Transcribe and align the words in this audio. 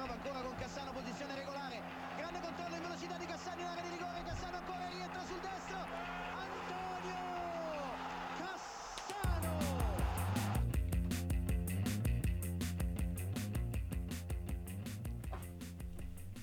prova 0.00 0.14
ancora 0.14 0.40
con 0.40 0.56
Cassano, 0.56 0.92
posizione 0.92 1.34
regolare. 1.34 1.82
Grande 2.16 2.40
controllo 2.40 2.74
in 2.74 2.82
velocità 2.82 3.16
di 3.18 3.26
Cassano 3.26 3.60
in 3.60 3.66
area 3.66 3.82
di 3.82 3.90
rigore. 3.90 4.22
Cassano 4.24 4.56
ancora 4.56 4.88
rientra 4.88 5.22
sul 5.28 5.40
destro. 5.44 5.80
Antonio 6.40 7.20
Cassano. 8.40 9.54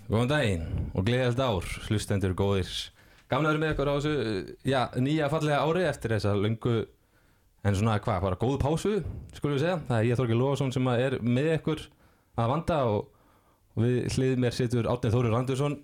Góðan 0.08 0.30
daginn 0.30 0.64
og 0.94 1.10
gleðild 1.10 1.42
ár, 1.42 1.66
hlustendur 1.90 2.38
góðir 2.38 2.70
Gamla 3.28 3.52
eru 3.52 3.60
með 3.60 3.74
ykkur 3.74 3.90
á 3.92 3.94
þessu, 3.98 4.14
já, 4.64 4.82
nýja 5.02 5.28
fallega 5.34 5.66
ári 5.66 5.84
eftir 5.90 6.14
þessa 6.14 6.38
löngu 6.38 6.78
En 7.66 7.76
svona, 7.76 7.98
hvað, 8.00 8.22
bara 8.24 8.40
góðu 8.40 8.62
pásu, 8.62 8.94
skulum 9.36 9.58
við 9.58 9.66
segja 9.66 9.82
Það 9.90 9.98
er 9.98 10.08
ég 10.08 10.22
Þorgir 10.22 10.40
Lóðarsson 10.40 10.72
sem 10.72 10.88
er 10.94 11.18
með 11.20 11.56
ykkur 11.58 11.84
að 12.38 12.52
vanda 12.54 12.78
Og, 12.94 13.17
og 13.78 13.84
við 13.86 13.98
hliðið 14.16 14.42
mér 14.42 14.56
situr 14.58 14.90
Átnið 14.90 15.14
Þórir 15.14 15.36
Randursson 15.38 15.78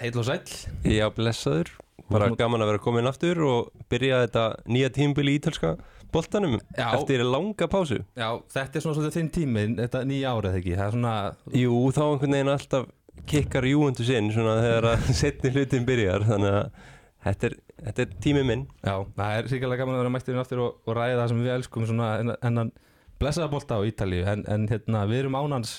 Heill 0.00 0.18
og 0.22 0.26
sæll 0.26 0.52
Já, 0.88 1.06
blessaður, 1.14 1.70
bara 2.10 2.30
Þú- 2.32 2.38
gaman 2.40 2.62
að 2.64 2.70
vera 2.72 2.82
komin 2.82 3.10
aftur 3.10 3.42
og 3.46 3.72
byrja 3.92 4.22
þetta 4.26 4.44
nýja 4.72 4.90
tímbili 4.94 5.34
í 5.36 5.40
ítalska 5.40 5.74
boltanum 6.12 6.58
Já. 6.76 6.88
eftir 6.92 7.22
langa 7.24 7.66
pásu. 7.72 8.02
Já, 8.18 8.28
þetta 8.52 8.76
er 8.76 8.82
svona 8.84 8.96
svolítið 8.98 9.14
þinn 9.16 9.30
tími, 9.32 9.62
þetta 9.78 10.02
nýja 10.04 10.32
árið 10.36 10.56
ekki 10.58 10.74
svona, 10.92 11.12
Jú, 11.56 11.76
þá 11.96 12.02
einhvern 12.04 12.34
veginn 12.36 12.52
alltaf 12.52 12.88
kikkar 13.30 13.64
júundu 13.68 14.04
sinn 14.04 14.28
svona 14.34 14.58
þegar 14.60 14.88
að 14.90 15.06
setni 15.22 15.52
hlutin 15.54 15.86
byrjar, 15.88 16.26
þannig 16.28 16.56
að 16.58 16.82
þetta 17.24 17.48
er, 17.48 17.56
þetta 17.86 18.02
er 18.04 18.12
tími 18.26 18.42
minn. 18.44 18.66
já, 18.84 18.94
það 19.16 19.38
er 19.38 19.48
sýkjala 19.54 19.78
gaman 19.80 19.94
að 19.96 20.02
vera 20.02 20.12
mættirinn 20.18 20.42
aftur 20.42 20.62
og, 20.66 20.76
og 20.84 20.96
ræða 20.98 21.20
það 21.22 21.28
sem 21.32 21.42
við 21.46 21.54
elskum 21.56 21.86
Svona 21.88 22.10
hennan 22.42 22.72
blessaða 23.22 23.50
bolta 23.52 23.78
á 23.78 23.86
Ítalíu 23.86 24.26
En, 24.26 24.44
en 24.52 24.68
hérna, 24.68 25.04
við 25.08 25.22
erum 25.24 25.38
ánans 25.38 25.78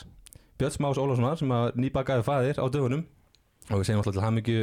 Björn 0.59 0.75
Smás 0.75 0.99
Ólafssonar 1.01 1.39
sem 1.39 1.51
að 1.55 1.75
nýbakaði 1.81 2.25
faðir 2.27 2.61
á 2.61 2.65
dögunum 2.69 3.03
og 3.71 3.79
við 3.79 3.85
segjum 3.87 4.01
alltaf 4.03 4.15
til 4.17 4.25
hamingju 4.25 4.61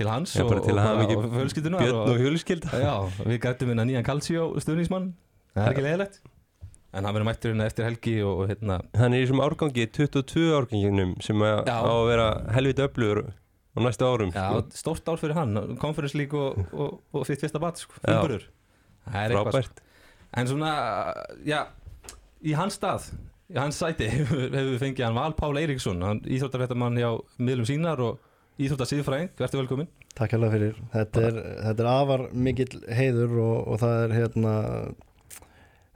til 0.00 0.08
hans 0.08 0.34
bara 0.38 0.60
til 0.64 0.76
og, 0.78 1.14
og 1.16 1.32
fjölskyldunar 1.36 1.82
Björn 1.84 2.02
og 2.14 2.20
Hjölskylda. 2.24 2.70
já, 2.80 2.94
við 3.26 3.40
gætum 3.44 3.72
hérna 3.72 3.86
nýjan 3.88 4.06
Calcio 4.06 4.50
stuðningsmann 4.62 5.10
það 5.54 5.66
er 5.66 5.74
ekki 5.74 5.84
leiðilegt 5.86 6.20
en 6.90 7.04
hann 7.06 7.14
verður 7.14 7.28
mættur 7.28 7.52
hérna 7.52 7.66
eftir 7.70 7.86
helgi 7.86 8.14
og, 8.26 8.40
og 8.44 8.48
hérna 8.50 8.80
Hann 8.98 9.14
er 9.14 9.20
í 9.22 9.26
þessum 9.26 9.42
árgangi, 9.44 9.84
22 9.94 10.46
árganginum 10.58 11.12
sem 11.22 11.44
að, 11.46 11.60
á 11.70 11.78
að 11.86 12.06
vera 12.10 12.28
helviti 12.56 12.82
öflugur 12.86 13.20
á 13.30 13.78
næstu 13.84 14.06
árum. 14.08 14.32
já, 14.34 14.46
sko. 14.50 14.64
stórt 14.80 15.10
ár 15.12 15.20
fyrir 15.22 15.36
hann 15.38 15.76
Conference 15.78 16.18
League 16.18 16.34
og, 16.34 16.64
og, 16.74 16.96
og 17.14 17.26
sitt 17.28 17.38
fyrsta 17.44 17.60
bat 17.62 17.78
sko, 17.78 17.94
Já. 18.00 18.08
fullburður. 18.08 18.48
það 19.06 19.20
er 19.20 19.34
eitthvað 19.36 19.52
Frábært. 19.54 19.84
en 20.40 20.50
svona, 20.50 20.72
já 21.46 21.60
í 22.42 22.56
hans 22.58 22.78
stað, 22.80 23.10
hans 23.56 23.80
sæti 23.82 24.08
hefur 24.14 24.48
við 24.52 24.78
fengið 24.82 25.06
hann 25.08 25.18
Val 25.18 25.34
Pál 25.38 25.54
Eiríksson 25.58 26.02
hann 26.06 26.22
íþróttarfættamann 26.26 27.00
hjá 27.00 27.10
miðlum 27.38 27.68
sínar 27.68 28.02
og 28.04 28.20
íþróttarsýðfræðing, 28.60 29.32
verður 29.38 29.64
velkomin 29.64 29.90
Takk 30.18 30.34
hérlega 30.34 30.56
fyrir. 30.56 30.80
Þetta 30.92 31.22
er, 31.28 31.36
þetta 31.64 31.84
er 31.84 31.88
afar 31.90 32.24
mikill 32.34 32.80
heiður 32.92 33.36
og, 33.40 33.54
og 33.70 33.78
það 33.80 34.00
er 34.02 34.14
hérna 34.18 34.54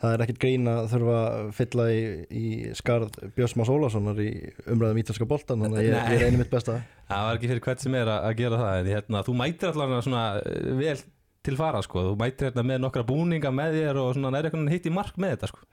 það 0.04 0.14
er 0.14 0.24
ekkert 0.24 0.40
grín 0.42 0.70
að 0.70 0.86
þurfa 0.92 1.16
að 1.18 1.50
fylla 1.58 1.86
í, 1.90 2.00
í 2.28 2.44
skarð 2.78 3.18
Björnsmás 3.36 3.72
Ólasonar 3.72 4.20
í 4.22 4.30
umræðum 4.70 5.00
ítalska 5.02 5.28
boltan 5.28 5.64
þannig 5.64 5.80
að 5.80 5.88
ég, 5.88 6.08
ég 6.14 6.24
reyni 6.24 6.40
mitt 6.40 6.52
besta. 6.52 6.78
Það 7.10 7.26
var 7.28 7.38
ekki 7.38 7.50
fyrir 7.52 7.64
hvert 7.66 7.84
sem 7.84 7.98
er 7.98 8.10
að, 8.10 8.28
að 8.28 8.38
gera 8.40 8.60
það 8.62 8.80
en 8.80 8.90
hérna, 8.94 9.22
þú 9.26 9.36
mætir 9.40 9.70
allan 9.70 10.04
svona 10.06 10.24
eh, 10.40 10.68
vel 10.80 10.96
til 11.44 11.56
fara 11.60 11.82
sko, 11.84 12.04
þú 12.08 12.14
mætir 12.20 12.48
hérna 12.48 12.64
með 12.64 12.84
nokkra 12.84 13.06
búninga 13.08 13.52
með 13.54 13.78
þér 13.80 14.00
og 14.00 14.12
svona 14.16 14.38
er 14.38 14.48
eitthvað 14.48 14.70
hitt 14.72 14.88
í 14.88 14.94
mark 14.94 15.18
með 15.20 15.34
þetta 15.34 15.50
sko. 15.52 15.66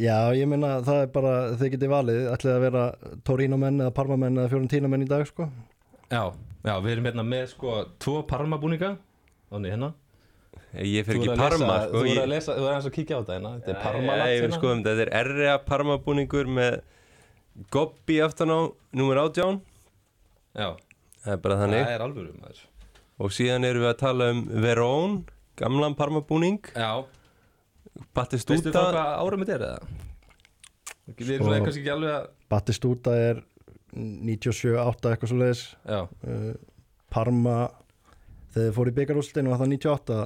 Já, 0.00 0.32
ég 0.34 0.48
minna 0.48 0.78
það 0.82 1.02
er 1.04 1.10
bara, 1.14 1.32
þið 1.60 1.70
getið 1.76 1.90
valið 1.92 2.20
ætlið 2.32 2.52
að 2.56 2.62
vera 2.64 2.84
Torino 3.28 3.58
menn 3.60 3.80
eða 3.84 3.92
Parma 3.94 4.16
menn 4.18 4.38
eða 4.40 4.48
Fiorentina 4.50 4.88
menn 4.90 5.04
í 5.04 5.08
dag 5.10 5.26
sko. 5.28 5.48
Já, 6.10 6.22
já, 6.64 6.72
við 6.82 6.94
erum 6.96 7.08
hérna 7.10 7.24
með 7.28 7.44
sko 7.52 7.74
tvo 8.02 8.22
Parma 8.26 8.58
búninga 8.62 8.94
þannig 9.52 9.74
hérna. 9.76 9.92
Ég 10.72 11.04
fer 11.04 11.18
Þú 11.18 11.20
ekki 11.20 11.28
að 11.28 11.36
lesa- 11.36 11.44
Parma, 11.44 11.76
Þú 11.92 11.92
sko. 11.92 12.04
ert 12.06 12.16
Ég- 12.16 12.22
að 12.24 12.28
lesa, 12.32 12.52
þú 12.56 12.62
er 12.64 12.70
aðeins 12.72 12.88
að 12.88 12.94
kíkja 12.96 13.12
á 13.12 13.20
þetta 13.20 13.34
hérna. 13.36 13.52
Þetta 13.60 13.68
er 13.76 13.82
Parma 13.82 14.00
Nei, 14.00 14.18
lat 14.18 14.28
við 14.32 14.42
hérna. 14.42 14.58
skoðum 14.58 14.82
þetta, 14.82 14.96
þetta 15.02 15.20
er 15.20 15.28
RA 15.36 15.58
Parma 15.58 15.98
búningur 15.98 16.46
með 16.48 16.80
Gobbi 17.70 18.16
aftan 18.24 18.48
á 18.48 18.60
nummer 18.96 19.16
18 19.20 19.60
Já, 20.56 20.68
það 21.24 21.32
er 21.32 21.36
bara 21.36 21.56
þannig. 21.60 21.84
Það 21.84 21.94
er 21.98 22.04
alvöru 22.06 22.32
maður. 22.40 22.62
Og 23.20 23.30
síðan 23.30 23.64
erum 23.68 23.82
við 23.84 23.90
að 23.92 23.98
tala 23.98 24.30
um 24.32 24.40
Verón 24.48 25.24
gamlan 25.56 25.94
Parma 25.94 26.20
búning 26.22 26.58
Já, 27.92 28.00
veistu 28.00 28.14
Battistúta 28.16 28.72
hvað 28.72 29.10
árum 29.22 29.42
þetta 29.44 29.54
er 29.58 29.64
eða? 29.68 29.78
Við 31.12 31.30
erum 31.34 31.42
Sko- 31.42 31.48
svona 31.48 31.64
kannski 31.66 31.82
ekki 31.82 31.92
alveg 31.92 32.12
að 32.16 32.28
Battistúta 32.52 33.14
er 33.30 33.42
97-8 33.92 35.10
eitthvað 35.12 35.32
svo 35.32 35.40
leiðis 35.42 35.64
Já, 35.84 36.00
uh, 36.02 36.52
Parma 37.12 37.56
þegar 38.52 38.68
þið 38.68 38.76
fóru 38.78 38.92
í 38.92 38.96
byggarústin 39.00 39.50
var 39.52 39.60
það 39.60 39.72
98 39.74 40.20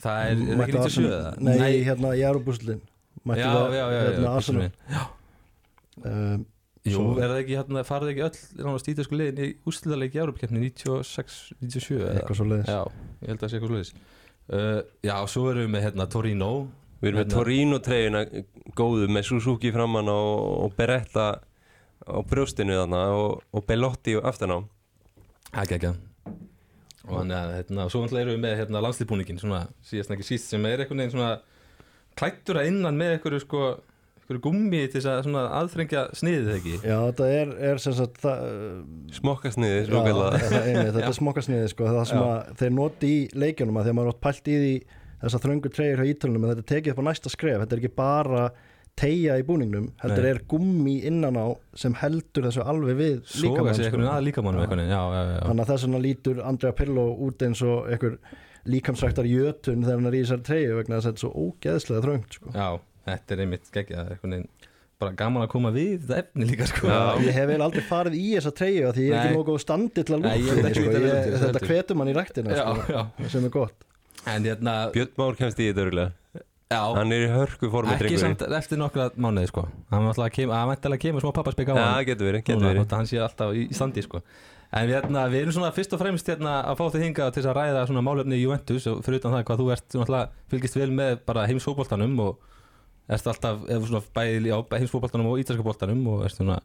það 0.00 0.22
er, 0.30 0.30
er 0.30 0.62
ekki 0.64 0.78
97 0.78 0.86
Arsenal- 0.86 1.18
eða? 1.18 1.34
Nei, 1.40 1.74
hérna 1.84 2.14
í 2.16 2.24
Europústin 2.24 2.80
Já, 3.20 3.36
já, 3.36 3.50
já, 3.52 3.72
já, 3.76 3.84
já, 3.92 4.00
hérna, 4.16 4.70
já, 4.88 5.02
um, 6.06 6.46
Jú, 6.80 6.96
Svo- 6.96 7.18
er 7.20 7.28
það 7.28 7.38
ekki 7.42 7.56
hérna, 7.58 7.82
farið 7.84 8.10
ekki 8.14 8.22
öll 8.24 8.64
nánast 8.64 8.86
ítalsku 8.88 9.16
liðin 9.20 9.40
í 9.44 9.48
úrslitaleik 9.68 10.14
í 10.16 10.20
Európa-keppni 10.22 10.62
96, 10.70 11.34
97 11.60 11.98
eða? 12.00 12.14
eitthvað 12.16 12.38
svo 12.38 12.46
leiðis 12.48 12.70
Já, 12.72 12.78
ég 13.20 13.28
held 13.28 13.36
að 13.36 13.42
það 13.42 13.50
sé 13.52 13.58
eitthvað 13.58 13.72
sluðis 13.74 13.90
uh, 14.52 14.80
Já, 15.06 15.16
svo 15.30 15.48
erum 15.50 15.66
við 15.66 15.72
með 15.76 15.86
hérna 15.88 16.08
Torino 16.10 16.50
við 17.00 17.10
erum 17.10 17.20
með 17.20 17.24
Hérna. 17.24 17.36
Torino 17.36 17.80
treyjuna 17.84 18.24
góðu 18.78 19.08
með 19.12 19.26
Suzuki 19.30 19.72
framann 19.74 20.10
og, 20.12 20.66
og 20.66 20.76
Beretta 20.78 21.30
á 22.00 22.18
brjóstinu 22.26 22.78
þarna 22.78 23.02
og, 23.16 23.42
og 23.52 23.66
Bellotti 23.68 24.16
aftan 24.20 24.56
á 24.56 24.58
er 25.50 25.66
ekki 25.66 25.92
Og 27.10 27.16
þannig 27.16 27.36
að 27.36 27.52
hérna, 27.56 27.86
svo 27.90 28.02
erum 28.06 28.34
við 28.36 28.42
með 28.44 28.58
hérna 28.60 28.82
landslýbúningin 28.84 29.40
svona 29.40 29.62
síðast 29.86 30.12
en 30.12 30.18
ekki 30.18 30.26
síst 30.28 30.52
sem 30.52 30.66
er 30.68 30.82
einhvern 30.84 31.00
veginn 31.00 31.14
svona 31.14 31.30
klættur 32.18 32.60
að 32.60 32.68
innan 32.70 32.98
með 33.00 33.16
einhverju 33.16 33.40
sko 33.42 33.62
einhverju 34.30 34.42
gummi 34.44 34.80
til 34.86 35.00
þess 35.00 35.10
að 35.10 35.20
svona 35.26 35.42
aðþrengja 35.58 36.02
sniðið 36.20 36.50
ekki 36.54 36.74
Já, 36.78 36.96
þetta 37.08 37.28
er, 37.34 37.52
er 37.70 37.82
sem 37.82 37.94
sagt 37.98 38.20
það, 38.22 38.48
smokkasniði 39.18 39.76
já, 39.80 39.84
svokallað. 39.90 40.38
það, 40.46 40.66
eini, 40.70 40.86
þetta 40.94 41.04
er 41.10 41.18
smokkasniði 41.18 41.70
sko, 41.74 41.90
það 41.90 42.08
sem 42.12 42.24
að 42.24 42.50
þeir 42.62 42.74
noti 42.76 43.10
í 43.10 43.20
leikjunum 43.42 43.80
að 43.80 43.86
því 43.88 43.92
að 43.94 43.98
maður 44.00 44.12
átt 44.14 44.24
pælt 44.26 44.50
í 44.50 44.58
því 44.60 44.74
þessar 45.20 45.44
þröngu 45.44 45.72
treyjur 45.76 46.02
hjá 46.02 46.12
ítölunum 46.14 46.44
en 46.44 46.52
þetta 46.54 46.64
er 46.64 46.68
tekið 46.74 46.92
upp 46.94 47.00
á 47.02 47.08
næsta 47.10 47.32
skref, 47.32 47.62
þetta 47.64 47.76
er 47.76 47.82
ekki 47.82 47.94
bara 48.00 48.44
tegja 49.00 49.36
í 49.40 49.44
búningnum, 49.46 49.88
heldur 50.02 50.26
Nei. 50.26 50.30
er 50.34 50.40
gummi 50.50 50.94
innan 51.08 51.38
á 51.38 51.46
sem 51.78 51.94
heldur 52.00 52.46
þessu 52.48 52.64
alveg 52.68 52.98
við 52.98 53.34
líkamann 53.44 53.78
sko. 53.78 54.00
að 54.12 54.24
líkamannum 54.26 54.64
einhvern 54.64 54.82
veginn 54.82 54.92
Já, 54.92 55.00
já, 55.00 55.20
já, 55.20 55.34
já. 55.38 55.42
þannig 55.46 55.64
að 55.64 55.70
þess 55.72 55.86
vegna 55.86 56.00
lítur 56.04 56.42
Andrea 56.44 56.76
Pirlo 56.76 57.04
út 57.28 57.44
eins 57.46 57.62
og 57.64 57.88
einhver 57.88 58.18
líkamsræktar 58.68 59.28
jötun 59.30 59.86
þegar 59.86 60.00
hann 60.02 60.10
er 60.10 60.18
í 60.18 60.22
þessari 60.24 60.46
treyju 60.50 60.76
vegna 60.80 60.98
þess 60.98 61.06
að 61.06 61.14
þetta 61.14 61.20
er 61.20 61.24
svo 61.24 61.46
ógeðslega 61.46 62.04
þröngt 62.04 62.36
sko. 62.36 62.52
já 62.52 62.68
þetta 63.14 63.36
er 63.36 63.44
einmitt 63.46 63.72
geggjað 63.74 64.44
bara 65.00 65.16
gaman 65.16 65.46
að 65.46 65.52
koma 65.54 65.72
við 65.72 66.02
þetta 66.04 66.18
efni 66.20 66.48
líka 66.50 66.66
sko. 66.68 66.90
Ég 67.24 67.32
hef 67.32 67.46
vel 67.48 67.60
aldrei 67.64 67.84
farið 67.88 68.18
í 68.20 68.26
þessa 68.34 68.52
treyju 68.58 68.88
af 68.90 68.96
því 68.98 69.06
ég 69.06 69.14
er 69.14 69.20
ekki 69.22 69.36
nógu 69.38 69.46
góð 69.48 69.60
standi 69.64 70.04
til 70.04 70.16
að 70.16 70.26
lúta 70.26 70.34
sko. 70.36 70.56
þessu 70.66 71.46
þetta 71.46 71.62
hvetur 71.70 72.00
mann 72.00 72.10
í 72.12 72.16
ræktina 72.18 72.58
já, 72.58 72.64
sko, 72.84 73.30
sem 73.32 73.46
er 73.48 73.54
gott. 73.54 73.86
En 74.28 74.44
hérna 74.44 74.74
Björn 74.92 75.14
Már 75.16 75.38
kemst 75.38 75.62
í 75.62 75.70
þetta 75.70 75.86
örgulega 75.86 76.10
Já, 76.70 76.84
hann 76.94 77.10
er 77.10 77.24
í 77.24 77.30
hörku 77.32 77.66
formi 77.72 77.96
ekki 77.96 78.18
samt 78.20 78.44
eftir 78.46 78.78
nokkra 78.78 79.08
mánuði 79.18 79.48
sko. 79.50 79.64
Hann 79.90 80.04
var 80.06 80.12
alltaf 80.14 80.52
að 80.54 80.68
væntalega 80.70 81.02
kemur 81.02 81.24
smá 81.24 81.32
pappaspik 81.34 81.72
á 81.72 81.74
Já, 81.74 81.80
hann. 81.82 82.04
getur 82.06 82.28
verið, 82.28 82.44
getur 82.46 82.62
verið. 82.62 82.84
að 82.84 82.94
hann 82.94 83.08
sé 83.10 83.18
alltaf 83.24 83.56
í, 83.58 83.64
standi 83.74 84.04
sko. 84.06 84.20
En 84.70 84.86
við, 84.86 84.94
hérna, 85.00 85.24
við 85.32 85.40
erum 85.40 85.56
svona 85.56 85.72
fyrst 85.74 85.96
og 85.96 86.02
fremst 86.04 86.30
hérna 86.30 86.60
að 86.62 86.78
fá 86.78 86.84
þig 86.94 87.04
hingað 87.08 87.32
til 87.34 87.42
að 87.42 87.56
ræða 87.58 87.82
svona 87.88 88.04
málefni 88.06 88.38
í 88.38 88.44
Juventus 88.44 88.86
og 88.86 89.00
fyrir 89.02 89.18
utan 89.18 89.34
það 89.34 89.42
hvað 89.48 89.64
þú 89.64 89.66
ert 89.74 89.96
svona 89.96 90.06
alltaf 90.06 90.36
fylgist 90.52 90.78
vel 90.78 90.88
með 90.94 91.18
bara 91.26 91.48
heimsfótboltanum 91.50 92.14
og 92.22 92.38
ert 93.10 93.30
alltaf 93.32 94.10
bæði 94.14 94.52
á 94.54 94.58
heimsfótboltanum 94.76 95.32
og 95.32 95.42
ítalska 95.42 95.66
boltanum 95.66 96.04
og 96.12 96.26
ert 96.28 96.36
svona 96.38 96.60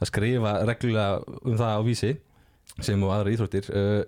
að 0.00 0.08
skrifa 0.08 0.54
reglulega 0.64 1.20
um 1.44 1.58
það 1.60 1.76
á 1.76 1.80
vísi 1.84 2.14
sem 2.80 3.02
og 3.04 3.12
aðra 3.12 3.34
íþróttir 3.34 3.68
uh, 3.74 4.02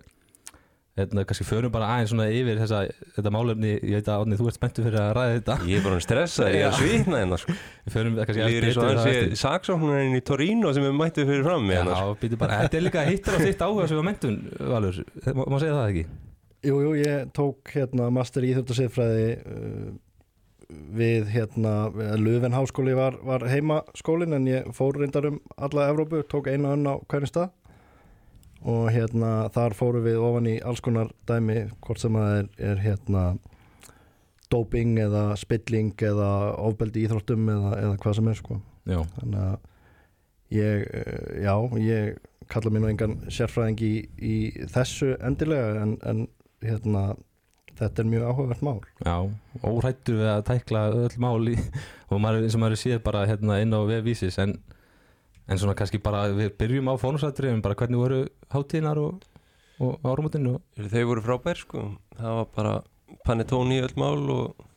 hérna, 0.96 1.24
kannski 1.28 1.44
förum 1.48 1.72
bara 1.72 1.88
aðeins 1.94 2.12
svona 2.12 2.26
yfir 2.32 2.58
þessa, 2.60 2.82
þetta 3.16 3.32
málefni, 3.32 3.72
ég 3.80 3.98
veit 3.98 4.08
að 4.12 4.22
Árni, 4.22 4.38
þú 4.38 4.48
ert 4.50 4.58
spenntur 4.58 4.86
fyrir 4.86 5.00
að 5.00 5.12
ræða 5.16 5.36
þetta 5.36 5.56
Ég 5.68 5.78
er 5.80 5.86
bara 5.86 6.00
stressað, 6.04 6.50
ég 6.52 6.58
er 6.60 6.68
að 6.68 6.72
Já. 6.72 6.80
svitna 6.82 7.20
hérna 7.22 7.38
sko. 7.40 7.56
Við 7.86 7.96
förum 7.96 8.18
kannski 8.20 8.46
Líður 8.48 8.66
eins 8.68 8.76
og 8.78 8.84
betur 8.86 9.00
það 9.00 9.06
sé 9.08 9.14
eftir. 9.22 9.38
saksóknarinn 9.42 10.18
í 10.18 10.22
Torino 10.28 10.72
sem 10.76 10.88
er 10.88 10.96
mættið 11.00 11.30
fyrir 11.32 11.46
fram 11.48 11.72
hérna 11.72 11.96
Já, 11.96 12.02
sko. 12.02 12.18
býtu 12.22 12.40
bara, 12.42 12.60
þetta 12.66 12.78
er 12.80 12.86
líka 12.86 13.06
hittur 13.08 13.36
á 13.36 13.40
þitt 13.40 13.64
áhuga 13.66 13.88
sem 13.88 14.00
var 14.02 14.08
mentun, 14.10 14.38
Valur, 14.72 15.00
má, 15.32 15.58
segja 15.64 15.78
það 15.78 15.88
ekki? 15.94 16.04
Jú, 16.62 16.76
jú, 16.84 16.92
ég 17.00 17.32
tók 17.34 17.72
hérna 17.74 18.10
master 18.14 18.44
í 18.46 18.52
Íþjóttasifræði 18.52 19.30
uh, 19.40 19.92
við 20.92 21.30
hérna 21.32 21.90
Löfven 22.20 22.54
háskóli 22.56 22.94
var, 22.96 23.18
var 23.24 23.46
heimaskólin 23.48 24.36
en 24.36 24.48
ég 24.50 24.70
fór 24.76 24.98
reyndar 25.00 25.28
um 25.30 25.40
alla 25.56 25.88
Evrópu, 25.90 26.22
tók 26.28 26.50
eina 26.50 26.74
önn 26.76 26.88
á 26.88 26.94
hvernig 27.08 27.32
stað. 27.32 27.52
Og 28.62 28.92
hérna 28.94 29.48
þar 29.50 29.74
fórum 29.74 30.04
við 30.06 30.20
ofan 30.22 30.46
í 30.46 30.58
alls 30.62 30.82
konar 30.84 31.10
dæmi 31.26 31.64
hvort 31.82 32.02
sem 32.02 32.14
það 32.14 32.36
er, 32.36 32.50
er 32.70 32.82
hérna 32.84 33.24
doping 34.52 34.98
eða 35.00 35.32
spilling 35.40 35.94
eða 36.04 36.28
ofbeldi 36.60 37.06
íþróttum 37.06 37.48
eða, 37.50 37.72
eða 37.80 37.96
hvað 38.02 38.18
sem 38.18 38.30
er 38.30 38.38
sko. 38.38 38.58
Já, 38.86 39.00
þannig 39.16 39.42
að 39.46 39.56
ég, 40.52 40.86
uh, 41.00 41.26
já, 41.42 41.54
ég 41.80 42.20
kalla 42.52 42.72
mér 42.72 42.84
nú 42.84 42.92
engan 42.92 43.18
sérfræðing 43.32 43.82
í, 43.86 43.92
í 44.18 44.36
þessu 44.72 45.14
endilega 45.24 45.82
en, 45.82 45.96
en 46.06 46.26
hérna 46.62 47.12
þetta 47.78 48.02
er 48.02 48.08
mjög 48.12 48.28
áhugavert 48.28 48.62
mál 48.66 48.80
Já, 49.04 49.16
órættur 49.62 50.20
við 50.20 50.30
að 50.32 50.44
tækla 50.50 50.84
öll 51.02 51.18
mál 51.22 51.50
í, 51.52 51.56
og 52.10 52.22
maður, 52.22 52.46
eins 52.46 52.56
og 52.58 52.62
maður 52.64 52.80
séð 52.82 53.02
bara 53.06 53.24
hérna 53.30 53.58
inn 53.64 53.74
á 53.74 53.80
vefvísis 53.88 54.38
en, 54.42 54.56
en 55.48 55.60
svona 55.60 55.76
kannski 55.78 56.00
bara 56.02 56.26
við 56.34 56.54
byrjum 56.60 56.92
á 56.92 56.94
fónusættriðum 57.00 57.62
bara 57.64 57.78
hvernig 57.78 58.02
voru 58.02 58.22
hátíðinar 58.54 59.02
og, 59.02 59.26
og 59.82 60.08
árumotinu 60.08 60.56
og, 60.58 60.88
Þau 60.92 61.04
voru 61.10 61.24
frábær 61.24 61.62
sko 61.62 61.86
Það 62.18 62.40
var 62.40 62.50
bara 62.56 62.74
panettone 63.26 63.78
í 63.78 63.82
öll 63.84 63.96
mál 64.00 64.20
og, 64.32 64.68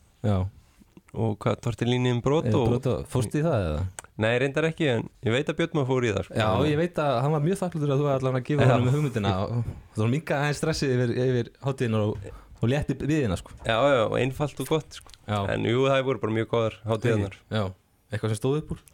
og 1.16 1.38
hvað 1.44 1.62
tortellini 1.64 2.12
um 2.16 2.24
brot 2.24 2.50
eða 2.50 2.62
og, 2.62 2.74
brota, 2.74 2.96
fórst 3.12 3.38
í 3.38 3.44
það 3.46 3.70
eða? 3.70 3.86
Nei, 4.16 4.32
reyndar 4.40 4.70
ekki 4.70 4.86
en 4.88 5.02
ég 5.28 5.34
veit 5.34 5.50
að 5.52 5.58
Björn 5.60 5.74
maður 5.76 5.88
fór 5.90 6.06
í 6.08 6.12
það 6.16 6.26
sko. 6.28 6.36
Já, 6.40 6.48
ég 6.70 6.78
veit 6.80 7.00
að 7.04 7.18
hann 7.20 7.34
var 7.36 7.42
mjög 7.44 7.58
þakklútur 7.60 7.92
að 7.92 8.00
þú 8.00 8.06
var 8.08 8.22
allavega 8.22 8.40
að 8.40 8.46
gefa 8.48 8.68
hann 8.70 8.86
með 8.86 8.96
hugmyndina 8.96 9.34
og 9.44 9.50
það 9.66 10.04
var 10.04 10.12
minga 10.14 10.38
aðeins 10.38 10.62
stressið 10.62 10.94
yfir, 10.96 11.12
yfir 11.26 11.50
hátíðinar 11.66 12.06
og, 12.06 12.30
og 12.62 12.70
létti 12.72 12.96
viðina 13.00 13.38
sko. 13.40 13.56
Já, 13.66 13.78
já, 13.92 14.04
einfalt 14.20 14.62
og 14.64 14.70
gott 14.70 15.00
sko. 15.00 15.16
En 15.26 15.66
jú, 15.68 15.88
það 15.90 16.06
voru 16.10 16.22
bara 16.22 16.36
mjög 16.38 16.52
góðar 16.54 16.78
hátíðanar 16.86 17.36
Já, 17.50 17.64
eitthvað 18.12 18.34
sem 18.34 18.40
stóð 18.40 18.62
upp 18.62 18.76
úr? 18.76 18.86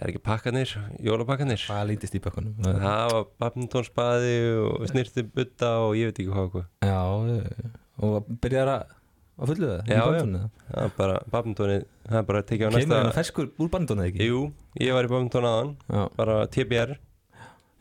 Er 0.00 0.08
ekki 0.08 0.22
pakkanir, 0.24 0.70
jólapakkanir 1.04 1.60
Það 1.66 1.84
lítist 1.90 2.14
í 2.16 2.22
bökkunum. 2.24 2.54
Það 2.64 3.12
var 3.12 3.26
badmintónspaði 3.42 4.36
og 4.62 4.86
snirti 4.88 5.24
butta 5.26 5.74
og 5.84 5.98
ég 6.00 6.08
veit 6.08 6.20
ekki 6.22 6.32
hvað 6.32 6.62
Já, 6.86 7.00
eh, 7.34 7.72
og 8.00 8.30
byrjar 8.40 8.72
að 8.72 8.98
að 9.42 9.52
fullu 9.52 9.68
það? 9.68 9.90
Já, 9.90 10.02
já. 10.16 10.22
Það? 10.22 10.46
Er 10.82 10.94
bara, 10.96 11.18
badmintónið, 11.34 11.84
það 12.08 12.20
er 12.20 12.28
bara 12.30 12.42
að 12.42 12.48
tekja 12.48 12.68
á 12.68 12.70
Kemur 12.70 12.78
næsta 12.80 12.98
hérna 13.00 13.16
ferskur 13.18 13.50
úr 13.58 13.72
bandónu 13.72 14.06
ekki? 14.06 14.28
Jú, 14.28 14.42
ég 14.80 14.96
var 14.96 15.08
í 15.08 15.12
badmintón 15.12 15.48
aðan, 15.48 15.74
bara 16.16 16.38
TBR 16.52 16.96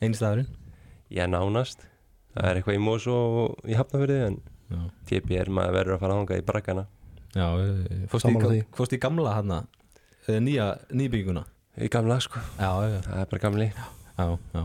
einstæðurinn 0.02 0.50
Já, 1.12 1.26
nánast. 1.28 1.84
Það 2.32 2.46
er 2.48 2.58
eitthvað 2.60 2.78
í 2.78 2.82
Mosó 2.82 3.16
og 3.42 3.68
í 3.68 3.76
Hafnafyrði 3.76 4.20
en 4.30 4.38
Já, 4.72 4.82
TBR 5.10 5.52
maður 5.54 5.78
verður 5.78 5.96
að 5.96 6.04
fara 6.04 6.16
að 6.16 6.22
hanga 6.22 6.40
í 6.40 6.46
braggana. 6.48 6.86
Já 7.32 7.48
eh, 7.64 8.04
fórst 8.12 8.96
í, 8.96 9.00
gamla 9.02 9.38
hana? 9.38 9.64
Nýja, 10.28 10.66
nýbygginguna 10.92 11.46
Í 11.82 11.88
gamla 11.92 12.18
sko, 12.22 12.42
Já, 12.60 12.70
já, 12.84 12.98
það 13.06 13.22
er 13.22 13.30
bara 13.32 13.42
gamli. 13.46 13.68
Já, 13.72 14.26
já 14.52 14.64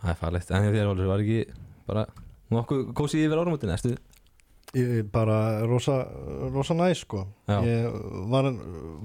Það 0.00 0.10
er 0.12 0.18
farlegt, 0.20 0.50
en 0.52 0.68
þér 0.72 0.88
Valur 0.90 1.10
var 1.10 1.22
ekki 1.24 1.40
bara 1.86 2.04
nokkuð 2.52 2.82
kósið 2.96 3.26
yfir 3.26 3.42
árumotinu, 3.42 3.74
erstu? 3.74 3.96
bara 5.12 5.66
rosa, 5.66 6.04
rosa 6.52 6.74
næs 6.74 7.00
sko. 7.04 7.26
Já. 7.48 7.60
ég 7.64 7.86
var, 8.30 8.48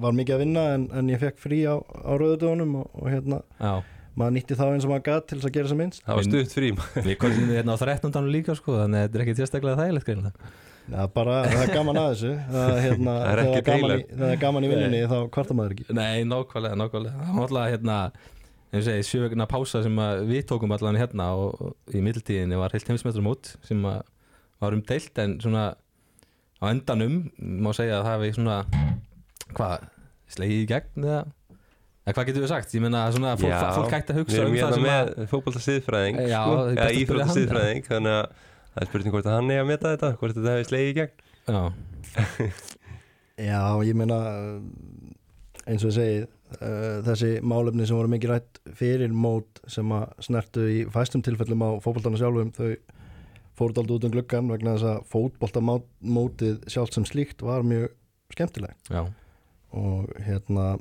var 0.04 0.16
mikið 0.18 0.36
að 0.36 0.44
vinna 0.44 0.64
en, 0.76 0.88
en 0.92 1.12
ég 1.12 1.22
fekk 1.22 1.40
frí 1.40 1.62
á, 1.64 1.80
á 1.80 2.12
rauðudögunum 2.18 2.76
og, 2.82 2.90
og 2.98 3.12
hérna. 3.12 3.42
Já, 3.60 3.84
maður 4.18 4.34
nýtti 4.38 4.58
þá 4.60 4.66
eins 4.74 4.86
og 4.88 4.92
maður 4.92 5.06
gat 5.08 5.28
til 5.30 5.38
þess 5.40 5.48
að 5.50 5.56
gera 5.58 5.72
sem 5.72 5.80
minnst. 5.82 6.02
Það 6.04 6.18
var 6.18 6.26
Vinn- 6.26 6.34
stutt 6.36 6.56
frí 6.58 6.72
við 7.08 7.16
komum 7.22 7.48
við 7.48 7.56
hérna 7.62 7.76
á 7.76 7.78
13. 7.80 8.28
líka 8.34 8.56
sko, 8.60 8.76
þannig 8.82 9.00
að 9.00 9.08
þetta 9.08 9.18
er 9.20 9.24
ekki 9.26 9.38
sérstaklega 9.40 9.80
þægilegt 9.82 10.10
greinlega 10.10 10.52
Já, 10.92 11.06
bara 11.14 11.36
það 11.46 11.62
er 11.62 11.72
gaman 11.76 11.98
að 12.02 12.08
þessu. 12.12 12.30
Það, 12.52 12.70
hérna, 12.84 13.12
Það 13.22 13.42
er 13.56 13.62
gaman 13.68 13.92
í, 13.94 14.06
það 14.18 14.32
er 14.34 14.40
gaman 14.42 14.66
í 14.66 14.70
vinnunni 14.72 15.02
þá 15.08 15.18
kvartar 15.32 15.56
maður 15.60 15.76
ekki. 15.76 15.86
Nei, 15.94 16.24
nákvæmlega, 16.28 16.80
nákvæmlega. 16.82 17.14
Það 17.22 17.38
var 17.38 17.46
alltaf 17.46 17.68
hérna, 17.72 17.98
eins 18.74 18.82
og 18.82 18.88
segi, 18.90 19.06
sjögna 19.12 19.48
pása 19.52 19.84
sem 19.86 20.02
að 20.02 20.24
við 20.32 20.42
tókum 20.50 20.74
allan 20.76 20.98
hérna 21.00 21.28
og, 21.38 21.78
í 21.94 22.02
middiltíðinni 22.04 22.60
var 22.60 22.74
heilt 22.76 22.90
heimsmetrum 22.92 23.30
út 23.32 23.54
sem 23.70 23.86
að 23.88 24.02
var 24.66 24.76
umdeilt 24.76 25.22
en 25.24 25.38
svona 25.46 25.64
á 26.60 26.66
endanum 26.74 27.22
má 27.40 27.72
segja 27.78 28.02
að 28.02 28.06
það 28.10 28.18
hefði 28.18 28.34
svona 28.42 28.58
hvað, 29.58 29.88
slegið 30.34 30.64
í 30.66 30.68
gegn 30.74 31.08
eða, 31.08 31.22
eða 32.12 32.18
hvað 32.18 32.30
getur 32.30 32.44
við 32.44 32.52
sagt? 32.52 32.74
Ég 32.76 32.84
meina 32.84 33.02
svona 33.16 33.34
fólk, 33.40 33.52
Já, 33.52 33.62
fólk 33.78 33.96
hætti 33.96 34.12
að 34.14 34.18
Við 34.18 34.26
hugsa 34.26 34.42
erum 34.42 34.52
um 34.52 34.58
það 34.58 34.62
hérna 34.62 34.76
sem 34.76 34.86
að 34.86 35.12
með 35.22 35.32
fótbolta 35.32 35.62
siðfræðing 35.66 36.20
Já, 36.22 36.40
sko, 36.42 36.58
það 36.58 36.68
er 36.68 36.76
best 36.76 36.84
eða 36.84 37.00
íþrótta 37.02 37.28
hann, 37.28 37.38
siðfræðing 37.38 37.88
þannig 37.88 38.18
að 38.18 38.26
það 38.72 38.84
er 38.84 38.92
spurning 38.92 39.16
hvort 39.16 39.30
að 39.32 39.38
hann 39.38 39.52
er 39.56 39.64
að 39.64 39.70
meta 39.72 39.94
þetta 39.96 40.12
hvort 40.20 40.38
þetta 40.38 40.56
hefur 40.56 40.70
slegið 40.70 40.92
í 40.92 40.98
gegn. 41.00 41.16
Já, 41.48 41.62
Já, 43.52 43.62
ég 43.88 43.98
meina 43.98 44.20
uh, 44.22 44.62
eins 45.66 45.86
og 45.86 45.92
ég 45.92 45.98
segi 45.98 46.22
uh, 46.26 46.98
þessi 47.08 47.32
málefni 47.48 47.88
sem 47.88 47.98
voru 47.98 48.12
mikið 48.12 48.34
rætt 48.36 48.62
fyrir 48.78 49.14
mót 49.16 49.62
sem 49.72 49.96
að 49.96 50.12
snertu 50.28 50.66
í 50.70 50.82
fæstum 50.94 51.24
tilfellum 51.26 51.64
á 51.66 51.70
fótboltana 51.84 52.20
sjálfum 52.22 52.52
þau 52.58 52.76
fóruð 53.58 53.82
aldrei 53.82 53.98
út 53.98 54.06
um 54.08 54.14
gluggan 54.14 54.52
vegna 54.52 54.76
þess 54.78 54.90
að 54.92 55.02
fótboltamótið 55.12 56.62
sjálft 56.72 56.98
sem 56.98 57.08
slíkt 57.08 57.44
var 57.46 57.66
mjög 57.68 57.92
skemmtileg. 58.32 58.78
Já, 58.90 59.04
og 59.78 60.14
hérna 60.26 60.74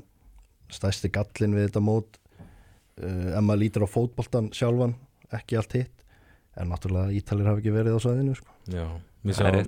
stæsti 0.75 1.11
gallin 1.13 1.55
við 1.57 1.67
þetta 1.69 1.83
mót 1.85 2.17
uh, 3.01 3.37
ef 3.37 3.41
maður 3.45 3.61
lítur 3.65 3.85
á 3.85 3.89
fótboltan 3.91 4.49
sjálfan 4.55 4.95
ekki 5.37 5.59
allt 5.61 5.75
hitt 5.79 6.05
en 6.59 6.67
náttúrulega 6.71 7.13
Ítalir 7.15 7.47
hafi 7.47 7.63
ekki 7.63 7.73
verið 7.77 7.95
á 7.95 7.99
svæðinu 8.03 8.35
sko. 8.35 8.51
já 8.67 8.85
Við, 9.21 9.35
sáum, 9.37 9.67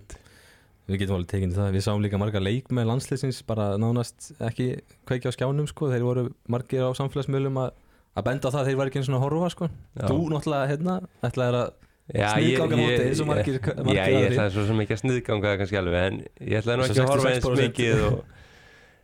við 0.89 0.97
getum 1.03 1.15
alveg 1.19 1.29
tekið 1.31 1.51
það 1.55 1.75
Við 1.77 1.83
sáum 1.85 2.01
líka 2.03 2.19
marga 2.19 2.41
leik 2.41 2.71
með 2.73 2.87
landsliðsins 2.89 3.43
bara 3.47 3.69
nánast 3.79 4.31
ekki 4.43 4.67
kveikja 5.07 5.29
á 5.31 5.35
skjánum 5.37 5.69
sko. 5.69 5.91
þeir 5.93 6.03
voru 6.07 6.23
margir 6.51 6.83
á 6.83 6.91
samfélagsmiðlum 6.97 7.59
að, 7.61 7.71
að 8.17 8.27
benda 8.27 8.49
á 8.49 8.53
það 8.55 8.59
að 8.63 8.67
þeir 8.71 8.79
var 8.81 8.91
ekki 8.91 8.99
eins 9.03 9.11
og 9.13 9.23
horfa 9.23 9.51
sko. 9.53 9.69
Já. 9.93 10.07
Þú 10.09 10.17
náttúrulega 10.33 10.71
hérna 10.73 10.97
ætlaðir 11.29 11.59
að 11.61 11.71
Sniðganga 12.03 12.75
ég, 12.75 12.83
mótið 12.83 13.05
eins 13.07 13.19
og 13.23 13.27
margir- 13.29 13.59
já, 13.63 14.05
ég 14.11 14.25
ætlaði 14.27 14.51
svo 14.57 14.63
sem 14.67 14.81
ekki 14.83 14.93
að 14.97 15.01
sniðganga 15.05 15.51
það 15.53 15.59
kannski 15.61 15.77
alveg 15.79 16.07
en 16.09 16.17
ég 16.51 16.57
ætlaði 16.59 16.75
nú 16.81 16.83
ekki 16.83 16.99
að 16.99 17.11
horfa 17.13 17.29
eins 17.31 17.45
66%. 17.45 17.61
mikið 17.63 18.01
og, 18.09 18.17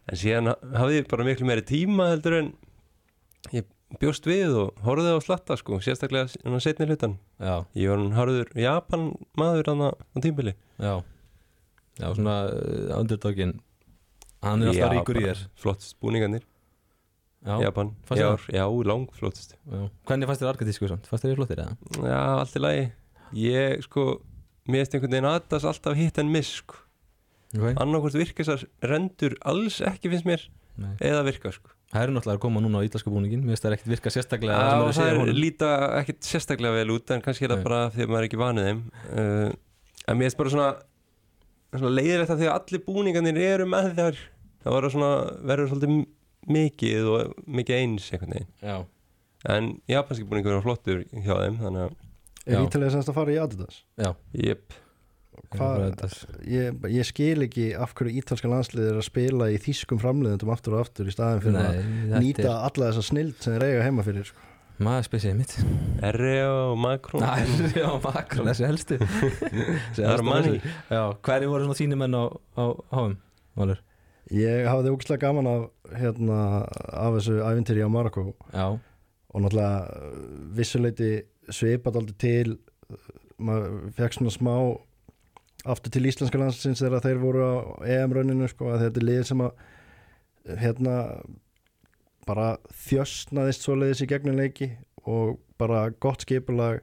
en 0.10 0.20
síðan 0.20 0.54
hafði 0.76 1.00
ég 1.02 1.10
bara 1.12 1.28
miklu 1.28 1.48
meiri 1.50 1.66
tíma 1.66 2.10
heldur 2.14 2.38
en 2.40 2.52
ég 3.56 3.68
bjóst 4.02 4.28
við 4.30 4.54
og 4.60 4.84
horfði 4.86 5.16
á 5.16 5.20
slatta 5.26 5.58
sko, 5.60 5.80
sérstaklega 5.84 6.30
en 6.44 6.58
á 6.58 6.60
setni 6.62 6.90
hlutan 6.90 7.18
Já, 7.42 7.66
ég 7.78 7.90
var 7.90 8.02
hann 8.04 8.18
harður 8.18 8.52
Japan 8.60 9.10
maður 9.40 9.72
á 9.74 9.90
tímbili 10.22 10.54
já. 10.78 11.00
Já, 12.00 12.08
svona 12.16 12.38
uh, 12.54 13.00
underdogin 13.00 13.58
Hann 14.40 14.64
er 14.64 14.72
alltaf 14.72 14.94
ríkur 14.94 15.20
í 15.20 15.26
þér. 15.26 15.42
flottst 15.60 15.98
búningarnir, 16.00 16.46
Já, 17.44 17.56
Japan. 17.64 17.90
Já, 18.12 18.36
þér 18.36 18.46
já, 18.56 18.64
lang 18.88 19.10
flottst 19.16 19.56
já. 19.56 19.82
Hvernig 20.08 20.30
fannst 20.30 20.44
þér 20.44 20.52
arkatísku 20.54 20.90
samt? 20.92 21.10
Fannst 21.12 21.26
þér 21.26 21.40
flottir 21.40 21.62
eða? 21.64 21.76
já, 22.04 22.22
allt 22.38 22.56
í 22.56 22.62
lagi. 22.64 22.86
Ég 23.40 23.84
sko, 23.84 24.06
mér 24.68 24.86
finnst 24.86 24.96
einhvern 24.96 25.16
veginn 25.16 25.30
aðtas 25.30 25.68
alltaf 25.68 26.00
hitt 26.00 26.20
en 26.24 26.32
miss 26.32 26.62
sko. 26.62 26.80
Okay. 27.50 27.74
annarkvort 27.82 28.14
virka 28.20 28.44
þessar 28.46 28.66
rendur 28.92 29.34
alls 29.50 29.80
ekki 29.82 30.12
finnst 30.12 30.28
mér 30.30 30.44
Nei. 30.80 30.92
eða 31.02 31.24
virka 31.26 31.52
sko. 31.56 31.72
Það 31.90 32.04
eru 32.06 32.14
náttúrulega 32.14 32.38
að 32.38 32.44
koma 32.44 32.62
núna 32.62 32.82
á 32.82 32.86
ítalska 32.86 33.10
búningin 33.10 33.42
Mér 33.42 33.56
finnst 33.56 33.64
það 33.66 33.74
ekkert 33.80 33.90
virka 33.96 34.12
sérstaklega 34.14 34.60
Já, 34.60 34.68
sem 34.70 34.76
eru 34.76 34.84
að 34.84 34.92
það 34.92 35.00
segja 35.00 35.24
er 35.24 35.40
líta 35.40 35.70
ekkit 35.98 36.28
sérstaklega 36.30 36.76
vel 36.78 36.94
út 36.94 37.14
en 37.16 37.24
kannski 37.26 37.48
er 37.48 37.54
það 37.56 37.64
bara 37.66 37.80
því 37.96 38.04
að 38.06 38.12
maður 38.14 38.22
er 38.22 38.28
ekki 38.30 38.42
vanið 38.44 38.68
þeim. 38.70 38.84
Uh, 39.10 39.50
en 40.06 40.20
mér 40.20 40.30
finnst 40.30 40.40
bara 40.44 40.54
svona, 40.54 40.68
svona 41.74 41.94
leiðilegt 41.98 42.36
að 42.36 42.44
því 42.44 42.50
að 42.52 42.60
allir 42.60 42.84
búningarnir 42.86 43.42
eru 43.48 43.66
með 43.74 43.90
þar 43.98 44.22
það 44.64 44.76
var 44.78 44.90
svona, 44.94 45.10
verður 45.50 45.72
svolítið 45.74 45.98
mikið 46.60 47.10
og 47.16 47.34
mikið 47.60 47.80
eins 47.82 48.12
einhvern 48.14 48.36
veginn. 48.38 48.52
Já, 48.62 48.78
en 49.56 49.72
japanski 49.90 50.30
búningur 50.30 50.60
er 50.60 50.64
flottur 50.66 51.02
hjá 51.10 51.34
þeim 51.42 51.58
þannig 51.64 51.88
að, 51.88 51.98
Er 52.50 52.56
Já. 52.56 52.62
Ítalið 52.66 52.94
semst 52.96 53.10
að 53.12 53.18
fara 53.20 53.34
í 53.34 53.38
Adidas? 53.38 53.82
já. 54.00 54.14
Jöp 54.34 54.74
Þetta- 55.50 56.10
Ég, 56.50 56.84
ég 56.94 57.08
skil 57.08 57.46
ekki 57.48 57.70
af 57.78 57.94
hverju 57.98 58.20
ítalska 58.22 58.50
landslið 58.52 58.92
er 58.92 59.00
að 59.00 59.08
spila 59.08 59.48
í 59.50 59.58
þýskum 59.62 60.00
framleiðendum 60.02 60.52
aftur 60.54 60.76
og 60.78 60.84
aftur 60.86 61.10
í 61.10 61.14
staðin 61.16 61.42
fyrir 61.42 61.58
Nei, 61.58 61.82
að 62.14 62.22
nýta 62.26 62.46
er 62.46 62.68
alla 62.70 62.92
þessa 62.92 63.06
snild 63.10 63.36
sem 63.42 63.56
þeir 63.56 63.66
eiga 63.70 63.88
heima 63.88 64.06
fyrir 64.06 64.28
sko. 64.30 64.46
Maður 64.80 65.08
spesið 65.10 65.34
mitt 65.36 65.54
R.E.A. 66.08 66.52
og 66.72 66.78
Macron 66.80 67.20
Næ, 67.26 67.32
já, 67.82 67.88
makro, 68.00 68.46
þessi 68.48 68.64
helstu 68.70 68.96
er 68.96 70.24
hverju 70.24 71.50
voru 71.52 71.66
svona 71.68 71.80
þínumenn 71.82 72.16
á, 72.16 72.24
á 72.56 72.64
HM? 72.96 73.18
Valur? 73.60 73.82
Ég 74.32 74.68
hafði 74.70 74.94
ógæslega 74.94 75.26
gaman 75.26 75.50
af, 75.50 75.66
hérna, 76.00 76.40
af 76.94 77.18
þessu 77.18 77.40
ævintýri 77.44 77.84
á 77.84 77.90
Marokko 77.92 78.30
Já, 78.54 78.68
og 79.30 79.44
náttúrulega 79.44 80.14
vissuleiti 80.56 81.12
svipat 81.52 81.98
aldrei 82.00 82.16
til 82.22 82.56
maður 83.42 83.92
fekk 83.98 84.16
svona 84.20 84.32
smá 84.36 84.54
aftur 85.66 85.92
til 85.92 86.06
íslenska 86.08 86.40
landsins 86.40 86.80
þegar 86.84 87.02
þeir 87.04 87.18
voru 87.22 87.44
á 87.44 87.54
EM-rauninu 87.84 88.48
sko, 88.52 88.70
að 88.74 88.86
þetta 88.88 89.02
er 89.02 89.08
lið 89.10 89.24
sem 89.28 89.42
að 89.44 89.52
hérna 90.62 90.94
bara 92.30 92.52
þjösnaðist 92.86 93.66
svoleiðis 93.66 94.04
í 94.06 94.08
gegnum 94.12 94.38
leiki 94.40 94.70
og 95.10 95.40
bara 95.60 95.90
gott 96.04 96.24
skipulag 96.26 96.80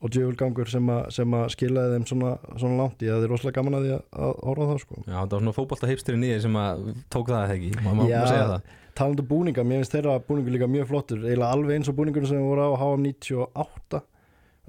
og 0.00 0.08
djöfulgangur 0.14 0.68
sem, 0.72 0.86
að- 0.88 1.10
sem 1.12 1.34
að 1.36 1.50
skilaði 1.52 1.96
þeim 1.98 2.06
svona, 2.08 2.30
svona 2.56 2.76
langt 2.80 3.02
ég 3.04 3.12
hafði 3.12 3.28
rosalega 3.28 3.56
gaman 3.60 3.76
að 3.76 3.82
því 3.84 3.90
að, 3.96 4.04
að 4.24 4.30
horfa 4.48 4.64
á 4.64 4.70
það 4.70 4.78
sko. 4.80 5.00
já, 5.04 5.16
það 5.20 5.30
var 5.34 5.40
svona 5.44 5.56
fótbolta 5.58 5.90
heipsturinn 5.90 6.24
í 6.24 6.30
þér 6.32 6.40
sem 6.46 6.56
að 6.56 6.86
tók 7.12 7.26
það 7.28 7.42
eða 7.44 7.56
ekki 7.58 7.72
Má 7.84 7.90
má- 7.98 8.06
Já. 8.08 8.20
segja 8.30 8.46
það 8.54 8.62
talandi 9.00 9.22
um 9.22 9.28
búninga, 9.30 9.62
mér 9.64 9.80
finnst 9.82 9.92
þeirra 9.94 10.14
búningur 10.26 10.54
líka 10.56 10.66
mjög 10.72 10.88
flottur, 10.90 11.20
eiginlega 11.24 11.52
alveg 11.54 11.76
eins 11.76 11.88
og 11.92 11.96
búningur 12.00 12.26
sem 12.28 12.40
voru 12.42 12.64
á 12.64 12.70
HM 12.80 13.04
98 13.12 14.00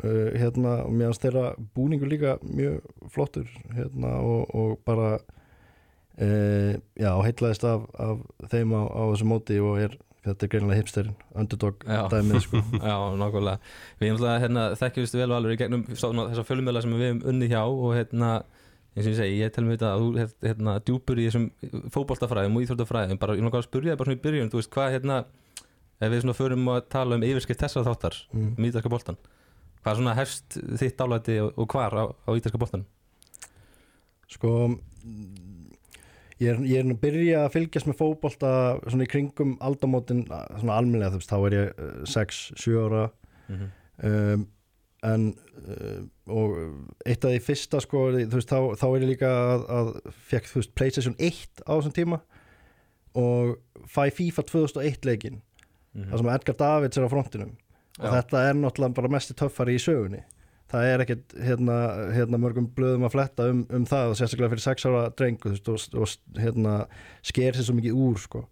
uh, 0.04 0.32
hérna, 0.38 0.78
og 0.86 0.94
mér 0.96 1.12
finnst 1.12 1.26
þeirra 1.26 1.46
búningur 1.76 2.12
líka 2.12 2.38
mjög 2.44 2.82
flottur 3.14 3.50
hérna, 3.76 4.18
og, 4.22 4.56
og 4.56 4.80
bara 4.88 5.16
uh, 5.18 6.74
já, 7.00 7.12
heitlaðist 7.26 7.66
af, 7.68 7.88
af 8.00 8.24
þeim 8.54 8.76
á, 8.78 8.82
á 8.88 9.02
þessu 9.12 9.30
móti 9.32 9.60
og 9.64 9.82
er 9.82 10.00
þetta 10.22 10.46
er 10.46 10.52
greinlega 10.54 10.78
hipsterinn, 10.78 11.16
underdog 11.34 11.86
dæmið 12.12 12.44
sko. 12.46 12.60
Já, 12.92 12.96
nákvæmlega. 13.18 13.72
Við 13.98 14.12
alltaf 14.14 14.44
hérna, 14.44 14.66
þekkjumst 14.78 15.18
vel 15.18 15.30
og 15.32 15.38
alveg 15.40 15.56
í 15.56 15.62
gegnum 15.64 15.86
þessar 15.90 16.46
fjölumöðla 16.46 16.84
sem 16.86 16.94
við 16.94 17.08
hefum 17.08 17.24
unni 17.32 17.50
hjá 17.50 17.62
og 17.64 17.96
hérna, 17.98 18.30
eins 18.94 19.08
og 19.08 19.10
ég 19.10 19.18
segi, 19.18 19.40
ég 19.42 19.54
tel 19.56 19.66
mér 19.66 19.80
þetta 19.80 19.94
að 19.96 20.04
þú 20.04 20.28
hérna, 20.46 20.76
djúpur 20.86 21.22
í 21.22 21.26
þessum 21.26 21.48
fótboltafræðum 21.96 22.60
og 22.60 22.68
íþróttafræðum, 22.68 23.22
bara 23.22 23.38
ég 23.40 23.48
langar 23.48 23.64
að 23.64 23.70
spurja 23.72 23.96
þig 23.96 24.02
bara 24.04 24.12
svona 24.12 24.20
í 24.20 24.24
byrjun, 24.28 24.52
þú 24.54 24.62
veist 24.62 24.74
hvað 24.76 24.96
hérna 25.00 25.20
ef 26.02 26.10
við 26.10 26.24
svona 26.24 26.38
förum 26.38 26.72
að 26.74 26.82
tala 26.92 27.18
um 27.18 27.26
yfirskipt 27.26 27.62
þessar 27.66 27.88
þáttar 27.88 28.18
mm. 28.30 28.50
um 28.58 28.68
ítalska 28.70 29.16
hvað 29.82 30.00
svona 30.00 30.18
hefst 30.18 30.58
þitt 30.80 31.02
álæti 31.02 31.38
og, 31.44 31.66
hvar 31.72 31.96
á, 31.98 32.06
á 32.10 32.30
ítalska 32.38 32.62
boltan 32.62 32.86
Sko 34.32 34.52
mm, 34.70 35.52
ég 36.42 36.54
er, 36.54 36.64
ég 36.66 36.80
er 36.80 36.88
að 36.90 37.02
byrja 37.04 37.44
að 37.46 37.54
fylgjast 37.58 37.90
með 37.90 38.00
fótbolta 38.00 38.54
svona 38.86 39.06
í 39.06 39.12
kringum 39.12 39.58
aldamótin 39.64 40.24
svona 40.30 40.78
almennilega 40.78 41.14
þú 41.14 41.22
veist, 41.22 41.34
þá 41.34 41.38
er 41.50 41.58
ég 41.58 41.84
6-7 42.16 42.80
ára. 42.86 43.04
Mm 43.48 43.58
-hmm. 43.60 43.70
um, 44.08 44.48
en 45.04 45.24
uh, 45.68 46.02
og 46.30 46.58
eitt 47.06 47.26
af 47.26 47.32
því 47.32 47.40
fyrsta 47.42 47.80
sko, 47.82 48.12
þú 48.12 48.38
veist, 48.38 48.52
þá, 48.52 48.60
þá 48.78 48.86
er 48.88 49.02
ég 49.02 49.10
líka 49.10 49.30
að, 49.30 49.66
að 49.78 49.88
fekk, 50.30 50.46
þú 50.52 50.60
veist, 50.62 50.76
Playstation 50.76 51.16
1 51.20 51.64
á 51.66 51.72
þessum 51.74 51.96
tíma 51.98 52.22
og 53.14 53.58
fæ 53.86 54.10
FIFA 54.14 54.42
2001 54.42 55.06
leikin 55.06 55.42
þar 55.92 56.18
sem 56.18 56.30
Edgar 56.32 56.56
Davids 56.56 56.98
er 56.98 57.04
á 57.04 57.12
frontinum 57.12 57.58
og 58.00 58.06
Já. 58.08 58.14
þetta 58.18 58.44
er 58.48 58.60
náttúrulega 58.60 58.98
bara 59.00 59.12
mesti 59.12 59.36
töffari 59.38 59.76
í 59.78 59.82
sögunni 59.82 60.22
það 60.72 60.88
er 60.88 61.04
ekkert 61.04 61.34
hérna, 61.44 61.78
hérna 62.16 62.40
mörgum 62.40 62.70
blöðum 62.76 63.08
að 63.08 63.16
fletta 63.16 63.48
um, 63.52 63.64
um 63.76 63.88
það 63.90 64.14
og 64.14 64.20
sérstaklega 64.20 64.54
fyrir 64.54 64.64
sex 64.64 64.86
ára 64.88 65.08
drengu 65.20 65.52
veist, 65.52 65.68
og, 65.68 65.98
og 66.00 66.40
hérna, 66.40 66.76
sker 67.28 67.58
sér 67.58 67.68
svo 67.68 67.76
mikið 67.78 67.98
úr 68.06 68.22
sko. 68.22 68.46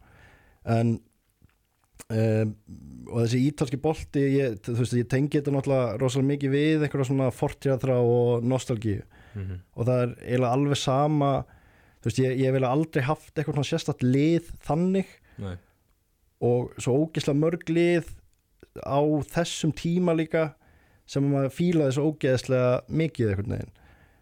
en 0.67 0.98
um, 2.10 2.51
og 3.10 3.24
þessi 3.24 3.43
ítalski 3.48 3.79
bolti 3.81 4.25
ég, 4.36 4.60
veist, 4.67 4.98
ég 4.98 5.08
tengi 5.10 5.39
þetta 5.39 5.53
náttúrulega 5.55 5.96
rosalega 6.01 6.31
mikið 6.34 6.53
við 6.58 6.84
einhverja 6.84 7.10
svona 7.12 7.31
fortjáðra 7.36 8.01
og 8.03 8.46
nostalgíu 8.46 9.01
og 9.39 9.88
það 9.88 10.03
er 10.03 10.13
eiginlega 10.25 10.53
alveg 10.58 10.79
sama 10.81 11.31
veist, 12.03 12.19
ég, 12.19 12.36
ég 12.43 12.53
vil 12.55 12.67
aldrei 12.67 13.03
haft 13.08 13.34
eitthvað 13.36 13.60
svona 13.60 13.69
sérstætt 13.72 14.05
lið 14.05 14.51
þannig 14.65 15.12
Nei. 15.39 15.55
og 16.43 16.74
svo 16.81 16.98
ógeðslega 17.05 17.39
mörg 17.39 17.69
lið 17.72 18.10
á 18.77 19.01
þessum 19.33 19.73
tíma 19.75 20.15
líka 20.17 20.53
sem 21.09 21.25
maður 21.25 21.53
fílaði 21.55 21.95
svo 21.95 22.09
ógeðslega 22.11 22.73
mikið 23.01 23.31
einhvern 23.31 23.55
veginn. 23.55 23.75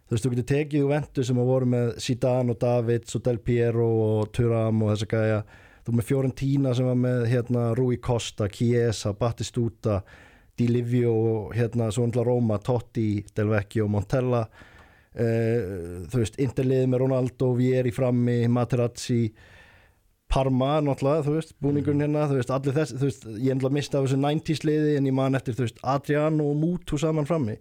Þú 0.08 0.16
veist, 0.16 0.24
þú 0.24 0.30
getur 0.32 0.48
tekið 0.54 0.84
úr 0.86 0.92
vendu 0.94 1.24
sem 1.28 1.40
að 1.42 1.50
voru 1.52 1.68
með 1.68 1.90
Zidane 2.00 2.54
og 2.54 2.60
Davids 2.62 3.18
og 3.18 3.24
Del 3.26 3.42
Piero 3.44 3.88
og 4.06 4.30
Thuram 4.36 4.86
og 4.86 4.94
þessa 4.94 5.10
gæja. 5.12 5.42
Þú 5.84 5.96
með 5.98 6.08
Fiorentina 6.08 6.72
sem 6.76 6.88
var 6.88 7.02
með 7.02 7.26
hérna, 7.32 7.66
Rui 7.76 8.00
Costa, 8.04 8.48
Chiesa, 8.52 9.12
Battistuta 9.20 10.02
Di 10.58 10.70
Livio 10.72 11.12
og 11.12 11.52
hérna, 11.56 11.92
svo 11.92 12.08
undla 12.08 12.24
Roma, 12.26 12.58
Totti, 12.64 13.20
Del 13.36 13.52
Vecchio 13.52 13.90
Montella. 13.92 14.46
Uh, 15.18 16.08
þú 16.08 16.22
veist, 16.22 16.40
Interlið 16.42 16.88
með 16.88 17.04
Ronaldo, 17.04 17.52
Vieri 17.58 17.92
frammi 17.94 18.40
Materazzi 18.54 19.22
Parma 20.28 20.78
náttúrulega, 20.84 21.24
þú 21.24 21.36
veist, 21.38 21.54
búningurinn 21.64 22.04
hérna 22.04 22.26
þú 22.28 22.40
veist, 22.42 22.52
allir 22.52 22.76
þess, 22.76 22.96
þú 23.00 23.08
veist, 23.08 23.28
ég 23.40 23.54
enda 23.54 23.70
að 23.70 23.76
mista 23.78 24.02
þessu 24.04 24.18
90s 24.20 24.66
liði 24.68 24.98
en 25.00 25.08
ég 25.08 25.16
man 25.16 25.40
eftir, 25.40 25.56
þú 25.56 25.68
veist, 25.68 25.84
Adriano 25.88 26.50
og 26.52 26.58
Mutu 26.60 27.00
saman 27.00 27.30
frammi. 27.30 27.56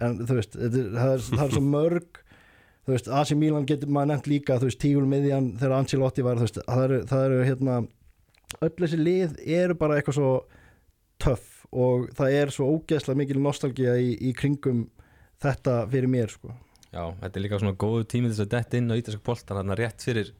En 0.00 0.22
þú 0.22 0.38
veist, 0.38 0.56
er, 0.56 0.72
það, 0.72 1.10
er, 1.12 1.26
það 1.28 1.44
er 1.44 1.54
svo 1.58 1.64
mörg 1.76 2.22
þú 2.86 2.94
veist, 2.94 3.08
AC 3.10 3.34
Milan 3.34 3.66
getur 3.66 3.90
maður 3.90 4.12
nefnt 4.12 4.28
líka 4.30 4.56
þú 4.60 4.68
veist, 4.70 4.80
tígul 4.82 5.06
miðjan 5.10 5.50
þegar 5.58 5.76
Ancelotti 5.80 6.24
var 6.24 6.38
þú 6.38 6.46
veist, 6.46 6.60
það 6.62 6.84
eru, 6.84 6.98
það 7.10 7.24
eru 7.26 7.38
hérna 7.48 7.78
öll 8.62 8.74
þessi 8.78 9.00
lið 9.00 9.40
eru 9.56 9.76
bara 9.80 9.96
eitthvað 9.98 10.18
svo 10.20 10.30
töff 11.22 11.64
og 11.74 12.06
það 12.14 12.36
er 12.38 12.54
svo 12.54 12.68
ógeðslega 12.76 13.18
mikil 13.18 13.42
nostalgía 13.42 13.96
í, 13.98 14.14
í 14.22 14.30
kringum 14.38 14.84
þetta 15.42 15.80
fyrir 15.90 16.12
mér, 16.12 16.30
sko. 16.30 16.54
Já, 16.94 17.02
þetta 17.20 17.32
er 17.32 17.42
líka 17.44 17.58
svona 17.60 17.76
góðu 17.76 18.06
tími 18.08 18.30
þess 18.30 18.44
að 18.46 18.52
detta 18.54 18.78
inn 18.78 18.94
á 18.94 18.98
ítalska 19.00 19.26
boltan 19.26 19.58
þarna 19.58 19.78
rétt 19.80 20.06
fyrir 20.06 20.30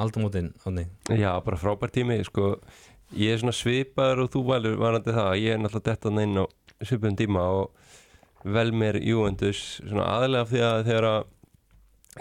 aldamótin 0.00 0.52
ánni 0.66 0.86
Já, 1.08 1.40
bara 1.44 1.56
frábær 1.60 1.92
tími 1.92 2.20
sko. 2.24 2.56
Ég 3.12 3.34
er 3.34 3.42
svona 3.42 3.52
svipaður 3.52 4.24
og 4.24 4.32
þú 4.32 4.42
valur 4.48 4.78
varandi 4.80 5.12
það. 5.12 5.32
Ég 5.42 5.54
er 5.54 5.60
náttúrulega 5.60 5.90
dettan 5.90 6.22
inn 6.22 6.40
á 6.40 6.44
svipum 6.80 7.16
tíma 7.18 7.42
og 7.58 7.74
vel 8.44 8.72
mér 8.72 8.98
Juventus. 9.04 9.82
Svona 9.84 10.08
aðlega 10.16 10.46
af 10.46 10.52
því 10.52 10.62
að 10.68 10.84
þegar 10.88 11.08
að 11.10 11.20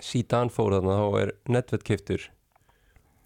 Zidane 0.01 0.53
fór 0.53 0.77
þarna 0.77 0.97
þá 0.99 1.07
er 1.19 1.31
Nedved 1.51 1.83
keiftur 1.83 2.29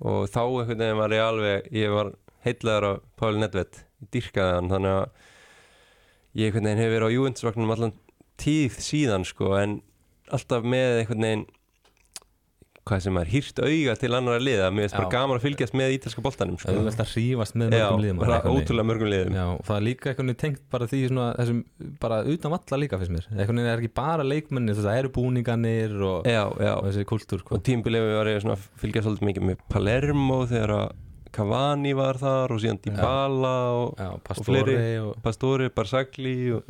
og 0.02 0.26
þá 0.28 0.42
einhvern 0.44 0.82
veginn 0.82 0.98
var 0.98 1.14
ég 1.14 1.24
alveg 1.24 1.68
ég 1.72 1.92
var 1.94 2.10
heitlegar 2.46 2.88
á 2.90 2.92
Páli 3.18 3.42
Nedved. 3.42 3.82
Ég 4.02 4.10
dyrkaði 4.14 4.56
hann 4.58 4.72
þannig 4.74 4.96
að 4.96 5.06
ég 6.36 6.50
einhvern 6.50 6.68
veginn 6.68 6.82
hefur 6.82 6.96
verið 6.96 7.06
á 7.08 7.16
Juventus-vagnum 7.16 7.76
allan 7.76 7.94
tíð 8.42 8.80
síðan 8.84 9.28
sko 9.28 9.54
en 9.60 9.78
alltaf 10.34 10.66
með 10.66 11.02
einhvern 11.02 11.28
veginn 11.28 11.46
hvað 12.86 13.02
sem 13.02 13.18
er 13.18 13.30
hýrt 13.32 13.60
auga 13.66 13.96
til 13.98 14.10
annara 14.14 14.42
liða. 14.42 14.68
Mér 14.70 14.86
finnst 14.86 14.98
bara 15.00 15.12
gaman 15.14 15.40
að 15.40 15.46
fylgjast 15.48 15.78
með 15.78 15.94
ítalska 15.96 16.24
boltanum 16.26 16.60
sko. 16.60 16.70
Það 16.70 16.82
er 16.82 16.90
alltaf 16.92 17.14
hrífast 17.16 17.58
með 17.58 17.74
mörgum 17.74 18.04
liðum 18.04 18.22
ótrúlega 18.52 18.90
mörgum 18.92 19.10
liðum. 19.10 19.38
Já, 19.40 19.46
það 19.70 19.80
er 19.80 19.86
líka 19.88 20.14
veginn 20.14 20.38
tengt 20.44 20.62
bara 20.74 20.90
því 20.92 21.00
svona, 21.10 21.30
þessum, 21.40 21.64
bara 22.04 22.20
utan 22.36 22.54
valla 22.54 22.80
líka 22.84 23.00
fyrst 23.02 23.16
mér. 23.16 23.30
Veginn 23.40 23.64
er 23.64 23.74
ekki 23.80 23.94
bara 23.98 24.28
leikmenni 24.28 24.78
það 24.78 25.00
eru 25.00 25.14
búninganir 25.16 25.96
og, 25.98 26.30
og 26.30 26.86
þessi 26.92 27.08
kultúr 27.10 27.42
sko. 27.42 27.58
og 27.58 27.66
tímbilið 27.66 28.12
var 28.20 28.30
ég 28.30 28.46
svona 28.46 28.60
að 28.60 28.70
fylgja 28.84 29.06
svolítið 29.08 29.30
mikið 29.32 29.50
með 29.50 29.66
Palermo 29.74 30.40
þegar 30.52 30.76
að 30.78 30.86
Cavani 31.36 31.92
var 31.98 32.20
þar 32.22 32.54
og 32.56 32.62
síðan 32.64 32.80
Dybala 32.86 33.56
og 33.76 33.98
og 34.00 34.22
og, 35.02 35.12
Pastore, 35.26 35.68
Barzagli 35.76 36.38
og 36.56 36.70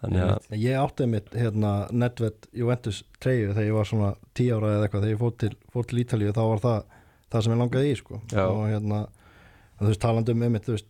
þannig 0.00 0.22
að 0.26 0.56
Ég 0.60 0.78
átti 0.80 1.06
mitt 1.06 1.30
hérna 1.36 1.72
Nedved 1.92 2.46
Juventus 2.56 3.02
treyju 3.20 3.50
þegar 3.52 3.66
ég 3.68 3.76
var 3.76 3.88
svona 3.90 4.10
10 4.34 4.52
ára 4.56 4.70
eða 4.76 4.86
eitthvað 4.88 5.04
þegar 5.04 5.14
ég 5.14 5.20
fór 5.24 5.34
til, 5.42 5.50
fór 5.74 5.88
til 5.90 6.00
Ítalíu 6.04 6.32
þá 6.36 6.42
var 6.54 6.62
það 6.64 6.80
það 7.30 7.42
sem 7.46 7.52
ég 7.54 7.60
langaði 7.62 7.90
í 7.92 7.98
sko 8.00 8.20
Já. 8.32 8.44
og 8.46 8.62
hérna 8.70 9.00
þú 9.80 9.90
veist 9.90 10.00
talandi 10.02 10.32
um 10.34 10.42
einmitt 10.48 10.66
þú 10.68 10.74
veist 10.76 10.88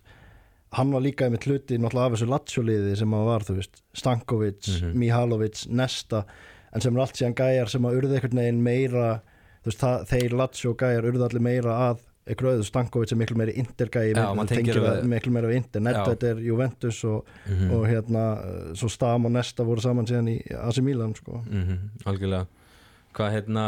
hann 0.78 0.92
var 0.94 1.02
líka 1.02 1.26
einmitt 1.26 1.46
hluti 1.50 1.78
náttúrulega 1.82 2.06
af 2.06 2.14
þessu 2.14 2.28
Lazio-liði 2.30 2.92
sem 3.00 3.14
að 3.18 3.26
var 3.26 3.42
þú 3.48 3.56
veist 3.58 3.82
Stankovic, 3.98 4.68
Mhm. 4.70 4.92
Mihalovic, 5.02 5.64
Nesta 5.68 6.24
en 6.72 6.80
sem 6.80 6.94
er 6.96 7.00
allt 7.02 7.18
síðan 7.18 7.34
gæjar 7.34 7.68
sem 7.68 7.82
að 7.82 7.96
urði 7.98 8.14
einhvern 8.20 8.38
veginn 8.44 8.62
meira 8.62 9.08
þú 9.64 9.66
veist 9.72 9.80
það, 9.82 10.06
þeir 10.12 10.36
Lazio 10.38 10.74
gæjar 10.78 11.08
urði 11.10 11.26
allir 11.26 11.42
meira 11.42 11.74
að 11.90 12.04
öðu 12.52 12.64
Stankovic 12.68 13.12
er 13.12 13.18
miklu 13.20 13.36
meiri 13.40 13.54
við- 15.00 15.08
miklu 15.14 15.32
meira 15.34 15.48
við 15.50 15.56
inter. 15.60 15.80
Nedved 15.82 16.22
er 16.30 16.40
Juventus 16.46 17.02
og 17.04 17.24
mm 17.48 17.70
og 17.76 17.86
hérna 17.90 18.24
uh, 18.38 18.74
svo 18.78 18.88
Stam 18.88 19.26
og 19.26 19.32
Nesta 19.34 19.64
voru 19.66 19.80
saman 19.82 20.06
síðan 20.06 20.28
í 20.30 20.38
AC 20.54 20.78
Milan 20.84 21.14
sko. 21.14 21.42
algjörlega. 22.06 22.46
Hvað 23.14 23.32
hérna 23.36 23.64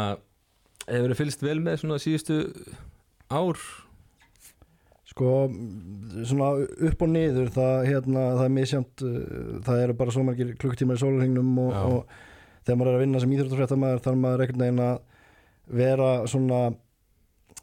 hefur 0.87 1.09
þið 1.13 1.19
fylgst 1.21 1.41
vel 1.43 1.59
með 1.63 1.79
svona 1.83 1.99
síðustu 1.99 2.41
ár? 3.31 3.57
Sko 5.13 5.47
mm, 5.51 6.23
svona 6.25 6.47
upp 6.89 7.01
og 7.05 7.09
niður 7.11 7.49
það, 7.53 7.73
hérna, 7.89 8.21
það 8.39 8.45
er 8.47 8.53
misjönd 8.55 9.03
það 9.67 9.81
eru 9.83 9.93
bara 9.99 10.13
svo 10.15 10.23
margir 10.25 10.55
klukktímar 10.57 10.97
í 10.97 11.01
sólarhingnum 11.03 11.51
og, 11.61 11.73
og 11.73 12.15
þegar 12.65 12.79
maður 12.79 12.89
er 12.93 12.97
að 12.97 13.03
vinna 13.03 13.21
sem 13.21 13.35
íþróttafréttamaður 13.35 14.01
þarf 14.07 14.21
maður 14.23 14.43
einhvern 14.45 14.63
veginn 14.63 14.81
að 14.87 14.95
vera 15.83 16.07
svona 16.31 16.61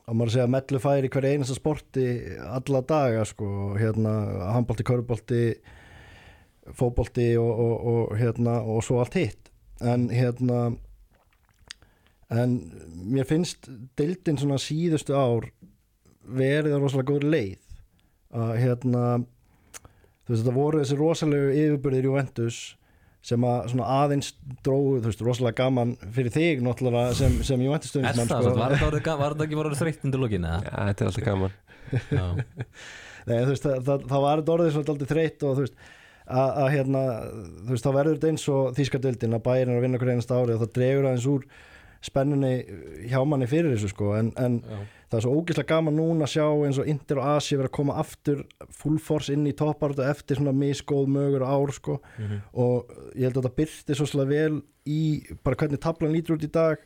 að 0.09 0.17
maður 0.17 0.35
segja 0.35 0.51
mellufæri 0.51 1.09
í 1.09 1.13
hverju 1.13 1.35
einasta 1.35 1.57
sporti 1.57 2.07
alla 2.47 2.83
daga 2.87 3.25
sko. 3.29 3.51
Hérna 3.79 4.15
handbolti, 4.57 4.87
körubolti 4.87 5.43
fótbolti 6.77 7.33
og, 7.41 7.51
og, 7.51 7.75
og 7.93 8.15
hérna 8.21 8.61
og 8.63 8.85
svo 8.87 9.01
allt 9.03 9.19
hitt. 9.19 9.51
En 9.81 10.09
hérna 10.13 10.71
en 12.31 12.57
mér 13.11 13.27
finnst 13.27 13.67
deildin 13.99 14.39
svona 14.39 14.61
síðustu 14.63 15.17
ár 15.17 15.49
verið 16.31 16.77
á 16.77 16.79
rosalega 16.79 17.11
góður 17.11 17.31
leið. 17.35 17.57
Að 18.31 18.53
hérna 18.63 19.05
þú 19.21 20.35
veist 20.35 20.45
þetta 20.45 20.55
voru 20.55 20.83
þessi 20.83 21.01
rosalegu 21.01 21.55
yfirbyrðir 21.57 22.11
Juventus 22.11 22.61
sem 23.23 23.45
að 23.45 23.67
svona 23.73 23.87
aðeins 24.01 24.31
dróðu, 24.65 25.01
þú 25.05 25.11
veist, 25.11 25.23
rosalega 25.27 25.59
gaman 25.61 25.91
fyrir 26.17 26.33
þig 26.33 26.63
náttúrulega 26.65 27.13
sem, 27.19 27.35
sem 27.45 27.61
Er 27.61 27.75
það, 27.75 27.89
stuðningsmann 27.91 28.31
sko. 28.31 28.53
var 28.57 28.77
þetta 29.35 29.47
ekki 29.47 29.59
voruð 29.61 29.79
þreytt 29.81 30.07
undir 30.09 30.23
lokin 30.23 30.47
eða? 30.49 30.61
Já, 30.65 30.77
þetta 30.89 31.05
er 31.05 31.11
alltaf 31.11 31.27
gaman 31.29 31.57
Já, 31.91 32.27
Nei, 33.29 33.35
þú 33.45 33.51
veist, 33.53 33.67
það, 33.67 33.81
það, 33.91 34.05
það 34.13 34.25
var 34.25 34.41
þetta 34.41 34.55
orðið 34.57 34.71
svona 34.77 34.95
aldrei 34.95 35.11
þreytt 35.11 35.45
og 35.45 35.59
þú 35.59 35.65
veist 35.67 35.77
að, 36.31 36.49
að 36.63 36.69
hérna, 36.77 37.03
þú 37.67 37.75
veist, 37.75 37.85
þá 37.85 37.93
verður 37.99 38.17
þetta 38.17 38.31
eins 38.33 38.47
og 38.55 38.71
þýskadöldin 38.79 39.37
að 39.37 39.45
bærin 39.51 39.75
er 39.75 39.81
að 39.81 39.85
vinna 39.85 40.01
hver 40.01 40.13
einasta 40.15 40.39
ári 40.41 40.55
og 40.57 40.63
það 40.65 40.73
dregur 40.79 41.09
aðeins 41.11 41.29
úr 41.35 41.45
spennunni 42.01 42.53
hjá 43.11 43.21
manni 43.29 43.51
fyrir 43.51 43.75
þessu 43.75 43.91
sko 43.93 44.15
en, 44.17 44.31
en 44.41 44.61
það 45.11 45.19
er 45.19 45.25
svo 45.25 45.33
ógeðslega 45.41 45.71
gaman 45.73 45.97
núna 45.99 46.27
að 46.27 46.33
sjá 46.37 46.45
eins 46.67 46.79
og 46.79 46.87
Inter 46.93 47.19
og 47.19 47.29
Asi 47.33 47.57
vera 47.59 47.67
að 47.71 47.77
koma 47.81 47.97
aftur 47.99 48.45
full 48.71 48.99
force 49.03 49.33
inn 49.35 49.49
í 49.51 49.55
topparötu 49.59 50.05
eftir 50.07 50.39
svona 50.39 50.55
misgóð 50.55 51.11
mögur 51.11 51.43
ár 51.47 51.73
sko. 51.75 51.99
Mhm. 52.19 52.39
og 52.55 52.95
ég 53.17 53.27
held 53.27 53.37
að 53.37 53.43
þetta 53.43 53.57
byrti 53.59 53.97
svo 53.99 54.07
slega 54.07 54.29
vel 54.31 54.63
í 54.87 55.03
bara 55.43 55.57
hvernig 55.57 55.81
tablan 55.83 56.15
lítur 56.15 56.37
út 56.39 56.47
í 56.47 56.53
dag. 56.53 56.79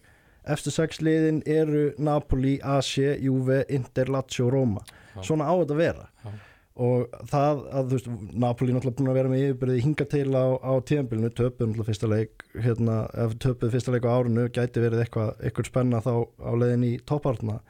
Eftir 0.46 0.72
sex 0.72 0.98
liðin 1.00 1.42
eru 1.48 1.94
Napoli, 1.98 2.58
Asi, 2.62 3.04
Juve, 3.24 3.64
Inter, 3.68 4.10
Lazio 4.12 4.46
og 4.46 4.52
Roma. 4.52 4.80
Svona 5.22 5.46
á 5.48 5.54
þetta 5.56 5.76
vera. 5.76 6.08
Já. 6.24 6.30
og 6.76 7.06
það 7.30 7.60
að 7.70 7.84
þú 7.86 7.94
veist 7.94 8.34
Napoli 8.34 8.72
náttúrulega 8.74 8.96
búin 8.98 9.08
að 9.12 9.14
vera 9.14 9.28
með 9.30 9.42
yfirbyrði 9.44 9.82
hinga 9.84 10.06
til 10.10 10.34
á, 10.34 10.44
á 10.58 10.72
tíðanbylunu, 10.82 11.30
töpuð 11.30 11.68
náttúrulega 11.68 11.86
fyrsta 11.86 12.08
leik 12.10 12.42
hérna, 12.64 12.96
ef 13.14 13.36
töpuð 13.38 13.70
fyrsta 13.70 13.94
leik 13.94 14.02
á 14.02 14.10
árinu 14.10 14.48
gæti 14.50 14.82
verið 14.82 15.04
eitthvað, 15.04 15.30
eitthvað 15.38 15.68
spenna 15.70 16.00
þá 16.02 16.26
á 16.42 16.50
leiðin 16.58 16.88
í 16.88 16.98
toppartna 17.06 17.60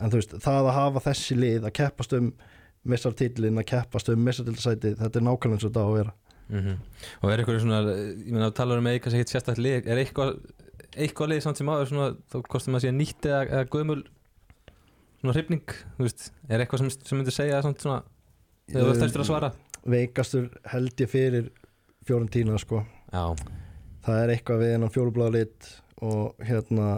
en 0.00 0.12
þú 0.12 0.20
veist, 0.20 0.36
það 0.44 0.68
að 0.70 0.76
hafa 0.76 1.02
þessi 1.08 1.38
lið 1.38 1.66
að 1.68 1.74
keppast 1.80 2.14
um 2.18 2.30
missartillin, 2.86 3.58
að 3.58 3.68
keppast 3.72 4.10
um 4.12 4.22
missartildasætið, 4.26 4.98
þetta 5.00 5.20
er 5.20 5.26
nákvæmlega 5.26 5.58
eins 5.58 5.66
og 5.66 5.72
þetta 5.72 5.84
á 5.84 5.88
að 5.90 5.98
vera. 6.00 6.14
Mhm. 6.46 6.74
og 7.22 7.30
er 7.32 7.40
eitthvað 7.42 7.56
svona 7.58 7.78
ég 7.90 8.30
meina 8.30 8.46
að 8.46 8.54
tala 8.54 8.76
um 8.78 8.86
eitthvað 8.86 9.10
sem 9.10 9.18
heit 9.18 9.32
sérstætt 9.32 9.58
lið 9.58 9.88
er 9.90 9.98
eitthvað, 9.98 10.36
eitthvað 10.94 11.30
lið 11.32 11.40
samt 11.42 11.58
sem 11.58 11.66
áður 11.72 11.88
svona, 11.90 12.10
þá 12.30 12.36
kostum 12.46 12.76
að 12.78 12.84
sé 12.84 12.92
nýtt 12.94 13.26
eða, 13.26 13.40
eða 13.50 13.70
gömul 13.72 14.04
svona 15.18 15.34
hrifning 15.34 15.74
þú 15.96 16.06
veist, 16.06 16.28
er 16.46 16.62
eitthvað 16.62 16.84
sem, 16.84 16.92
sem 17.02 17.18
myndir 17.18 17.34
segja 17.34 17.62
samt 17.66 17.82
svona, 17.82 18.04
þegar 18.70 18.86
þú 18.86 18.94
ert 18.94 19.06
eftir 19.08 19.24
að 19.24 19.30
svara? 19.32 19.50
Veikastur 19.96 20.46
held 20.70 21.02
ég 21.02 21.10
fyrir 21.10 21.50
fjórun 22.06 22.30
tína 22.30 22.58
sko. 22.62 22.84
Já, 23.10 23.34
það 24.06 24.22
er 24.22 24.32
eitthvað 24.36 24.62
við 24.62 24.72
hennan 24.76 24.94
fjólubláða 24.94 25.34
lit 25.40 25.68
og 26.06 26.46
hérna 26.46 26.88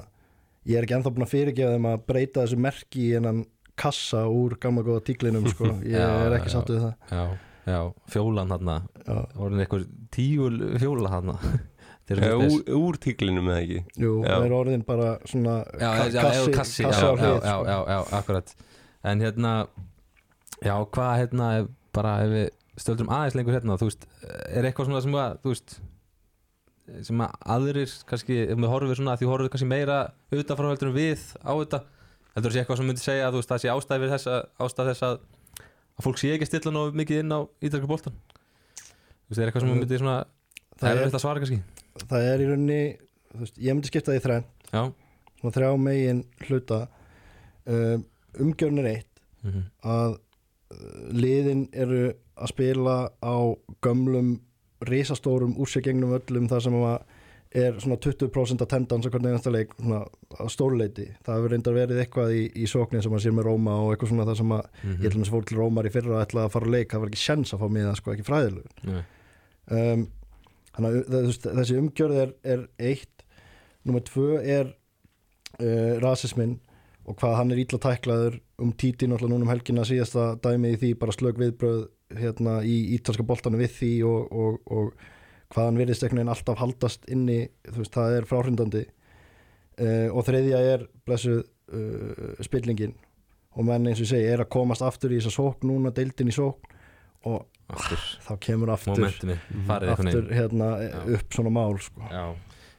ég 0.68 0.76
er 0.78 0.84
ekki 0.86 0.96
ennþá 0.98 1.12
búin 1.16 1.26
að 1.26 1.32
fyrirgefa 1.34 1.74
þeim 1.76 1.88
að 1.92 2.02
breyta 2.10 2.44
þessu 2.44 2.58
merki 2.60 3.04
í 3.08 3.14
hennan 3.16 3.42
kassa 3.78 4.24
úr 4.28 4.56
gamla 4.60 4.82
góða 4.86 5.04
tíklinum 5.06 5.46
sko, 5.52 5.70
ég 5.86 5.94
Já, 5.96 6.08
er 6.26 6.36
ekki 6.40 6.52
sáttu 6.54 6.76
við 6.76 6.86
það. 6.86 6.94
Já, 7.14 7.24
já 7.72 7.80
fjólan 8.14 8.52
hann 8.54 8.70
já, 8.72 9.16
orðin 9.38 9.64
eitthvað 9.64 9.84
tíul 10.14 10.54
fjóla 10.82 11.12
hann 11.14 11.34
úr, 12.08 12.62
úr 12.78 12.96
tíklinum 13.04 13.50
eða 13.52 13.62
ekki? 13.64 13.80
Jú, 14.00 14.12
það 14.24 14.46
er 14.48 14.54
orðin 14.58 14.84
bara 14.88 15.10
svona 15.28 15.58
já, 15.76 15.88
ka- 15.92 16.06
já, 16.08 16.22
kassi, 16.24 16.54
kassi, 16.56 16.82
já, 16.82 16.88
kassi 16.88 17.04
á 17.04 17.10
já, 17.10 17.10
hlið 17.20 17.34
já, 17.34 17.40
sko. 17.52 17.66
já, 17.68 17.78
já, 17.92 17.98
akkurat. 18.20 18.54
En 19.12 19.20
hérna 19.24 19.52
já, 20.64 20.74
hvað 20.96 21.12
hérna, 21.22 21.50
bara 21.94 22.14
ef 22.24 22.32
við 22.34 22.48
stöldum 22.78 23.10
aðeins 23.12 23.36
lengur 23.38 23.56
hérna, 23.58 23.76
þú 23.80 23.88
veist 23.90 24.08
er 24.54 24.66
eitthvað 24.68 24.88
svona 24.88 25.04
sem 25.04 25.16
að, 25.18 25.36
þú 25.44 25.52
veist 25.52 25.76
sem 27.06 27.20
að 27.24 27.32
aðrir, 27.54 27.92
kannski, 28.08 28.36
ef 28.48 28.58
við 28.58 28.70
horfum 28.72 28.94
svona, 28.98 29.16
því 29.20 29.28
horfum 29.30 29.46
við 29.48 29.52
kannski 29.54 29.68
meira 29.70 29.98
auðvitað 30.32 30.58
frá 30.60 30.68
heldur 30.72 30.90
en 30.92 30.96
við 30.98 31.24
á 31.44 31.52
þetta 31.58 31.80
heldur 32.36 32.54
sé 32.54 32.60
eitthvað 32.62 32.78
sem 32.80 32.88
myndi 32.90 33.02
segja 33.04 33.26
að 33.28 33.32
þú 33.36 33.40
veist, 33.42 33.50
það 33.52 33.62
sé 33.64 33.72
ástæð 33.74 33.98
fyrir 34.02 34.12
þess 34.14 34.30
að, 34.32 34.40
ástæð 34.66 34.90
þess 34.92 35.06
að, 35.08 35.18
að 35.98 36.06
fólk 36.06 36.18
sé 36.22 36.30
ekki 36.34 36.46
að 36.46 36.50
stilla 36.52 36.72
nóg 36.76 36.98
mikið 37.00 37.20
inn 37.24 37.34
á 37.34 37.40
ítalska 37.66 37.90
boltan 37.90 38.16
þú 38.22 39.32
veist, 39.32 39.40
er 39.42 39.46
eitthvað 39.50 39.64
sem 39.66 39.70
Mm. 39.72 39.80
myndi 39.82 39.98
svona 40.00 40.16
það 40.78 40.78
Það 40.78 40.90
er 40.90 40.96
er- 40.98 41.04
þetta 41.08 41.18
að 41.18 41.24
svara 41.26 41.42
kannski. 41.42 41.60
það 42.08 42.28
er 42.32 42.38
í 42.44 42.48
rauninni 42.52 42.80
þú 43.32 43.40
veist, 43.42 43.58
ég 43.58 43.74
myndi 43.74 43.90
skipta 43.90 44.12
því 44.14 44.22
þrenn 44.24 44.44
já, 44.72 44.82
svona 45.40 45.54
þrjá 45.58 45.70
megin 45.82 46.24
hluta. 46.46 46.78
Um, 47.68 48.04
umgjörn 48.40 48.78
er 48.80 48.86
eitt 48.94 49.20
mm 49.44 49.64
að 49.84 50.14
uh, 50.14 51.12
liðin 51.12 51.66
eru 51.72 52.14
að 52.38 52.48
spila 52.52 52.94
á 53.20 53.34
gömlum 53.84 54.38
risastórum 54.86 55.56
úrsegengnum 55.58 56.12
öllum 56.18 56.48
þar 56.50 56.60
sem 56.62 56.76
að 56.78 56.98
er 57.58 57.78
svona 57.80 57.96
20% 58.04 58.60
attendance 58.60 59.08
á 59.08 59.10
hvernig 59.10 59.32
einasta 59.32 59.50
leik 59.50 59.70
að 59.80 60.50
stórleiti 60.52 61.06
það 61.24 61.38
hefur 61.38 61.52
reyndar 61.54 61.74
verið 61.78 62.00
eitthvað 62.02 62.34
í, 62.36 62.42
í 62.60 62.66
sóknin 62.68 63.00
sem 63.02 63.14
að 63.16 63.22
sér 63.24 63.32
með 63.38 63.46
Róma 63.48 63.76
og 63.80 63.94
eitthvað 63.94 64.10
svona 64.12 64.26
það 64.28 64.36
sem 64.42 64.52
að 64.52 64.66
Mhm. 64.84 64.98
ég 65.00 65.08
ætlum 65.08 65.24
að 65.24 65.30
fór 65.32 65.46
til 65.48 65.56
Rómar 65.58 65.88
í 65.88 65.92
fyrra 65.94 66.18
að 66.18 66.26
ætla 66.26 66.44
að 66.44 66.52
fara 66.52 66.66
á 66.68 66.74
leik 66.76 66.88
það 66.92 67.00
var 67.00 67.08
ekki 67.08 67.22
sjens 67.24 67.54
að 67.56 67.62
fá 67.64 67.68
miða 67.72 67.96
sko 67.96 68.12
ekki 68.12 68.26
fræðilegu 68.28 68.68
Nei. 68.84 69.02
um, 69.72 70.06
þannig 70.76 70.98
að 71.08 71.30
þessi 71.56 71.78
umgjörð 71.80 72.20
er, 72.22 72.34
er 72.44 72.66
eitt 72.78 73.24
nummer 73.88 74.04
tvö 74.04 74.28
er 74.44 74.74
uh, 75.58 75.94
rasismin 76.04 76.58
og 77.08 77.16
hvað 77.16 77.36
hann 77.40 77.52
er 77.56 77.62
ítla 77.64 77.78
tæklaður 77.80 78.40
um 78.60 78.72
títi 78.76 79.08
náttúrulega 79.08 79.32
núna 79.38 79.48
um 79.48 79.52
helgina 79.54 79.84
síðasta 79.88 80.34
dæmi 80.44 80.74
í 80.74 80.80
því 80.82 80.92
bara 81.00 81.12
slög 81.16 81.40
viðbröð 81.40 81.86
hérna 82.16 82.60
í 82.64 82.76
ítalska 82.96 83.24
boltanum 83.26 83.60
við 83.60 83.74
því 83.76 83.90
og, 84.08 84.32
og, 84.32 84.60
og 84.72 85.52
hvað 85.52 85.68
hann 85.68 85.80
virðist 85.80 86.04
einhvern 86.04 86.22
veginn 86.22 86.32
alltaf 86.34 86.62
haldast 86.62 87.04
inni 87.12 87.42
þú 87.68 87.82
veist 87.82 87.98
það 87.98 88.16
er 88.16 88.28
fráhrindandi. 88.28 88.86
Uh, 89.78 90.08
og 90.10 90.24
þriðja 90.26 90.62
er 90.72 90.88
blessuð 91.06 91.44
uh, 91.44 92.40
spillingin. 92.44 92.96
Og 93.58 93.66
menn 93.66 93.86
eins 93.90 94.00
og 94.00 94.06
ég 94.06 94.12
segi 94.12 94.32
er 94.32 94.42
að 94.42 94.50
komast 94.54 94.84
aftur 94.86 95.14
í 95.14 95.20
þessa 95.20 95.34
sókn 95.34 95.70
núna 95.70 95.92
deildin 95.94 96.30
í 96.30 96.34
sókn. 96.34 96.74
Og 97.28 97.40
aftur, 97.74 98.04
þá 98.24 98.32
kemur 98.42 98.72
aftur 98.74 99.00
farið 99.02 99.32
eitthvað 99.66 99.94
aftur 99.94 100.28
hérna 100.32 100.68
upp 101.16 101.34
svona 101.34 101.52
mál 101.52 101.74
sko. 101.82 102.04
já, 102.06 102.24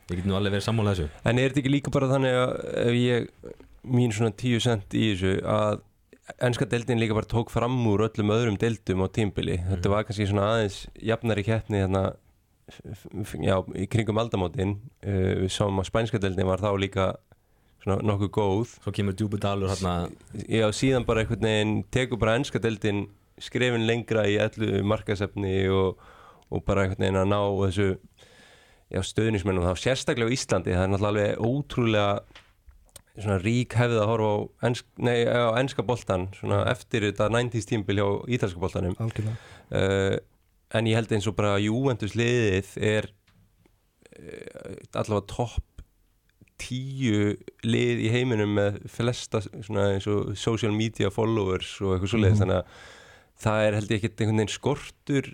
ég 0.09 0.21
get 0.21 0.29
nú 0.29 0.37
alveg 0.37 0.55
verið 0.55 0.65
sammála 0.65 0.95
þessu. 0.95 1.09
En 1.27 1.41
er 1.41 1.51
þetta 1.51 1.61
ekki 1.63 1.73
líka 1.73 1.93
bara 1.93 2.09
þannig 2.09 2.37
að 2.39 2.53
ef 2.85 2.97
ég, 2.97 3.27
mín 3.89 4.15
svona 4.15 4.33
10 4.39 4.63
cent 4.65 4.97
í 4.97 5.03
þessu 5.11 5.35
að 5.43 5.83
ennska 6.37 6.67
deildin 6.69 7.01
líka 7.01 7.17
bara 7.17 7.29
tók 7.29 7.51
fram 7.53 7.75
úr 7.89 8.05
öllum 8.07 8.33
öðrum 8.35 8.57
deildum 8.61 9.05
á 9.05 9.07
tímbili 9.09 9.59
þetta 9.65 9.93
var 9.93 10.07
kannski 10.07 10.29
svona 10.29 10.49
aðeins 10.53 10.83
jafnari 10.95 11.45
keppni 11.47 11.81
hérna 11.83 12.03
já, 13.39 13.57
í 13.75 13.87
kringum 13.89 14.19
aldamótin. 14.21 14.77
Uh, 15.03 15.47
sáum 15.51 15.79
að 15.81 15.89
spænska 15.89 16.21
deildin 16.21 16.49
var 16.49 16.61
þá 16.61 16.71
líka 16.79 17.07
svona 17.83 18.01
nokkuð 18.05 18.31
góð. 18.35 18.75
Svo 18.83 18.93
kemur 18.95 19.15
djúbudalur 19.17 19.71
hérna 19.71 19.95
já, 20.45 20.67
síðan 20.75 21.07
bara 21.07 21.23
einhvern 21.23 21.47
veginn 21.47 21.75
tekur 21.93 22.21
bara 22.21 22.37
ennska 22.39 22.61
deildin 22.63 23.07
skrefin 23.39 23.87
lengra 23.87 24.25
í 24.27 24.35
allu 24.41 24.83
markasefni 24.87 25.69
og, 25.71 26.01
og 26.51 26.65
bara 26.67 26.85
einhvern 26.85 27.05
veginn 27.05 27.21
að 27.21 27.31
ná 27.31 27.39
þessu 27.63 27.89
já, 28.89 29.01
stöðnismennum 29.13 29.67
þá 29.69 29.85
sérstaklega 29.85 30.29
á 30.31 30.35
Íslandi. 30.35 30.75
Það 30.75 30.85
er 30.85 30.93
náttúrulega 30.93 31.49
ótrúlega 31.49 32.11
svona 33.19 33.37
rík 33.43 33.73
hefð 33.75 33.99
að 34.01 34.09
horfa 34.11 34.29
á, 34.31 34.37
ensk, 34.69 34.85
nei, 34.97 35.25
á 35.27 35.51
enska 35.59 35.83
boltan 35.83 36.27
svona 36.39 36.63
eftir 36.71 37.01
þetta 37.09 37.29
90s 37.29 37.65
tímbil 37.69 37.99
hjá 37.99 38.07
ítalska 38.37 38.59
boltanum 38.59 38.95
uh, 39.71 40.17
en 40.71 40.85
ég 40.87 40.95
held 40.99 41.11
eins 41.11 41.27
og 41.27 41.35
bara 41.35 41.57
Juventus 41.59 42.15
liðið 42.15 42.75
er 42.77 43.09
uh, 44.19 44.75
allavega 44.93 45.27
topp 45.33 45.65
tíu 46.59 47.35
lið 47.63 48.01
í 48.03 48.09
heiminum 48.11 48.51
með 48.57 48.81
flesta 48.91 49.39
svona 49.47 49.93
eins 49.93 50.07
og 50.11 50.33
social 50.39 50.73
media 50.75 51.07
followers 51.13 51.77
og 51.81 51.95
eitthvað 51.95 52.11
svoleiðis 52.13 52.39
Mhm. 52.39 52.41
þannig 52.43 52.57
að 52.59 52.65
það 53.39 53.61
er 53.67 53.77
held 53.77 53.91
ég 53.93 53.97
ekkert 54.01 54.19
einhvern 54.21 54.41
veginn 54.41 54.55
skortur 54.57 55.29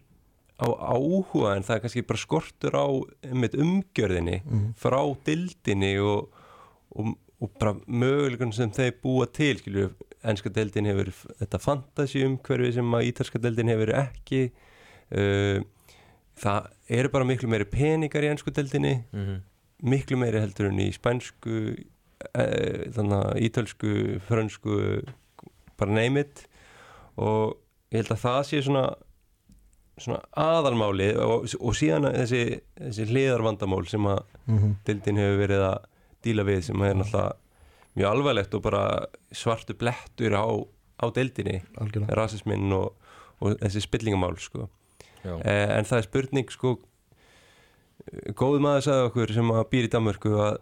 á 0.61 0.67
áhuga 0.69 1.55
en 1.57 1.63
það 1.65 1.75
er 1.75 1.81
kannski 1.83 2.03
bara 2.07 2.21
skortur 2.21 2.73
á 2.77 2.85
umgjörðinni 3.33 4.37
Mhm. 4.45 4.73
frá 4.77 5.01
dildinni 5.25 5.97
og, 5.99 6.29
og, 6.95 7.15
og 7.43 7.51
bara 7.59 7.73
möguleikun 7.87 8.53
sem 8.55 8.71
þeir 8.71 8.93
búa 9.03 9.25
til 9.33 9.57
skilju, 9.59 9.89
ennska 10.25 10.49
deildin 10.55 10.87
hefur 10.89 11.09
þetta 11.41 11.59
fantasy 11.61 12.23
umhverfi 12.25 12.71
sem 12.77 12.93
að 12.95 13.07
ítalska 13.11 13.41
deildin 13.43 13.67
hefur 13.73 13.91
ekki. 13.99 14.45
Uh, 15.11 15.59
það 16.39 16.69
eru 16.97 17.11
bara 17.13 17.27
miklu 17.27 17.47
meiri 17.51 17.67
peningar 17.69 18.23
í 18.25 18.31
ennsku 18.33 18.51
deildinni 18.55 18.95
mm 19.13 19.35
miklu 19.85 20.15
meiri 20.17 20.39
heldur 20.39 20.69
en 20.71 20.79
í 20.79 20.85
spænsku 20.95 21.51
uh, 21.75 22.83
þannig 22.95 23.15
að 23.19 23.41
ítölsku 23.43 23.89
frönsku 24.23 24.77
bara 25.77 25.91
name 25.91 26.23
it. 26.23 26.45
Og 27.19 27.57
ég 27.91 27.99
held 27.99 28.13
að 28.15 28.21
það 28.23 28.39
sé 28.49 28.61
svona 28.65 28.85
svona 29.99 30.21
aðalmáli 30.35 31.09
og, 31.21 31.45
og 31.59 31.75
síðan 31.77 32.07
þessi, 32.15 32.39
þessi 32.79 33.05
hliðarvandamál 33.11 33.85
sem 33.91 34.07
að 34.11 34.23
Mhm. 34.47 34.73
deildin 34.87 35.19
hefur 35.21 35.39
verið 35.43 35.61
að 35.67 35.85
díla 36.25 36.45
við 36.47 36.63
sem 36.69 36.85
er 36.85 36.97
náttúrulega 36.99 37.35
mjög 37.95 38.09
alvarlegt 38.11 38.57
og 38.57 38.63
bara 38.65 38.83
svartu 39.31 39.75
blettur 39.79 40.35
á, 40.35 40.45
á 40.99 41.05
deildinni, 41.15 41.61
algjörlega. 41.79 42.17
rasisminn 42.19 42.73
og, 42.75 42.91
og 43.39 43.55
þessi 43.61 43.85
spillingamál 43.85 44.35
sko. 44.41 44.67
eh, 45.23 45.69
en 45.77 45.87
það 45.87 46.01
er 46.01 46.07
spurning 46.09 46.51
sko 46.51 46.75
góð 48.37 48.61
maður 48.63 48.85
sagði 48.85 49.09
okkur 49.09 49.33
sem 49.33 49.51
að 49.55 49.67
býr 49.71 49.87
í 49.87 49.91
Danmörku 49.93 50.33
að 50.43 50.57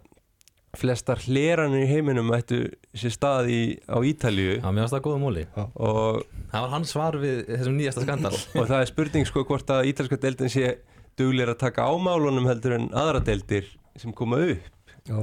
flestar 0.78 1.22
hleranir 1.28 1.84
í 1.86 1.90
heiminum 1.90 2.32
ættu 2.34 2.64
sér 2.98 3.14
stað 3.14 3.50
í, 3.54 3.60
á 3.86 3.98
Ítalju 4.02 4.56
já, 4.58 4.66
mér 4.74 4.86
varst 4.86 4.96
það 4.96 5.04
góða 5.06 5.20
móli. 5.22 5.44
Og, 5.54 6.24
það 6.50 6.66
var 6.66 6.74
hans 6.74 6.94
svar 6.96 7.18
við 7.22 7.44
þessum 7.52 7.78
nýjasta 7.78 8.06
skandal. 8.08 8.34
Og 8.58 8.70
það 8.72 8.80
er 8.80 8.90
spurning 8.90 9.30
sko 9.30 9.44
hvort 9.50 9.74
að 9.76 9.92
ítalska 9.92 10.18
deildin 10.24 10.54
sé 10.54 10.72
duglir 11.20 11.52
að 11.54 11.62
taka 11.68 11.86
ámálunum 11.86 12.50
heldur 12.50 12.78
en 12.80 12.90
aðra 12.98 13.22
deildir 13.22 13.70
sem 14.02 14.16
koma 14.18 14.42
upp. 14.48 14.96
Já. 15.06 15.20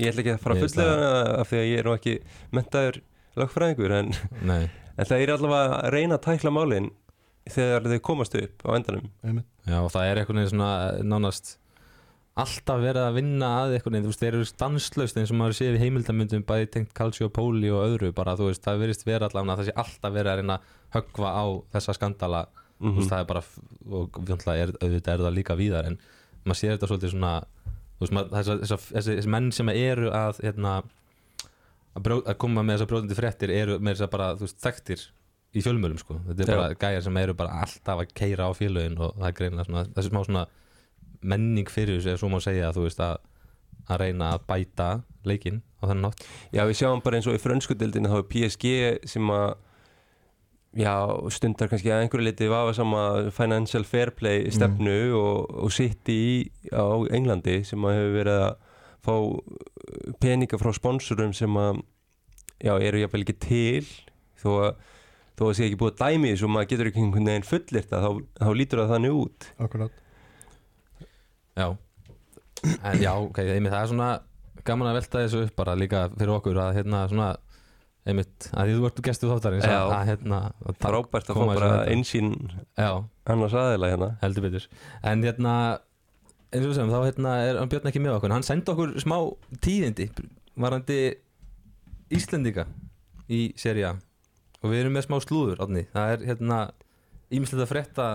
Ég 0.00 0.10
ætla 0.10 0.24
ekki 0.24 0.32
að 0.34 0.42
fara 0.42 0.58
það. 0.58 0.86
af 1.40 1.50
því 1.50 1.58
að 1.60 1.68
ég 1.70 1.80
er 1.80 1.88
nú 1.88 1.94
ekki 1.94 2.14
mentaður 2.54 3.00
lögfræðingur 3.38 3.96
en, 3.98 4.14
nei, 4.46 4.62
en 4.98 5.10
það 5.10 5.20
er 5.24 5.34
allavega 5.34 5.80
að 5.80 5.92
reyna 5.94 6.18
að 6.18 6.24
tækla 6.28 6.54
málin 6.54 6.88
þegar 7.54 7.90
þau 7.90 8.00
komast 8.08 8.34
upp 8.38 8.64
á 8.64 8.70
endanum. 8.78 9.10
Já, 9.68 9.78
og 9.82 9.92
það 9.92 10.08
er 10.08 10.20
einhvern 10.20 10.40
veginn 10.40 10.54
svona 10.54 10.72
eh, 10.94 11.04
nánast 11.04 11.58
alltaf 12.40 12.80
verið 12.82 13.04
að 13.04 13.16
vinna 13.20 13.48
að 13.60 13.76
einhvern 13.76 13.94
veginn, 13.94 14.06
þú 14.06 14.10
veist, 14.10 14.22
þeir 14.24 14.36
eru 14.40 14.48
stanslaust 14.48 15.18
eins 15.20 15.30
og 15.30 15.38
maður 15.38 15.56
séð 15.60 15.76
við 15.76 15.84
heimildamundum 15.84 16.46
bæði 16.48 16.70
tengt 16.74 16.94
Calcio 16.96 17.28
Poli 17.30 17.70
og 17.70 17.84
öðru, 17.84 18.10
bara 18.16 18.34
þú 18.38 18.48
veist, 18.48 18.64
það 18.64 18.80
verist 18.82 19.06
vera 19.06 19.28
allavega 19.28 19.54
að 19.54 19.60
það 19.60 19.68
sé 19.68 19.76
alltaf 19.84 20.16
verið 20.16 20.32
að 20.32 20.40
reyna 20.40 20.56
að 20.56 20.72
höggva 20.96 21.30
á 21.30 21.44
þessa 21.76 21.94
skandala, 22.00 22.40
þú 22.80 22.88
mm 22.90 22.98
veist, 22.98 23.12
það 23.12 23.22
er 23.22 23.28
bara 23.30 23.44
og 24.00 24.18
vjónlega 24.18 24.64
er, 24.64 24.74
auðvitað 24.80 25.12
er 25.14 25.24
það 25.28 25.36
líka 25.38 25.58
víðar 25.60 25.90
en 25.92 26.00
maður 26.42 26.58
sér 26.58 26.74
þetta 26.74 26.90
svolítið 26.90 27.14
svona 27.14 27.34
þessi, 28.00 29.16
menn 29.30 29.50
sem 29.54 29.70
eru 29.72 30.10
að 30.14 30.40
hérna, 30.44 30.78
að, 31.94 32.00
brjó, 32.06 32.20
að 32.24 32.38
koma 32.42 32.64
með 32.64 32.78
þessar 32.78 32.90
brjóðandi 32.92 33.18
fréttir 33.18 33.54
eru 33.54 33.78
með 33.78 33.96
þess 33.96 34.06
að 34.06 34.12
bara, 34.16 34.30
veist, 34.40 34.58
þekktir 34.64 35.04
í 35.54 35.62
fjölmjölum 35.62 36.00
sko, 36.00 36.18
þetta 36.26 36.42
er 36.44 36.50
Já. 36.50 36.58
bara 36.58 36.78
gæjar 36.82 37.04
sem 37.06 37.20
eru 37.22 37.36
bara 37.38 37.60
alltaf 37.62 38.02
að 38.02 38.14
keira 38.18 38.48
á 38.50 38.52
félögin 38.58 38.98
og 38.98 39.14
það 39.20 39.28
er 39.28 39.36
greinlega 39.38 39.68
svona, 39.68 39.84
þessi 39.94 40.10
smá 40.10 40.20
svona 40.26 40.46
menning 41.24 41.70
fyrir 41.70 42.00
þessu, 42.00 42.18
svo 42.20 42.32
má 42.32 42.40
segja 42.42 42.72
þú 42.74 42.88
veist, 42.88 43.04
að, 43.04 43.20
að 43.86 44.02
reyna 44.02 44.32
að 44.34 44.48
bæta 44.50 44.88
leikinn 45.24 45.62
á 45.78 45.82
þennan 45.86 46.08
nátt 46.08 46.26
Já, 46.50 46.64
við 46.66 46.80
sjáum 46.80 47.04
bara 47.04 47.20
eins 47.20 47.30
og 47.30 47.38
í 47.38 47.42
frönskudeldinu 47.42 48.10
þá 48.10 48.18
er 48.18 48.26
PSG 48.34 48.74
sem 49.14 49.30
að 49.32 49.46
já, 50.78 50.94
stundar 51.34 51.70
kannski 51.70 51.92
að 51.92 52.04
einhverju 52.04 52.26
liti 52.26 52.50
vafa 52.50 52.74
sama 52.76 53.02
financial 53.34 53.86
fair 53.86 54.12
play 54.16 54.48
stefnu 54.54 54.98
og, 55.18 55.50
og 55.64 55.72
City 55.74 56.16
í, 56.16 56.36
á 56.74 56.86
Englandi 57.14 57.60
sem 57.66 57.84
að 57.86 57.98
hefur 57.98 58.16
verið 58.18 58.40
að 58.48 58.54
fá 59.04 59.14
peninga 60.24 60.58
frá 60.60 60.72
sponsorum 60.74 61.34
sem 61.36 61.60
að 61.60 61.82
já, 62.64 62.74
eru 62.78 63.02
jáfnvel 63.02 63.24
ekki 63.26 63.38
til. 63.44 63.86
Þó 64.40 64.50
að 64.54 64.70
þó 65.34 65.48
að 65.48 65.56
sé 65.58 65.66
ekki 65.66 65.80
búið 65.80 65.94
að 65.94 66.02
dæmi 66.04 66.30
þessu 66.30 66.46
og 66.46 66.52
maður 66.54 66.70
getur 66.70 66.90
ekki 66.90 67.02
einhvern 67.02 67.30
veginn 67.30 67.48
fullirt 67.48 67.94
að 67.94 68.04
þá, 68.04 68.10
þá 68.38 68.50
lítur 68.54 68.82
það 68.82 68.92
þannig 68.94 69.16
út. 69.18 69.48
Akkurat. 69.64 69.96
Já, 71.54 71.66
en 72.74 73.02
já, 73.02 73.10
ok, 73.14 73.40
einmitt 73.46 73.74
það 73.74 73.80
er 73.80 73.90
svona 73.90 74.10
gaman 74.66 74.90
að 74.90 74.98
velta 74.98 75.24
þessu 75.24 75.42
upp 75.46 75.56
bara 75.58 75.74
líka 75.78 76.04
fyrir 76.14 76.34
okkur 76.36 76.60
að 76.62 76.78
hérna 76.78 77.02
svona 77.10 77.28
einmitt, 78.06 78.50
að 78.52 78.68
því 78.68 78.76
þú 78.78 78.86
ert 78.90 79.02
gestu 79.06 79.28
þáttarins 79.30 79.64
Já. 79.64 79.78
að, 79.88 80.06
hérna 80.10 80.38
að 80.68 80.76
ta- 80.78 80.90
frábært 80.90 81.30
að 81.32 81.38
fá 81.40 81.44
bara 81.54 81.70
einsýn 81.88 82.34
annars 82.76 83.54
aðeila 83.56 83.90
hérna. 83.94 84.08
Heldur 84.20 84.44
betur. 84.44 84.66
En 85.02 85.22
hérna 85.24 85.54
eins 86.52 86.64
og 86.66 86.70
við 86.70 86.76
segjum, 86.78 86.92
þá 86.92 87.00
hérna 87.08 87.32
er 87.48 87.58
hann 87.58 87.68
Björn 87.72 87.88
ekki 87.90 88.02
með 88.04 88.16
okkur. 88.18 88.34
Hann 88.36 88.44
sendi 88.46 88.70
okkur 88.74 88.92
smá 89.02 89.16
tíðindi 89.64 90.10
varandi 90.60 90.98
Íslendinga 92.14 92.66
í 93.32 93.52
seri 93.58 93.82
A. 93.88 93.94
Og 94.62 94.70
við 94.72 94.84
erum 94.84 94.94
með 94.96 95.06
smá 95.08 95.18
slúður 95.24 95.60
átni. 95.64 95.86
það 95.92 96.12
er 96.14 96.26
hérna 96.28 96.58
ímislegt 97.34 97.64
að 97.64 97.70
frétta 97.72 98.06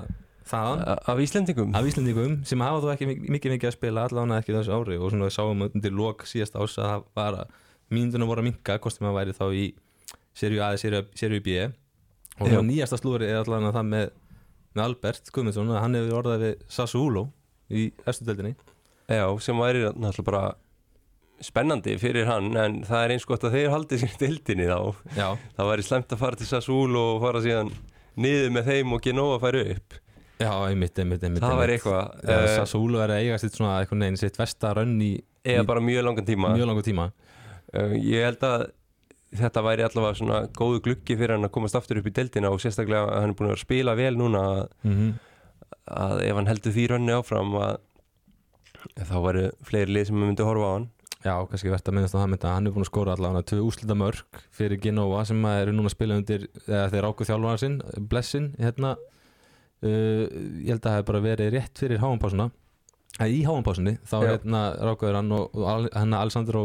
þaðan. 0.50 0.84
Af 1.10 1.20
Íslendingum? 1.26 1.74
Af 1.78 1.86
Íslendingum 1.90 2.38
sem 2.48 2.62
hafa 2.64 2.80
þó 2.86 2.94
ekki 2.94 3.08
mik- 3.10 3.26
mikið 3.36 3.56
mikið 3.58 3.70
að 3.70 3.76
spila 3.76 4.06
allavega 4.08 4.40
ekki 4.42 4.56
þessu 4.56 4.74
ári. 4.78 4.98
Og 5.02 5.12
svona 5.12 5.28
við 5.28 5.36
sáum 5.36 5.66
undir 5.68 5.92
lok 5.94 6.24
síðast 6.30 6.56
ás 6.58 6.78
að 6.78 6.88
það 6.90 7.04
var 7.20 7.34
að 7.42 7.58
mínundunum 7.94 8.30
voru 8.30 8.44
að 8.44 8.50
minka 8.50 8.78
hvort 8.80 8.96
sem 8.96 9.08
það 9.08 9.18
væri 9.20 9.36
þá 9.38 9.46
í 9.54 9.66
serju 10.40 10.64
A 10.64 10.72
eða 10.78 11.04
serju 11.18 11.44
B. 11.46 11.60
Og 12.40 12.48
Já. 12.54 12.62
nýjasta 12.64 13.00
slúri 13.02 13.28
er 13.28 13.42
allavega 13.42 13.74
það 13.76 13.88
með, 13.92 14.10
með 14.78 14.84
Albert 14.86 15.32
Guðmundsson 15.36 15.74
að 15.74 15.82
hann 15.84 15.98
hefur 16.00 16.20
orðað 16.22 16.46
við 16.46 16.66
Sassuolo 16.72 17.26
í 17.70 17.90
eftirdeldinni 18.08 18.56
Já, 19.10 19.26
sem 19.42 19.58
væri 19.58 19.88
náttúrulega 19.90 20.26
bara 20.30 20.44
spennandi 21.44 21.96
fyrir 22.00 22.28
hann 22.30 22.52
en 22.60 22.82
það 22.88 23.06
er 23.06 23.14
eins 23.16 23.26
gott 23.28 23.46
að 23.48 23.56
þeir 23.58 23.72
haldið 23.74 24.04
sér 24.04 24.18
dildinni 24.22 24.68
þá. 24.70 24.80
Já, 25.18 25.28
það 25.58 25.72
væri 25.72 25.86
slemt 25.88 26.14
að 26.14 26.22
fara 26.22 26.40
til 26.40 26.50
Sassul 26.50 27.00
og 27.00 27.24
fara 27.24 27.42
síðan 27.44 27.72
niður 28.20 28.54
með 28.56 28.72
þeim 28.74 28.96
og 28.96 29.04
Genova 29.04 29.40
færi 29.42 29.64
upp. 29.74 29.98
Já, 30.40 30.52
einmitt, 30.70 31.00
einmitt, 31.02 31.24
einmitt 31.26 31.44
það 31.44 31.58
væri 31.60 31.76
eitthvað 31.76 32.04
Já, 32.24 32.36
uh, 32.38 32.52
Sassuolo 32.62 33.02
er 33.04 33.12
að 33.12 33.26
eiga 33.26 33.40
sitt 33.42 33.58
svona 33.58 33.80
einhvern 33.82 34.06
veginn 34.06 34.20
sitt 34.22 34.38
vestarönn 34.40 34.94
í, 35.04 35.10
eða 35.44 35.66
í 35.66 35.68
bara 35.68 35.84
mjög 35.84 36.06
langan 36.08 36.28
tíma. 36.30 36.54
mjög 36.56 36.70
langu 36.70 36.84
tíma 36.86 37.10
ég 37.74 38.24
held 38.26 38.44
að 38.48 38.68
þetta 39.40 39.62
væri 39.62 39.84
allavega 39.86 40.18
svona 40.18 40.38
góðu 40.58 40.80
gluggi 40.88 41.18
fyrir 41.20 41.36
hann 41.36 41.46
að 41.46 41.54
komast 41.54 41.76
aftur 41.78 42.00
upp 42.02 42.08
í 42.10 42.14
deildina 42.18 42.50
og 42.50 42.62
sérstaklega 42.64 43.06
að 43.12 43.20
hann 43.22 43.34
er 43.34 43.38
búin 43.38 43.50
að 43.52 43.58
að 43.60 43.64
spila 43.66 43.94
vel 44.00 44.16
núna 44.18 44.46
að, 44.54 44.64
mm 44.90 45.10
að 45.90 46.20
ef 46.22 46.36
hann 46.38 46.48
heldur 46.50 46.74
því 46.74 46.84
rönni 46.92 47.14
áfram 47.18 47.54
að 47.58 47.78
þá 49.10 49.16
væri 49.26 49.44
fleiri 49.66 49.94
lið 49.96 50.04
sem 50.10 50.20
myndi 50.22 50.46
horfa 50.46 50.68
á 50.70 50.74
hann. 50.76 50.84
Já, 51.26 51.34
kannski 51.50 51.72
verðt 51.74 51.90
að 51.90 51.96
minnast 51.98 52.14
á 52.16 52.22
það 52.22 52.30
mynda 52.32 52.52
hann 52.54 52.68
er 52.70 52.74
búin 52.76 52.86
að 52.86 52.90
skora 52.92 53.16
allavega 53.18 53.48
tvö 53.50 53.58
úslita 53.68 53.96
mörg 53.98 54.40
fyrir 54.56 54.80
Genova 54.84 55.24
sem 55.28 55.42
að 55.50 55.62
eru 55.64 55.74
núna 55.76 55.90
að 55.90 55.96
spila 55.96 56.18
undir 56.22 56.46
eða 56.68 56.86
þeir 56.94 57.08
ákveð 57.10 57.30
þjálfara 57.32 57.62
sinn, 57.64 57.76
Blessin 58.12 58.48
hérna. 58.62 58.94
Uh, 59.80 60.26
ég 60.64 60.70
held 60.74 60.80
að 60.80 60.88
það 60.90 60.98
hef 61.00 61.06
bara 61.10 61.24
verið 61.26 61.52
rétt 61.58 61.82
fyrir 61.82 62.02
háanpásuna 62.04 62.50
að 63.20 63.34
í 63.36 63.42
háanpásunni 63.48 63.94
þá 64.08 64.16
hérna 64.28 64.64
rákveður 64.90 65.18
hann 65.22 65.36
og, 65.38 65.54
og 65.56 65.68
Al- 65.74 65.90
hérna 65.94 66.22
Alessandro 66.24 66.64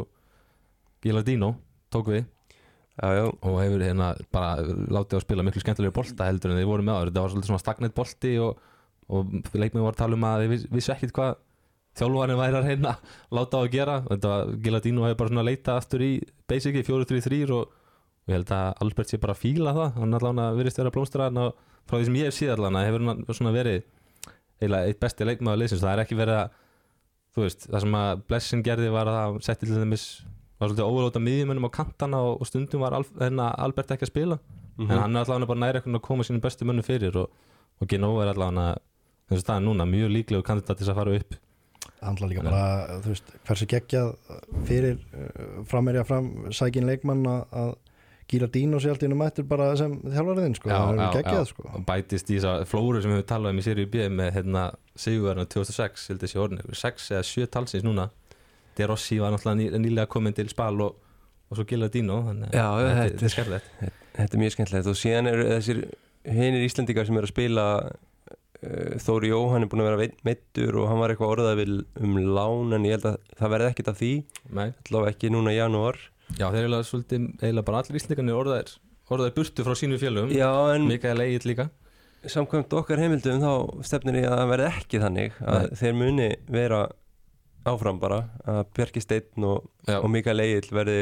Gilardino 1.05 1.53
tók 1.95 2.09
við. 2.13 2.25
Já, 2.95 3.09
já, 3.19 3.25
og 3.27 3.57
hefur 3.59 3.83
hérna 3.83 4.13
bara 4.31 4.63
látið 4.63 5.19
að 5.19 5.25
spila 5.25 5.43
miklu 5.47 5.63
skemmtilega 5.65 5.95
bolta 5.97 6.29
heldur 6.29 6.53
en 6.55 6.61
þeir 6.61 6.69
voru 6.71 6.85
með 6.87 6.95
áður. 6.99 7.09
Þetta 7.11 7.23
var 7.25 7.33
svolítið 7.33 7.51
svona 7.51 7.63
stagnett 7.65 7.95
bolti 7.97 8.35
og, 8.39 8.61
og 9.11 9.33
leikmið 9.59 9.83
var 9.87 9.97
að 9.97 10.03
tala 10.05 10.19
um 10.19 10.27
að 10.29 10.45
þeir 10.45 10.53
viss- 10.55 10.67
vissu 10.77 10.93
ekkit 10.95 11.15
hvað 11.17 11.33
þjálfarinn 11.99 12.39
væri 12.39 12.59
að 12.61 12.69
reyna 12.71 12.93
að 12.95 13.17
láta 13.39 13.59
á 13.59 13.61
að 13.65 13.73
gera. 13.75 13.97
Þetta 14.11 14.31
var 14.35 14.53
Gilardino 14.67 15.07
hefur 15.09 15.19
bara 15.25 15.33
svona 15.35 15.47
leitað 15.49 15.81
aftur 15.83 16.05
í 16.07 16.13
basic 16.51 16.79
í 16.79 16.85
4-3-3 16.87 17.41
og, 17.59 17.75
ég 18.31 18.39
held 18.39 18.55
að 18.57 18.71
Albert 18.87 19.11
sé 19.11 19.19
bara 19.23 19.35
að 19.35 19.43
fíla 19.43 19.75
það. 19.77 19.91
Hann 19.99 20.19
allavega 20.21 20.55
virðist 20.61 20.79
vera 20.81 20.91
að 20.93 20.97
blómstra 20.97 21.27
hann 21.29 21.43
og 21.43 21.59
frá 21.85 21.99
því 21.99 22.07
sem 22.09 22.21
ég 22.23 22.31
hef 22.31 22.39
síðan 22.39 22.63
allavega 22.63 22.87
hefur 22.93 23.09
hann 23.11 23.25
svona 23.37 23.53
verið 23.59 23.83
eiginlega 24.63 24.87
eitt 24.93 25.03
besti 25.03 25.27
leikmaður 25.29 25.61
liðsins. 25.65 25.83
Það 25.83 25.93
er 25.99 26.05
ekki 26.07 26.19
verið 26.23 26.39
að 26.45 26.55
þú 27.35 27.43
veist, 27.49 27.67
það 27.75 27.83
sem 27.85 27.99
að 27.99 28.23
Blessin 28.31 28.63
gerði 28.65 28.93
var 28.95 29.11
að 29.11 29.19
það 29.19 29.39
setti 29.51 29.67
til 29.69 29.83
dæmis 29.83 30.07
var 30.65 30.73
svolítið 30.73 30.91
óverlóta 30.91 31.23
miðjumönnum 31.23 31.69
á 31.69 31.77
kantana 31.77 32.21
og, 32.25 32.41
og 32.43 32.49
stundum 32.51 32.83
var 32.85 32.97
Alf, 32.99 33.13
hérna, 33.21 33.51
Albert 33.59 33.95
ekki 33.95 34.09
að 34.09 34.13
spila. 34.13 34.39
Mhm. 34.75 34.91
en 34.91 34.99
hann 34.99 35.17
er 35.17 35.23
allavega 35.23 35.47
bara 35.47 35.61
næri 35.63 35.81
að 35.85 36.01
koma 36.03 36.25
sínum 36.27 36.41
bestu 36.43 36.67
mönnum 36.67 36.83
fyrir 36.85 37.15
og, 37.17 37.31
og 37.81 37.89
Genova 37.89 38.25
er 38.25 38.33
allavega 38.35 38.75
þess 39.31 39.39
að 39.39 39.45
staðan 39.45 39.69
núna 39.69 39.87
mjög 39.87 40.11
líklegur 40.17 40.43
kandidat 40.49 40.77
til 40.79 40.87
þess 40.87 40.93
að 40.95 40.99
fara 40.99 41.15
upp. 41.21 41.37
Handla 42.05 42.29
líka 42.29 42.43
bara, 42.45 42.99
þú 43.05 43.13
veist, 43.13 43.31
hversu 43.47 43.67
geggjað 43.71 44.11
fyrir 44.67 44.99
framerja 45.71 46.05
fram 46.05 46.31
sækin 46.53 46.87
leikmann 46.91 47.25
að- 47.27 47.77
Gíla 48.25 48.47
Dino 48.51 48.79
sé 48.81 48.89
allt 48.89 49.03
í 49.05 49.07
einu 49.07 49.19
mættur 49.21 49.45
bara 49.47 49.77
sem 49.77 49.99
þjálfariðin 50.01 50.55
sko, 50.57 50.71
það 50.71 50.99
er 50.99 51.13
geggjað 51.19 51.47
sko. 51.51 51.65
Og 51.77 51.83
bætist 51.85 52.31
í 52.33 52.39
þess 52.39 52.47
að 52.49 52.63
flóru 52.71 53.03
sem 53.05 53.13
við 53.13 53.27
talaðum 53.29 53.59
í 53.61 53.65
Serie 53.67 53.87
B 53.87 54.07
með 54.09 54.31
hérna, 54.39 54.63
Sigurverðina 54.97 55.45
2006 55.53 56.09
held 56.09 56.21
þessi 56.25 56.41
orðin, 56.41 56.63
6 56.73 57.11
eða 57.13 57.27
7 57.29 57.47
talsins 57.53 57.85
núna 57.85 58.07
De 58.79 58.89
Rossi 58.91 59.19
var 59.23 59.35
náttúrulega 59.35 59.59
ný, 59.61 59.83
nýlega 59.85 60.11
komin 60.11 60.35
til 60.37 60.49
Spal 60.53 60.81
og, 60.85 60.97
og 61.51 61.59
svo 61.59 61.67
Gila 61.69 61.91
Dino 61.93 62.21
þannig 62.29 62.57
að 62.59 62.81
þetta, 62.85 63.05
er 63.05 63.29
er- 63.29 63.35
skemmtilegt 63.37 64.01
Þetta 64.15 64.37
er 64.37 64.43
mjög 64.45 64.55
skemmtilegt. 64.55 64.91
Og 64.93 64.99
síðan 64.99 65.31
eru 65.31 65.47
þessir 65.51 65.81
hinir 66.35 66.67
Íslendingar 66.69 67.09
sem 67.09 67.19
eru 67.19 67.27
að 67.29 67.33
spila 67.35 67.67
uh, 67.83 68.95
Þóri 69.03 69.33
Jó, 69.33 69.41
hann 69.51 69.67
er 69.67 69.71
búin 69.73 69.83
að 69.83 69.91
vera 69.91 70.09
meiddur 70.29 70.79
og 70.81 70.89
hann 70.91 71.03
var 71.03 71.15
eitthvað 71.15 71.35
orðað 71.35 71.61
við 71.63 71.73
um 72.07 72.17
lán 72.37 72.77
en 72.79 72.87
ég 72.87 72.95
held 72.97 73.09
að 73.11 73.19
það 73.41 73.55
verði 73.57 73.71
ekkert 73.73 73.91
af 73.91 73.99
því. 74.01 74.13
Allavega 74.55 75.15
ekki 75.17 75.33
núna 75.35 75.55
í 75.55 75.59
janúar. 75.59 75.99
Já, 76.39 76.47
þeir 76.55 76.63
eru 76.69 76.81
eiginlega 76.81 77.67
bara 77.67 77.83
allir 77.83 77.99
íslendingarnir 77.99 78.39
orðaðir 78.39 78.77
orðaðir 79.13 79.35
burtu 79.37 79.65
frá 79.67 79.75
Já, 80.33 80.51
en 80.75 80.87
Mikael 80.89 81.21
Egil 81.27 81.51
líka. 81.51 81.69
samkvæmt 82.25 82.73
okkar 82.73 83.03
heimildum 83.03 83.43
þá 83.43 83.51
stefnir 83.85 84.23
ég 84.23 84.31
að 84.31 84.39
það 84.41 84.51
verði 84.55 84.69
ekki 84.71 85.01
þannig 85.03 85.35
að 85.45 85.67
þeir 85.81 85.97
muni 85.99 86.29
vera 86.49 86.79
áfram 87.69 88.01
bara 88.03 88.23
að 88.49 88.65
Bjarki 88.77 89.03
Steinn 89.03 89.47
og, 89.49 89.69
og 89.89 90.09
Mikael 90.13 90.45
Egil 90.45 90.71
verði 90.75 90.99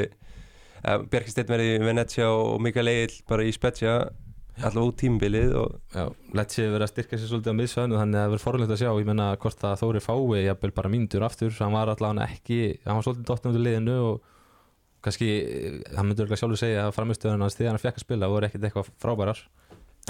Bjarki 0.83 1.35
Steinn 1.35 1.51
verði 1.51 1.77
í 1.77 1.85
Venetia 1.85 2.29
og 2.35 2.61
Mikael 2.62 2.90
Egil 2.92 3.22
bara 3.29 3.46
í 3.46 3.55
Spezia 3.55 3.96
allavega 4.61 4.88
út 4.90 4.98
tímbilið 5.01 5.55
sé 6.53 6.66
verið 6.68 6.85
að 6.85 6.90
styrka 6.90 7.18
sér 7.18 7.31
svolítið 7.31 7.55
á 7.55 7.59
miðsvæðinu 7.61 8.01
þannig 8.01 8.18
að 8.18 8.22
það 8.22 8.33
verður 8.33 8.44
forlegt 8.44 8.75
að 8.75 8.81
sjá, 8.83 8.90
ég 8.92 9.09
menna 9.09 9.29
hvort 9.40 9.64
að 9.64 9.79
Þóri 9.81 10.03
fái 10.05 10.42
jafnvel 10.44 10.72
bara 10.77 10.90
mínútur 10.92 11.25
aftur 11.25 11.57
hann 11.57 11.72
var 11.72 11.92
allavega 11.92 12.29
ekki, 12.29 12.59
hann 12.85 12.98
var 12.98 13.07
svolítið 13.07 13.31
dottnum 13.31 13.55
út 13.55 13.59
í 13.59 13.64
liðinu 13.64 13.96
og 14.11 14.29
kannski 15.03 15.31
eh, 15.40 15.81
hann 15.96 16.07
myndi 16.07 16.22
örgulega 16.22 16.40
sjálfur 16.42 16.61
segja 16.61 16.87
að 16.87 16.94
framistöðun 16.98 17.42
hans 17.42 17.57
þegar 17.59 17.75
hann 17.75 17.83
fekk 17.83 17.98
að 17.98 18.05
spila 18.05 18.31
voru 18.31 18.48
ekkit 18.48 18.68
eitthvað 18.68 18.92
frábærar. 19.03 19.40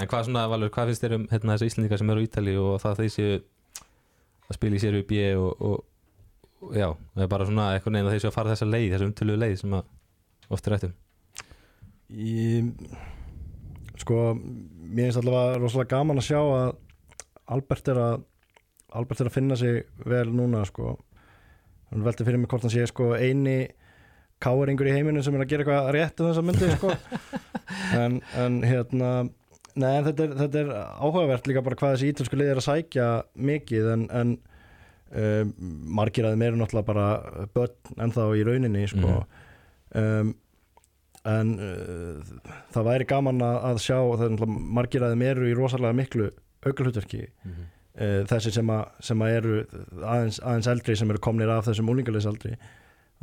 En 0.01 0.09
hvað 0.09 0.27
svona, 0.27 0.43
Valur, 0.49 0.71
hvað 0.73 0.91
finnst 0.91 1.05
þér 1.05 1.15
um 1.17 1.25
hérna, 1.31 1.55
þessi 1.55 1.71
Íslendingar 1.71 2.01
sem 2.01 2.13
eru 2.13 2.21
á 2.21 2.25
Ítali 2.27 2.53
og 2.61 2.75
það 2.83 2.99
þeir 2.99 3.11
séu 3.13 3.33
að 4.49 4.57
spila 4.57 4.77
í 4.77 4.83
séru 4.83 5.01
B 5.09 5.23
og, 5.39 5.51
og 5.63 5.81
já, 6.75 6.89
það 7.13 7.25
er 7.25 7.31
bara 7.35 7.47
svona 7.49 7.69
eitthvað 7.73 7.95
neina 7.97 8.13
séu 8.13 8.29
að 8.29 8.37
fara 8.37 8.53
þessa 8.53 8.69
leið, 8.69 8.89
þessa 8.93 9.09
umtölu 9.09 9.39
leið 9.39 9.55
sem 9.61 9.77
að 9.77 9.83
oft 10.53 10.67
er 10.67 10.75
rættum 10.75 10.93
sko, 14.03 14.19
mér 14.35 15.09
finnst 15.09 15.21
allavega 15.21 15.61
rosalega 15.61 15.95
gaman 15.95 16.21
að 16.21 16.27
sjá 16.29 16.39
að 16.41 16.73
Albert 17.53 17.89
er 17.91 17.99
að 17.99 18.15
Albert 18.93 19.23
er 19.23 19.29
að 19.29 19.33
finna 19.33 19.55
sig 19.57 19.79
vel 20.05 20.27
núna 20.29 20.61
sko. 20.69 20.91
Hann 21.89 22.03
velti 22.05 22.25
fyrir 22.25 22.37
mig 22.37 22.51
hvort 22.51 22.65
hann 22.67 22.73
sé 22.73 22.83
sko 22.89 23.13
eini 23.17 23.63
káeringur 24.43 24.89
í 24.89 24.93
heiminu 24.93 25.23
sem 25.25 25.33
er 25.33 25.45
að 25.45 25.49
gera 25.49 25.65
eitthvað 25.65 25.89
rétt 25.95 26.21
um 26.21 26.29
þessa 26.29 26.45
myndi 26.45 26.75
sko. 26.77 26.93
En, 27.97 28.19
en 28.37 28.59
hérna 28.65 29.09
Nei, 29.73 29.95
en 29.97 30.05
þetta 30.05 30.25
er, 30.27 30.33
þetta 30.37 30.59
er 30.59 30.67
áhugavert 31.01 31.47
líka 31.49 31.61
bara 31.65 31.77
hvað 31.79 31.95
þessi 31.95 32.09
ítölsku 32.11 32.37
lið 32.37 32.51
er 32.51 32.59
að 32.59 32.65
sækja 32.67 33.05
mikið 33.49 33.87
en, 33.95 34.03
en 34.13 34.33
um, 35.17 35.51
margir 35.99 36.27
að 36.27 36.35
þeim 36.35 36.45
eru 36.47 36.61
náttúrulega 36.61 36.89
bara 36.89 37.47
börn 37.55 37.99
ennþá 38.05 38.29
í 38.37 38.45
rauninni 38.47 38.85
sko. 38.91 39.19
um, 39.99 40.33
en 41.33 41.53
uh, 41.55 42.31
það 42.75 42.89
væri 42.89 43.09
gaman 43.09 43.43
að, 43.47 43.81
sjá 43.85 43.97
margir 44.47 45.05
að 45.05 45.15
þeim 45.15 45.27
eru 45.29 45.49
í 45.49 45.57
rosalega 45.57 45.95
miklu 45.95 46.29
aukulhutverki 46.63 47.25
uh, 47.25 48.23
þessi 48.29 48.53
sem, 48.57 48.71
að, 48.73 48.87
sem 49.03 49.23
að 49.23 49.35
eru 49.39 49.59
aðeins, 50.01 50.39
aðeins 50.43 50.71
eldri 50.73 50.97
sem 50.99 51.13
eru 51.13 51.23
komnir 51.23 51.51
af 51.53 51.67
þessum 51.69 51.91
úlingaliðsaldri 51.93 52.57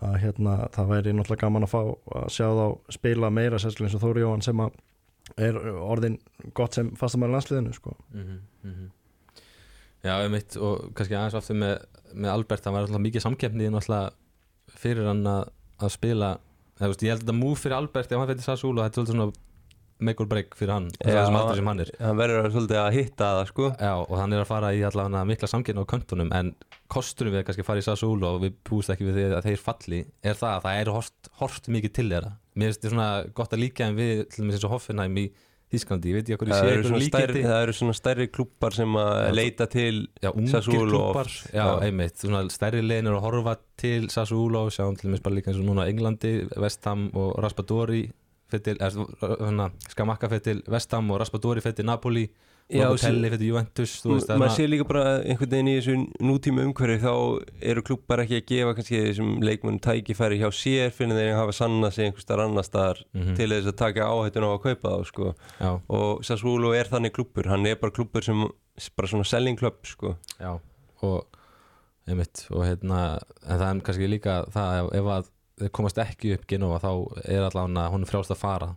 að 0.01 0.15
hérna, 0.23 0.55
það 0.73 0.95
væri 0.95 1.13
náttúrulega 1.13 1.45
gaman 1.45 1.67
að 1.67 1.75
fá 1.75 1.81
að 2.23 2.31
sjá 2.33 2.47
þá 2.57 2.95
spila 2.97 3.29
meira 3.35 3.59
sérstaklega 3.61 3.91
eins 3.91 3.97
og 3.99 4.05
Þóri 4.07 4.23
Jóhann 4.25 4.45
sem 4.47 4.63
að 4.65 4.79
er 5.37 5.59
orðin 5.61 6.17
gott 6.57 6.75
sem 6.75 6.91
fastamæri 6.99 7.35
landsliðinu 7.35 7.75
sko. 7.77 7.95
Mhm, 8.15 8.41
mhm. 8.65 8.89
Já, 10.01 10.15
um 10.25 10.33
mitt 10.33 10.57
og 10.57 10.91
kannski 10.97 11.17
aðeins 11.17 11.37
aftur 11.37 11.59
með, 11.61 11.77
með 12.15 12.33
Albert, 12.33 12.65
það 12.65 12.77
var 12.77 12.87
alltaf 12.87 13.05
mikið 13.05 13.27
náttúrulega 13.29 14.01
fyrir 14.81 15.11
hann 15.11 15.27
að, 15.29 15.45
að 15.81 15.95
spila. 15.97 16.33
Eða, 16.81 16.91
veist, 16.93 17.05
ég 17.05 17.13
held 17.13 17.21
að 17.21 17.27
þetta 17.27 17.37
múf 17.37 17.63
fyrir 17.65 17.77
Albert 17.77 18.13
ef 18.13 18.21
hann 18.21 18.31
fyrir 18.31 18.47
Sassúl 18.47 18.77
og 18.79 18.85
þetta 18.87 19.03
er 19.03 19.11
svona 19.11 19.31
make 20.01 20.23
or 20.25 20.29
break 20.31 20.57
fyrir 20.57 20.73
hann, 20.73 20.89
Já. 20.97 21.11
þessum 21.11 21.37
aldrei 21.37 21.59
sem 21.61 21.69
hann 21.69 21.83
er. 21.85 21.91
hann 22.01 22.17
verður 22.17 22.47
svolítið 22.55 22.79
að 22.81 22.95
hitta 22.97 23.27
það 23.37 23.51
sko. 23.51 23.67
Já, 23.77 23.93
og 24.01 24.15
hann 24.17 24.33
er 24.33 24.43
að 24.45 24.49
fara 24.49 24.71
í 24.73 24.81
allavega 24.89 25.25
mikla 25.29 25.51
samkeppni 25.53 25.85
á 25.85 25.93
köntunum 25.93 26.33
en 26.39 26.55
kosturum 26.91 27.35
við 27.35 27.43
að 27.43 27.47
kannski 27.51 27.67
fara 27.67 27.83
í 27.83 27.85
Sassúl 27.85 28.25
og 28.27 28.41
við 28.47 28.57
búist 28.67 28.93
ekki 28.95 29.07
við 29.11 29.19
því 29.19 29.27
að 29.37 29.51
þeir 29.51 29.63
falli 29.67 30.01
er 30.25 30.41
það 30.41 30.55
að 30.55 30.65
það 30.65 30.81
er 30.81 30.93
hort, 30.97 31.31
hort 31.43 31.71
mikið 31.77 31.95
til 31.99 32.09
þeirra. 32.15 32.33
Mér 32.57 32.71
finnst 32.71 32.81
þetta 32.81 32.95
svona 32.95 33.11
gott 33.37 33.55
að 33.55 33.63
líka 33.67 33.87
en 33.87 34.01
við 34.01 34.25
til 34.33 34.49
og 34.49 34.73
Hoffenheim 34.73 35.21
í 35.21 35.27
Þísklandi, 35.71 36.11
ég 36.11 36.17
veit 36.17 36.25
ekki 36.27 36.35
okkur 36.35 36.49
ég 36.51 36.57
sé 36.59 37.27
það 37.45 37.61
eru 37.63 37.75
svona 37.79 37.95
stærri 37.95 38.27
klúppar 38.35 38.75
sem 38.75 38.97
að 38.99 39.29
leita 39.39 39.69
til 39.71 40.01
Já, 40.19 40.33
ungir 40.33 40.67
klubbar 40.67 41.31
Já, 41.55 41.67
einmitt, 41.87 42.17
svona 42.19 42.43
stærri 42.51 42.81
leginir 42.83 43.15
að 43.15 43.23
horfa 43.29 43.55
til 43.79 44.09
Sassuolo, 44.11 44.65
sjáum 44.75 44.99
til 44.99 45.09
dæmis 45.09 45.23
bara 45.23 45.39
líka 45.39 45.53
eins 45.53 45.61
og 45.63 45.69
núna 45.69 45.87
Englandi, 45.87 46.33
Vestham 46.59 47.07
og 47.15 47.37
Raspadori 47.45 48.03
fyrir 48.51 48.83
svona 48.91 49.71
Skamakka 49.93 50.33
fyrir 50.33 50.65
Vestham 50.75 51.15
og 51.15 51.23
Raspadori 51.23 51.63
fyrir 51.63 51.87
Napoli 51.87 52.27
Locatelli 52.71 53.31
fyrir 53.33 53.49
Juventus 53.49 53.93
maður 54.39 54.53
sé 54.55 54.67
líka 54.71 54.85
bara 54.87 55.03
einhvern 55.25 55.51
veginn 55.51 55.71
í 55.73 55.75
þessu 55.81 55.95
nútíma 56.23 56.63
umhverfi 56.69 57.01
þá 57.03 57.15
eru 57.73 57.83
klúppar 57.83 58.23
ekki 58.25 58.39
að 58.39 58.47
gefa 58.53 58.75
kannski 58.79 59.01
þessum 59.09 59.33
leikmunum 59.43 59.81
tækifæri 59.83 60.39
hjá 60.39 60.49
sér 60.55 60.93
fyrir 60.95 61.19
þeir 61.19 61.35
hafa 61.41 61.57
sannað 61.57 61.93
sig 61.97 62.07
einhver 62.11 62.23
starf 62.27 62.45
annar 62.47 62.69
staðar 62.69 63.03
Mhm. 63.15 63.35
til 63.37 63.49
þess 63.51 63.67
að 63.73 63.77
taka 63.83 64.07
áhættun 64.07 64.47
á 64.47 64.51
að 64.55 64.63
kaupa 64.63 64.89
þá 64.95 65.07
sko. 65.07 65.35
Og 65.89 66.23
Sassuolo 66.25 66.73
er 66.79 66.85
þannig 66.85 67.13
klúppur 67.13 67.47
hann 67.51 67.67
er 67.67 67.75
bara 67.77 67.91
klúppur 67.93 68.23
sem 68.23 68.47
bara 68.97 69.09
svona 69.09 69.25
selling 69.27 69.57
club 69.59 69.75
sko. 69.85 70.17
já, 70.41 70.59
og 71.03 71.27
einmitt, 72.09 72.47
og 72.51 72.65
hérna 72.65 73.19
en 73.49 73.59
það 73.59 73.77
er 73.77 73.81
kannski 73.87 74.09
líka 74.09 74.45
það 74.51 74.95
ef, 74.95 75.05
að 75.05 75.27
þeir 75.61 75.71
komast 75.77 75.99
ekki 75.99 76.35
upp 76.35 76.47
Genova 76.47 76.79
þá 76.81 76.91
er 77.29 77.43
allavega 77.51 77.91
hún 77.93 78.07
frjálst 78.09 78.31
að 78.33 78.37
fara 78.41 78.71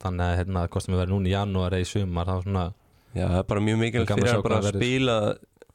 þannig 0.00 0.20
að 0.24 0.36
hérna, 0.38 0.68
kostum 0.68 0.94
við 0.94 1.00
verið 1.02 1.12
núna 1.14 1.28
í 1.28 1.32
janúar 1.34 1.72
eða 1.74 1.80
í 1.84 1.88
sumar, 1.90 2.26
þá 2.26 2.42
svona 2.44 2.72
Já, 3.14 3.24
það 3.26 3.38
er 3.40 3.46
bara 3.50 3.62
mjög 3.66 3.80
mikilvægt 3.80 4.12
að 4.14 4.20
fyrir 4.20 4.36
að 4.36 4.66
verður. 4.66 4.76
spila 4.76 5.16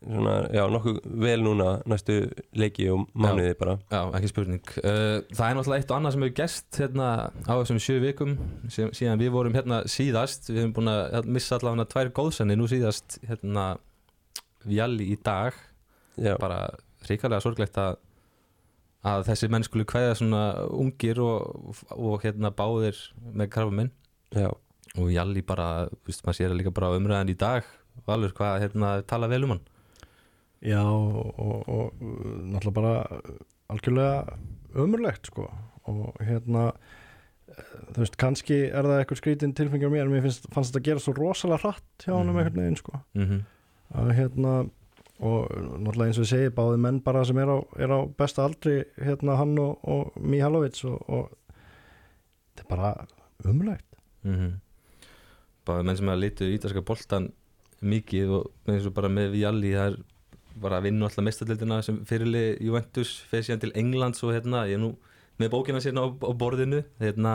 svona, 0.06 0.36
já, 0.54 0.62
nokkuð 0.70 1.00
vel 1.26 1.36
núna 1.44 1.70
næstu 1.90 2.16
leiki 2.56 2.86
og 2.94 3.08
mánuði 3.18 3.56
bara. 3.60 3.76
Já, 3.92 4.02
ekki 4.20 4.30
spurning. 4.32 4.62
Uh, 4.80 5.18
Það 5.34 5.48
er 5.50 5.58
náttúrulega 5.58 5.82
eitt 5.82 5.92
og 5.92 5.98
annað 5.98 6.16
sem 6.16 6.26
hefur 6.26 6.36
gest 6.40 6.80
hérna 6.84 7.10
á 7.50 7.54
þessum 7.58 7.82
sjö 7.82 7.98
vikum 8.04 8.36
sem, 8.70 8.94
síðan 8.96 9.22
við 9.22 9.34
vorum 9.36 9.58
hérna 9.58 9.82
síðast. 9.90 10.50
Við 10.52 10.62
hefum 10.62 10.76
búin 10.78 10.94
að 10.94 11.02
hérna, 11.18 11.36
missa 11.40 11.58
allavega 11.60 11.90
tvær 11.92 12.14
góðsenni 12.22 12.58
nú 12.60 12.70
síðast 12.72 13.20
hérna 13.26 13.68
Vjalli 14.66 15.12
í 15.14 15.18
dag. 15.22 15.58
Já, 16.18 16.36
bara 16.42 16.64
ríkalega 17.06 17.44
sorglegt 17.44 17.76
að 17.78 17.98
að 19.06 19.28
þessi 19.28 19.50
menn 19.54 19.66
skulu 19.66 19.86
kveða 19.86 20.16
svona 20.18 20.44
ungir 20.74 21.20
og, 21.22 21.76
og 21.94 22.24
hérna 22.24 22.50
báðir 22.56 22.98
með 23.38 23.52
krafuminn 23.54 23.92
já, 24.34 24.50
og 24.98 25.08
Vjalli 25.10 25.42
bara, 25.46 25.88
þú 25.92 26.10
veist, 26.10 26.24
maður 26.26 26.38
sér 26.40 26.50
það 26.54 26.60
líka 26.62 26.74
bara 26.76 26.94
umræðan 26.98 27.32
í 27.34 27.38
dag. 27.38 27.64
Valur, 28.08 28.34
hvað 28.36 28.60
hérna 28.64 28.92
tala 29.08 29.28
vel 29.32 29.44
um 29.48 29.56
hann? 29.56 29.64
Já 30.66 30.82
og, 30.82 31.66
og, 31.70 32.00
náttúrulega 32.02 32.74
bara 32.74 32.94
algjörlega 33.70 34.38
ömurlegt 34.76 35.28
sko. 35.32 35.50
Og 35.92 36.16
hérna 36.26 36.70
þú 37.94 38.02
veist, 38.02 38.16
kannski 38.20 38.58
er 38.72 38.84
það 38.88 39.02
eitthvað 39.04 39.20
skrítin 39.22 39.54
tilfengjur 39.56 39.92
mér, 39.94 40.08
en 40.08 40.16
mér 40.16 40.26
finnst, 40.26 40.48
fannst 40.54 40.74
þetta 40.74 40.82
að 40.82 40.88
gera 40.90 41.04
svo 41.04 41.14
rosalega 41.20 41.62
hratt 41.64 42.06
hjá 42.08 42.16
hann 42.18 42.30
um 42.30 42.36
Mhm. 42.36 42.40
einhvern 42.42 42.64
veginn 42.64 42.82
sko. 42.82 43.02
Mm 43.16 43.44
að 43.96 44.08
hérna 44.18 44.52
og 45.22 45.52
náttúrulega 45.54 46.08
eins 46.10 46.18
og 46.18 46.26
ég 46.26 46.32
segi, 46.34 46.50
báði 46.58 46.80
menn 46.82 46.98
bara 47.06 47.22
sem 47.24 47.38
er 47.38 47.48
á, 47.48 47.58
er 47.80 47.92
á 47.94 48.00
besta 48.18 48.44
aldri 48.44 48.84
hérna 48.98 49.38
hann 49.38 49.54
og, 49.62 49.78
og 49.88 50.18
Mihalovic 50.20 50.82
og, 50.90 50.98
og 51.08 51.30
þetta 52.58 52.66
er 52.66 52.70
bara 52.76 52.90
ömurlegt. 53.46 54.00
Mm 54.26 54.60
bara 55.68 55.86
menn 55.86 55.98
sem 56.00 56.12
að 56.12 56.22
litu 56.24 56.50
ítalska 56.54 56.84
boltan 56.86 57.32
mikið 57.86 58.36
og 58.40 58.72
eins 58.72 58.86
og 58.88 58.96
bara 58.96 59.12
með 59.12 59.36
Vialli 59.36 59.74
það 59.76 59.92
er 59.92 59.98
bara 60.62 60.80
að 60.80 60.88
vinna 60.88 61.10
alltaf 61.10 61.26
mestallildina 61.28 61.82
sem 61.84 61.98
fyrirli 62.08 62.44
Juventus 62.64 63.18
fyrir 63.30 63.48
síðan 63.48 63.64
til 63.66 63.74
Englands 63.76 64.24
og 64.24 64.36
hérna, 64.36 64.64
ég 64.70 64.80
er 64.80 64.84
nú 64.84 64.94
með 65.42 65.52
bókina 65.52 65.82
sérna 65.84 66.06
á, 66.06 66.10
á 66.12 66.32
borðinu 66.32 66.84
hérna, 67.02 67.34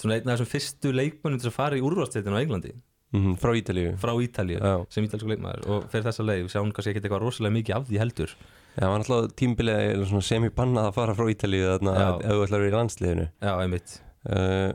svona 0.00 0.16
einn 0.18 0.26
af 0.26 0.40
þessum 0.40 0.50
fyrstu 0.50 0.94
leikmönnum 0.94 1.42
til 1.42 1.52
að 1.52 1.58
fara 1.58 1.78
í 1.78 1.84
úrvastleitin 1.84 2.34
á 2.34 2.42
Englandi. 2.42 2.74
Mm 3.12 3.36
frá 3.36 3.52
Ítalíu. 3.52 3.92
Frá 4.00 4.14
Ítalíu 4.24 4.56
Já, 4.56 4.86
sem 4.88 5.04
ítalsku 5.04 5.28
leikmaður 5.28 5.66
og 5.68 5.88
fyrir 5.92 6.06
þessa 6.08 6.24
leik 6.24 6.46
sjá 6.48 6.62
hún 6.62 6.72
kannski 6.72 6.94
ekkert 6.94 7.06
eitthvað 7.06 7.26
rosalega 7.26 7.56
mikið 7.58 7.76
af 7.76 7.88
því 7.88 7.98
heldur. 8.00 8.30
Já 8.72 8.86
hann 8.88 9.02
alltaf 9.04 9.34
tímbilið 9.36 10.06
sem 10.24 10.46
ég 10.48 10.54
bannað 10.56 10.88
að 10.88 10.96
fara 10.96 11.16
frá 11.18 11.28
Ítalíu 11.28 11.66
að 11.76 12.54
vera 12.54 12.70
í 12.70 12.72
landsliðinu. 12.72 13.26
Já, 13.44 13.52
einmitt. 13.60 13.98
Uh, 14.24 14.72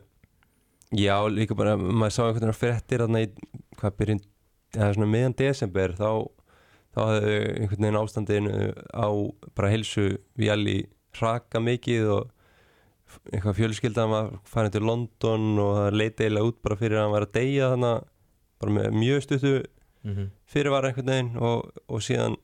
Já, 0.95 1.17
líka 1.27 1.55
bara 1.57 1.75
maður 1.75 2.13
sá 2.15 2.21
einhvern 2.23 2.47
veginn 2.47 2.59
fréttir 2.61 3.03
hvað 3.77 3.95
byrjun, 3.99 4.21
eða 4.75 4.93
svona 4.95 5.09
meðan 5.11 5.35
desember 5.35 5.93
þá, 5.97 6.11
þá 6.95 6.99
hafði 7.01 7.33
einhvern 7.43 7.83
veginn 7.83 7.99
ástandinu 7.99 8.53
á 8.95 9.07
bara 9.57 9.71
helsu 9.73 10.07
Vjalli 10.39 10.77
raka 11.19 11.59
mikið 11.59 12.11
og 12.15 12.33
eitthvað 13.31 13.57
fjölskyldan 13.59 14.11
var 14.11 14.31
farin 14.47 14.71
til 14.71 14.85
London 14.87 15.59
og 15.63 15.73
það 15.77 15.99
leiti 15.99 16.25
eiginlega 16.25 16.51
út 16.51 16.59
bara 16.63 16.79
fyrir 16.79 16.99
að 16.99 17.05
hann 17.05 17.15
var 17.15 17.27
að 17.27 17.35
deyja 17.37 17.69
þannig 17.73 18.07
bara 18.61 18.75
með 18.77 18.97
mjög 18.97 19.23
stuttu 19.23 19.53
mm 19.57 20.13
-hmm. 20.13 20.27
fyrirvara 20.45 20.87
einhvern 20.91 21.11
veginn 21.11 21.37
og, 21.37 21.71
og 21.87 22.03
síðan 22.03 22.35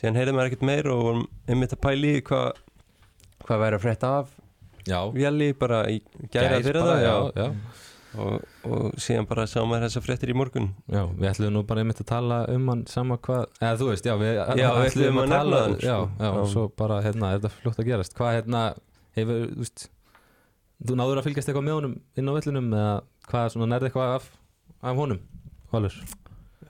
síðan 0.00 0.18
heyrði 0.18 0.34
maður 0.34 0.50
ekkert 0.50 0.68
meir 0.70 0.88
og 0.90 1.02
vorum 1.02 1.26
einmitt 1.48 1.74
að 1.74 1.84
pæli 1.86 2.14
hvað 2.20 2.52
hvað 3.44 3.60
væri 3.60 3.76
að 3.76 3.84
frétta 3.84 4.18
af 4.18 4.34
Vjalli 5.14 5.50
bara 5.58 5.82
í 5.90 5.98
gæra 6.30 6.58
gær 6.58 6.64
fyrir 6.68 6.84
það 6.84 7.02
já, 7.04 7.14
já. 7.40 7.48
Og, 8.14 8.42
og 8.70 8.92
síðan 9.02 9.26
bara 9.26 9.42
sá 9.50 9.56
maður 9.66 9.88
þessar 9.88 10.04
fréttir 10.04 10.30
í 10.30 10.36
morgun 10.38 10.68
Já, 10.86 11.00
við 11.08 11.26
ætlum 11.32 11.56
nú 11.56 11.62
bara 11.66 11.82
einmitt 11.82 12.02
að 12.04 12.06
tala 12.12 12.36
um 12.52 12.68
hann 12.70 12.84
sama 12.86 13.16
hvað, 13.18 13.48
eða 13.58 13.78
þú 13.80 13.88
veist, 13.88 14.06
já, 14.06 14.14
við, 14.20 14.36
Já, 14.38 14.44
við 14.54 14.60
ætluðum 14.62 14.84
ætluðum 14.92 15.18
að 15.24 15.32
tala 15.34 15.62
hann, 15.64 15.74
Já, 15.74 15.96
sko. 15.96 16.10
já, 16.20 16.28
og 16.30 16.46
svo 16.52 16.64
bara, 16.78 17.00
hérna, 17.02 17.32
er 17.32 17.40
þetta 17.42 17.52
fljótt 17.56 17.80
að 17.82 17.88
gerast 17.90 18.14
Hvað, 18.20 18.36
hérna, 18.38 18.62
hefur, 19.18 19.40
þú 19.50 19.64
veist 19.64 19.86
Þú 20.84 20.98
náður 21.00 21.20
að 21.20 21.26
fylgjast 21.26 21.50
eitthvað 21.50 21.66
með 21.66 21.76
honum 21.80 21.96
inn 22.14 22.30
á 22.30 22.32
vellinum 22.36 22.70
eða 22.78 22.94
hvað, 23.32 23.48
svona, 23.56 23.68
nærði 23.72 23.90
eitthvað 23.90 24.14
af, 24.20 24.30
af 24.84 25.00
honum, 25.02 25.20
Valur 25.74 25.98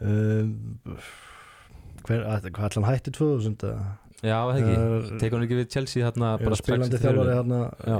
um, 0.00 0.56
hver, 2.04 2.24
að, 2.24 2.48
hvað 2.56 2.78
hann 2.78 2.88
hætti 2.88 3.14
2000 3.16 3.68
eða? 3.68 3.92
Já, 4.24 4.38
það 4.48 4.58
ekki, 4.60 4.74
Er- 4.80 5.18
tekur 5.20 5.36
hann 5.38 5.46
ekki 5.46 5.58
við 5.60 5.68
Chelsea 5.74 6.04
hérna 6.06 6.30
er 6.38 6.44
bara 6.46 6.56
spilandi 6.60 7.00
þjálfari 7.02 7.34
hérna 7.36 7.58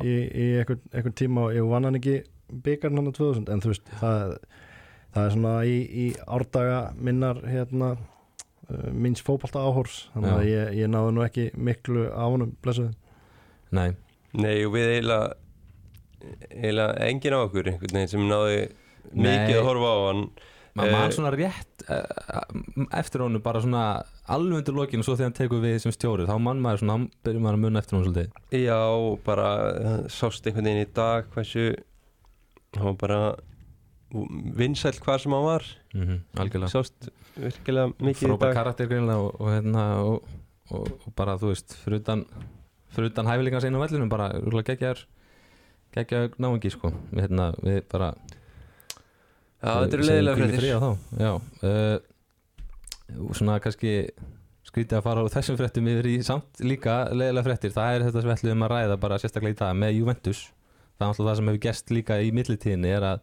í, 0.08 0.14
í 0.32 0.46
einhvern, 0.62 0.80
einhvern 0.94 1.16
tíma 1.20 1.44
og 1.48 1.54
ég 1.58 1.68
vann 1.68 1.84
hann 1.88 1.98
ekki 2.00 2.14
byggarn 2.64 2.96
hann 3.00 3.10
á 3.12 3.14
2000 3.18 3.52
en 3.52 3.62
þú 3.64 3.72
veist 3.74 3.92
það, 4.00 4.34
það 5.16 5.28
er 5.28 5.34
svona 5.36 5.54
í, 5.68 5.76
í 5.84 6.06
árdaga 6.38 6.78
minnar 6.96 7.42
hérna 7.44 7.90
uh, 7.96 8.88
minns 8.92 9.20
fótbolta 9.26 9.62
áhors 9.68 9.98
þannig 10.14 10.32
Já. 10.32 10.36
að 10.38 10.48
ég, 10.52 10.72
ég 10.80 10.92
náði 10.94 11.12
nú 11.18 11.24
ekki 11.26 11.46
miklu 11.56 12.06
á 12.12 12.24
honum 12.24 12.54
blessuð. 12.64 12.92
Nei, 13.74 13.90
Nei 14.34 14.64
og 14.66 14.72
við 14.74 14.88
eiginlega 14.96 15.34
eiginlega 16.54 16.96
enginn 17.10 17.36
á 17.36 17.40
okkur 17.44 17.68
einhvern 17.70 17.96
veginn 17.98 18.10
sem 18.14 18.24
náði 18.28 18.58
Nei. 19.12 19.28
mikið 19.28 19.58
að 19.60 19.66
horfa 19.68 19.92
á 19.92 19.98
hann. 20.08 20.24
Maður 20.74 20.88
Eh, 20.90 20.94
mann 20.98 21.12
svona 21.14 21.30
rétt 21.30 21.84
eftir 22.98 23.22
honum 23.22 23.42
bara 23.44 23.60
svona 23.62 23.82
alveg 24.24 24.60
undir 24.60 24.76
lokinu 24.76 25.02
og 25.04 25.08
svo 25.08 25.16
þegar 25.18 25.28
hann 25.28 25.36
tekur 25.36 25.62
við 25.62 25.80
sem 25.82 25.92
stjóri 25.94 26.26
þá 26.28 26.36
mann 26.40 26.62
maður 26.64 26.82
svona, 26.82 26.94
hann 26.96 27.08
byrjum 27.26 27.44
maður 27.44 27.58
að 27.58 27.64
munna 27.64 27.82
eftir 27.82 27.96
honum 27.96 28.06
svolítið. 28.06 28.38
Já, 28.56 28.78
bara 29.26 29.48
uh, 29.72 29.96
sást 30.12 30.46
einhvern 30.48 30.70
veginn 30.70 30.86
í 30.86 30.92
dag 30.96 31.28
hversu 31.34 31.66
hann 32.78 32.88
var 32.88 32.96
bara 33.02 33.18
vinsæll 34.60 35.00
hvar 35.04 35.20
sem 35.22 35.34
hann 35.34 35.44
var. 35.46 35.66
Mm 35.94 36.22
algjörlega. 36.40 36.72
Sást 36.72 37.10
virkilega 37.34 37.92
mikið 37.98 38.22
í 38.22 38.30
frábær 38.30 38.48
dag. 38.48 38.56
karakter 38.60 38.88
greinlega 38.90 39.26
og, 39.26 39.40
og, 39.40 39.50
hérna, 39.52 39.84
og, 40.04 40.38
og, 40.70 41.10
bara 41.18 41.36
þú 41.40 41.50
veist 41.52 41.76
fyrir 41.82 42.00
utan, 42.00 42.24
fyrir 42.94 43.12
utan 43.12 43.28
hæfileika 43.28 43.60
sinna 43.60 43.82
á 43.82 43.84
vellinum 43.84 44.12
bara 44.12 44.30
geggjaður 44.38 45.04
geggjaður 45.94 46.40
náungi 46.42 46.72
sko. 46.72 46.94
Við, 47.12 47.26
hérna, 47.26 47.52
við 47.60 47.82
bara 47.92 48.14
Já, 49.64 49.80
þetta 49.80 49.96
eru 49.96 50.08
leiðilega 50.08 50.48
í 50.48 50.72
á 50.76 50.80
þá. 50.82 50.90
já 51.20 51.30
uh, 51.34 52.13
svona 53.38 53.58
kannski 53.62 53.94
skrítið 54.64 54.98
að 54.98 55.04
fara 55.06 55.24
á 55.24 55.32
þessum 55.34 55.58
fréttum 55.60 55.88
yfir 55.92 56.08
í 56.10 56.14
samt 56.26 56.62
líka 56.64 56.96
leiðilega 57.12 57.46
fréttir. 57.48 57.74
Það 57.74 57.96
er 57.96 58.06
þetta 58.06 58.22
sem 58.22 58.30
við 58.30 58.36
ætlum 58.38 58.64
að 58.66 58.72
ræða 58.74 58.98
bara 59.02 59.20
sérstaklega 59.22 59.56
í 59.56 59.60
dag 59.60 59.76
með 59.80 59.98
Juventus. 59.98 60.40
Það 60.94 61.04
er 61.04 61.10
alltaf 61.10 61.28
það 61.28 61.38
sem 61.38 61.50
hefur 61.50 61.62
gest 61.66 61.92
líka 61.92 62.18
í 62.22 62.32
millitíðinni 62.34 62.94
er 62.94 63.06
að, 63.10 63.22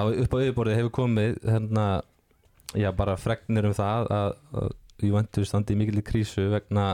að 0.00 0.12
upp 0.24 0.36
á 0.36 0.42
yfirborðið 0.42 0.80
hefur 0.80 0.94
komið 0.98 1.38
hérna, 1.46 1.86
já 2.78 2.90
bara 2.96 3.16
fregnir 3.20 3.68
um 3.68 3.76
það 3.76 4.12
að, 4.16 4.36
að 4.62 4.76
Juventus 5.02 5.50
standi 5.50 5.76
í 5.76 5.80
mikil 5.80 6.04
krísu 6.06 6.48
vegna 6.52 6.86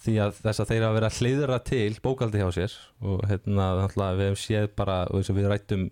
því 0.00 0.16
að 0.24 0.38
þess 0.40 0.62
að 0.62 0.70
þeir 0.70 0.86
að 0.86 0.96
vera 0.96 1.10
að 1.10 1.18
hlýðra 1.20 1.58
til 1.68 1.90
bókaldi 2.00 2.40
hjá 2.40 2.48
sér 2.56 2.76
og 3.04 3.24
hérna 3.28 3.66
náttúrulega 3.82 4.16
við 4.16 4.30
hefum 4.30 4.40
séð 4.40 4.68
bara 4.78 4.98
og 5.10 5.20
eins 5.20 5.30
og 5.32 5.36
við 5.36 5.48
rættum 5.50 5.86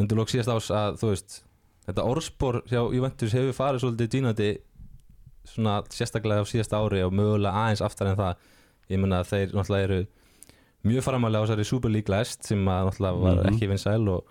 undir 0.00 0.18
lók 0.18 0.32
síðast 0.32 0.50
ás 0.50 0.70
að 0.74 0.98
þú 1.02 1.10
veist 1.12 1.36
þetta 1.86 2.04
orðspor 2.12 2.60
hjá 2.70 2.80
Juventus 2.94 3.32
hefur 3.36 3.56
farið 3.56 3.82
svolítið 3.84 4.10
dýnandi 4.16 4.50
svona 5.52 5.80
sérstaklega 5.90 6.44
á 6.44 6.46
síðasta 6.46 6.78
ári 6.78 7.00
og 7.02 7.14
mögulega 7.18 7.64
aðeins 7.64 7.82
aftar 7.82 8.12
en 8.12 8.18
það 8.20 8.36
ég 8.92 9.00
menna 9.02 9.22
að 9.22 9.30
þeir 9.32 9.54
náttúrulega 9.56 9.88
eru 9.88 10.00
mjög 10.86 11.04
framalega 11.06 11.42
á 11.42 11.44
þessari 11.46 11.66
Super 11.66 11.90
League 11.94 12.12
lest 12.14 12.46
sem 12.46 12.62
að 12.70 12.88
náttúrulega 12.90 13.22
var 13.24 13.40
Mhm. 13.42 13.48
ekki 13.54 13.68
vinsæl 13.72 14.08
og, 14.12 14.24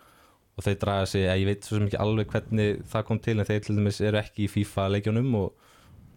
og 0.58 0.64
þeir 0.64 0.80
draga 0.80 1.06
sig, 1.08 1.24
ég 1.28 1.46
veit 1.48 1.64
svo 1.68 1.78
sem 1.80 1.88
ekki 1.88 2.00
alveg 2.00 2.28
hvernig 2.32 2.82
það 2.92 3.06
kom 3.08 3.20
til 3.20 3.40
en 3.40 3.46
þeir 3.46 3.60
til 3.66 3.76
dæmis 3.76 4.02
eru 4.02 4.18
ekki 4.22 4.46
í 4.48 4.52
FIFA 4.52 4.88
leikjunum 4.96 5.36
og, 5.36 5.52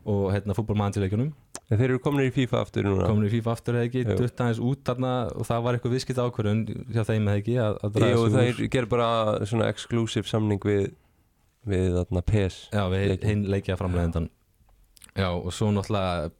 og 0.06 0.32
hérna 0.34 0.54
fútbolmann 0.54 0.92
til 0.94 1.02
leikjunum 1.06 1.32
En 1.72 1.78
þeir 1.80 1.94
eru 1.94 1.98
komin 2.04 2.26
í 2.28 2.32
FIFA 2.34 2.58
aftur 2.60 2.84
núna 2.84 3.06
komin 3.08 3.24
í 3.26 3.30
FIFA 3.32 3.52
aftur 3.56 3.74
eða 3.78 3.86
ekki, 3.88 4.02
Jú. 4.04 4.16
dutt 4.20 4.36
aðeins 4.44 4.58
út 4.60 4.82
þarna 4.84 5.12
og 5.32 5.46
það 5.48 5.62
var 5.64 5.74
eitthvað 5.78 5.94
viðskipt 5.94 6.18
ákvörðun 6.20 6.60
hjá 6.92 7.04
þeim 7.08 7.28
eða 7.30 7.38
ekki 7.40 7.54
að, 7.56 7.78
að 7.86 7.94
draga 7.94 8.10
Jú, 8.12 8.24
sig 8.26 8.34
þeir 8.34 8.60
úr 8.66 8.68
ger 8.74 8.86
bara 8.92 9.08
svona 9.48 9.68
exclusive 9.72 10.28
samning 10.28 10.60
við 10.60 10.90
við 11.68 11.98
þarna 11.98 12.24
PES 12.30 12.58
Já, 12.72 12.82
við 12.92 13.26
hinn 13.28 13.44
leikja 13.50 13.78
framleiðendan 13.80 14.30
Já, 15.14 15.28
og 15.30 15.52
svo 15.54 15.70
náttúrulega 15.74 16.32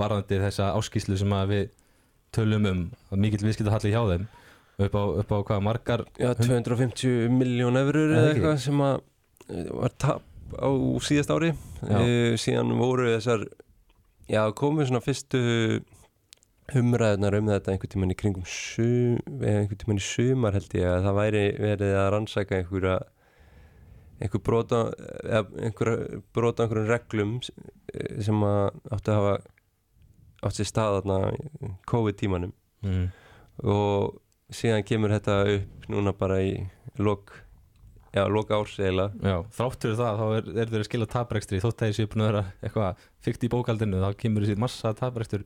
varðandi 0.00 0.40
þessa 0.40 0.72
áskýslu 0.78 1.18
sem 1.20 1.36
að 1.36 1.54
við 1.54 1.64
tölum 2.34 2.68
um 2.70 2.82
að 3.10 3.22
mikill 3.24 3.44
viðskipt 3.44 3.72
halli 3.72 3.92
hjá 3.92 4.02
þeim 4.12 4.26
upp 4.80 4.96
á, 4.96 5.02
upp 5.22 5.32
á 5.34 5.38
hvað 5.50 5.62
margar 5.66 6.04
Já, 6.16 6.32
250 6.38 7.30
miljón 7.34 7.78
eurur 7.80 8.14
Eða 8.16 8.34
eitthvað 8.34 8.60
sem 8.64 8.84
að 8.86 9.00
eh, 9.50 9.70
var 9.76 9.96
tap 10.00 10.26
á 10.58 10.70
síðast 11.04 11.30
ári. 11.30 11.52
Uh, 11.84 12.34
síðan 12.40 12.72
voru 12.78 13.08
þessar 13.12 13.46
já, 14.30 14.42
komið 14.56 14.90
svona 14.90 15.04
fyrstu 15.04 15.40
umræðunar 16.80 17.36
um 17.40 17.48
þetta 17.50 17.72
einhvern 17.72 17.92
tímann 17.92 18.14
í 18.14 18.18
kringum 18.18 18.46
sum, 18.46 19.18
einhvern 19.42 19.80
tímann 19.80 20.00
í 20.00 20.04
sumar 20.06 20.54
held 20.54 20.76
ég 20.78 20.86
að 20.86 21.06
það 21.08 21.18
væri 21.18 21.44
verið 21.58 21.96
að 21.98 22.10
rannsaka 22.14 22.60
einhverja 22.60 22.98
einhver 24.20 24.42
brota 24.44 24.80
eða 25.24 25.44
einhver 25.66 25.92
brota 26.34 26.64
einhverjum 26.64 26.90
reglum 26.90 27.36
eh, 27.40 28.20
sem 28.24 28.46
að 28.46 28.80
áttu 28.92 29.14
að 29.14 29.20
hafa 29.20 29.36
átt 30.40 30.56
sér 30.56 30.68
stað 30.68 30.98
þarna 31.00 31.18
COVID-tímanum 31.90 32.52
mm. 32.86 33.06
og 33.68 34.20
síðan 34.54 34.86
kemur 34.88 35.14
þetta 35.14 35.38
upp 35.56 35.88
núna 35.92 36.14
bara 36.16 36.40
í 36.44 36.54
lok 37.00 37.32
já, 38.14 38.24
lok 38.28 38.50
árs 38.54 38.76
eiginlega 38.80 39.30
Já, 39.30 39.36
þrátt 39.56 39.84
fyrir 39.84 39.98
það 40.00 40.20
þá 40.20 40.26
er, 40.26 40.50
er 40.54 40.72
þeir 40.72 40.82
að 40.82 40.88
skila 40.88 41.10
taprekstri 41.14 41.62
þótt 41.62 41.84
að 41.84 41.92
þessi 41.92 42.10
búin 42.10 42.24
að 42.24 42.30
vera 42.30 42.44
eitthvað 42.60 43.04
fyrt 43.26 43.46
í 43.46 43.52
bókaldinu 43.52 44.02
þá 44.02 44.10
kemur 44.20 44.46
þessi 44.46 44.62
massa 44.64 44.92
taprekstur 44.98 45.44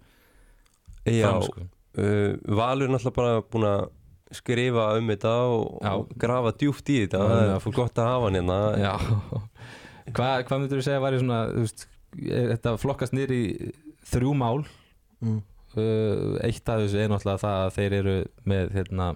já, 1.04 1.26
fram 1.26 1.44
sko. 1.48 1.66
uh, 1.98 2.30
Valur 2.60 2.88
er 2.88 2.94
náttúrulega 2.94 3.18
bara 3.18 3.44
búin 3.50 3.68
að 3.68 3.84
skrifa 4.36 4.90
um 4.98 5.10
þetta 5.12 5.32
og, 5.48 5.80
og 5.90 6.14
grafa 6.20 6.52
djúft 6.60 6.90
í 6.92 7.00
þetta. 7.04 7.22
Það 7.30 7.42
er 7.44 7.64
fyrir 7.64 7.78
gott 7.80 8.00
að 8.00 8.10
hafa 8.10 8.28
hann 8.28 8.38
hérna. 8.40 8.60
Já. 8.80 8.94
Hvað 10.16 10.44
hva 10.48 10.60
myndur 10.60 10.80
þú 10.80 10.86
segja 10.86 11.02
væri 11.02 11.20
svona 11.22 11.40
veist, 11.54 11.86
er 12.20 12.50
þetta 12.54 12.74
flokkast 12.82 13.14
niður 13.16 13.34
í 13.34 13.44
þrjú 14.10 14.34
mál? 14.36 14.64
Mm. 15.24 15.40
uh, 15.78 16.34
eitt 16.44 16.68
af 16.68 16.82
þessu 16.82 17.00
er 17.00 17.08
náttúrulega 17.08 17.40
það 17.40 17.62
að 17.62 17.74
þeir 17.78 17.96
eru 18.00 18.16
með 18.50 18.74
hérna 18.74 19.06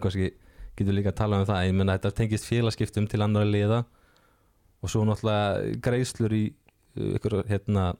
kannski 0.00 0.30
getur 0.76 0.96
líka 0.96 1.12
að 1.12 1.18
tala 1.20 1.40
um 1.40 1.48
það 1.48 1.66
ég 1.66 1.76
menna 1.76 1.96
þetta 1.98 2.16
tengist 2.16 2.48
félagskiptum 2.48 3.08
til 3.10 3.20
annara 3.24 3.48
liða 3.48 3.82
og 4.80 4.92
svo 4.92 5.04
náttúrulega 5.08 5.76
greiðslur 5.84 6.36
í 6.36 6.44
uh, 6.48 7.16
ykkur 7.18 7.42
hérna 7.50 7.90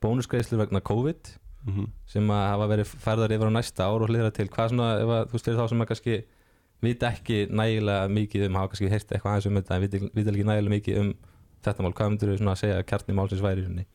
bónusgreiðslur 0.00 0.64
vegna 0.64 0.82
COVID 0.84 1.34
mm 1.66 1.86
sem 2.10 2.30
að 2.30 2.44
hafa 2.50 2.66
verið 2.66 2.92
færðar 3.04 3.32
yfir 3.32 3.50
á 3.50 3.56
næsta 3.56 3.86
ár 3.86 4.02
og 4.02 4.08
hlýðra 4.10 4.32
til. 4.34 4.48
Hvað 4.48 4.70
svona, 4.72 4.92
ef 4.98 5.10
að, 5.14 5.26
þú 5.28 5.32
veist, 5.32 5.44
fyrir 5.44 5.58
þá 5.60 5.68
sem 5.68 5.80
að 5.80 5.90
kannski 5.90 6.16
vita 6.80 7.10
ekki 7.12 7.46
nægilega 7.52 8.08
mikið 8.08 8.46
um 8.46 8.56
hafa 8.58 8.72
kannski 8.72 8.90
heyrt 8.90 9.12
eitthvað 9.12 9.32
aðeins 9.32 9.46
um 9.50 9.58
þetta 9.60 9.76
en 9.76 9.84
vita, 9.84 9.98
vita 10.16 10.32
ekki 10.32 10.46
nægilega 10.48 10.74
mikið 10.74 11.00
um 11.00 11.10
þetta 11.64 11.84
mál 11.84 11.92
hvað 11.92 12.10
myndur 12.10 12.32
þú 12.32 12.36
svona 12.40 12.54
að 12.54 12.62
segja 12.62 12.78
að 12.80 12.86
kjarni 12.90 13.16
málsins 13.16 13.44
væri 13.44 13.86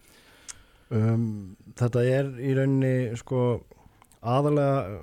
um, 0.94 1.56
Þetta 1.76 2.04
er 2.06 2.32
í 2.40 2.54
rauninni 2.58 2.96
sko 3.18 3.42
aðalega 4.22 5.02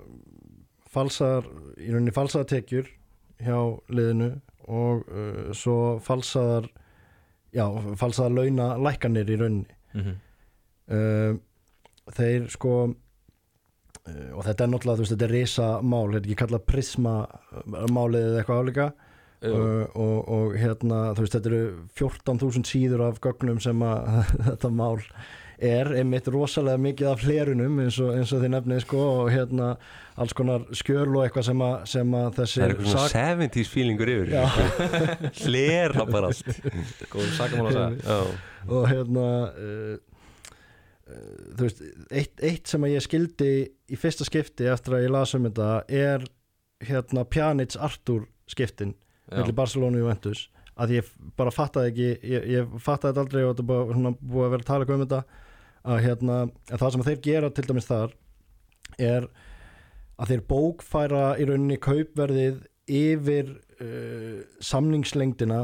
falsar 0.92 1.48
í 1.80 1.90
rauninni 1.90 2.14
falsaðar 2.14 2.50
tekjur 2.52 2.90
hjá 3.42 3.58
liðinu 3.90 4.30
og 4.70 5.08
uh, 5.10 5.50
svo 5.56 5.98
falsaðar 6.04 6.68
já, 7.52 7.66
falsaðar 7.98 8.36
launa 8.38 8.68
lækkanir 8.78 9.30
í 9.30 9.38
rauninni. 9.40 9.78
Mm 9.92 10.04
-hmm. 10.04 10.20
uh, 10.94 11.40
þeir 12.16 12.48
sko 12.52 12.74
uh, 12.88 14.28
og 14.36 14.44
þetta 14.48 14.66
er 14.66 14.72
náttúrulega, 14.72 14.98
þú 14.98 15.06
veist, 15.06 15.14
þetta 15.14 15.28
er 15.28 15.36
risa 15.36 15.70
mál, 15.82 16.04
þetta 16.10 16.22
er 16.22 16.28
ekki 16.28 16.40
kallað 16.42 16.66
prisma 16.72 17.16
uh, 17.28 17.86
málið 17.92 18.28
eða 18.28 18.42
eitthvað 18.42 18.62
álíka. 18.62 18.92
Uh, 19.42 19.88
og, 19.98 20.18
og 20.30 20.52
hérna, 20.54 20.98
þú 21.16 21.24
veist, 21.24 21.34
þetta 21.34 21.50
eru 21.50 21.62
14.000 21.98 22.68
síður 22.68 23.08
af 23.08 23.16
gögnum 23.24 23.58
sem 23.62 23.80
að 23.82 24.10
þetta 24.52 24.70
mál 24.70 25.00
er 25.62 25.90
einmitt 25.94 26.26
rosalega 26.32 26.80
mikið 26.82 27.08
af 27.12 27.22
hlerunum 27.22 27.80
eins 27.84 27.98
og, 28.02 28.12
eins 28.16 28.32
og 28.34 28.42
þið 28.42 28.52
nefnið 28.56 28.80
sko 28.82 29.02
og 29.22 29.28
hérna 29.30 29.68
alls 30.20 30.34
konar 30.36 30.64
skjöl 30.76 31.06
og 31.06 31.20
eitthvað 31.24 31.46
sem 31.48 31.62
að, 31.64 31.74
sem 31.92 32.16
að 32.18 32.30
þessi 32.38 32.58
það 32.58 32.64
er 32.64 32.74
eitthvað 32.74 32.92
svona 32.92 33.36
70s 33.38 33.70
feelingur 33.72 34.12
yfir 34.12 34.32
Já. 34.32 34.42
hlera 35.44 36.06
bara 36.10 36.32
allt. 36.32 36.62
Góð 37.12 37.28
sakamál 37.38 37.68
að 37.70 37.76
segja 37.76 37.92
já, 38.02 38.40
og 38.68 38.88
hérna 38.90 39.28
uh, 39.52 39.94
þú 41.56 41.66
veist 41.66 41.82
eitt, 42.10 42.34
eitt 42.42 42.70
sem 42.70 42.84
að 42.86 42.94
ég 42.94 43.04
skildi 43.04 43.52
í 43.92 43.98
fyrsta 44.00 44.26
skipti 44.28 44.68
eftir 44.70 44.98
að 44.98 45.06
ég 45.06 45.14
las 45.14 45.34
um 45.36 45.46
þetta 45.48 45.68
er 45.88 46.26
hérna 46.82 47.24
Pjanic 47.28 47.76
Artur 47.78 48.26
skiptin 48.50 48.96
mellir 49.30 49.56
Barcelona 49.56 49.98
og 49.98 50.04
Juventus. 50.04 50.48
Að 50.80 50.96
ég 50.96 51.08
bara 51.36 51.52
fattaði 51.52 51.92
ekki 51.92 52.08
ég, 52.32 52.46
ég 52.48 52.76
fattaði 52.80 53.12
þetta 53.12 53.24
aldrei 53.26 53.42
og 53.44 53.52
þetta 53.52 53.66
bara, 53.68 53.96
svona, 53.96 54.12
búið 54.20 54.46
að 54.46 54.54
vera 54.54 54.64
að 54.64 54.70
tala 54.70 54.88
um 54.88 55.04
þetta 55.04 55.22
að 55.82 56.02
hérna, 56.06 56.36
að 56.70 56.82
það 56.82 56.94
sem 56.94 57.04
þeir 57.08 57.20
gera 57.26 57.50
til 57.50 57.64
dæmis 57.68 57.88
þar 57.88 58.16
er 59.02 59.28
að 60.22 60.32
þeir 60.32 60.42
bókfæra 60.52 61.22
í 61.40 61.46
rauninni 61.48 61.78
kaupverðið 61.82 62.60
yfir 62.92 63.52
uh, 63.82 64.42
samningslengdina 64.62 65.62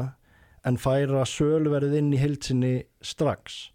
en 0.67 0.79
færa 0.79 1.23
söluverðið 1.27 1.99
inn 2.01 2.13
í 2.15 2.19
heilsinni 2.19 2.73
strax 3.05 3.69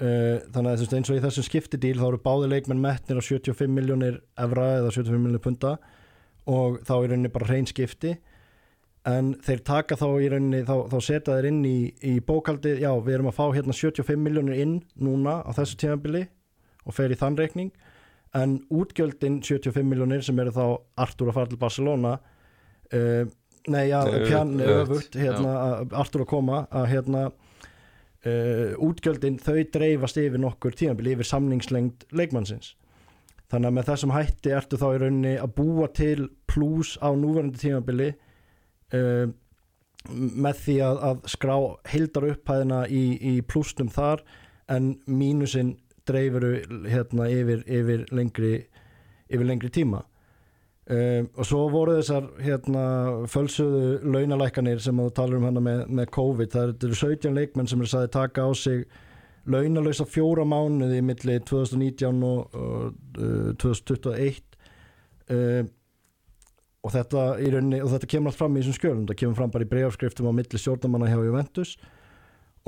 þannig 0.00 0.70
að 0.70 0.78
þú 0.80 0.84
veist 0.84 0.96
eins 0.96 1.10
og 1.12 1.18
í 1.18 1.22
þessum 1.26 1.44
skiptidíl 1.44 1.98
þá 2.00 2.06
eru 2.08 2.20
báði 2.24 2.50
leikmenn 2.54 2.80
metnir 2.80 3.20
á 3.20 3.22
75 3.22 3.72
miljónir 3.76 4.20
evra 4.40 4.66
eða 4.78 4.92
75 4.96 5.20
miljónir 5.20 5.44
punta 5.44 5.74
og 6.48 6.78
þá 6.88 6.94
í 6.96 7.10
rauninni 7.10 7.32
bara 7.34 7.48
hrein 7.50 7.68
skipti 7.68 8.14
en 9.08 9.34
þeir 9.44 9.62
taka 9.64 9.96
þá 10.00 10.06
í 10.20 10.28
rauninni 10.32 10.62
þá, 10.68 10.74
þá 10.92 10.96
setja 11.04 11.36
þeir 11.36 11.48
inn 11.50 11.60
í, 11.68 11.76
í 12.04 12.14
bókaldi 12.24 12.74
já 12.80 12.90
við 12.96 13.14
erum 13.18 13.30
að 13.30 13.36
fá 13.38 13.44
hérna 13.56 13.76
75 13.76 14.20
miljónir 14.24 14.60
inn 14.64 14.74
núna 15.00 15.38
á 15.44 15.50
þessu 15.56 15.78
tímabili 15.80 16.26
og 16.86 16.96
fer 16.96 17.12
í 17.12 17.18
þann 17.20 17.38
reikning 17.40 17.70
en 18.36 18.58
útgjöldin 18.70 19.40
75 19.42 19.84
miljónir 19.84 20.24
sem 20.24 20.38
eru 20.40 20.52
þá 20.54 20.64
Artur 21.02 21.32
að 21.32 21.38
fara 21.40 21.50
til 21.52 21.60
Barcelona 21.60 22.16
uh, 22.94 23.24
nei 23.68 23.84
já, 23.90 24.00
Nei, 24.06 24.20
pjan 24.28 24.52
öfugt. 24.64 24.80
öfugt 24.80 25.20
hérna, 25.20 25.54
Artur 26.00 26.24
að 26.24 26.30
koma 26.32 26.62
að 26.72 26.86
hérna 26.94 27.24
uh, 28.26 28.76
útgjöldin 28.82 29.38
þau 29.42 29.62
dreifast 29.74 30.20
yfir 30.20 30.42
nokkur 30.42 30.76
tímabili 30.76 31.16
yfir 31.16 31.28
samningslengd 31.30 32.06
leikmannsins. 32.16 32.74
Þannig 33.50 33.70
að 33.70 33.76
með 33.76 33.88
þessum 33.90 34.14
hætti 34.14 34.52
ertu 34.54 34.78
þá 34.78 34.88
í 34.88 34.98
rauninni 35.02 35.36
að 35.42 35.54
búa 35.58 35.88
til 35.94 36.28
pluss 36.50 36.96
á 37.02 37.10
núverandi 37.18 37.62
tímabili 37.62 38.10
uh, 38.94 39.26
með 40.10 40.60
því 40.64 40.76
að, 40.86 41.00
að 41.08 41.24
skrá 41.34 41.56
heildar 41.92 42.28
upphæðina 42.30 42.84
í, 42.88 43.04
í 43.20 43.34
plussnum 43.44 43.90
þar 43.92 44.22
en 44.70 44.94
mínusinn 45.10 45.74
dreifuru 46.08 46.54
hérna 46.88 47.26
yfir, 47.30 47.64
yfir 47.66 48.06
lengri 48.14 48.54
yfir 49.30 49.46
lengri 49.46 49.70
tíma 49.74 50.04
um, 50.90 51.28
og 51.36 51.46
svo 51.46 51.60
voru 51.72 51.96
þessar 51.98 52.26
hérna 52.42 52.84
fölsuðu 53.30 54.00
launalækkanir 54.04 54.82
sem 54.82 54.98
þú 54.98 55.08
talar 55.16 55.38
um 55.38 55.46
hana 55.48 55.62
með, 55.64 55.84
með 55.88 56.10
COVID. 56.16 56.52
Það 56.54 56.86
eru 56.88 56.98
17 57.02 57.36
leikmenn 57.36 57.70
sem 57.70 57.82
er 57.84 57.92
sagði 57.92 58.12
taka 58.16 58.46
á 58.46 58.50
sig 58.58 58.84
launalösa 59.50 60.04
fjóra 60.08 60.44
mánuði 60.44 61.00
milli 61.04 61.38
2019 61.48 62.24
og, 62.26 62.56
uh, 62.60 63.52
2021 63.60 64.42
um, 65.30 65.70
og 66.80 66.94
þetta, 66.94 67.24
í 67.44 67.50
rauninni, 67.52 67.80
og 67.84 67.90
þetta 67.92 68.08
kemur 68.08 68.30
allt 68.30 68.40
fram 68.40 68.54
í 68.56 68.62
þessum 68.62 68.76
skjölum, 68.78 69.00
þetta 69.04 69.20
kemur 69.20 69.36
fram 69.36 69.50
bara 69.52 69.66
í 69.66 69.68
breyfskriftum 69.68 70.30
á 70.32 70.32
milli 70.32 70.60
stjórnamanna 70.60 71.10
hjá 71.10 71.18
Juventus. 71.26 71.74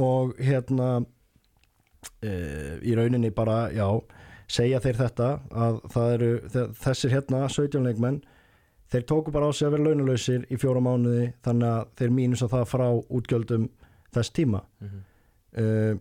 Og 0.01 0.35
hérna 0.37 0.89
uh, 1.01 2.75
í 2.85 2.97
rauninni 2.99 3.33
bara, 3.33 3.71
já 3.73 3.87
segja 4.49 4.81
þeir 4.81 4.97
þetta 4.97 5.29
að 5.51 5.81
eru 6.15 6.31
þe- 6.49 6.69
þessir 6.83 7.11
hérna 7.15 7.49
17 7.49 7.85
leikmenn 7.87 8.23
þeir 8.93 9.05
tóku 9.09 9.33
bara 9.33 9.49
á 9.49 9.53
sig 9.53 9.67
að 9.69 9.73
vera 9.79 9.85
launalausir 9.89 10.47
í 10.53 10.57
fjóra 10.61 10.81
mánuði 10.85 11.33
þannig 11.45 11.69
að 11.69 11.87
þeir 11.97 12.11
mínus 12.11 12.43
að 12.43 12.51
það 12.57 12.67
frá 12.75 12.87
útgjöldum 13.09 13.69
þess 14.13 14.31
tíma 14.37 14.63
Mhm. 14.81 15.03
uh, 15.59 15.95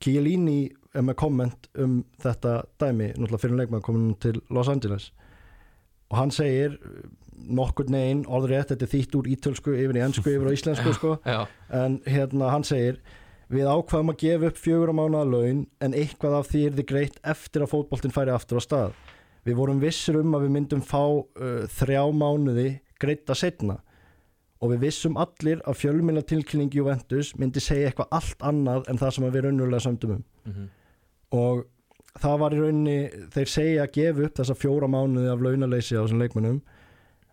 Chiellini 0.00 0.70
er 0.94 1.02
með 1.06 1.16
komment 1.18 1.68
um 1.80 2.04
þetta 2.22 2.64
dæmi, 2.82 3.12
náttúrulega 3.16 3.40
fyrir 3.42 3.56
leikmann 3.60 3.82
komin 3.82 4.14
til 4.20 4.40
Los 4.50 4.68
Angeles 4.68 5.12
og 6.10 6.18
hann 6.18 6.30
segir 6.34 6.76
nokkur 7.34 7.88
negin 7.90 8.24
orðrétt, 8.30 8.70
þetta 8.70 8.86
er 8.86 8.92
þýtt 8.92 9.16
úr 9.18 9.28
ítölsku 9.34 9.74
yfir 9.74 9.98
í 9.98 10.02
ennsku 10.04 10.30
yfir 10.30 10.50
á 10.50 10.54
íslensku 10.54 10.92
sko 10.98 11.14
en 11.74 12.00
hérna 12.06 12.50
hann 12.52 12.62
segir 12.66 13.00
við 13.54 13.70
ákvaðum 13.70 14.12
að 14.12 14.20
gefa 14.24 14.50
upp 14.50 14.60
fjögur 14.60 14.92
á 14.92 14.98
mánuða 14.98 15.24
laun 15.30 15.64
en 15.84 15.96
eitthvað 15.96 16.36
af 16.38 16.50
því 16.50 16.62
er 16.66 16.76
þið 16.78 16.86
greitt 16.90 17.18
eftir 17.34 17.64
að 17.64 17.72
fótboltinn 17.72 18.14
færi 18.14 18.34
aftur 18.34 18.60
á 18.60 18.62
stað. 18.64 18.94
Við 19.44 19.58
vorum 19.58 19.82
vissir 19.82 20.18
um 20.20 20.36
að 20.36 20.46
við 20.46 20.54
myndum 20.56 20.84
fá 20.84 21.02
uh, 21.04 21.66
þrjá 21.76 22.02
mánuði 22.16 22.68
greita 23.00 23.36
setna 23.36 23.80
og 24.64 24.72
við 24.72 24.86
vissum 24.86 25.18
allir 25.20 25.60
að 25.68 25.78
fjölmjöla 25.82 26.24
tilkynning 26.24 26.72
Juventus 26.72 27.34
myndi 27.36 27.60
segja 27.60 27.90
eitthvað 27.90 28.14
allt 28.16 28.44
annað 28.48 28.88
en 28.88 29.00
það 29.00 29.16
sem 29.16 29.26
að 29.26 29.36
við 29.36 29.46
raunverulega 29.46 29.84
sömdum 29.84 30.14
um. 30.14 30.22
Mhm, 30.48 30.68
og 31.36 31.64
það 32.22 32.38
var 32.40 32.54
í 32.54 32.62
rauninni 32.62 33.26
þeir 33.34 33.50
segja 33.50 33.84
að 33.84 33.92
gefa 33.98 34.24
upp 34.28 34.38
þessa 34.38 34.56
fjóra 34.56 34.88
mánuði 34.88 35.32
af 35.32 35.44
launaleysi 35.44 35.98
á 35.98 36.02
þessum 36.04 36.22
leikmönnum. 36.22 36.62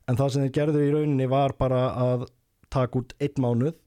En 0.09 0.19
það 0.19 0.33
sem 0.33 0.45
þeir 0.45 0.55
gerðu 0.57 0.83
í 0.83 0.91
rauninni 0.95 1.29
var 1.31 1.55
bara 1.59 1.81
að 2.01 2.27
taka 2.73 2.99
út 2.99 3.15
einn 3.21 3.43
mánuð 3.45 3.77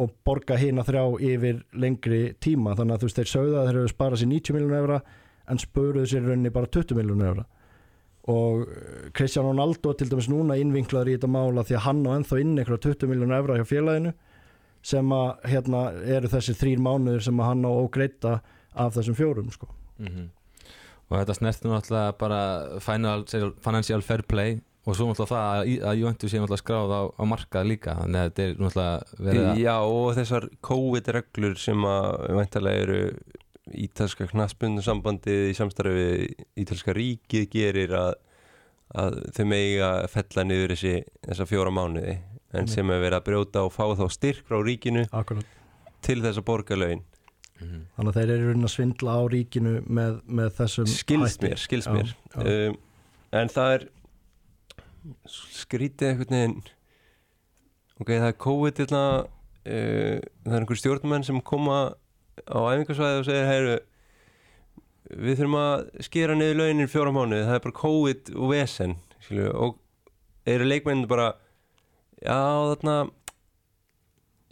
og 0.00 0.12
borga 0.24 0.56
hina 0.60 0.84
þrjá 0.86 1.04
yfir 1.30 1.62
lengri 1.76 2.20
tíma 2.40 2.74
þannig 2.78 2.96
að 2.96 3.02
þú 3.02 3.08
veist 3.08 3.20
þeir 3.20 3.32
sögðu 3.34 3.56
að 3.60 3.68
þeir 3.68 3.78
hefur 3.80 3.94
sparað 3.94 4.22
sér 4.22 4.30
90 4.32 4.56
miljónu 4.56 4.78
evra 4.78 5.00
en 5.50 5.60
spöruðu 5.60 6.10
sér 6.10 6.26
rauninni 6.26 6.52
bara 6.54 6.70
20 6.78 6.98
miljónu 6.98 7.26
evra 7.28 7.46
og 8.30 8.64
eh, 8.66 9.10
Cristiano 9.16 9.52
Ronaldo 9.52 9.92
er 9.92 10.00
til 10.00 10.10
dæmis 10.10 10.28
núna 10.30 10.58
innvinklaður 10.60 11.12
í 11.12 11.18
þetta 11.18 11.30
mála 11.32 11.64
því 11.66 11.78
að 11.78 11.86
hann 11.86 12.02
á 12.06 12.10
ennþá 12.16 12.40
inn 12.42 12.56
einhverja 12.56 12.84
20 12.88 13.12
miljónu 13.12 13.36
evra 13.36 13.58
hjá 13.60 13.66
félaginu 13.68 14.14
sem 14.90 15.12
að 15.12 15.46
hérna 15.52 15.84
eru 16.16 16.30
þessi 16.32 16.56
þrýr 16.56 16.82
mánuður 16.84 17.24
sem 17.26 17.40
að 17.40 17.50
hann 17.50 17.66
á 17.68 17.70
ógreita 17.72 18.34
af 18.72 18.94
þessum 18.96 19.18
fjórum 19.18 19.50
sko. 19.52 19.68
mhm. 20.00 20.30
Og 21.10 21.16
þetta 21.18 21.34
snerti 21.34 21.66
nú 21.66 21.74
alltaf 21.74 22.18
bara 22.20 22.40
financial 22.78 24.02
fair 24.06 24.22
play 24.22 24.60
og 24.86 24.96
svo 24.96 25.06
náttúrulega 25.10 25.30
það 25.34 25.50
að, 25.60 25.72
að 25.90 25.98
Juventus 26.00 26.30
sé 26.32 26.38
náttúrulega 26.40 26.62
skráð 26.64 26.94
á, 26.96 27.02
á 27.20 27.22
markað 27.28 27.68
líka 27.68 27.96
þannig 28.00 28.20
að 28.20 28.30
þetta 28.30 28.46
er 28.46 28.54
náttúrulega 28.64 29.20
verið 29.28 29.48
að 29.50 29.60
Já, 29.60 29.74
og 29.84 30.08
þessar 30.16 30.46
COVID-reglur 30.70 31.58
sem 31.60 31.84
að 31.90 32.08
væntalega 32.40 32.86
eru 32.86 33.00
ítalska 33.84 34.26
knaspundu 34.32 34.82
sambandið 34.82 35.50
í 35.52 35.54
samstarfi 35.58 35.92
við 36.00 36.24
ítalska 36.64 36.94
ríkið 36.96 37.44
gerir 37.52 37.92
að, 37.94 38.14
að 38.98 39.20
þau 39.36 39.44
megi 39.52 39.76
að 39.86 40.00
fella 40.16 40.46
niður 40.48 40.74
þessi, 40.74 40.94
þessa 41.28 41.46
fjóra 41.52 41.74
mánuði 41.76 42.16
en 42.50 42.64
Mm. 42.64 42.66
sem 42.66 42.88
er 42.90 42.98
verið 42.98 43.14
að 43.20 43.26
brjóta 43.28 43.60
og 43.62 43.70
fá 43.70 43.84
þá 43.94 44.08
styrk 44.10 44.40
frá 44.48 44.56
ríkinu 44.66 45.04
Akkurat. 45.14 45.44
til 46.02 46.16
þess 46.24 46.40
að 46.40 46.46
borga 46.48 46.74
laun 46.80 47.04
Mhm. 47.60 47.84
þannig 47.94 48.10
að 48.10 48.16
þeir 48.16 48.30
eru 48.34 48.54
að 48.56 48.72
svindla 48.72 49.12
á 49.14 49.22
ríkinu 49.30 49.74
með, 49.86 50.16
með 50.26 50.50
þessum 50.58 50.86
skilst 50.90 51.42
mér, 51.44 51.58
skilst 51.60 51.86
Já, 51.86 51.92
mér 51.94 52.10
já. 52.10 52.68
Um, 52.70 52.76
en 53.38 53.48
það 53.54 53.74
er 53.76 53.84
skrítið 55.28 56.12
einhvern 56.12 56.36
veginn. 56.36 56.56
Ok, 58.00 58.14
það 58.14 58.28
er 58.30 58.40
COVID 58.40 58.80
uh, 58.80 58.96
það 59.66 60.54
er 60.54 60.62
einhver 60.62 60.80
stjórnumenn 60.80 61.26
sem 61.26 61.40
koma 61.44 61.80
á 62.48 62.58
æfingarsvæði 62.72 63.20
og 63.20 63.28
segir 63.28 63.48
heyru, 63.48 63.76
við 65.10 65.40
þurfum 65.40 65.58
að 65.60 65.86
skera 66.06 66.36
niður 66.38 66.60
launin 66.62 66.90
fjóra 66.90 67.12
mánuði, 67.14 67.46
það 67.48 67.56
er 67.58 67.64
bara 67.66 67.78
COVID 67.80 68.34
og 68.36 68.52
vesen 68.54 68.96
skilju, 69.20 69.50
og 69.52 69.80
eru 70.48 70.68
leikmennin 70.68 71.10
bara 71.10 71.32
já 72.20 72.36
þarna 72.70 72.96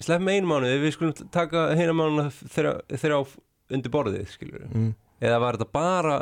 slepp 0.05 0.25
með 0.25 0.39
einu 0.39 0.51
mánuði, 0.53 0.81
við 0.83 0.97
skulum 0.97 1.31
taka 1.35 1.69
hérna 1.79 1.97
mánuða 1.97 2.33
þeirra, 2.41 2.75
þeirra 2.93 3.23
undir 3.75 3.95
borðið 3.95 4.29
skilju 4.35 4.67
mm. 4.69 4.93
eða 5.25 5.41
var 5.45 5.59
þetta 5.59 5.79
bara 5.79 6.19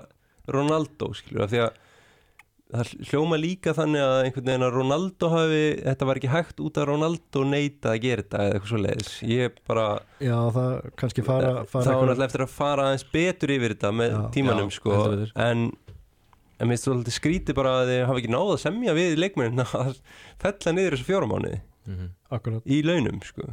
Ronaldo 0.53 1.11
skilur 1.17 1.47
af 1.47 1.53
því 1.53 1.65
að 1.67 1.83
það 2.73 2.91
hljóma 3.11 3.37
líka 3.39 3.73
þannig 3.77 4.03
að 4.03 4.17
einhvern 4.25 4.49
veginn 4.51 4.65
að 4.67 4.73
Ronaldo 4.75 5.29
hafi, 5.31 5.61
þetta 5.87 6.07
var 6.09 6.19
ekki 6.21 6.31
hægt 6.33 6.63
út 6.67 6.81
að 6.83 6.89
Ronaldo 6.91 7.45
neita 7.47 7.93
að 7.93 8.01
gera 8.03 8.25
þetta 8.25 8.41
eða 8.43 8.57
eitthvað 8.57 8.73
svo 8.73 8.81
leiðis 8.83 9.11
ég 9.31 9.61
bara, 9.71 9.85
Já, 10.19 10.37
það 10.57 10.73
kannski 11.03 11.25
fara, 11.27 11.53
það 11.63 11.69
fara 11.71 11.85
var 11.85 11.93
einhver- 11.93 12.09
náttúrulega 12.11 12.29
eftir 12.31 12.45
að 12.47 12.55
fara 12.57 12.87
aðeins 12.91 13.07
betur 13.13 13.55
yfir 13.57 13.75
þetta 13.77 13.93
með 14.01 14.11
Já. 14.17 14.23
tímanum 14.35 14.73
Já, 14.73 14.77
sko. 14.81 14.97
en 15.47 15.67
en 16.59 16.69
mér 16.73 16.79
stóð 16.81 16.95
alltaf 16.97 17.13
skrítið 17.21 17.55
bara 17.59 17.73
að 17.83 17.91
þið 17.93 18.03
hafa 18.09 18.19
ekki 18.23 18.33
náð 18.33 18.51
að 18.57 18.61
semja 18.65 18.93
við 18.97 19.17
leikmennin 19.21 19.61
að 19.85 19.97
fella 20.43 20.73
niður 20.79 20.97
þessu 20.99 21.09
fjóramánuði 21.13 21.61
Mhm. 21.87 22.07
Akkurat, 22.35 22.65
í 22.67 22.81
launum 22.83 23.21
sko. 23.23 23.45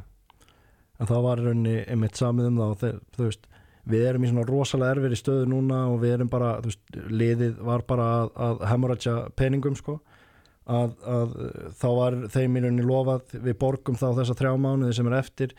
En 0.97 1.05
það 1.05 1.19
var 1.21 1.37
í 1.37 1.43
rauninni 1.45 1.73
einmitt 1.85 2.17
samið 2.17 2.47
um 2.49 2.55
það 2.57 2.71
og 2.71 2.79
þeir, 2.81 2.95
þú 3.13 3.27
veist 3.27 3.43
við 3.89 4.05
erum 4.09 4.23
í 4.23 4.29
svona 4.31 4.45
rosalega 4.47 4.95
erfir 4.95 5.15
í 5.15 5.19
stöðu 5.19 5.47
núna 5.51 5.81
og 5.91 5.97
við 6.03 6.13
erum 6.17 6.29
bara, 6.31 6.53
þú 6.63 6.69
veist, 6.71 6.83
liðið 7.11 7.57
var 7.67 7.81
bara 7.89 8.05
að, 8.21 8.29
að 8.47 8.61
hemorrhatja 8.71 9.15
peningum 9.35 9.75
sko 9.75 9.97
að, 10.71 10.93
að 11.03 11.33
þá 11.81 11.87
var 11.97 12.15
þeim 12.31 12.55
í 12.55 12.61
rauninni 12.63 12.85
lofað 12.87 13.33
við 13.43 13.57
borgum 13.59 13.97
þá 13.99 14.05
þessa 14.21 14.37
þrjá 14.39 14.53
mánuði 14.63 14.93
sem 14.95 15.09
er 15.11 15.17
eftir 15.19 15.55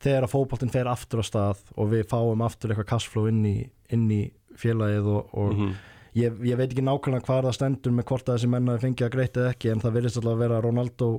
þegar 0.00 0.24
að 0.28 0.32
fótboltinn 0.32 0.72
fer 0.72 0.88
aftur 0.88 1.20
á 1.20 1.24
stað 1.28 1.60
og 1.76 1.90
við 1.92 2.06
fáum 2.08 2.44
aftur 2.46 2.72
eitthvað 2.72 2.88
cashflow 2.94 3.28
inn 3.28 3.42
í, 3.44 3.56
inn 3.92 4.06
í 4.14 4.22
félagið 4.58 5.08
og, 5.12 5.34
og 5.36 5.52
Mhm. 5.58 5.74
ég, 6.18 6.38
ég 6.48 6.56
veit 6.58 6.70
ekki 6.72 6.82
nákvæmlega 6.86 7.26
hvað 7.28 7.44
það 7.50 7.56
stendur 7.58 7.92
með 7.98 8.06
hvort 8.08 8.28
að 8.30 8.38
þessi 8.38 8.48
menn 8.54 8.70
hafi 8.72 8.86
fengið 8.86 9.06
að 9.06 9.12
greita 9.18 9.40
eða 9.44 9.52
ekki 9.54 9.70
en 9.74 9.82
það 9.84 9.94
virðist 9.98 10.16
alltaf 10.22 10.32
að 10.32 10.40
vera 10.46 10.56
að 10.58 10.64
Ronaldo 10.64 11.10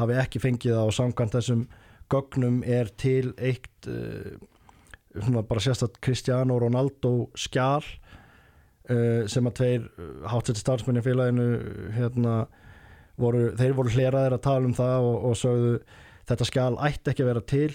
hafi 0.00 0.18
ekki 0.24 0.42
fengið 0.42 0.74
það 0.74 0.88
og 0.90 0.96
samkvæmt 0.98 1.36
þessum 1.38 1.62
gögnum 2.12 2.58
er 2.66 2.90
til 3.00 3.30
eitt 3.38 3.88
uh, 3.88 4.34
svona 5.14 5.44
bara 5.46 5.62
sérstætt 5.62 6.00
Cristiano 6.02 6.58
Ronaldo 6.58 7.30
skjál 7.38 7.84
uh, 7.84 9.24
sem 9.30 9.46
að 9.48 9.56
tveir 9.60 9.88
uh, 9.88 10.28
hátsætti 10.32 10.62
starfsmenn 10.62 11.00
í 11.00 11.04
félaginu 11.04 11.48
uh, 11.54 11.88
hérna, 11.94 12.36
voru, 13.20 13.50
þeir 13.58 13.76
voru 13.78 13.94
hleraðir 13.94 14.38
að 14.38 14.46
tala 14.48 14.70
um 14.70 14.76
það 14.76 15.08
og, 15.10 15.18
og 15.30 15.36
sögðu 15.38 15.74
þetta 16.28 16.48
skjál 16.48 16.72
ætti 16.88 17.12
ekki 17.12 17.24
að 17.24 17.30
vera 17.32 17.44
til 17.54 17.70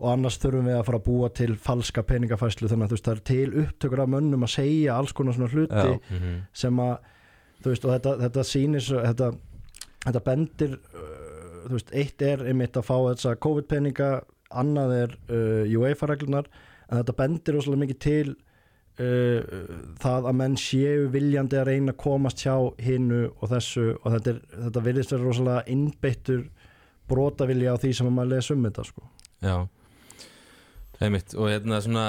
og 0.00 0.08
annars 0.14 0.38
þurfum 0.40 0.68
við 0.70 0.78
að 0.78 0.86
fara 0.88 0.98
að 1.02 1.06
búa 1.10 1.28
til 1.36 1.54
falska 1.60 2.02
peningafæslu 2.08 2.70
þannig 2.70 2.86
að 2.86 2.92
þú 2.92 2.96
veist 2.96 3.08
það 3.08 3.16
er 3.18 3.24
til 3.30 3.64
upptökur 3.64 4.00
af 4.00 4.12
mönnum 4.14 4.46
að 4.46 4.54
segja 4.54 4.96
alls 4.96 5.12
konar 5.16 5.36
svona 5.36 5.50
hluti 5.52 5.76
Já. 5.76 5.98
Mhm. 6.16 6.38
sem 6.56 6.80
að 6.80 6.94
þú 7.60 7.72
veist 7.74 7.84
og 7.84 7.92
þetta, 7.94 8.14
þetta 8.24 8.44
sýnir 8.48 8.86
þetta, 8.88 9.30
þetta 10.06 10.22
bendir 10.24 10.78
uh, 10.78 11.30
þú 11.66 11.76
veist, 11.76 11.92
eitt 11.92 12.24
er 12.24 12.44
einmitt 12.48 12.80
að 12.80 12.88
fá 12.88 12.96
þessa 13.10 13.36
COVID-peninga 13.44 14.10
annað 14.60 14.96
er 14.96 15.16
uh, 15.28 15.64
UEFA-reglunar 15.68 16.48
en 16.90 17.00
þetta 17.00 17.16
bendir 17.18 17.56
rosalega 17.56 17.84
mikið 17.84 18.00
til 18.04 18.34
uh, 18.34 19.58
það 20.02 20.30
að 20.30 20.38
menn 20.42 20.56
séu 20.60 21.08
viljandi 21.14 21.60
að 21.60 21.68
reyna 21.70 21.94
að 21.94 22.00
komast 22.02 22.44
hjá 22.44 22.56
hinnu 22.82 23.24
og 23.30 23.52
þessu 23.52 23.86
og 23.94 24.16
þetta, 24.16 24.34
er, 24.34 24.40
þetta 24.66 24.84
virðist 24.86 25.14
vera 25.14 25.28
rosalega 25.28 25.66
innbeittur 25.74 26.46
brotavilja 27.10 27.74
á 27.74 27.80
því 27.82 27.92
sem 27.96 28.10
að 28.10 28.16
maður 28.18 28.32
lesa 28.36 28.54
um 28.54 28.64
þetta 28.68 28.86
sko. 28.86 29.10
Já 29.40 29.56
Einmitt, 31.00 31.32
og 31.34 31.48
hérna 31.48 31.80
svona 31.80 32.06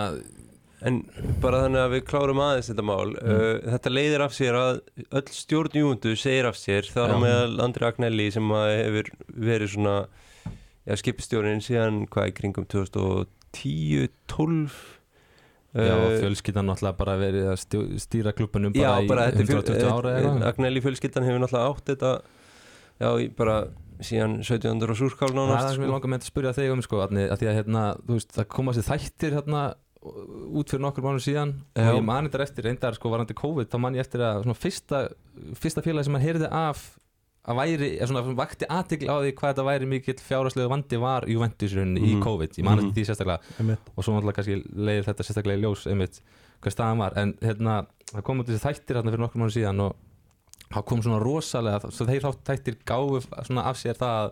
En 0.82 1.04
bara 1.44 1.60
þannig 1.62 1.78
að 1.78 1.92
við 1.94 2.02
klárum 2.10 2.40
aðeins 2.42 2.72
þetta 2.72 2.84
mál 2.90 3.12
uh, 3.14 3.60
Þetta 3.62 3.92
leiðir 3.94 4.24
af 4.26 4.34
sér 4.34 4.58
að 4.58 4.80
öll 5.20 5.28
stjórn 5.30 5.78
Júndu 5.78 6.16
segir 6.18 6.48
af 6.50 6.58
sér 6.58 6.90
þar 6.90 7.14
á 7.14 7.16
Já. 7.16 7.22
meðal 7.22 7.66
Andri 7.68 7.86
Agnelli 7.86 8.26
sem 8.34 8.54
að 8.58 8.72
hefur 8.80 9.12
verið 9.30 9.74
svona 9.76 9.96
já, 10.88 10.96
skipstjórnin 10.98 11.62
síðan 11.64 12.02
hvað 12.12 12.32
í 12.32 12.36
kringum 12.40 12.68
2010, 12.74 13.30
12 13.56 14.80
Já, 15.72 15.94
uh, 15.96 16.18
fjölskyldan 16.20 16.68
náttúrulega 16.68 16.98
bara 17.00 17.14
verið 17.16 17.46
að 17.54 17.60
stjó, 17.62 17.82
stýra 18.04 18.34
klubunum 18.36 18.74
Já, 18.76 18.90
bara, 18.92 19.08
bara 19.08 19.28
í 19.30 19.36
þetta 19.38 19.44
er 19.44 19.48
fjöl- 19.52 19.62
120 19.62 19.92
ára 19.92 20.10
eða 20.12 20.32
eitthvað 20.32 20.48
Agnelli 20.50 20.82
fjölskyldan 20.84 21.28
hefur 21.30 21.44
náttúrulega 21.46 21.70
átt 21.72 21.92
þetta 21.94 22.12
já, 23.02 23.10
bara 23.38 23.56
síðan 24.02 24.34
1700 24.42 24.92
og 24.92 25.00
súrkál 25.00 25.30
Það 25.30 25.32
er 25.32 25.38
það 25.38 25.48
nánast 25.54 25.70
sem 25.72 25.82
ég 25.82 25.88
sko. 25.88 25.94
langar 25.94 26.12
með 26.12 26.20
að 26.20 26.28
spyrja 26.32 26.54
þig 26.58 26.74
um 26.76 26.82
sko, 26.84 27.00
að, 27.06 27.16
að 27.22 27.40
því 27.40 27.48
að 27.52 27.58
hérna, 27.62 27.84
þú 28.02 28.18
veist, 28.18 28.36
það 28.36 28.48
koma 28.58 28.76
sér 28.76 28.88
þættir 28.90 29.38
hérna 29.38 29.64
út 30.02 30.72
fyrir 30.74 30.82
nokkur 30.82 31.06
mánu 31.06 31.22
síðan 31.22 31.52
Já. 31.78 31.86
og 31.92 32.00
ég 32.00 32.06
mani 32.08 32.32
þetta 32.32 32.46
eftir 32.48 32.66
reyndar 32.66 32.96
sko 32.98 33.12
varandi 33.14 33.36
COVID 33.38 33.70
þá 33.70 33.78
man 33.84 33.94
ég 33.96 34.02
eftir 34.02 34.24
að 34.26 34.42
svona 34.48 34.58
fyrsta 34.58 35.02
fyrsta 35.62 35.84
félagi 35.86 36.08
sem 36.08 36.16
maður 36.16 36.26
heyrði 36.26 36.50
af 36.50 36.82
að 37.48 37.58
væri, 37.58 37.88
svona 38.06 38.36
vakti 38.38 38.66
aðtikli 38.70 39.08
á 39.10 39.18
því 39.18 39.32
hvað 39.34 39.50
þetta 39.54 39.66
væri 39.66 39.88
mikill 39.90 40.20
fjárhagslegu 40.22 40.70
vandi 40.70 41.00
var 41.02 41.26
Juventus 41.28 41.74
rauninni 41.74 42.02
í 42.02 42.14
Mhm. 42.16 42.22
COVID, 42.24 42.52
ég 42.58 42.64
Mhm. 42.66 42.80
eftir 42.80 42.94
því 42.94 43.06
sérstaklega 43.10 43.40
einmitt. 43.60 43.80
og 43.98 44.04
svo 44.04 44.14
náttúrulega 44.14 44.36
kannski 44.38 44.64
leiðir 44.76 45.06
þetta 45.10 45.26
sérstaklega 45.26 45.58
í 45.58 45.62
ljós 45.64 45.88
einmitt 45.90 46.22
hvað 46.62 46.72
staðan 46.76 46.98
var 47.00 47.14
en 47.18 47.34
hérna 47.42 47.88
það 48.14 48.24
kom 48.24 48.40
út 48.40 48.46
þessi 48.48 48.62
þættir 48.68 48.96
hérna 49.02 49.12
fyrir 49.12 49.24
nokkur 49.26 49.42
mánu 49.42 49.56
síðan 49.58 49.80
og 49.82 49.96
það 50.72 50.86
kom 50.86 51.02
svona 51.02 51.20
rosalega 51.24 51.80
svo 51.92 52.06
þeir 52.06 52.22
þátt 52.22 52.44
þættir 52.46 52.76
gáfu 52.86 53.22
svona 53.48 53.66
af 53.66 53.76
sér 53.78 53.98
það 53.98 54.14
að 54.22 54.32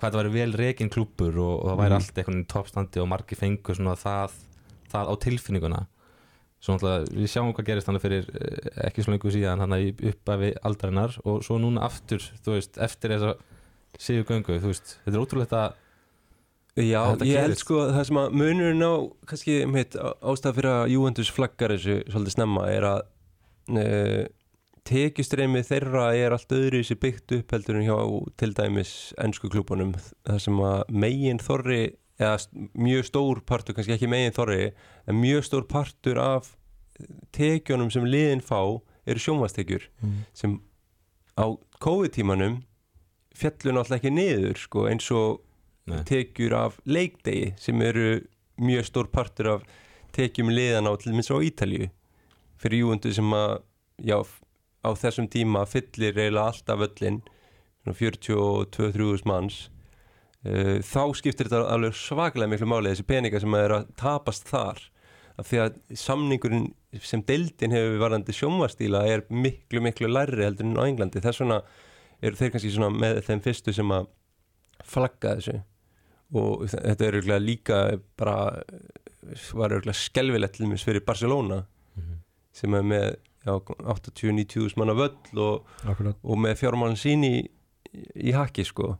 hvað 0.00 0.10
þetta 0.10 0.18
væri 0.24 0.32
vel 0.32 0.52
rekin 0.58 0.90
klúpur 0.90 1.36
og, 1.38 1.64
og 1.64 1.70
það 1.70 1.78
væri 1.78 1.92
Mhm. 1.92 1.94
allt 1.94 2.14
einhvern 2.18 2.34
veginn 2.34 2.46
toppstandi 2.50 3.00
og 3.00 3.08
margi 3.08 3.36
fengur 3.38 3.76
svona 3.78 3.94
það, 3.94 4.30
það 4.90 5.06
á 5.06 5.14
tilfinninguna 5.22 5.86
svo 6.62 6.76
náttúrulega 6.76 7.12
við 7.18 7.30
sjáum 7.32 7.52
hvað 7.56 7.68
gerist 7.68 7.88
þannig 7.88 8.04
fyrir 8.04 8.28
eh, 8.38 8.72
ekki 8.88 9.02
svo 9.04 9.14
lengur 9.14 9.34
síðan 9.34 9.62
hann 9.64 9.76
uppafi 10.12 10.52
aldarinnar 10.62 11.16
og 11.26 11.40
svo 11.46 11.58
núna 11.62 11.82
aftur 11.88 12.22
þú 12.44 12.56
veist, 12.56 12.78
eftir 12.78 13.16
þessa 13.16 13.32
síðu 13.98 14.26
göngu 14.30 14.60
þú 14.62 14.70
veist, 14.70 14.94
þetta 15.04 15.16
er 15.18 15.24
ótrúlegt 15.24 15.56
að 15.58 15.78
Já, 16.72 17.02
Þetta 17.04 17.26
ég 17.28 17.36
held 17.36 17.50
gerist. 17.52 17.62
sko 17.66 17.80
að 17.82 17.90
það 17.98 18.04
sem 18.08 18.18
að 18.22 18.36
munurinn 18.40 18.84
á 18.88 18.92
kannski 19.28 19.56
mitt 19.68 19.96
ástæða 20.00 20.54
fyrir 20.56 20.70
að 20.72 20.92
Juventus 20.94 21.32
flaggar 21.36 21.74
þessu 21.74 21.96
svolítið 22.08 22.32
snemma 22.32 22.62
er 22.72 22.86
að 22.88 23.02
uh, 23.76 24.22
tekjustreymið 24.88 25.66
þeirra 25.68 26.06
er 26.16 26.32
allt 26.34 26.54
öðru 26.56 26.80
þessi 26.80 26.96
byggt 27.02 27.34
upp 27.36 27.52
heldur 27.54 27.76
en 27.76 27.84
hjá 27.86 27.98
til 28.40 28.50
dæmis 28.56 28.94
ennsku 29.20 29.50
klúbunum 29.52 29.92
það 30.00 30.40
sem 30.46 30.62
að 30.64 30.80
megin 31.04 31.42
þorri 31.44 31.82
eða 32.22 32.66
mjög 32.78 33.06
stór 33.08 33.42
partur, 33.46 33.76
kannski 33.76 33.96
ekki 33.96 34.10
megin 34.10 34.34
þorri 34.36 34.72
en 35.06 35.20
mjög 35.20 35.46
stór 35.48 35.66
partur 35.70 36.20
af 36.22 36.52
tekjunum 37.34 37.90
sem 37.92 38.06
liðin 38.06 38.44
fá 38.44 38.60
eru 39.08 39.22
sjónvastekjur 39.22 39.88
mm. 40.02 40.18
sem 40.36 40.58
á 41.36 41.46
COVID-tímanum 41.82 42.60
fjallu 43.36 43.74
náttúrulega 43.74 43.98
ekki 43.98 44.12
niður 44.14 44.60
sko, 44.60 44.86
eins 44.90 45.08
og 45.14 45.40
Nei. 45.90 46.02
tekjur 46.06 46.54
af 46.54 46.78
leikdegi 46.86 47.54
sem 47.58 47.80
eru 47.82 48.20
mjög 48.62 48.86
stór 48.86 49.10
partur 49.10 49.56
af 49.56 49.66
tekjum 50.14 50.52
liðan 50.52 50.86
á 50.86 50.92
til 51.00 51.16
minnst 51.16 51.32
á 51.32 51.40
Ítalju 51.42 51.88
fyrir 52.62 52.84
júundu 52.84 53.10
sem 53.14 53.34
að 53.34 53.62
já, 54.06 54.18
á 54.86 54.90
þessum 54.94 55.28
tíma 55.32 55.64
fyllir 55.66 56.14
eiginlega 56.14 56.52
alltaf 56.52 56.82
völlin 56.84 57.22
42-3 57.88 59.24
manns 59.26 59.64
þá 60.42 61.02
skiptir 61.14 61.46
þetta 61.48 61.68
alveg 61.70 61.94
svaklega 61.94 62.50
miklu 62.50 62.66
máli 62.66 62.90
þessi 62.92 63.06
peninga 63.06 63.40
sem 63.40 63.54
er 63.54 63.74
að 63.76 63.90
tapast 64.00 64.48
þar. 64.50 64.80
Af 65.38 65.46
því 65.48 65.60
að 65.62 65.76
samningurinn 65.96 66.66
sem 67.00 67.22
deildin 67.24 67.72
hefur 67.72 67.98
varandi 68.02 68.34
sjónvastíla 68.36 69.04
er 69.08 69.22
miklu 69.32 69.80
miklu 69.80 70.10
lærri 70.10 70.44
heldur 70.44 70.66
en 70.66 70.76
á 70.76 70.84
Englandi. 70.84 71.22
Þess 71.24 71.40
vegna 71.40 71.60
eru 72.22 72.36
þeir 72.36 72.50
kannski 72.52 72.72
svona 72.74 72.90
með 72.92 73.22
þeim 73.28 73.40
fyrstu 73.46 73.72
sem 73.74 73.94
að 73.96 74.10
flagga 74.84 75.36
þessu. 75.38 75.56
Og 76.36 76.66
þetta 76.72 77.06
er 77.06 77.16
auðvitað 77.20 77.46
líka 77.46 77.78
bara 78.18 78.36
var 79.54 79.72
auðvitað 79.76 79.98
skelvilegt 80.02 80.56
til 80.58 80.66
mér 80.70 80.82
fyrir 80.82 81.04
Barcelona 81.06 81.62
Mhm. 81.96 82.14
sem 82.52 82.74
er 82.74 82.82
með 82.82 83.16
já, 83.44 83.52
80-90 83.60 84.76
manna 84.76 84.94
völl 84.96 85.38
og, 85.38 85.66
og 86.24 86.38
með 86.40 86.54
fjármálinn 86.60 86.96
sín 86.96 87.24
í, 87.26 87.48
í 87.92 88.32
haki 88.34 88.64
sko. 88.66 88.96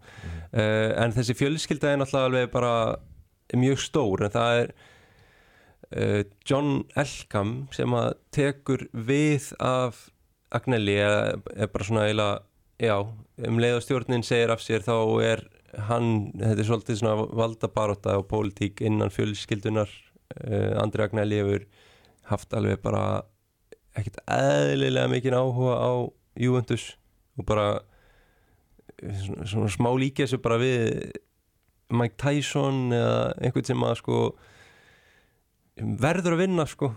Uh, 0.53 0.91
en 1.01 1.15
þessi 1.17 1.37
fjölskylda 1.39 1.93
er 1.93 2.01
náttúrulega 2.01 2.31
alveg 2.31 2.53
bara 2.53 2.75
mjög 3.57 3.81
stór 3.83 4.25
en 4.27 4.33
það 4.33 4.61
er 4.61 4.73
uh, 5.97 6.21
John 6.49 6.83
Elkham 6.99 7.55
sem 7.75 7.97
að 7.97 8.15
tekur 8.35 8.87
við 8.93 9.53
af 9.63 10.09
Agnelli 10.53 10.99
er, 11.01 11.39
er 11.57 11.71
bara 11.73 11.89
svona 11.89 12.07
eiginlega 12.09 12.43
já, 12.83 12.97
um 13.49 13.61
leið 13.63 13.79
og 13.79 13.85
stjórnin 13.87 14.27
segir 14.27 14.53
af 14.53 14.61
sér 14.65 14.85
þá 14.85 14.97
er 15.25 15.47
hann, 15.89 16.33
þetta 16.37 16.61
er 16.61 16.69
svolítið 16.69 16.99
svona 17.01 17.29
valdabaróta 17.41 18.19
og 18.21 18.27
pólitík 18.29 18.83
innan 18.85 19.13
fjölskyldunar. 19.13 19.93
Uh, 20.45 20.77
Andri 20.81 21.07
Agnelli 21.07 21.41
hefur 21.41 21.65
haft 22.29 22.53
alveg 22.57 22.81
bara 22.85 23.23
ekkert 23.97 24.21
eðlilega 24.31 25.11
mikið 25.13 25.37
áhuga 25.37 25.77
á 25.81 25.93
Juventus 26.41 26.93
og 27.37 27.49
bara 27.49 27.67
svona, 29.47 29.69
smá 29.73 29.91
líka 29.99 30.25
þessu 30.27 30.39
bara 30.45 30.59
við 30.63 31.13
Mike 31.93 32.17
Tyson 32.23 32.93
eða 32.97 33.17
einhvern 33.43 33.67
sem 33.69 33.83
að 33.85 33.97
sko 34.01 34.19
verður 36.03 36.37
að 36.37 36.43
vinna 36.45 36.67
sko. 36.69 36.93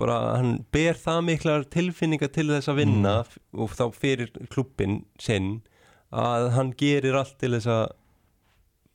Bara 0.00 0.16
hann 0.38 0.54
ber 0.72 0.96
það 0.96 1.18
miklar 1.26 1.64
tilfinninga 1.68 2.30
til 2.32 2.46
þess 2.48 2.70
að 2.72 2.78
vinna 2.80 3.14
og 3.52 3.74
þá 3.76 3.84
fyrir 3.92 4.30
klubbin 4.52 5.02
sinn 5.20 5.58
að 6.14 6.46
hann 6.54 6.70
gerir 6.80 7.18
allt 7.18 7.34
til 7.42 7.52
þess 7.52 7.68
að 7.68 7.84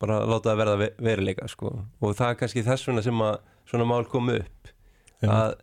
bara 0.01 0.21
láta 0.25 0.49
það 0.53 0.59
verða 0.63 0.77
ve- 0.81 0.93
veruleika 1.03 1.49
sko. 1.51 1.73
Og 2.01 2.15
það 2.17 2.31
er 2.33 2.39
kannski 2.41 2.63
þess 2.65 2.87
vegna 2.89 3.03
sem 3.05 3.21
að 3.21 3.37
svona 3.69 3.85
mál 3.89 4.05
kom 4.09 4.31
upp. 4.33 4.71
Að, 5.21 5.57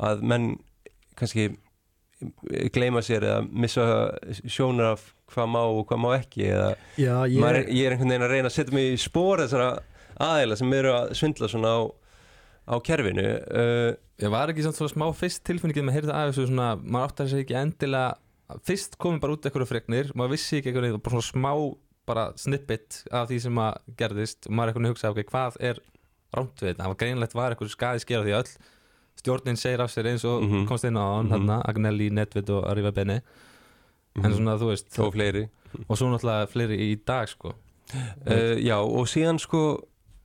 að 0.00 0.22
menn 0.32 0.46
kannski 1.18 1.48
gleyma 2.74 3.02
sér 3.04 3.26
eða 3.26 3.40
missa 3.48 3.86
sjónar 4.44 4.94
af 4.94 5.06
hvað 5.30 5.50
má 5.54 5.60
og 5.62 5.84
hvað 5.88 6.02
má 6.02 6.10
ekki 6.18 6.46
eða 6.50 6.68
Já, 7.00 7.14
ég, 7.30 7.44
er, 7.46 7.60
ég 7.68 7.86
er 7.86 7.94
einhvern 7.94 8.12
veginn 8.12 8.26
að 8.26 8.34
reyna 8.34 8.50
að 8.50 8.56
setja 8.56 8.76
mig 8.76 8.92
í 8.92 9.00
spór 9.00 9.44
þessara 9.44 9.68
aðeila 10.20 10.58
sem 10.60 10.74
eru 10.76 10.94
að 10.94 11.12
svindla 11.20 11.50
svona 11.50 11.74
á, 11.76 11.80
á 12.70 12.74
kerfinu 12.84 13.26
uh, 13.26 13.90
Ég 14.20 14.32
var 14.32 14.52
ekki 14.52 14.64
samt 14.66 14.76
svona 14.76 14.92
smá 14.92 15.06
fyrst 15.16 15.44
tilfinningið 15.48 15.86
með 15.86 15.94
að 15.94 15.98
heyrða 16.00 16.16
af 16.18 16.32
þessu 16.32 16.48
svona, 16.50 16.72
maður 16.82 17.06
áttar 17.06 17.30
sig 17.30 17.44
ekki 17.44 17.56
endilega 17.56 18.58
fyrst 18.66 18.98
komið 19.00 19.22
bara 19.22 19.36
út 19.36 19.46
eitthvað 19.46 19.70
fregnir 19.70 20.10
maður 20.18 20.34
vissi 20.34 20.58
ekki 20.58 20.72
eitthvað, 20.72 20.98
bara 20.98 21.14
svona 21.14 21.30
smá 21.30 21.52
bara 22.10 22.26
snippet 22.40 23.04
af 23.14 23.30
því 23.30 23.38
sem 23.46 23.62
að 23.62 23.94
gerðist 24.00 24.48
og 24.48 24.56
maður 24.58 24.66
er 24.66 24.72
eitthvað 24.74 24.88
að 24.88 24.92
hugsa, 24.94 25.12
ok, 25.14 25.22
hvað 25.30 25.58
er 25.70 25.80
rámt 26.34 26.62
við 26.62 26.72
þetta, 26.72 26.82
það 26.82 26.92
var 26.92 27.00
greinlegt 27.02 27.36
var 27.38 27.54
eitthvað 27.54 27.72
skaði 27.74 28.04
skera 28.04 28.26
því 28.26 28.34
að 28.34 28.42
öll 28.42 28.52
stjórnin 29.16 29.56
segir 29.56 29.80
af 29.80 29.90
sér 29.90 30.06
eins 30.12 30.24
og 30.24 30.42
Mhm. 30.42 30.66
komst 30.68 30.84
inn 30.84 30.96
á 30.96 31.16
hann, 31.16 31.28
Mhm. 31.28 31.46
mm 31.46 31.62
Agnelli, 31.68 32.10
Nedved 32.10 32.50
og 32.50 32.64
Arriva 32.70 32.90
Bene. 32.92 33.22
En 34.16 34.32
svona 34.32 34.58
þú 34.58 34.70
veist, 34.70 34.98
og 34.98 35.12
fleiri. 35.14 35.48
og 35.88 35.96
svo 35.96 36.08
náttúrulega 36.10 36.48
fleiri 36.48 36.76
í 36.92 37.04
dag 37.06 37.28
sko, 37.28 37.48
uh, 38.26 38.56
já 38.58 38.76
og 38.80 39.06
síðan 39.06 39.38
sko 39.38 39.80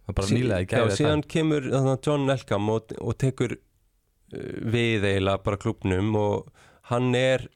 það 0.07 0.15
bara 0.15 0.27
sí- 0.27 0.37
nýlega 0.37 0.65
í 0.65 0.67
já, 0.67 0.87
síðan 0.89 1.23
kemur 1.27 1.61
þarna, 1.61 1.97
John 2.05 2.29
Elkham 2.29 2.69
og, 2.69 2.91
og 3.01 3.17
tekur 3.17 3.51
uh, 3.53 4.37
við 4.71 5.01
eiginlega 5.03 5.43
bara 5.43 5.57
klubnum 5.57 6.15
og 6.15 6.47
hann 6.89 7.13
er 7.15 7.47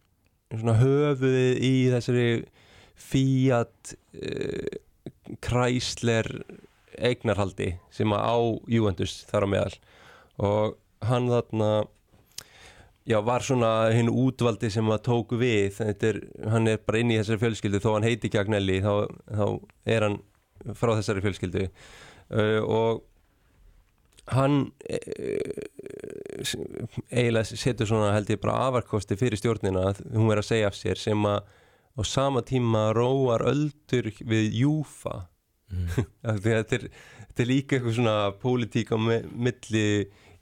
svona 0.52 0.78
höfuðið 0.80 1.60
í 1.62 1.90
þessari 1.90 2.46
Fiat 2.96 3.96
uh, 4.22 4.68
Chrysler 5.42 6.28
eignarhaldi 7.00 7.78
sem 7.94 8.12
að 8.12 8.22
á 8.26 8.36
Juventus 8.68 9.26
þar 9.30 9.46
á 9.46 9.48
meðal. 9.54 9.76
Og 10.40 10.78
hann 11.08 11.30
þarna 11.32 11.70
já, 13.10 13.20
var 13.26 13.46
svona 13.46 13.72
hinn 13.96 14.10
útvaldi 14.12 14.70
sem 14.74 14.90
að 14.92 15.04
tók 15.10 15.36
við. 15.40 15.70
Þetta 15.80 16.10
er, 16.14 16.20
hann 16.54 16.68
er 16.72 16.82
bara 16.86 17.02
inn 17.02 17.14
í 17.14 17.20
þessari 17.20 17.44
fjölskyldu. 17.46 17.82
Þó 17.84 17.92
hann 17.96 18.08
heiti 18.08 18.30
ekki 18.30 18.42
Agnelli 18.42 18.80
þá, 18.86 18.94
þá 19.32 19.46
er 19.96 20.08
hann 20.08 20.20
frá 20.78 20.94
þessari 21.00 21.24
fjölskyldu. 21.26 21.70
Uh, 22.30 22.60
og 22.70 23.06
hann 24.30 24.60
uh, 24.86 25.64
eiginlega 27.10 27.58
setur 27.58 27.90
svona 27.90 28.12
held 28.14 28.30
ég 28.30 28.42
bara 28.44 28.68
afarkosti 28.68 29.18
fyrir 29.18 29.40
stjórnina 29.40 29.88
að 29.90 30.04
hún 30.14 30.30
er 30.34 30.42
að 30.44 30.50
segja 30.52 30.70
af 30.70 30.78
sér 30.78 31.02
sem 31.02 31.26
að 31.26 31.42
á 32.00 32.02
sama 32.06 32.44
tíma 32.46 32.90
róar 32.96 33.42
öldur 33.50 34.12
við 34.30 34.54
Júfa. 34.62 35.24
Mm. 35.70 35.90
Þetta 36.46 36.78
er, 36.80 36.86
þetta 37.30 37.44
er 37.44 37.50
líka 37.50 37.76
eitthvað 37.78 37.98
svona 38.00 38.14
pólitík 38.42 38.94
á 38.94 38.98
mi- 38.98 39.26
milli 39.50 39.84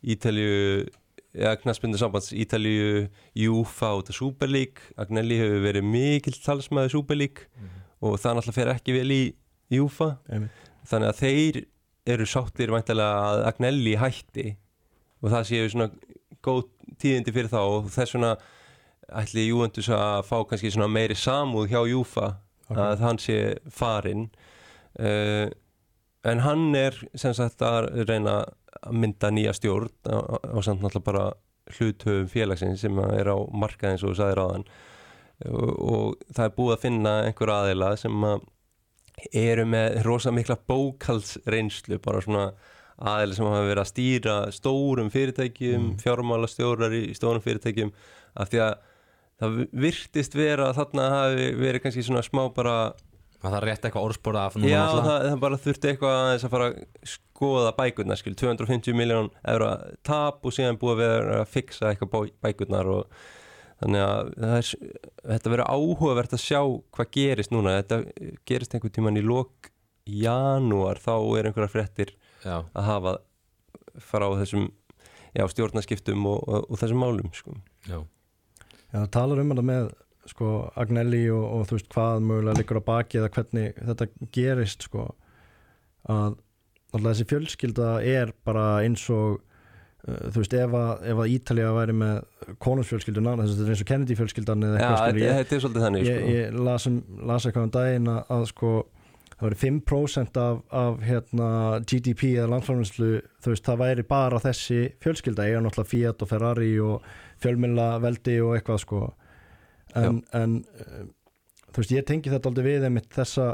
Ítalju 0.07 0.87
eða 1.37 1.57
knaspindu 1.61 1.99
sambands 2.01 2.31
Ítalju, 2.33 3.07
Júfa 3.37 3.93
og 3.93 4.03
þetta 4.03 4.17
Super 4.17 4.51
League. 4.51 4.91
Agnelli 4.97 5.39
hefur 5.41 5.65
verið 5.65 5.85
mikill 5.85 6.37
talsmaður 6.41 6.95
Super 6.95 7.19
League 7.19 7.49
og 8.01 8.17
það 8.21 8.37
náttúrulega 8.37 8.57
fer 8.59 8.71
ekki 8.73 8.95
vel 8.95 9.11
í 9.13 9.23
Júfa. 9.73 10.13
Þannig 10.87 11.11
að 11.11 11.21
þeir 11.21 11.61
eru 12.07 12.27
sáttir 12.29 12.71
væntalega 12.71 13.31
að 13.31 13.45
Agnelli 13.51 13.97
hætti 13.99 14.47
og 15.21 15.33
það 15.33 15.47
séu 15.49 15.71
svona 15.73 15.89
góð 16.45 16.67
tíðindi 17.01 17.33
fyrir 17.35 17.51
þá 17.51 17.61
og 17.61 17.89
þess 17.91 18.15
vegna 18.15 18.35
ætli 19.21 19.47
Júventus 19.47 19.89
að 19.93 20.25
fá 20.27 20.37
kannski 20.47 20.71
svona 20.73 20.89
meiri 20.91 21.15
samúð 21.17 21.71
hjá 21.71 21.81
Júfa 21.89 22.27
að 22.73 23.03
hann 23.03 23.19
sé 23.21 23.39
farinn. 23.71 24.27
Uh, 24.97 25.47
en 26.27 26.41
hann 26.43 26.75
er 26.75 26.95
sem 27.15 27.35
sagt 27.35 27.61
að 27.63 27.91
reyna 28.07 28.41
að 28.81 28.99
mynda 29.03 29.31
nýja 29.33 29.53
stjórn 29.57 29.89
á 30.07 30.57
samt 30.65 30.83
náttúrulega 30.83 31.07
bara 31.07 31.25
hluthöfum 31.77 32.29
félagsins 32.31 32.83
sem 32.85 32.99
er 33.03 33.27
á 33.27 33.37
markaðins 33.51 34.03
og 34.05 34.13
þú 34.13 34.19
sagðir 34.21 34.43
á 34.43 34.47
hann 34.53 34.67
og, 35.47 35.71
og 35.77 36.15
það 36.33 36.45
er 36.45 36.55
búið 36.57 36.75
að 36.75 36.83
finna 36.85 37.13
einhver 37.27 37.53
aðeila 37.53 37.91
sem 37.99 38.23
að 38.29 38.45
eru 39.33 39.65
með 39.65 40.01
rosa 40.05 40.31
mikla 40.31 40.57
bókalsreynslu 40.69 41.97
bara 42.03 42.21
svona 42.21 42.51
aðeila 42.97 43.37
sem 43.37 43.45
hafa 43.45 43.65
verið 43.67 43.81
að 43.83 43.89
stýra 43.91 44.35
stórum 44.55 45.09
fyrirtækjum, 45.13 45.81
Mm. 45.83 45.97
fjármálastjórar 46.01 46.93
í 46.97 47.13
stórum 47.17 47.43
fyrirtækjum 47.45 47.91
af 48.37 48.49
því 48.49 48.61
að 48.65 48.73
það 49.37 49.57
virtist 49.83 50.33
vera 50.37 50.71
að 50.71 50.79
þarna 50.79 51.09
hafi 51.13 51.51
verið 51.59 51.83
kannski 51.83 52.05
svona 52.07 52.23
smá 52.25 52.47
bara 52.55 52.77
það 53.41 53.53
þarf 53.53 53.67
rétt 53.69 53.85
eitthvað 53.87 54.05
orðspóra 54.09 54.43
af 54.49 54.55
núna 54.57 54.69
Já, 54.71 54.83
það, 54.97 55.09
það 55.29 55.39
bara 55.45 55.59
þurfti 55.65 55.89
eitthvað 55.91 56.15
aðeins 56.21 56.45
að 56.47 56.53
fara 56.55 56.67
að 56.71 56.77
skoða 57.13 57.73
bækurnar, 57.77 58.19
skil, 58.21 58.35
250 58.41 58.97
miljón 58.97 59.27
evra 59.45 59.71
tap 60.07 60.45
og 60.47 60.55
síðan 60.55 60.79
búið 60.81 60.95
að 60.95 61.01
vera 61.03 61.35
að 61.43 61.51
fixa 61.53 61.91
eitthvað 61.91 62.13
bæ- 62.15 62.33
bækurnar 62.47 62.89
og 62.95 63.19
þannig 63.77 64.01
að 64.07 64.31
það 64.41 64.55
er, 64.57 64.71
þetta 65.35 65.51
verður 65.53 65.69
áhugavert 65.77 66.33
að 66.33 66.41
sjá 66.47 66.61
hvað 66.97 67.11
gerist 67.19 67.53
núna, 67.53 67.75
þetta 67.77 67.99
gerist 68.49 68.73
einhvern 68.73 68.95
tíman 68.97 69.19
í 69.21 69.25
lok 69.27 69.69
janúar, 70.07 70.97
þá 71.03 71.13
er 71.37 71.49
einhverja 71.51 71.69
fréttir 71.75 72.13
Já. 72.41 72.63
að 72.73 72.87
hafa 72.89 73.15
fara 74.01 74.29
á 74.29 74.39
þessum 74.41 74.67
já, 75.37 75.43
stjórnaskiptum 75.51 76.25
og, 76.31 76.41
og, 76.47 76.65
og 76.71 76.79
þessum 76.81 77.01
málum, 77.03 77.29
sko. 77.35 77.53
Já. 77.85 77.99
Já, 78.95 78.99
talar 79.13 79.41
um 79.43 79.51
þetta 79.53 79.65
með 79.67 79.89
sko, 80.31 80.51
Agnelli 80.79 81.23
og, 81.33 81.43
og 81.43 81.65
þú 81.69 81.77
veist 81.77 81.89
hvað 81.93 82.27
mögulega 82.27 82.59
liggur 82.59 82.81
á 82.81 82.89
baki 82.89 83.21
eða 83.21 83.31
hvernig 83.35 83.81
þetta 83.89 84.07
gerist 84.35 84.87
sko, 84.87 85.09
að 86.07 86.37
alltaf 86.95 87.11
þessi 87.11 87.27
fjölskylda 87.31 87.91
er 88.07 88.33
bara 88.47 88.65
eins 88.85 89.03
og 89.13 89.39
uh, 89.39 90.27
þú 90.33 90.43
veist, 90.43 90.57
ef 90.57 90.75
að, 90.79 90.91
ef 91.11 91.23
að 91.23 91.33
Ítalía 91.35 91.71
væri 91.75 91.97
með 92.01 92.19
konungsfjölskylduna, 92.63 93.37
þess 93.41 93.47
að 93.47 93.55
þetta 93.55 93.67
er 93.67 93.73
eins 93.75 93.85
og 93.85 93.89
Kennedy 93.91 94.19
fjölskyldan 94.19 94.67
eða 94.67 94.77
eitthvað 94.77 94.99
þetta 94.99 95.07
skilur 95.07 95.25
ég, 95.27 95.81
þannig 95.87 96.07
ég, 96.07 96.21
sko. 96.21 96.37
ég 96.37 96.61
las, 96.69 96.87
um, 96.89 97.01
las 97.31 97.47
eitthvað 97.49 97.67
um 97.67 97.75
daginn 97.77 98.13
að, 98.13 98.21
að 98.37 98.47
sko 98.53 98.75
það 99.37 99.45
væri 99.45 99.59
5% 99.61 100.39
af, 100.41 100.61
af 100.73 101.03
hérna, 101.05 101.47
GDP 101.85 102.31
eða 102.33 102.49
landframlýslu 102.55 103.11
þú 103.43 103.53
veist, 103.53 103.67
það 103.67 103.81
væri 103.83 104.05
bara 104.09 104.41
þessi 104.41 104.79
fjölskylda 105.03 105.45
eiga 105.45 105.61
náttúrulega 105.61 105.91
Fiat 105.91 106.23
og 106.25 106.31
Ferrari 106.31 106.71
og 106.81 107.09
fjölmjöla 107.43 107.89
veldi 108.01 108.39
og 108.41 108.55
eitthvað 108.57 108.81
sko 108.81 109.01
en, 109.95 110.21
en 110.35 110.59
uh, 110.63 111.05
þú 111.71 111.81
veist, 111.83 111.95
ég 111.95 112.07
tengi 112.07 112.31
þetta 112.33 112.51
aldrei 112.51 112.67
við 112.67 112.87
einmitt 112.89 113.11
þessa 113.15 113.53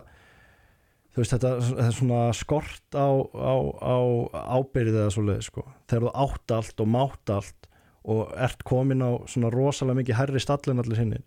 þú 1.14 1.22
veist, 1.22 1.36
þetta, 1.36 1.52
þetta 1.68 1.86
er 1.86 1.98
svona 1.98 2.24
skort 2.38 2.98
á, 2.98 3.10
á, 3.38 3.56
á 3.86 3.98
ábyrðið 4.58 5.04
eða 5.04 5.14
svoleið 5.14 5.46
sko, 5.50 5.68
þegar 5.92 6.08
þú 6.08 6.16
átt 6.26 6.56
allt 6.58 6.84
og 6.84 6.92
mátt 6.96 7.34
allt 7.34 7.70
og 8.04 8.34
ert 8.36 8.66
komin 8.68 9.06
á 9.06 9.12
svona 9.32 9.52
rosalega 9.54 10.02
mikið 10.02 10.20
herri 10.20 10.42
stallin 10.44 10.82
allir 10.82 11.00
sinni 11.00 11.22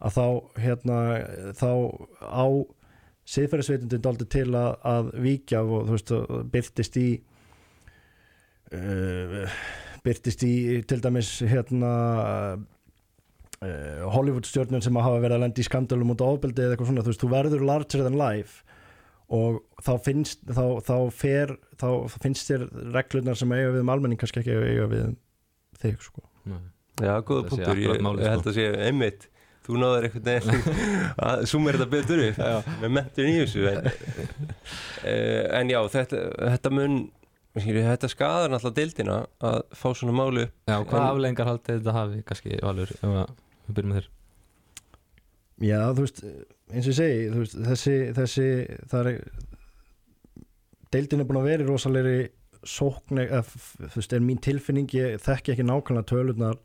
að 0.00 0.16
þá 0.16 0.26
hérna 0.64 0.98
þá 1.56 1.70
á 2.20 2.46
siðferðisveitundin 3.30 4.02
daldi 4.04 4.26
til 4.32 4.48
að, 4.56 4.72
að 4.88 5.12
víkja 5.22 5.62
og 5.62 5.88
þú 5.88 5.96
veist 5.96 6.12
byrtist 6.52 6.98
í 7.00 7.08
uh, 8.74 9.56
byrtist 10.04 10.44
í 10.48 10.54
til 10.88 11.00
dæmis 11.04 11.36
hérna 11.46 11.92
Hollywood 13.60 14.46
stjórnum 14.48 14.80
sem 14.80 14.96
hafa 14.96 15.18
verið 15.20 15.36
að 15.36 15.42
lenda 15.44 15.60
í 15.60 15.64
skandalum 15.66 16.12
út 16.14 16.22
á 16.24 16.32
ofbeldi 16.32 16.62
eða 16.64 16.76
eitthvað 16.76 16.88
svona, 16.88 17.02
þú 17.04 17.12
veist, 17.12 17.24
þú 17.24 17.28
verður 17.34 17.64
larger 17.68 18.04
than 18.06 18.16
life 18.16 18.62
og 19.30 19.58
þá 19.84 19.90
finnst 20.06 20.40
þá, 20.48 20.64
þá 20.86 20.94
fer, 21.12 21.52
þá, 21.76 21.88
þá 22.08 22.16
finnst 22.24 22.48
þér 22.48 22.64
reglunar 22.96 23.36
sem 23.38 23.52
eiga 23.52 23.74
við 23.74 23.82
um 23.84 23.92
almenning 23.92 24.20
kannski 24.22 24.40
ekki 24.40 24.56
eiga 24.56 24.86
við 24.90 25.02
um 25.10 25.18
þig 25.82 26.00
sko. 26.06 26.24
Nei. 26.48 26.62
Já, 27.04 27.12
góða 27.20 27.44
punktur, 27.50 27.82
ég, 27.84 28.00
ég 28.00 28.32
held 28.32 28.42
sko. 28.42 28.50
að 28.50 28.56
sé 28.56 28.64
einmitt 28.88 29.28
þú 29.68 29.76
náður 29.80 30.08
veginn 30.16 30.64
að 31.28 31.44
sumir 31.52 31.76
þetta 31.78 31.92
betur 31.92 32.24
upp 32.30 32.72
með 32.80 32.94
mentur 32.96 33.28
í 33.28 33.36
þessu 33.42 33.68
en, 33.70 33.90
uh, 35.04 35.44
en 35.60 35.70
já, 35.74 35.78
þetta, 35.98 36.24
þetta 36.56 36.74
mun 36.80 36.98
þetta 37.60 38.08
skadar 38.10 38.52
náttúrulega 38.52 38.78
deildina 38.80 39.20
að 39.44 39.60
fá 39.76 39.86
svona 39.92 40.16
málu 40.16 40.48
upp. 40.48 40.56
Já, 40.64 40.76
hvað 40.80 40.98
En- 41.04 41.06
aflengar 41.12 41.52
haldið 41.52 41.78
þetta 41.80 41.96
hafi 42.00 42.24
kannski 42.24 42.58
valur? 42.64 42.96
Ef 42.96 43.16
að 43.24 43.32
við 43.70 43.76
byrjum 43.78 43.94
með 43.94 44.00
þér. 44.00 44.08
Já, 45.60 45.80
þú 45.92 46.04
veist, 46.06 46.20
eins 46.72 46.86
og 46.86 46.92
ég 46.92 46.98
segi 47.00 47.24
veist, 47.42 47.56
þessi, 47.68 47.96
þessi 48.16 48.46
er 49.00 49.10
deildin 50.94 51.22
er 51.22 51.28
búin 51.28 51.40
að 51.42 51.48
vera 51.50 51.66
rosalegri 51.68 52.20
sókn 52.66 53.20
f- 53.44 53.76
þú 53.80 53.90
veist, 54.00 54.14
er 54.16 54.24
mín 54.24 54.40
tilfinning 54.42 54.90
ég 54.96 55.20
þekki 55.24 55.54
ekki 55.54 55.66
nákvæmlega 55.68 56.08
tölurnar 56.10 56.58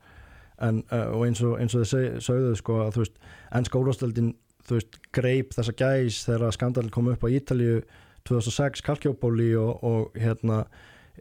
en, 0.63 0.81
uh, 0.91 1.09
og 1.15 1.25
eins 1.27 1.41
og, 1.43 1.57
eins 1.59 1.75
og 1.75 1.83
þið 1.83 1.91
seg- 1.91 2.17
sögðu 2.25 2.55
sko 2.59 2.79
að 2.85 2.95
þú 2.95 3.03
veist, 3.03 3.19
enn 3.59 3.67
skólastöldin 3.69 4.31
þú 4.65 4.79
veist, 4.79 4.97
greip 5.15 5.53
þessa 5.55 5.75
gæs 5.77 6.21
þegar 6.29 6.55
skandal 6.55 6.87
kom 6.95 7.11
upp 7.11 7.23
á 7.27 7.29
Ítalíu 7.35 7.81
2006 8.25 8.81
Kalkjópóli 8.87 9.51
og, 9.59 9.83
og 9.85 10.15
hérna 10.17 10.63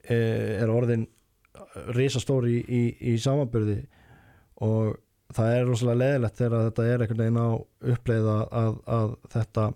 e, 0.08 0.16
er 0.62 0.70
orðin 0.72 1.08
risastóri 1.94 2.60
í, 2.62 2.62
í, 2.64 2.82
í 3.12 3.16
samanbyrði 3.20 3.80
og 4.64 4.94
það 5.34 5.56
er 5.56 5.66
rosalega 5.68 6.00
leðilegt 6.00 6.40
þegar 6.40 6.68
þetta 6.68 6.86
er 6.88 7.04
einhvern 7.04 7.22
veginn 7.22 7.40
á 7.42 7.48
uppleið 7.94 8.28
að, 8.34 8.78
að, 8.96 9.14
þetta 9.34 9.66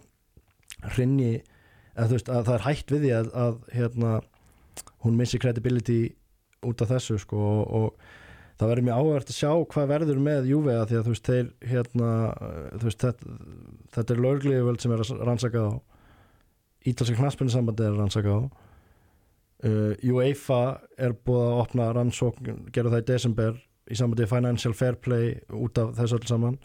hrinni 0.94 1.32
eða 1.34 2.06
þú 2.06 2.16
veist 2.18 2.30
að 2.32 2.46
það 2.46 2.54
er 2.54 2.66
hægt 2.68 2.94
við 2.94 3.04
því 3.04 3.12
að, 3.16 3.32
að 3.44 3.58
hérna, 3.74 4.14
hún 5.04 5.18
missi 5.18 5.40
credibility 5.42 5.98
út 6.66 6.82
af 6.82 6.92
þessu 6.92 7.18
sko 7.22 7.38
og, 7.38 7.62
og 7.78 8.58
það 8.58 8.72
verður 8.72 8.86
mjög 8.88 9.02
áhverð 9.02 9.32
að 9.32 9.38
sjá 9.38 9.50
hvað 9.74 9.90
verður 9.92 10.22
með 10.22 10.48
Juve 10.52 10.74
að 10.74 10.88
því 10.90 10.98
að 10.98 11.04
þú 11.04 11.14
veist 11.14 11.30
þeir 11.32 11.50
hérna, 11.72 12.12
þú 12.74 12.88
veist 12.88 13.04
þetta, 13.04 13.36
þetta 13.96 14.14
er 14.14 14.24
lögliðvöld 14.24 14.82
sem 14.82 14.94
er 14.94 15.04
að 15.04 15.22
rannsaka 15.28 15.66
á 15.66 15.70
Ítalska 16.88 17.18
knaspunni 17.18 17.52
sambandi 17.52 17.84
er 17.84 17.94
að 17.94 18.02
rannsaka 18.02 18.34
á 18.34 18.40
uh, 19.66 19.94
UEFA 20.02 20.62
er 20.98 21.14
búið 21.26 21.44
að 21.44 21.62
opna 21.62 21.88
rannsókn, 21.96 22.68
gera 22.74 22.92
það 22.94 23.02
í 23.02 23.08
desember 23.12 23.58
í 23.88 23.98
sambandi 23.98 24.24
við 24.24 24.32
financial 24.32 24.74
fair 24.76 24.98
play 25.02 25.36
út 25.54 25.78
af 25.80 25.94
þessu 25.98 26.18
öll 26.18 26.28
saman. 26.30 26.58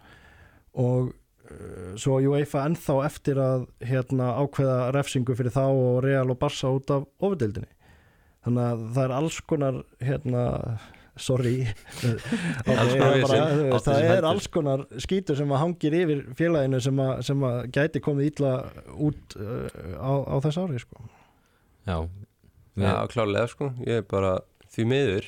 Og 0.79 1.11
uh, 1.11 1.93
svo 1.99 2.19
UEFA 2.23 2.65
ennþá 2.69 2.97
eftir 3.07 3.39
að 3.41 3.67
hérna, 3.83 4.33
ákveða 4.41 4.91
refsingu 4.95 5.37
fyrir 5.37 5.55
þá 5.55 5.65
og 5.67 6.01
Real 6.05 6.33
og 6.33 6.41
Barca 6.41 6.73
út 6.73 6.93
af 6.93 7.07
ofurdeildinni. 7.19 7.69
Þannig 8.43 8.67
að 8.67 8.83
það 8.95 9.05
er 9.05 9.15
alls 9.19 9.39
konar 9.47 9.77
hérna, 10.03 10.41
sorry 11.15 11.53
Alls 12.73 12.95
konar 12.97 13.21
bara, 13.21 13.43
veist, 13.61 13.85
það 13.87 14.07
er 14.09 14.27
alls 14.27 14.49
konar 14.51 14.83
skítur 15.05 15.37
sem 15.39 15.53
að 15.53 15.61
hangir 15.61 15.95
yfir 16.01 16.23
félaginu 16.35 16.81
sem 16.83 16.99
að, 16.99 17.13
sem 17.29 17.45
að 17.47 17.59
gæti 17.77 18.01
komið 18.03 18.31
ítla 18.33 18.53
út 18.97 19.37
uh, 19.37 19.69
á, 19.95 20.11
á 20.27 20.35
þess 20.43 20.59
ári 20.59 20.81
sko. 20.83 21.07
Já, 21.87 21.97
Já, 22.79 23.05
klálega 23.11 23.47
sko, 23.51 23.69
ég 23.85 24.01
er 24.01 24.05
bara 24.09 24.37
því 24.73 24.85
miður 24.89 25.27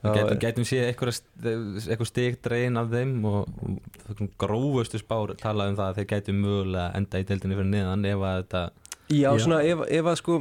við 0.00 0.38
gætum 0.40 0.64
séð 0.64 0.86
eitthvað, 0.88 2.06
stig 2.08 2.38
dregin 2.44 2.78
af 2.80 2.88
þeim 2.92 3.10
og, 3.28 3.50
og 4.08 4.22
grófustu 4.40 5.00
spár 5.02 5.34
talað 5.40 5.72
um 5.72 5.76
það 5.80 5.90
að 5.90 5.98
þeir 6.00 6.08
gætu 6.14 6.34
mögulega 6.36 6.86
enda 6.96 7.20
í 7.20 7.26
deildinni 7.28 7.58
fyrir 7.58 7.72
neðan 7.74 8.06
ef 8.08 8.24
að 8.30 8.38
þetta 8.42 8.62
Já, 9.10 9.26
Já. 9.34 9.42
svona 9.42 9.58
ef, 9.66 9.82
ef 9.90 10.08
að 10.12 10.16
sko 10.22 10.38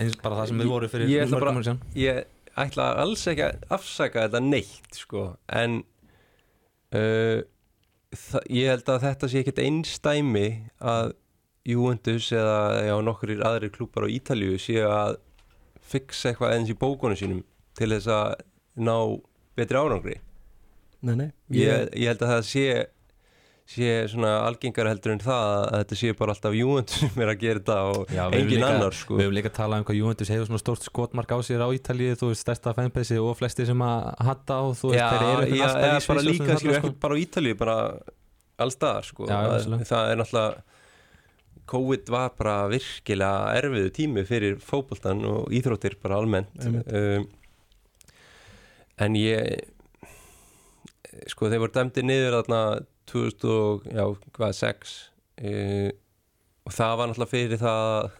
eins 0.00 0.18
bara 0.20 0.40
það 0.42 0.50
sem 0.50 0.60
við 0.60 0.70
voru 0.74 0.90
fyrir 0.92 1.08
Ég 1.12 1.24
ætla 1.24 1.38
mörgum 1.38 1.46
bara- 1.46 1.54
árum 1.54 1.66
síðan. 1.68 1.80
ég 1.94 2.20
ætla 2.66 2.88
alls 3.04 3.24
ekki 3.30 3.44
að 3.46 3.64
afsaka 3.78 4.26
þetta 4.26 4.40
neitt 4.44 4.98
sko 4.98 5.24
en 5.62 5.80
uh, 6.94 7.40
ég 8.50 8.70
held 8.72 8.88
að 8.90 9.04
þetta 9.06 9.30
sé 9.30 9.42
ekkert 9.44 9.62
einstæmi 9.64 10.46
að 10.82 11.12
Juventus 11.70 12.30
eða 12.32 12.56
já, 12.88 12.94
nokkur 13.04 13.34
aðrir 13.46 13.70
klúpar 13.74 14.06
á 14.08 14.08
Ítalíu 14.10 14.56
séu 14.58 14.86
að 14.88 15.18
fixa 15.90 16.30
eitthvað 16.32 16.54
eins 16.56 16.70
í 16.72 16.76
bókunum 16.80 17.18
sínum 17.20 17.42
til 17.78 17.90
þess 17.92 18.08
að 18.10 18.32
ná 18.80 18.96
betri 19.58 19.78
árangri? 19.80 20.16
Nei, 21.00 21.14
nei, 21.16 21.28
ég, 21.56 21.86
ég 21.96 22.10
held 22.12 22.24
að 22.26 22.32
það 22.36 22.48
sé 22.50 22.64
sé 23.70 23.86
svona 24.10 24.30
algengar 24.48 24.88
heldur 24.90 25.12
en 25.14 25.20
það 25.22 25.44
að 25.54 25.66
þetta 25.78 25.96
sé 26.00 26.08
bara 26.18 26.32
alltaf 26.34 26.54
Juventus 26.58 26.96
sem 27.04 27.20
er 27.22 27.28
að 27.30 27.36
gera 27.44 27.60
þetta 27.60 27.76
og 27.92 28.08
Já, 28.10 28.24
engin 28.34 28.48
líka- 28.56 28.70
annar 28.72 28.96
sko. 28.98 29.14
Við 29.14 29.22
hefum 29.28 29.36
líka 29.36 29.52
talað 29.54 29.78
um 29.78 29.86
hvað 29.86 29.98
Juventus 30.00 30.32
hefur 30.34 30.48
svona 30.48 30.62
stórt 30.64 30.88
skotmark 30.88 31.30
á 31.30 31.38
sér 31.46 31.62
á 31.62 31.68
Ítalíu, 31.76 32.16
þú 32.18 32.32
veist, 32.32 32.42
stærsta 32.42 32.72
fanbase 32.74 33.20
og 33.22 33.36
flesti 33.38 33.68
sem 33.70 33.84
að 33.86 34.08
hatta 34.26 34.58
á, 34.58 34.64
þú 34.74 34.90
veist, 34.90 35.04
þeir 35.06 35.22
eru 35.30 35.60
já, 35.60 35.68
alltaf 35.68 35.86
eða 35.86 35.86
í 35.86 35.92
bara 35.92 36.00
Sviss 36.02 36.10
og 36.10 36.26
líka, 36.26 36.58
skilur, 36.58 36.74
þarna, 36.74 36.90
ekki 36.90 37.00
bara 37.06 37.14
á 37.14 37.18
Ítalíu 37.22 37.58
bara 37.62 37.76
allstaðar, 38.66 39.06
sko. 39.12 39.28
Já, 39.30 39.38
það, 39.54 39.86
það 39.92 40.10
er 40.16 40.20
náttúrulega 40.24 40.62
COVID 41.70 42.08
var 42.10 42.32
bara 42.34 42.54
virkilega 42.72 43.54
erfiðu 43.60 43.90
tími 43.94 44.24
fyrir 44.26 44.56
fótboltan 44.58 45.20
og 45.30 45.52
íþróttir 45.54 45.94
bara 46.02 46.18
almennt. 46.18 46.50
Einmitt. 46.58 46.90
um, 46.90 47.28
en 49.00 49.16
ég 49.18 49.60
sko 51.30 51.48
þeir 51.50 51.62
voru 51.64 51.74
dæmdi 51.74 52.04
niður 52.06 52.36
þarna 52.40 52.60
2006 53.10 54.92
uh, 55.44 55.90
og 56.68 56.74
það 56.76 56.96
var 57.00 57.10
náttúrulega 57.10 57.32
fyrir 57.34 57.60
það 57.60 58.10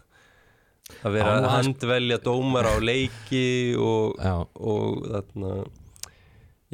að 1.05 1.13
vera 1.15 1.35
að 1.37 1.45
aðeins- 1.45 1.55
handvelja 1.57 2.19
dómar 2.25 2.67
á 2.67 2.75
leiki 2.83 3.45
og 3.79 4.17
og 4.59 5.05
þarna 5.13 5.53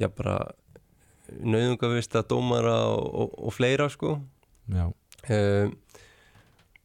já 0.01 0.09
bara 0.13 0.39
nauðungavista 1.43 2.23
dómara 2.31 2.77
og, 2.87 3.07
og, 3.27 3.31
og 3.49 3.53
fleira 3.57 3.89
sko. 3.91 4.13
Já, 4.71 4.85
um, 4.87 5.73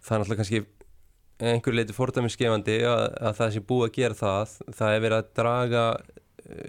það 0.02 0.16
er 0.16 0.24
náttúrulega 0.24 0.40
kannski 0.42 0.62
einhver 1.42 1.76
leiti 1.78 1.94
fordæmisgefandi 1.94 2.80
að, 2.90 3.04
að 3.22 3.38
það 3.38 3.54
sem 3.56 3.66
búið 3.70 3.86
að 3.88 3.96
gera 4.00 4.18
það. 4.18 4.56
Það 4.80 4.96
er 4.96 5.04
verið 5.06 5.18
að 5.20 5.30
draga 5.38 5.84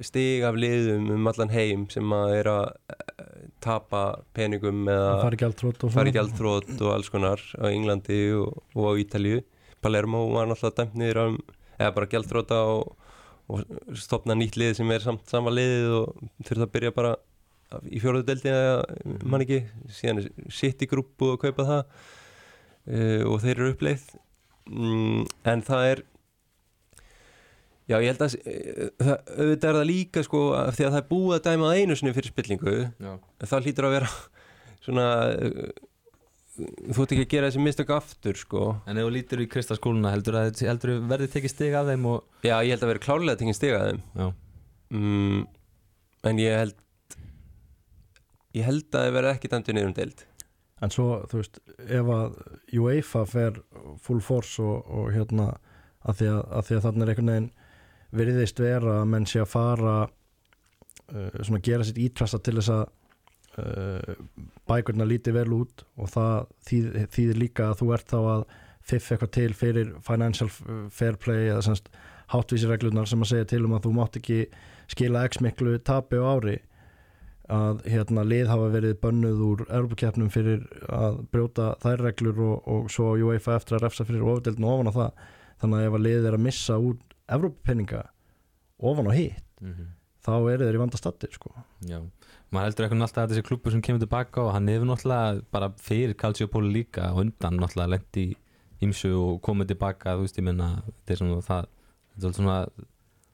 stig 0.04 0.44
af 0.46 0.58
liðum 0.58 1.10
um 1.14 1.30
allan 1.30 1.52
heim 1.52 1.86
sem 1.92 2.14
að 2.16 2.34
er 2.38 2.50
að 2.52 2.64
eh, 2.94 3.32
tapa 3.62 4.02
peningum 4.36 4.84
eða 4.90 5.16
fari 5.94 6.14
gjaldþrótt 6.14 6.76
og 6.80 6.92
alls 6.94 7.10
konar 7.12 7.42
á 7.58 7.66
Englandi 7.70 8.20
og, 8.38 8.62
og 8.76 8.88
á 8.90 8.92
Ítalíu. 9.02 9.42
Palermo 9.82 10.24
var 10.32 10.48
náttúrulega 10.50 10.82
dæmt 10.82 10.98
niður 10.98 11.22
um, 11.24 11.38
eða 11.78 11.94
bara 11.96 12.10
gjaldþróta 12.12 12.60
og, 12.70 13.12
og 13.50 13.98
stopna 13.98 14.36
nýtt 14.38 14.58
lið 14.60 14.78
sem 14.78 14.94
er 14.94 15.04
samt 15.04 15.26
sama 15.30 15.52
liðið 15.54 15.98
og 15.98 16.26
þurft 16.46 16.66
að 16.66 16.74
byrja 16.76 16.96
bara 16.96 17.16
í 17.88 18.02
fjóruðu 18.02 18.28
deldi 18.28 18.52
eða 18.52 18.82
mann 19.24 19.44
ekki 19.44 19.62
síðan 19.92 20.26
sitt 20.52 20.82
í 20.84 20.90
grúpu 20.90 21.32
og 21.34 21.42
kaupa 21.42 21.66
það 21.68 21.82
uh, 21.82 23.22
og 23.30 23.38
þeir 23.44 23.54
eru 23.56 23.72
uppleið. 23.74 24.08
Mm, 24.70 25.24
en 25.50 25.64
það 25.66 25.88
er 25.90 26.04
já 27.90 27.96
ég 27.98 28.10
held 28.12 28.26
að 28.26 28.36
uh, 28.38 28.90
það, 29.02 29.14
auðvitað 29.38 29.70
er 29.70 29.78
það 29.78 29.88
líka 29.92 30.26
sko 30.26 30.42
af 30.58 30.76
því 30.76 30.86
að 30.88 30.92
það 30.92 31.00
er 31.00 31.08
búið 31.08 31.38
að 31.38 31.46
dæma 31.48 31.72
einu 31.78 31.96
sinni 31.98 32.16
fyrir 32.16 32.34
spillingu 32.34 32.76
já. 32.82 33.14
það 33.46 33.66
hlýtur 33.66 33.88
að 33.88 33.96
vera 33.96 34.12
svona 34.84 35.08
uh, 35.32 35.72
þú 36.52 37.06
ert 37.06 37.16
ekki 37.16 37.24
að 37.24 37.32
gera 37.32 37.48
þessi 37.48 37.64
mistök 37.64 37.90
aftur 37.96 38.36
sko. 38.36 38.66
En 38.84 38.98
ef 39.00 39.06
þú 39.06 39.12
lítur 39.14 39.40
í 39.40 39.48
kristaskóluna 39.50 40.12
heldur 40.12 40.36
að 40.36 40.60
heldur 40.66 40.98
að 40.98 41.06
verði 41.14 41.28
tekið 41.32 41.52
stig 41.54 41.76
af 41.78 41.88
þeim 41.88 42.04
og 42.10 42.44
Já, 42.44 42.58
ég 42.60 42.74
held 42.74 42.84
að 42.84 42.92
vera 42.92 43.04
klárlega 43.06 43.38
að 43.38 43.40
tengja 43.40 43.56
stiga 43.56 43.78
þeim. 43.86 44.02
Mm, 44.92 45.46
En 46.22 46.38
ég 46.38 46.58
held 46.60 46.78
Ég 48.52 48.66
held 48.68 48.84
að 48.92 49.06
það 49.06 49.14
verði 49.16 49.32
ekki 49.32 49.48
dæmdu 49.48 49.72
niður 49.72 49.88
um 49.88 49.92
deild. 49.96 50.22
En 50.84 50.90
svo, 50.92 51.06
þú 51.30 51.38
veist, 51.38 51.54
ef 51.88 52.08
að 52.12 52.34
UEFA 52.76 53.22
fer 53.30 53.60
full 54.04 54.18
force 54.20 54.60
og, 54.60 54.90
og 54.92 55.06
hérna, 55.14 55.46
að 56.04 56.18
því 56.18 56.28
að, 56.34 56.40
að 56.58 56.66
því 56.66 56.76
að 56.76 56.82
þannig 56.86 57.04
er 57.04 57.12
einhvern 57.12 57.30
veginn 57.32 57.46
virðist 58.12 58.60
vera 58.60 59.00
að 59.00 59.12
menn 59.14 59.28
sé 59.28 59.42
að 59.42 59.52
fara 59.52 59.94
uh, 60.06 61.38
svona 61.40 61.62
gera 61.64 61.86
sitt 61.86 62.00
ítrasta 62.02 62.40
til 62.42 62.58
þess 62.58 62.72
að 62.74 62.84
uh, 63.62 64.16
bækurna 64.68 65.06
líti 65.08 65.34
vel 65.34 65.48
út 65.62 65.84
og 65.96 66.12
það 66.12 66.36
þýð, 66.68 66.90
þýðir 67.16 67.42
líka 67.46 67.70
að 67.70 67.78
þú 67.82 67.92
ert 67.96 68.12
þá 68.12 68.18
að 68.20 68.44
fiff 68.82 69.12
eitthvað 69.12 69.34
til 69.36 69.52
fyrir 69.54 69.94
financial 70.02 70.50
fair 70.90 71.16
play 71.20 71.48
eða 71.48 71.62
semst 71.68 71.88
hátvísireglunar 72.32 73.08
sem 73.08 73.22
að 73.22 73.32
segja 73.32 73.48
til 73.52 73.64
um 73.66 73.76
að 73.76 73.86
þú 73.86 73.94
mátt 73.96 74.18
ekki 74.20 74.44
skila 74.90 75.24
x 75.28 75.42
miklu 75.44 75.76
tapi 75.84 76.20
á 76.20 76.24
ári. 76.26 76.58
Að 77.52 77.82
hérna 77.90 78.22
lið 78.24 78.48
hafa 78.48 78.68
verið 78.72 78.98
bönnuð 79.02 79.40
úr 79.44 79.62
Europakefnum 79.66 80.30
fyrir 80.32 80.62
að 80.88 81.18
brjóta 81.34 81.72
þær 81.82 82.04
reglur 82.06 82.38
og, 82.40 82.68
og 82.70 82.90
svo 82.92 83.12
UEFA 83.18 83.58
eftir 83.58 83.76
að 83.76 83.86
refsa 83.86 84.06
fyrir 84.08 84.24
ofdeldin 84.24 84.68
ofan 84.68 84.88
á 84.88 84.92
það. 84.96 85.24
Þannig 85.62 85.78
að 85.80 85.88
ef 85.88 85.96
að 85.98 86.04
lið 86.06 86.28
er 86.28 86.36
að 86.38 86.44
missa 86.46 86.78
út 86.80 87.11
Europapenninga 87.32 88.04
ofan 88.82 89.10
á 89.10 89.12
hitt 89.16 89.44
mm 89.62 89.90
þá 90.22 90.34
eru 90.52 90.68
þeir 90.68 90.78
í 90.78 90.82
vanda 90.82 91.00
stattir 91.00 91.34
sko. 91.34 91.50
já. 91.86 91.98
Maður 92.52 92.68
heldur 92.68 92.86
eitthvað 92.86 93.04
alltaf 93.06 93.22
að 93.24 93.32
þessi 93.32 93.44
klubur 93.48 93.74
sem 93.74 93.82
kemur 93.84 94.02
tilbaka 94.02 94.42
og 94.44 94.52
hann 94.54 94.68
hefur 94.68 94.88
náttúrulega 94.90 95.42
bara 95.54 95.70
fyrir 95.80 96.14
Calciopoli 96.20 96.72
líka 96.76 97.08
og 97.10 97.22
undan 97.24 97.58
náttúrulega 97.58 97.94
lendi 97.96 98.26
ímsu 98.84 99.12
og 99.16 99.40
komið 99.46 99.72
tilbaka 99.72 100.16
þú 100.18 100.26
veist 100.26 100.38
ég 100.38 100.46
minna 100.46 100.68
þetta 100.86 101.14
er 101.14 101.20
svona 101.22 101.44
það 101.46 102.28
er 102.28 102.36
svona 102.36 102.56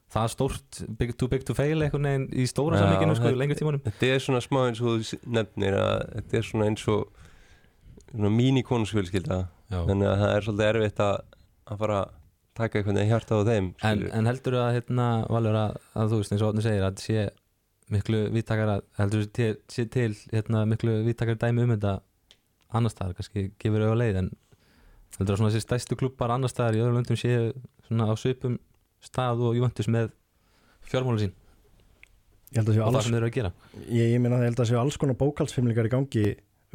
það 0.08 0.22
er 0.22 0.32
stórt 0.32 0.80
big, 1.00 1.14
too 1.18 1.28
big 1.28 1.44
to 1.44 1.56
fail 1.58 1.82
eitthvað 1.82 2.04
neginn 2.06 2.28
í 2.30 2.46
stóra 2.48 2.78
Já, 2.78 2.84
samlíkinu 2.86 3.16
sko, 3.18 3.32
lengur 3.36 3.58
tímanum. 3.58 3.82
Þetta 3.84 4.12
er 4.14 4.22
svona 4.24 4.42
smá 4.44 4.60
eins 4.68 4.80
og 4.80 5.02
þú 5.02 5.18
nefnir 5.34 5.76
að 5.76 5.96
þetta 6.14 6.38
er 6.38 6.48
svona 6.48 6.70
eins 6.70 6.86
og 6.88 8.30
mínikonusfjölskylda 8.38 9.42
þannig 9.68 10.08
að 10.08 10.22
það 10.22 10.36
er 10.36 10.46
svolítið 10.46 10.70
erfitt 10.70 11.02
að, 11.04 11.18
að 11.68 11.82
fara 11.82 11.98
að 12.04 12.14
taka 12.58 12.80
einhvern 12.80 12.98
veginn 12.98 13.12
hjarta 13.12 13.38
á 13.38 13.42
þeim 13.48 13.68
en, 13.88 14.02
en 14.18 14.30
heldur 14.30 14.58
að 14.60 14.72
hérna 14.78 15.06
Valur 15.30 15.58
að, 15.58 15.78
að 15.94 16.12
þú 16.12 16.20
veist 16.22 16.34
eins 16.34 16.44
og 16.44 16.52
Otni 16.52 16.64
segir 16.66 16.86
að 16.86 17.02
sé 17.04 17.28
miklu 17.92 18.24
vittakara 18.34 18.80
heldur 18.98 19.24
sé 19.24 19.32
til, 19.38 19.50
sé 19.72 19.86
til 19.88 20.10
hérna, 20.32 20.66
miklu 20.68 21.00
vittakara 21.06 21.40
dæmi 21.40 21.64
um 21.64 21.74
þetta 21.76 21.94
annar 22.76 22.92
staðar, 22.92 23.16
kannski 23.16 23.48
gefur 23.56 23.84
auðvitað 23.86 24.00
leið 24.02 24.20
en 24.22 24.30
heldur 25.16 25.34
að 25.34 25.40
svona 25.40 25.52
þessi 25.54 25.64
stæstu 25.64 25.98
klubbar 25.98 26.34
annar 26.34 26.52
staðar 26.52 26.76
í 26.76 26.82
öðrum 26.82 26.98
löndum 27.00 27.18
séu 27.18 27.52
svona 27.86 28.10
á 28.12 28.14
svipum 28.20 28.58
stað 29.04 29.44
og 29.46 29.56
Juventus 29.56 29.88
með 29.88 30.10
fjármála 30.90 31.22
sín 31.24 31.32
ég 32.52 32.60
held 32.60 32.68
að 32.68 32.76
séu 32.76 32.84
og 32.84 32.90
það 32.90 32.98
alls 32.98 33.08
sem 33.08 33.16
þeir 33.16 33.22
eru 33.22 33.30
að 33.30 33.36
gera 33.38 33.52
ég, 33.86 34.12
ég 34.12 34.20
meina 34.20 34.36
að 34.36 34.44
ég 34.44 34.52
held 34.52 34.62
að 34.64 34.70
séu 34.70 34.80
alls 34.82 35.00
konar 35.00 35.18
bókaldsfimlingar 35.20 35.88
í 35.88 35.92
gangi 35.92 36.26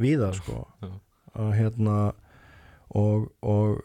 víða 0.02 0.32
sko. 0.38 0.64
Já. 0.82 0.90
að 1.38 1.52
hérna 1.60 1.98
og, 2.98 3.30
og 3.42 3.82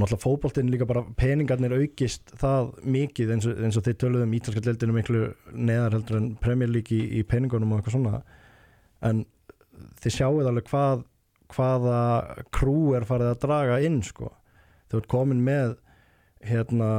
uh, 0.00 0.06
náttúrulega 0.06 0.24
fótboltinn 0.24 0.70
líka 0.72 0.88
bara 0.88 1.04
peningarnir 1.18 1.74
aukist 1.76 2.32
það 2.40 2.72
mikið 2.84 3.34
eins 3.34 3.48
og, 3.48 3.60
eins 3.60 3.78
og 3.78 3.86
þið 3.86 3.98
töluðum 4.00 4.34
ítalska 4.38 4.64
deildinu 4.64 4.96
miklu 4.96 5.26
neðar 5.52 5.98
heldur 5.98 6.20
en 6.20 6.64
League 6.70 6.96
í, 6.96 7.20
í 7.20 7.22
peningunum 7.28 7.72
og 7.72 7.80
eitthvað 7.80 7.96
svona 7.98 8.22
en 9.06 9.24
þið 10.00 10.16
sjáuð 10.16 10.50
alveg 10.50 10.68
hvað 10.70 11.06
hvaða 11.50 12.00
krú 12.54 12.94
er 12.94 13.06
farið 13.08 13.32
að 13.32 13.40
draga 13.44 13.78
inn 13.82 14.02
sko. 14.06 14.30
þau 14.90 14.98
ert 15.00 15.10
komin 15.10 15.44
með 15.44 15.76
hérna 16.46 16.90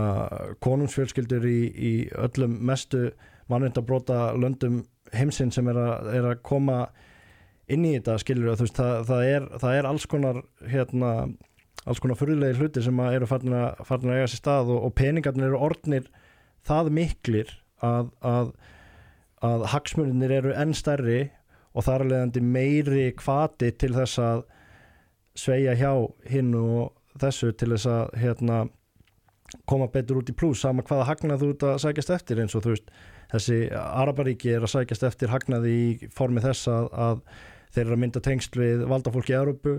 konungsfjölskyldur 0.61 1.45
í, 1.49 1.59
í 1.73 1.93
öllum 2.13 2.59
mestu 2.67 3.09
mannvindabróta 3.49 4.33
löndum 4.37 4.83
heimsinn 5.15 5.51
sem 5.51 5.67
er 5.71 5.79
að, 5.81 6.11
er 6.15 6.27
að 6.29 6.43
koma 6.45 6.83
inn 7.71 7.85
í 7.87 7.95
þetta 7.95 8.17
skilur 8.21 8.59
það, 8.59 9.07
það, 9.07 9.23
er, 9.25 9.47
það 9.63 9.77
er 9.77 9.89
alls 9.89 10.05
konar 10.09 10.41
hérna, 10.69 11.11
alls 11.85 12.01
konar 12.01 12.19
fyrirlegi 12.19 12.59
hluti 12.59 12.83
sem 12.85 12.99
eru 13.07 13.27
farin 13.29 13.55
að, 13.57 13.83
farin 13.87 14.11
að 14.11 14.19
eiga 14.19 14.31
sér 14.31 14.41
stað 14.41 14.71
og, 14.75 14.83
og 14.87 14.95
peningarnir 14.97 15.49
eru 15.49 15.61
orðnir 15.69 16.09
það 16.67 16.91
miklir 16.97 17.53
að, 17.81 18.11
að, 18.21 18.51
að 19.45 19.67
hagsmunir 19.73 20.35
eru 20.37 20.55
enn 20.57 20.75
stærri 20.77 21.21
og 21.71 21.87
þar 21.87 22.05
að 22.05 22.11
leiðandi 22.11 22.43
meiri 22.43 23.05
kvati 23.17 23.71
til 23.81 23.93
þess 23.95 24.19
að 24.21 24.43
sveia 25.37 25.73
hjá 25.79 25.93
hinn 26.29 26.51
og 26.59 26.91
þessu 27.21 27.51
til 27.55 27.71
þess 27.73 27.87
að 27.91 28.19
hérna, 28.19 28.59
koma 29.67 29.87
betur 29.91 30.21
út 30.21 30.29
í 30.31 30.35
pluss 30.37 30.63
sama 30.63 30.83
hvaða 30.87 31.07
hagnað 31.09 31.41
þú 31.43 31.49
ert 31.53 31.65
að 31.67 31.79
sækjast 31.85 32.13
eftir 32.15 32.43
eins 32.43 32.55
og 32.55 32.65
þú 32.65 32.75
veist 32.75 32.93
þessi 33.31 33.57
Araparíki 33.79 34.53
er 34.55 34.67
að 34.67 34.73
sækjast 34.75 35.07
eftir 35.07 35.31
hagnaði 35.31 35.73
í 35.73 36.11
formi 36.15 36.43
þess 36.43 36.69
að, 36.71 36.87
að 36.91 37.25
þeir 37.71 37.83
eru 37.85 37.95
að 37.95 38.01
mynda 38.03 38.23
tengsl 38.23 38.61
við 38.61 38.85
valdafólki 38.91 39.33
í 39.33 39.39
Európu 39.39 39.75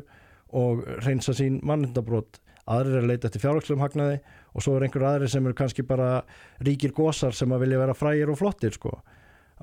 og 0.52 0.82
reynsa 1.04 1.34
sín 1.36 1.60
mannindabrót 1.66 2.40
aðrir 2.70 2.98
er 2.98 3.02
að 3.02 3.10
leita 3.10 3.28
eftir 3.28 3.42
fjárhagslegum 3.42 3.82
hagnaði 3.82 4.18
og 4.52 4.64
svo 4.64 4.76
er 4.76 4.86
einhver 4.86 5.06
aðrir 5.08 5.32
sem 5.32 5.46
eru 5.46 5.58
kannski 5.58 5.84
bara 5.86 6.22
ríkir 6.62 6.94
gósar 6.94 7.34
sem 7.34 7.52
að 7.52 7.64
vilja 7.66 7.80
vera 7.82 7.96
frægir 7.96 8.30
og 8.30 8.38
flottir 8.38 8.76
sko. 8.76 8.94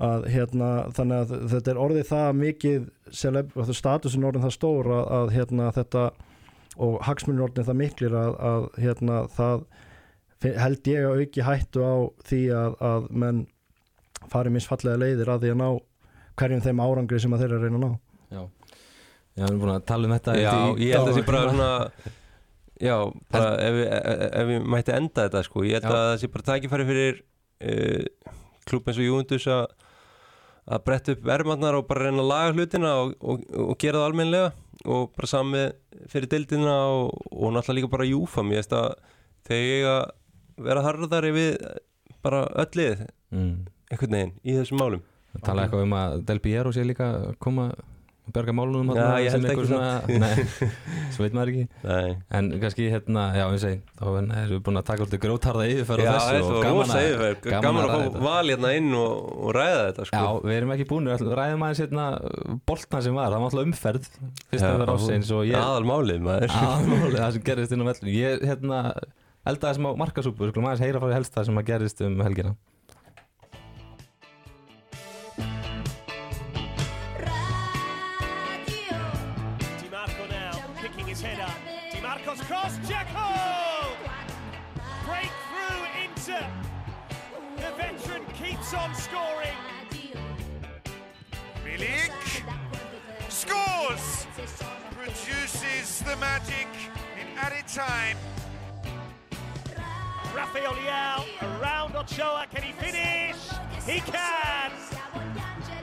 Að 0.00 0.26
hérna 0.32 0.70
þannig 0.96 1.22
að 1.22 1.46
þetta 1.52 1.72
er 1.72 1.80
orðið 1.80 2.06
það 2.08 2.28
mikið 2.40 2.88
celeb, 3.12 3.54
statusin 3.76 4.24
orðin 4.24 4.46
það 4.46 4.56
stór 4.56 4.90
að, 4.96 5.04
að 5.18 5.32
hérna 5.36 5.70
þetta 5.76 6.04
og 6.80 6.98
hagsmunir 7.04 7.44
orðin 7.48 7.68
það 7.68 7.80
miklir 7.80 8.16
að, 8.16 8.36
að 8.50 8.68
hérna 8.80 9.22
það 9.36 9.64
held 10.40 10.88
ég 10.88 11.04
að 11.04 11.20
auki 11.20 11.44
hættu 11.44 11.84
á 11.84 11.96
því 12.30 12.42
að, 12.56 12.76
að 12.80 13.10
menn 13.24 13.42
fari 14.32 14.52
misfallega 14.54 15.00
leiðir 15.00 15.32
að 15.32 15.44
því 15.44 15.52
að 15.52 15.60
ná 15.60 15.68
hverjum 16.40 16.64
þeim 16.64 16.80
árangri 16.80 17.20
sem 17.20 17.34
að 17.36 17.44
þeir 17.44 17.50
eru 17.50 17.58
að 17.58 17.66
reyna 17.66 17.80
að 17.80 17.84
ná. 17.84 17.98
Já, 18.30 18.42
Já 19.38 19.44
við 19.44 19.50
erum 19.50 19.60
búin 19.62 19.74
að 19.74 19.84
tala 19.88 20.08
um 20.08 20.14
þetta 20.16 20.38
Já, 20.40 20.54
ég 20.80 20.94
held 20.94 21.02
að 21.02 21.10
það 21.10 21.18
sé 21.18 21.26
bara 21.28 21.42
svona 21.48 21.70
Já, 22.80 22.96
bara 23.30 23.50
ef, 23.60 23.76
við- 23.76 23.90
ef, 23.92 24.46
við 24.48 24.66
mætti 24.74 24.96
enda 24.96 25.26
þetta 25.26 25.44
sko, 25.44 25.64
ég 25.68 25.76
held 25.76 25.86
Já. 25.86 25.90
að 25.92 26.08
það 26.08 26.18
sé 26.22 26.30
bara 26.34 26.48
tækifæri 26.48 26.88
fyrir 26.88 27.20
uh, 27.20 28.34
klúb 28.70 28.88
eins 28.88 29.00
og 29.00 29.08
Júndus 29.08 29.46
að 29.50 29.64
að 30.70 30.82
bretta 30.86 31.14
upp 31.16 31.22
verðmarnar 31.26 31.78
og 31.78 31.86
bara 31.88 32.06
reyna 32.06 32.22
að 32.22 32.30
laga 32.30 32.54
hlutina 32.54 32.90
og, 33.02 33.14
og, 33.20 33.44
og 33.50 33.78
gera 33.80 34.00
það 34.00 34.08
almennilega 34.10 34.50
og 34.90 35.12
bara 35.16 35.30
sami 35.30 35.64
fyrir 36.10 36.30
dildina 36.30 36.76
og, 36.94 37.14
og 37.30 37.54
náttúrulega 37.54 37.78
líka 37.80 37.92
bara 37.92 38.08
Júfa 38.08 38.44
mér 38.46 38.60
veist 38.60 38.74
að 38.76 38.92
þegar 39.48 39.66
ég 39.66 39.88
að 39.90 40.64
vera 40.68 40.84
harðari 40.84 41.32
við 41.34 41.50
bara 42.24 42.44
öll 42.62 42.70
lið 42.78 43.06
mm. 43.32 43.54
einhvern 43.90 44.16
veginn 44.16 44.34
í 44.44 44.58
þessum 44.58 44.82
málum 44.82 45.06
Það 45.30 45.44
tala 45.46 45.64
eitthvað 45.64 45.84
um 45.86 45.92
að 45.94 46.14
Del 46.26 46.40
Piero 46.42 46.72
sé 46.74 46.84
líka 46.86 47.08
koma 47.42 47.68
berga 48.34 48.54
málunum 48.56 48.90
Já, 48.96 49.06
ég 49.24 49.34
held 49.34 49.48
ekki 49.50 49.66
svona, 49.68 49.90
nei, 50.22 50.44
svo 51.14 51.24
veit 51.24 51.36
maður 51.36 51.52
ekki. 51.52 51.64
Nei, 51.84 52.14
en 52.38 52.50
kannski 52.62 52.88
hérna, 52.92 53.24
já, 53.36 53.44
ég 53.54 53.62
segi 53.62 53.78
þá 53.98 54.04
erum 54.10 54.32
við 54.52 54.62
búin 54.66 54.80
að 54.80 54.86
taka 54.90 55.06
alltaf 55.06 55.22
grótarða 55.24 55.68
yfirferð 55.74 56.06
Já, 56.06 56.10
þessu 56.30 56.54
og 56.56 56.66
gaman 56.66 56.94
að, 56.96 57.06
gaman 57.44 57.66
gaman 57.66 57.82
að 57.82 57.94
að 57.94 58.02
fá 58.16 58.26
val 58.26 58.52
hérna 58.52 58.72
inn 58.78 58.90
og, 59.00 59.30
og 59.44 59.54
ræða 59.58 59.84
þetta 59.86 60.08
sko. 60.10 60.24
Já, 60.24 60.50
við 60.50 60.58
erum 60.58 60.74
ekki 60.76 60.88
búin, 60.90 61.10
við 61.10 61.32
ræðum 61.40 61.66
aðeins 61.68 61.84
hérna 61.84 62.08
boltna 62.70 63.04
sem 63.06 63.20
var, 63.20 63.30
það 63.30 63.44
var 63.44 63.50
alltaf 63.50 63.68
umferð 63.68 64.10
fyrst 64.50 64.66
að 64.66 64.76
vera 64.80 64.98
ásins 64.98 65.32
og 65.36 65.46
ég 65.48 65.60
Aðalmálið 65.60 66.26
maður. 66.26 66.58
Aðmálið 66.70 67.18
það 67.20 67.36
sem 67.36 67.46
gerist 67.50 67.76
inn 67.76 67.84
á 67.84 67.90
vellu 67.90 68.14
ég 68.16 68.46
hérna 68.50 68.82
eldaði 69.50 69.78
sem 69.78 69.88
á 69.88 69.90
markasúpu, 70.00 70.50
skulum 70.50 70.68
aðeins 70.68 70.84
heyra 70.84 71.00
frá 71.00 71.08
því 71.10 71.16
helsta 71.16 71.44
sem 71.48 71.60
að 71.60 71.70
gerist 71.70 72.02
um 72.04 72.20
helgina 72.24 72.54
produces 96.00 96.04
the 96.04 96.16
magic 96.16 96.68
in 97.20 97.26
added 97.38 97.66
time. 97.68 98.16
Rafael 100.34 100.72
Leao 100.72 101.24
around 101.60 101.96
Ochoa. 101.96 102.46
Can 102.52 102.62
he 102.62 102.72
finish? 102.72 103.36
He 103.86 104.00
can. 104.00 104.72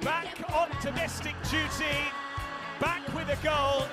Back 0.01 0.27
on 0.53 0.69
domestic 0.81 1.35
duty. 1.49 1.97
Back 2.79 3.01
with 3.13 3.29
a 3.29 3.37
goal. 3.43 3.85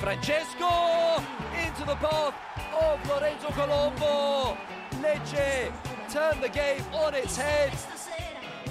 Francesco 0.00 1.22
into 1.64 1.84
the 1.86 1.96
path 1.96 2.34
of 2.80 3.08
Lorenzo 3.08 3.48
Colombo. 3.48 4.56
Lecce 5.02 5.72
turn 6.10 6.40
the 6.40 6.48
game 6.48 6.82
on 6.92 7.14
its 7.14 7.36
head. 7.36 7.72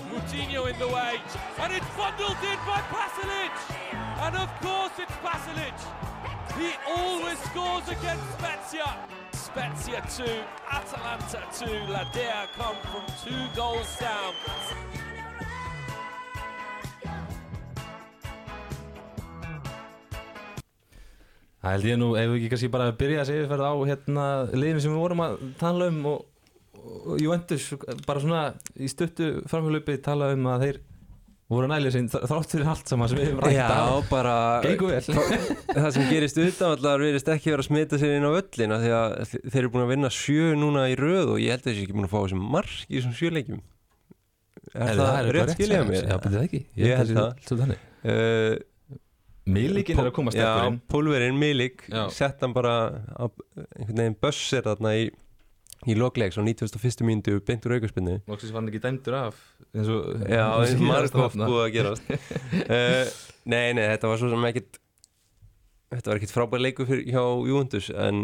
Coutinho 0.09 0.71
in 0.71 0.77
the 0.77 0.87
way, 0.87 1.15
and 1.59 1.73
it's 1.73 1.85
bundled 1.97 2.37
in 2.43 2.57
by 2.67 2.81
Pasalic. 2.91 3.82
And 4.23 4.35
of 4.37 4.49
course, 4.61 4.95
good. 4.95 5.73
He 6.55 6.69
always 6.87 7.37
scores 7.49 7.87
against 7.89 8.23
Spezia. 8.37 8.89
Spezia 9.33 9.99
2, 10.15 10.23
Atalanta 10.71 11.41
2. 11.51 11.65
Ladea 11.91 12.47
come 12.55 12.77
from 12.87 13.05
two 13.23 13.43
goals 13.55 13.91
down. 13.99 14.33
Það 21.63 21.71
held 21.71 21.85
ég 21.87 21.99
nú, 21.99 22.09
ef 22.19 22.27
við 22.27 22.37
ekki 22.37 22.47
kannski 22.51 22.71
bara 22.71 22.95
byrja 22.99 23.21
að 23.23 23.29
segja 23.29 23.49
fyrir 23.51 23.65
á 23.67 23.73
hérna 23.87 24.23
liðinu 24.51 24.81
sem 24.83 24.95
við 24.95 25.03
vorum 25.03 25.21
að 25.23 25.37
tala 25.59 25.91
um 25.91 26.01
og, 26.11 26.25
og 26.79 27.21
Juventus 27.23 27.69
bara 28.07 28.23
svona 28.23 28.41
í 28.75 28.89
stuttu 28.91 29.29
framhjálpi 29.47 29.99
tala 30.03 30.33
um 30.35 30.49
að 30.51 30.65
þeir 30.67 30.81
voru 31.51 31.67
nælið 31.69 31.91
sinn 31.97 32.07
þrátt 32.13 32.53
fyrir 32.55 32.69
allt 32.71 32.87
saman 32.89 33.09
sem 33.11 33.19
við 33.19 33.27
hefum 33.27 33.41
rætt 33.43 33.57
Já, 33.57 33.67
á 33.67 33.95
bara 34.09 34.35
Gengur 34.63 34.93
vel. 34.93 35.01
það 35.75 35.89
sem 35.97 36.07
gerist 36.09 36.39
utanvallar 36.39 37.03
verðist 37.03 37.29
ekki 37.33 37.51
vera 37.51 37.65
að 37.65 37.67
smita 37.67 37.99
sér 38.01 38.15
inn 38.17 38.25
á 38.25 38.31
öllina 38.31 38.79
því 38.81 38.93
að 38.97 39.15
þeir 39.43 39.59
eru 39.63 39.73
búin 39.75 39.85
að 39.85 39.93
vinna 39.93 40.11
sjö 40.13 40.53
núna 40.57 40.87
í 40.89 40.97
röð 40.97 41.35
og 41.35 41.41
ég 41.43 41.53
held 41.53 41.65
að 41.67 41.69
þessi 41.73 41.85
ekki 41.85 41.97
búin 41.99 42.07
að 42.07 42.13
fá 42.15 42.19
þessum 42.23 42.45
mark 42.55 42.75
í 42.87 42.95
þessum 42.97 43.15
sjöleikjum 43.19 43.61
Er 44.73 44.97
það 44.97 45.31
rétt 45.35 45.51
skiljaði 45.53 45.89
mér? 45.89 46.05
Já, 46.07 46.15
betur 46.17 46.37
það 46.37 46.45
ekki. 46.47 46.59
Ég 46.79 46.95
held 46.97 47.11
það. 47.17 47.41
það 47.45 47.59
þannig. 47.63 47.81
Uh, 48.03 48.53
Milikinn 49.53 49.99
er 49.99 50.07
að 50.07 50.15
koma 50.15 50.31
sterkur 50.33 50.69
inn 50.69 50.77
Já, 50.77 50.83
pólverinn 50.93 51.39
Milik. 51.39 51.83
Já. 51.91 52.03
sett 52.15 52.41
hann 52.45 52.53
bara 52.55 52.73
á 53.11 53.27
einhvern 53.27 53.99
veginn 53.99 54.15
bussir 54.23 54.63
þarna 54.65 54.93
í, 54.97 55.09
í 55.89 55.95
lokleik 55.97 56.35
svo 56.35 56.43
91. 56.45 57.03
mínútu 57.07 57.39
beint 57.45 57.65
úr 57.67 57.77
aukarspinnu 57.77 58.19
Loksins 58.29 58.53
var 58.53 58.61
hann 58.61 58.71
ekki 58.71 58.81
dæmdur 58.83 59.17
af 59.19 59.41
eins 59.73 59.89
og 59.91 60.23
Já, 60.29 60.45
eins 60.61 60.77
og 60.77 60.85
margóft 60.87 61.39
búið 61.39 61.63
að 61.65 61.73
gerast. 61.77 62.13
Uh, 62.63 63.11
Nei, 63.51 63.73
nei, 63.75 63.83
þetta 63.91 64.07
var 64.07 64.21
svo 64.21 64.29
sem 64.31 64.45
ekkit 64.47 64.79
Þetta 65.93 66.09
var 66.09 66.19
ekkit 66.19 66.33
frábær 66.33 66.63
leikur 66.63 66.87
fyrir, 66.89 67.03
hjá 67.11 67.21
Juventus 67.21 67.89
en 67.91 68.23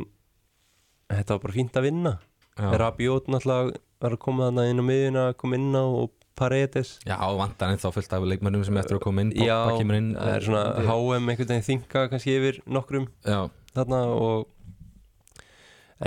þetta 1.10 1.36
var 1.36 1.42
bara 1.44 1.54
fínt 1.54 1.76
að 1.78 1.86
vinna. 1.86 2.14
Já. 2.58 2.70
Rabiot 2.82 3.28
náttúrulega 3.30 3.76
var 4.02 4.16
að 4.16 4.22
koma 4.24 4.48
þarna 4.48 4.66
inn 4.72 4.82
á 4.82 4.86
miðuna 4.88 5.26
kom 5.38 5.54
inn 5.58 5.70
á 5.78 5.84
og 5.84 6.16
Paredes. 6.40 6.96
Já, 7.06 7.18
vantar 7.36 7.76
ennþá 7.76 7.92
fullt 7.94 8.16
af 8.16 8.26
leikmennum 8.32 8.64
sem 8.66 8.78
eftir 8.80 8.98
að 8.98 9.04
koma 9.04 9.26
inn. 9.26 9.34
Já, 9.36 9.58
inn. 9.84 10.14
það 10.16 10.32
er 10.34 10.46
svona 10.48 10.64
HM 10.88 11.30
einhvern 11.34 11.52
veginn 11.52 11.68
þinga 11.68 12.06
kannski 12.14 12.36
yfir 12.40 12.62
nokkrum 12.66 13.10
Já, 13.28 13.42
þarna 13.76 14.02
og 14.16 14.48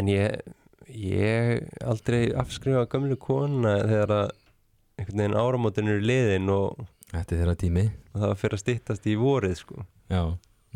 en 0.01 0.09
ég 0.09 0.41
ég 0.97 1.67
aldrei 1.85 2.23
afskrifa 2.39 2.87
gömlu 2.93 3.19
kona 3.21 3.77
þegar 3.83 4.15
að 4.19 4.31
einhvern 5.01 5.23
veginn 5.23 5.39
áramótin 5.41 5.93
eru 5.93 6.07
liðin 6.07 6.53
og, 6.53 6.83
þetta 7.11 7.35
er 7.35 7.43
þeirra 7.43 7.59
tími. 7.61 7.85
og 8.13 8.25
það 8.25 8.35
fyrir 8.41 8.59
að 8.59 8.65
styttast 8.65 9.07
í 9.09 9.15
vorið 9.19 9.55
sko. 9.61 9.87
Já, 10.13 10.23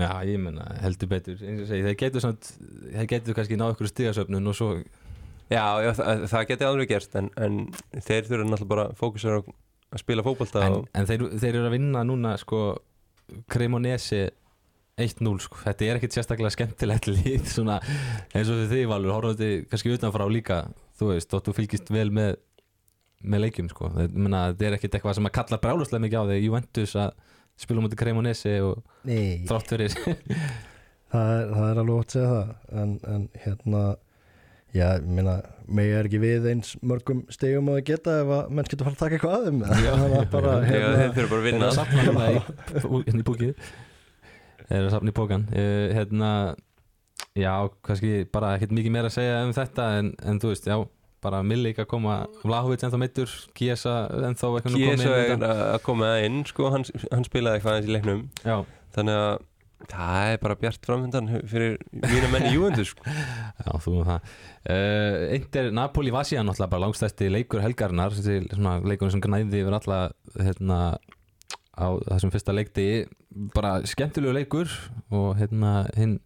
já 0.00 0.10
ég 0.28 0.40
menna 0.42 0.68
heldur 0.82 1.10
betur. 1.12 1.36
Segi, 1.40 1.82
þeir 1.88 1.98
getur 2.00 2.24
samt 2.24 2.52
þeir 2.58 3.10
getur 3.12 3.36
kannski 3.36 3.60
náðu 3.60 3.76
ykkur 3.76 3.92
stigasöfnun 3.92 4.52
og 4.52 4.56
svo 4.56 4.70
Já, 5.46 5.78
já 5.78 5.92
það, 5.94 6.24
það 6.26 6.48
geti 6.48 6.66
alveg 6.66 6.88
gerst 6.90 7.12
en, 7.18 7.28
en 7.38 7.58
þeir 7.92 8.26
þurfa 8.26 8.46
náttúrulega 8.48 8.70
bara 8.72 8.86
á 8.90 9.36
að 9.94 10.00
spila 10.02 10.24
fótbolta 10.26 10.64
en, 10.66 10.74
og, 10.80 10.88
en 10.90 11.06
þeir, 11.06 11.22
þeir 11.38 11.52
eru 11.52 11.68
að 11.68 11.74
vinna 11.76 12.02
núna 12.06 12.32
sko 12.40 12.62
Cremonese 13.50 14.24
1-0 14.97 15.36
sko. 15.44 15.59
þetta 15.61 15.84
er 15.90 15.99
ekkit 15.99 16.14
sérstaklega 16.16 16.55
skemmtilegt 16.55 17.07
lið 17.12 17.49
svona 17.53 17.78
eins 18.32 18.49
og 18.53 18.62
þið 18.70 18.86
Valur 18.88 19.12
horfandi 19.12 19.51
kannski 19.68 19.92
utanfrá 19.92 20.24
líka 20.32 20.62
þú 20.97 21.11
veist, 21.12 21.34
og 21.36 21.42
þú 21.44 21.57
fylgist 21.59 21.92
vel 21.92 22.09
með 22.16 22.38
með 23.26 23.40
leikjum 23.47 23.68
sko, 23.72 23.88
þetta 23.97 24.66
er 24.68 24.74
ekkit 24.76 24.94
eitthvað 24.99 25.14
sem 25.18 25.26
að 25.26 25.32
kalla 25.38 25.59
brjáluslega 25.59 26.03
mikið 26.05 26.20
á 26.20 26.24
þig. 26.30 26.42
Juventus 26.47 26.92
að 27.01 27.14
spila 27.59 27.82
mútið 27.82 27.99
Cremonese 28.03 28.53
og 28.62 28.82
þrátt 29.49 29.70
fyrir 29.72 29.94
það 31.12 31.30
er, 31.32 31.47
það 31.57 31.64
er 31.70 31.80
alveg 31.82 31.97
ótt 31.97 32.05
að 32.07 32.12
segja 32.12 32.28
það. 32.34 32.51
En, 32.82 32.92
en 33.14 33.24
hérna 33.42 33.82
já, 34.76 34.86
ég 35.01 35.09
meina, 35.16 35.34
mig 35.80 35.90
er 35.97 36.09
ekki 36.11 36.20
við 36.22 36.49
eins 36.53 36.74
mörgum 36.84 37.24
stegum 37.32 37.72
að 37.72 37.80
geta 37.88 38.18
ef 38.22 38.32
að 38.36 38.53
menn 38.53 38.68
getur 38.68 38.90
fara 38.90 38.99
að 38.99 39.03
taka 39.03 39.18
eitthvað 39.18 39.36
að 39.36 39.49
að 39.49 40.30
bara, 40.36 40.55
já, 40.61 40.70
þeir 40.70 40.86
hérna, 40.86 41.11
þurfa 41.16 41.16
bara 41.16 41.16
að 41.16 41.16
Þeir 41.16 41.24
eru 41.26 41.42
vinna 41.49 41.70
að 41.72 41.76
safna 41.80 42.07
hérna 42.07 42.28
í, 42.28 42.40
bú- 42.84 43.05
hérna 43.09 43.24
í 43.24 43.28
búkið 43.32 43.53
Þeir 44.66 44.78
eru 44.80 44.88
að 44.88 44.94
safna 44.96 45.12
í 45.12 45.16
bókan 45.16 45.48
uh, 45.52 45.86
Hérna 45.96 46.30
Já, 47.36 47.52
kannski 47.84 48.26
bara 48.32 48.54
ekkert 48.56 48.72
mikið 48.76 48.92
meira 48.92 49.10
að 49.10 49.18
segja 49.18 49.40
um 49.44 49.52
þetta 49.56 49.88
en, 49.98 50.12
en 50.24 50.38
þú 50.40 50.52
veist, 50.52 50.68
já 50.68 50.76
bara 51.24 51.42
Millik 51.44 51.80
að 51.82 51.88
koma, 51.90 52.20
Vlahovic 52.44 52.84
ennþá 52.86 53.00
meittur 53.00 53.32
Kiesa 53.56 53.96
ennþá 54.28 54.52
eitthvað 54.58 54.74
nú 54.74 54.80
Kiesa 54.80 55.12
er 55.16 55.44
að 55.48 55.82
koma 55.86 56.14
inn 56.24 56.42
sko, 56.48 56.70
hann, 56.74 56.86
hann 57.10 57.26
spilaði 57.26 57.58
eitthvað 57.58 57.74
aðeins 57.74 57.90
í 57.90 57.94
leiknum. 57.94 58.24
Já, 58.44 58.56
þannig 58.96 59.20
að 59.22 59.44
það 59.90 60.30
er 60.32 60.38
bara 60.40 60.56
bjart 60.60 60.86
framöndan 60.88 61.26
fyrir 61.50 61.74
mína 61.92 62.30
menni 62.32 62.52
Juventus 62.54 62.94
sko. 62.94 63.16
já, 63.64 63.68
þú 63.84 63.96
um 63.98 64.06
það. 64.08 64.30
Uh, 64.66 65.18
Eitt 65.36 65.60
er 65.60 65.68
Napoli 65.76 66.14
Vasía 66.14 66.44
náttúrulega 66.44 66.72
bara 66.72 66.86
langstæsti 66.86 67.28
leikur 67.32 67.64
helgarinnar 67.64 68.16
þessi 68.16 68.40
leikur 68.88 69.12
sem 69.12 69.24
gnæði 69.24 69.62
yfir 69.64 69.78
alla 69.80 70.00
hérna 70.38 70.80
á 71.77 71.87
þessum 72.09 72.33
fyrsta 72.35 72.55
leikti 72.57 72.87
bara 73.55 73.79
skemmtilegu 73.87 74.33
leikur 74.37 74.72
og 75.12 75.37
hérna 75.41 75.87
hinn 75.97 76.18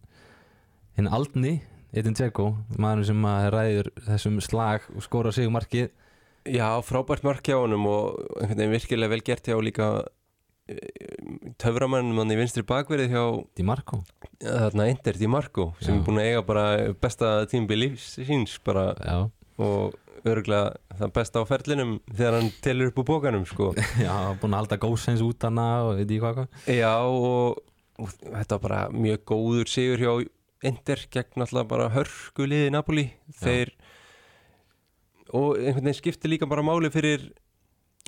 hinn 0.97 1.11
Aldni, 1.11 1.59
Edin 1.95 2.15
Dzeko 2.15 2.53
maður 2.79 3.11
sem 3.11 3.27
ræður 3.55 3.91
þessum 4.07 4.39
slag 4.43 4.87
og 4.95 5.03
skora 5.05 5.31
sig 5.35 5.51
markið 5.51 5.91
Já, 6.49 6.81
frábært 6.81 7.21
mark 7.21 7.45
hjá 7.45 7.59
honum 7.59 7.85
og 7.85 8.17
einhvern 8.39 8.57
veginn 8.57 8.73
virkilega 8.73 9.13
vel 9.13 9.21
gert 9.21 9.45
hjá 9.45 9.59
líka 9.61 9.91
töframannum 11.61 12.21
hann 12.21 12.33
í 12.33 12.37
vinstri 12.39 12.63
bakverið 12.67 13.13
hjá 13.13 13.23
Di 13.57 13.65
Marco. 13.67 14.01
Þarna 14.41 14.87
Ender 14.91 15.17
Di 15.19 15.29
Marco 15.29 15.71
sem 15.81 15.95
Já. 15.95 15.99
er 15.99 16.05
búin 16.05 16.21
að 16.21 16.29
eiga 16.29 16.43
bara 16.47 16.65
besta 17.01 17.31
tímbi 17.51 17.77
lífs 17.77 18.15
síns 18.25 18.57
bara. 18.65 18.91
Já, 18.97 19.17
og 19.61 19.97
örgulega 20.27 20.97
það 20.99 21.13
besta 21.15 21.41
á 21.41 21.49
ferlinum 21.49 21.95
þegar 22.11 22.37
hann 22.37 22.51
telur 22.63 22.91
upp 22.91 23.01
úr 23.01 23.07
bókanum 23.07 23.45
sko. 23.49 23.71
Já 24.05 24.13
búin 24.41 24.53
að 24.53 24.63
halda 24.63 24.79
góðsens 24.81 25.23
út 25.25 25.47
hana 25.47 25.67
og 25.87 26.01
veit 26.01 26.13
ég 26.13 26.23
hvað 26.23 26.43
Já 26.69 26.93
og, 27.01 27.61
og 28.01 28.13
þetta 28.19 28.57
var 28.57 28.63
bara 28.67 28.81
mjög 28.93 29.25
góður 29.33 29.71
sigur 29.71 30.05
hjá 30.05 30.13
Ender 30.61 30.99
gegn 31.09 31.41
alltaf 31.41 31.65
bara 31.65 31.87
hörku 31.89 32.45
liði 32.45 32.69
Napoli. 32.69 33.07
Þeir 33.41 33.71
og 35.33 35.55
einhvern 35.57 35.87
veginn 35.87 35.97
skipti 35.97 36.29
líka 36.29 36.45
bara 36.49 36.61
máli 36.65 36.91
fyrir 36.93 37.31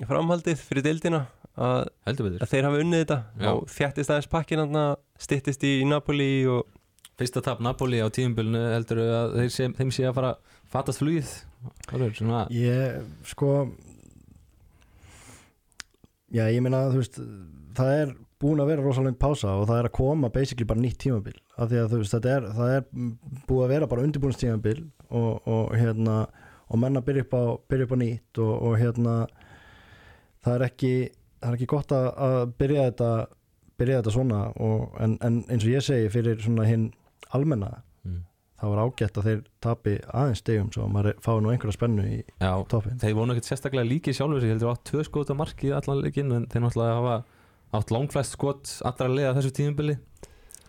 framhaldið, 0.06 0.60
fyrir 0.62 0.84
deildina 0.86 1.24
að, 1.58 1.88
að 2.06 2.46
þeir 2.50 2.68
hafa 2.68 2.80
unnið 2.84 3.02
þetta. 3.02 3.18
Já. 3.40 3.50
og 3.50 3.66
þjættist 3.74 4.12
aðeins 4.12 4.30
pakkin 4.30 4.78
stittist 5.18 5.66
í 5.66 5.74
Napoli 5.88 6.46
og 6.50 6.70
Fyrsta 7.14 7.38
tap 7.46 7.60
Napoli 7.62 8.00
á 8.02 8.10
tíðumbilinu 8.10 8.60
heldur 8.72 9.00
að 9.04 9.36
þeir 9.38 9.50
sé, 9.54 9.66
þeim 9.78 9.90
sé 9.94 10.06
að 10.08 10.16
fara 10.16 10.30
að 10.64 10.70
fatast 10.72 11.02
flugið 11.02 11.32
svona 12.18 12.44
ég 12.52 13.00
sko 13.28 13.50
já, 16.34 16.48
ég 16.50 16.60
meina, 16.64 16.86
þú 16.92 17.02
veist 17.02 17.20
það 17.78 17.98
er 18.02 18.14
búin 18.42 18.60
að 18.60 18.72
vera 18.72 18.84
rosalega 18.84 19.20
pása 19.20 19.54
og 19.56 19.68
það 19.70 19.80
er 19.80 19.88
að 19.88 19.96
koma 19.96 20.30
basically 20.32 20.68
bara 20.68 20.82
nýtt 20.82 21.00
tímabil 21.04 21.36
af 21.54 21.70
því 21.70 21.80
að 21.80 21.92
þú 21.92 22.00
veist, 22.02 22.16
er, 22.34 22.48
það 22.58 22.74
er 22.74 22.88
búið 23.48 23.64
að 23.64 23.72
vera 23.74 23.90
bara 23.90 24.04
undirbúinst 24.04 24.42
tímabil 24.42 24.82
og, 25.08 25.46
og 25.46 25.72
hérna, 25.78 26.24
og 26.68 26.80
menna 26.82 27.04
byrja 27.04 27.24
upp 27.26 27.36
á 27.38 27.44
byrja 27.70 27.88
upp 27.88 27.94
á 27.94 27.98
nýtt 28.02 28.42
og, 28.42 28.54
og 28.68 28.76
hérna 28.80 29.14
það 30.44 30.56
er 30.58 30.66
ekki 30.68 30.92
það 31.44 31.48
er 31.50 31.56
ekki 31.58 31.70
gott 31.70 31.94
að, 31.94 32.54
byrja 32.58 32.86
þetta 32.90 33.10
byrja 33.78 34.00
þetta 34.00 34.14
svona 34.14 34.40
og, 34.62 34.94
en, 35.02 35.16
en 35.24 35.40
eins 35.48 35.64
og 35.66 35.72
ég 35.72 35.84
segi 35.84 36.12
fyrir 36.12 36.40
svona 36.42 36.66
hinn 36.68 36.88
almenna. 37.34 37.82
Það 38.60 38.72
var 38.72 38.82
ágætt 38.84 39.18
að 39.20 39.28
þeir 39.28 39.40
tapi 39.64 39.94
aðeins 40.14 40.42
stegum 40.42 40.68
svo 40.74 40.84
að 40.86 40.92
maður 40.94 41.16
fái 41.24 41.32
nú 41.42 41.52
einhverja 41.52 41.76
spennu 41.76 42.04
í 42.06 42.18
Já, 42.22 42.52
toppin 42.70 43.00
þeir 43.02 43.16
voru 43.18 43.34
ekkert 43.34 43.50
sérstaklega 43.50 43.90
líkið 43.90 44.18
sjálfur 44.18 44.44
sig 44.44 44.54
heldur 44.54 44.70
átt 44.72 44.84
tvö 44.90 45.06
skot 45.08 45.32
á 45.32 45.36
marki 45.38 45.72
allan 45.74 46.04
leikinn 46.04 46.36
en 46.36 46.46
þeir 46.52 46.64
náttúrulega 46.64 47.00
hafa 47.00 47.16
átt 47.80 47.92
langflest 47.94 48.36
skot 48.38 48.76
allra 48.86 49.10
liða 49.10 49.34
þessu 49.38 49.52
tíðumbili 49.58 49.98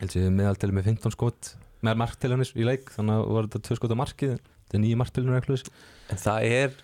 heldur 0.01 0.25
ég 0.25 0.35
meðaltali 0.39 0.75
með 0.75 0.89
15 0.95 1.15
skot 1.15 1.53
með 1.85 2.01
marktilunis 2.01 2.55
í 2.57 2.65
leik 2.65 2.89
þannig 2.95 3.21
að 3.21 3.31
voru 3.35 3.51
þetta 3.51 3.65
tvö 3.69 3.79
skot 3.79 3.95
á 3.95 4.01
markið 4.01 4.35
þetta 4.41 4.77
er 4.79 4.85
nýju 4.85 4.99
marktilunir 5.03 5.39
eitthvað 5.39 5.71
en 6.09 6.21
það 6.25 6.49
er 6.49 6.77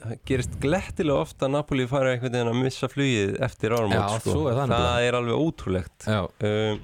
það 0.00 0.16
gerist 0.28 0.56
glettilega 0.62 1.24
ofta 1.26 1.46
að 1.46 1.54
Napoli 1.56 1.86
fara 1.90 2.14
einhvern 2.14 2.32
veginn 2.34 2.50
að 2.52 2.58
missa 2.62 2.88
flugið 2.90 3.36
eftir 3.44 3.74
áramót 3.76 3.98
Já, 3.98 4.22
sko. 4.24 4.36
er 4.48 4.58
það 4.60 4.74
það 4.74 5.06
er 5.06 5.18
alveg 5.18 5.44
ótrúlegt. 5.44 6.06
Um, 6.08 6.80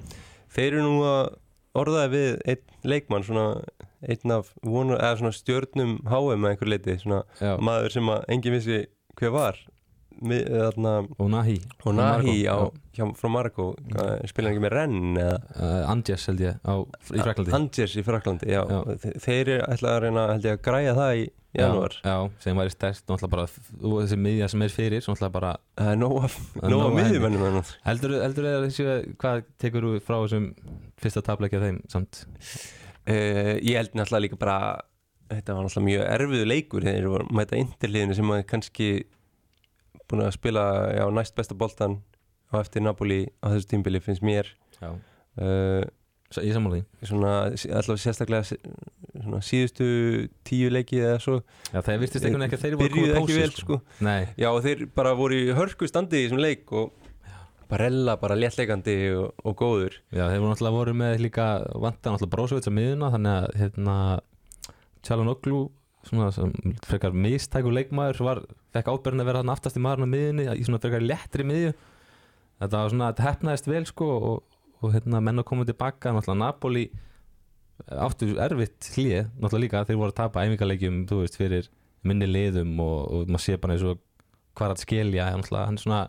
þeir 0.53 0.67
eru 0.67 0.83
nú 0.85 0.97
að 1.07 1.21
orðaði 1.83 2.11
við 2.15 2.41
einn 2.53 2.91
leikmann 2.91 3.25
svona 3.27 3.47
einn 4.07 4.31
af 4.35 4.51
vonu, 4.63 4.97
eða 4.97 5.15
svona 5.21 5.33
stjörnum 5.35 5.95
HM 6.05 6.45
að 6.45 6.51
einhver 6.53 6.69
leiti, 6.73 6.97
svona 7.01 7.23
maður 7.65 7.95
sem 7.97 8.11
að 8.13 8.27
engin 8.35 8.55
vissi 8.59 8.83
hver 9.17 9.33
var. 9.33 9.57
Mi- 10.17 10.39
þarna, 10.49 10.91
og 11.21 11.27
Nahi 11.29 11.59
og 11.85 11.93
Nahi 11.93 12.37
Marokko, 12.47 12.49
á, 12.49 12.57
hjá, 12.97 13.03
frá 13.19 13.29
Margo 13.29 13.65
spila 14.25 14.49
ekki 14.49 14.63
með 14.63 14.71
Renn 14.73 15.17
eða? 15.21 15.35
Uh, 15.53 15.91
Andjes 15.91 16.23
held 16.31 16.39
ég 16.41 16.55
á, 16.65 16.73
í 17.13 17.19
Fraklandi 17.21 17.53
Angers 17.53 17.93
í 17.93 18.03
Fraklandi, 18.07 18.49
já, 18.49 18.63
Já. 18.65 18.79
Þe- 19.03 19.13
þeir 19.27 19.51
eru 19.53 19.67
ætla 19.75 19.91
að 19.93 19.99
reyna 20.07 20.23
að 20.33 20.47
græja 20.65 20.95
það 20.97 21.19
í 21.19 21.27
janúar. 21.55 21.95
Já, 22.03 22.15
sem 22.43 22.57
væri 22.59 22.73
stærst 22.73 23.13
bara, 23.31 23.45
þessi 23.47 24.17
miðja 24.19 24.49
sem 24.51 24.65
er 24.65 24.73
fyrir 24.73 25.07
bara, 25.31 25.55
Það 25.77 25.91
er 25.93 26.01
nóg 26.01 26.17
af, 26.23 26.35
Það 26.55 26.67
nóg 26.67 26.73
nóg 26.73 26.83
af 26.83 26.89
af 26.89 26.97
miðjumennum 26.99 27.45
hennar 27.47 27.71
heldur 27.87 28.17
heldur 28.21 28.49
eða 28.51 28.65
þessi 28.65 29.15
hvað 29.21 29.45
tekur 29.63 29.87
þú 29.87 29.93
frá 30.03 30.17
þessum 30.23 30.49
fyrsta 31.01 31.23
tableikja 31.25 31.63
þeim 31.63 31.79
samt? 31.91 32.25
Uh, 33.07 33.55
Ég 33.63 33.77
held 33.79 33.95
náttúrulega 33.95 34.25
líka 34.25 34.39
bara 34.41 34.59
Þetta 35.27 35.55
var 35.55 35.65
náttúrulega 35.67 35.87
mjög 35.87 36.03
erfiðu 36.15 36.47
leikur 36.47 36.87
þegar 36.87 37.23
að 37.23 37.31
mæta 37.35 37.59
interliðinu 37.59 38.15
sem 38.15 38.31
að 38.31 38.43
kannski 38.47 38.89
búin 40.07 40.23
að 40.23 40.35
spila 40.37 40.63
já, 40.95 41.03
næst 41.11 41.35
besta 41.35 41.57
boltan 41.57 41.97
á 42.47 42.61
eftir 42.61 42.83
Napoli 42.85 43.25
á 43.43 43.51
þessu 43.51 43.67
tímbili 43.73 43.99
finnst 44.03 44.23
mér. 44.23 44.53
Uh, 44.79 45.83
í 46.43 46.51
sammáli 46.55 46.81
svona 47.07 47.33
allavega 47.49 47.99
sérstaklega 48.03 48.57
síðustu 49.45 49.87
tíu 50.47 50.69
leiki 50.73 51.01
eða 51.01 51.17
svo. 51.23 51.39
Já, 51.71 51.81
það 51.81 51.99
virtist 52.03 52.23
einhvern 52.27 52.43
veginn 52.43 52.47
ekki 52.47 52.59
að 52.59 52.65
þeir 52.65 52.77
voru 52.81 52.93
komið 52.95 53.17
pásu 53.17 53.39
vel 53.41 53.51
sko. 53.55 53.79
Nei, 54.05 54.21
Já 54.39 54.49
og 54.51 54.61
þeir 54.65 54.85
bara 54.97 55.13
voru 55.17 55.41
í 55.41 55.51
hörku 55.57 55.89
standi 55.89 56.21
í 56.21 56.27
þessum 56.27 56.43
leik 56.43 56.73
og 56.75 56.95
Barella 57.67 58.15
bara 58.19 58.37
léttleikandi 58.39 58.95
og, 59.17 59.33
og 59.43 59.57
góður. 59.59 59.97
Já, 60.15 60.29
þeir 60.29 60.39
voru 60.39 60.51
náttúrulega 60.53 60.77
voru 60.77 60.93
með 60.95 61.17
líka 61.25 61.47
vantan 61.75 62.15
náttúrulega 62.15 62.35
Brósovits 62.35 62.69
að 62.69 62.77
miðuna 62.77 63.11
þannig 63.15 63.33
að 63.33 63.57
hérna 63.61 63.97
Tjalanoglu 65.03 65.65
svona 66.07 66.29
sem 66.31 66.53
frekar 66.87 67.15
mistækur 67.15 67.75
leikmaður 67.75 68.21
var, 68.23 68.41
fekk 68.75 68.91
ábyrðin 68.93 69.23
að 69.23 69.29
vera 69.29 69.41
þarna 69.41 69.55
aftast 69.57 69.79
í 69.79 69.83
maðurinn 69.83 70.07
á 70.07 70.13
miðunni 70.13 70.45
í 70.53 70.67
svona 70.67 70.79
frekar 70.83 71.03
léttri 71.03 71.45
miðju. 71.47 71.73
Þetta 72.61 72.79
var 72.79 72.93
svona, 72.93 73.09
þetta 73.11 73.27
hefnaðist 73.27 73.69
vel 73.69 73.83
sko 73.89 74.07
og, 74.31 74.37
og 74.79 74.95
hérna 74.95 75.21
menn 75.23 75.43
að 75.43 75.47
koma 75.51 75.67
tilbaka 75.67 76.13
náttúrulega 76.15 76.41
Napoli 76.45 76.85
áttu 77.85 78.33
erfitt 78.41 78.91
hlið, 78.95 79.31
náttúrulega 79.37 79.63
líka 79.63 79.85
þeir 79.87 80.01
voru 80.01 80.13
að 80.13 80.19
tapa 80.19 80.43
æfingaleikjum, 80.45 81.01
þú 81.09 81.21
veist, 81.23 81.39
fyrir 81.39 81.71
minni 82.07 82.27
liðum 82.29 82.77
og, 82.83 82.99
og 83.13 83.31
maður 83.31 83.45
sé 83.45 83.57
bara 83.61 83.77
eins 83.77 83.87
og 83.87 83.99
hvað 84.57 84.75
að 84.75 84.83
skilja, 84.85 85.31
hann 85.33 85.77
svona 85.81 86.05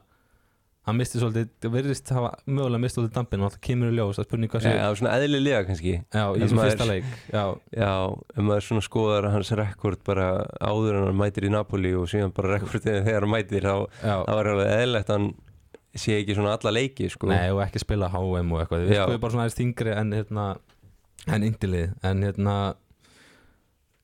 hann 0.89 0.97
misti 0.97 1.21
svolítið, 1.21 1.69
verðist 1.73 2.11
hafa 2.17 2.31
mögulega 2.49 2.81
misti 2.81 2.99
svolítið 2.99 3.17
dampin, 3.19 3.43
náttúrulega 3.43 3.67
kemur 3.67 3.91
í 3.91 3.97
ljós 3.99 4.21
að 4.21 4.29
spurning 4.29 4.53
hvað 4.53 4.65
sé, 4.65 4.71
Já, 4.73 4.87
svona 4.97 5.17
eðlilega 5.19 5.65
kannski. 5.69 5.95
Já, 6.01 6.23
í 6.25 6.39
en 6.39 6.45
þessum 6.45 6.61
fyrsta 6.63 6.87
leik 6.89 7.11
já, 7.29 7.43
Já, 7.77 7.91
ef 8.33 8.47
maður 8.49 8.67
svona 8.69 8.85
skoðar 8.87 9.29
hans 9.35 9.53
rekord 9.61 10.01
bara 10.07 10.29
áður 10.65 11.01
en 11.01 11.07
hann 11.11 11.21
mætir 11.21 11.49
í 11.49 11.53
Napoli 11.53 11.93
og 11.99 12.09
síðan 12.09 12.33
bara 12.37 12.55
rekordið 12.57 13.03
þegar 13.09 13.27
hann 13.27 13.35
mætir 13.35 13.69
þá 13.69 13.75
það 14.01 14.33
var 14.39 14.51
alveg 14.55 14.73
eðlilegt 14.79 15.13
hann 15.13 15.29
sé 15.99 16.19
ekki 16.23 16.39
svona 16.39 16.57
alla 16.57 16.73
leiki 16.79 17.11
sko. 17.13 17.29
nei 17.33 17.51
og 17.53 17.63
ekki 17.65 17.83
spila 17.83 18.09
HM 18.13 18.53
og 18.55 18.63
eitthvað, 18.63 18.89
við 18.89 19.01
skoðum 19.03 19.23
bara 19.25 19.35
svona 19.35 19.47
aðeins 19.47 19.61
þingri 19.61 19.95
en 19.97 20.17
hérna, 20.17 20.49
en 21.35 21.49
indilið 21.49 21.95
en 22.09 22.23
hérna 22.27 22.59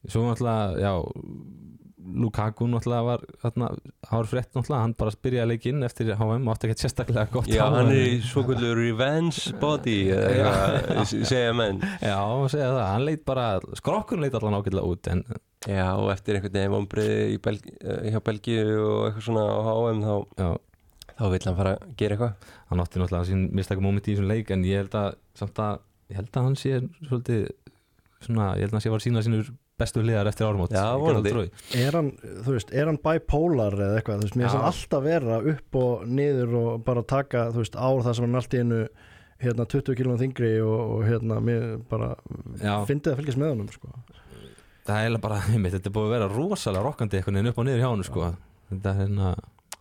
svo 0.04 0.26
náttúrulega, 0.28 0.80
já 0.84 0.92
Lukaku 2.04 2.66
náttúrulega 2.68 3.04
var 3.06 3.22
hérna, 3.42 3.70
hár 4.10 4.26
frétt 4.28 4.50
náttúrulega, 4.52 4.82
hann 4.82 4.92
bara 4.98 5.14
byrjaði 5.24 5.50
leikinn 5.54 5.86
eftir 5.86 6.10
HM, 6.18 6.50
átti 6.52 6.68
ekkert 6.68 6.82
sérstaklega 6.84 7.32
gott 7.32 7.48
Já, 7.48 7.64
hann 7.72 7.88
er 7.94 8.02
í 8.10 8.18
svokullu 8.20 8.74
revenge 8.76 9.54
body 9.62 9.96
eða 10.12 11.06
segja 11.08 11.54
menn. 11.56 11.80
Já, 12.04 12.18
og 12.20 12.50
segja 12.52 12.68
það, 12.74 12.84
hann 12.90 13.06
leit 13.08 13.24
bara 13.24 13.48
skrokkurinn 13.80 14.26
leit 14.26 14.36
allan 14.36 14.58
ágætlega 14.60 14.92
út 14.92 15.12
en 15.14 15.24
Já, 15.64 15.94
og 15.96 16.10
eftir 16.12 16.36
einhvern 16.36 16.52
veginn 16.52 16.72
vombriði 16.74 17.38
Belg, 17.40 17.68
eh, 17.80 18.10
hjá 18.12 18.20
Belgíu 18.20 18.64
og 18.84 19.06
eitthvað 19.08 19.24
svona 19.24 19.44
á 19.48 19.60
HM 19.64 20.02
þá, 20.04 20.14
já, 20.42 20.48
þá 21.14 21.24
vill 21.32 21.46
hann 21.46 21.56
fara 21.56 21.72
að 21.78 21.94
gera 21.96 22.16
eitthvað. 22.18 22.50
Hann 22.68 22.82
átti 22.84 23.00
náttúrulega 23.00 23.28
sín 23.30 23.46
mistaka 23.56 23.84
moment 23.84 24.04
í 24.04 24.12
þessum 24.12 24.28
leik 24.28 24.52
en 24.52 24.66
ég 24.68 24.82
held 24.82 24.98
að 25.00 25.16
samt 25.40 25.62
að, 25.64 25.78
ég 26.10 26.18
held 26.20 26.32
að 26.32 26.48
hann 26.48 26.56
sé 26.60 26.80
svolítið 27.08 27.44
svona, 28.24 28.54
ég 28.58 28.66
held 28.66 28.72
að 28.72 28.76
hann 28.78 28.84
sé 28.84 28.90
að 28.90 28.96
var 28.96 29.04
sína 29.04 29.24
sínur 29.24 29.52
bestu 29.80 30.04
hliðar 30.04 30.30
eftir 30.30 30.46
trúið. 31.34 31.64
Er 31.80 31.96
hann, 31.98 32.10
er 32.70 32.90
hann 32.90 33.00
bipolar 33.02 33.74
eða 33.74 33.98
eitthvað, 33.98 34.20
þú 34.20 34.28
veist, 34.28 34.38
mér 34.38 34.46
Já. 34.46 34.52
hann 34.54 34.68
alltaf 34.68 35.02
vera 35.04 35.40
upp 35.54 35.78
og 35.80 36.04
niður 36.06 36.54
og 36.60 36.84
bara 36.86 37.02
taka, 37.14 37.48
þú 37.54 37.64
veist, 37.64 37.78
ár 37.78 38.04
þar 38.06 38.18
sem 38.18 38.26
hann 38.28 38.38
allt 38.38 38.54
í 38.54 38.62
einu 38.62 38.80
hérna 39.42 39.66
20 39.66 39.98
kilóna 39.98 40.20
þingri 40.20 40.52
og, 40.62 40.76
og 40.94 41.06
hérna, 41.08 41.40
mér 41.42 41.64
bara 41.90 42.12
fyndið 42.88 43.12
að 43.12 43.18
fylgjast 43.20 43.40
með 43.42 43.54
honum, 43.54 43.72
sko 43.74 43.90
Það 44.84 45.06
er 45.08 45.18
bara, 45.24 45.40
einmitt, 45.52 45.74
þetta 45.74 45.90
er 45.90 45.96
búið 45.96 46.08
að 46.10 46.14
vera 46.18 46.30
rosalega 46.32 46.86
rokkandi 46.86 47.18
einhvern 47.18 47.40
veginn 47.40 47.50
upp 47.50 47.60
og 47.60 47.68
niður 47.68 47.82
hjá 47.82 47.88
hann 47.90 48.06
sko. 48.06 48.30
þetta 48.70 48.92
er 48.92 49.00
hérna, 49.02 49.34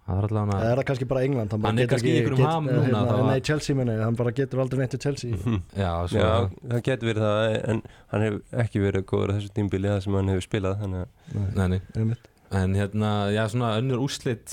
það 0.03 0.17
er 0.19 0.25
allavega 0.27 0.57
eða 0.59 0.71
er 0.73 0.79
það 0.81 0.87
kannski 0.89 1.07
bara 1.13 1.21
England, 1.27 1.53
hann 1.55 1.61
bara 1.63 1.71
Hann 1.71 1.79
er 1.79 1.85
getur 1.85 1.93
kannski 1.93 2.09
í 2.09 2.13
ekki 2.13 2.23
einhverjum 2.23 2.49
ham 2.51 2.67
eh, 2.67 2.73
núna, 2.73 2.83
hérna, 2.87 3.03
þá 3.07 3.13
að- 3.15 3.29
nei, 3.31 3.39
Chelsea 3.49 3.75
minni, 3.79 3.95
hann 4.03 4.17
bara 4.19 4.33
getur 4.39 4.61
aldrei 4.63 4.79
neitt 4.83 4.93
til 4.95 5.01
Chelsea. 5.05 5.39
Já, 5.83 5.91
svo 6.11 6.19
Já, 6.19 6.29
það. 6.73 6.81
getur 6.89 7.09
verið 7.11 7.25
það 7.27 7.55
en 7.73 7.81
hann 8.13 8.25
hefur 8.27 8.61
ekki 8.65 8.83
verið 8.83 9.05
góður 9.13 9.31
á 9.31 9.35
þessu 9.37 9.53
tímbili 9.59 9.91
það 9.93 10.01
sem 10.07 10.17
hann 10.19 10.31
hefur 10.33 10.45
spilað 10.49 10.83
þannig 10.83 11.05
að 11.05 11.57
nei, 11.61 11.79
nei. 12.03 12.17
En 12.53 12.75
hérna, 12.77 13.11
já, 13.33 13.43
svona 13.49 13.71
önnur 13.79 14.03
úrslit 14.03 14.51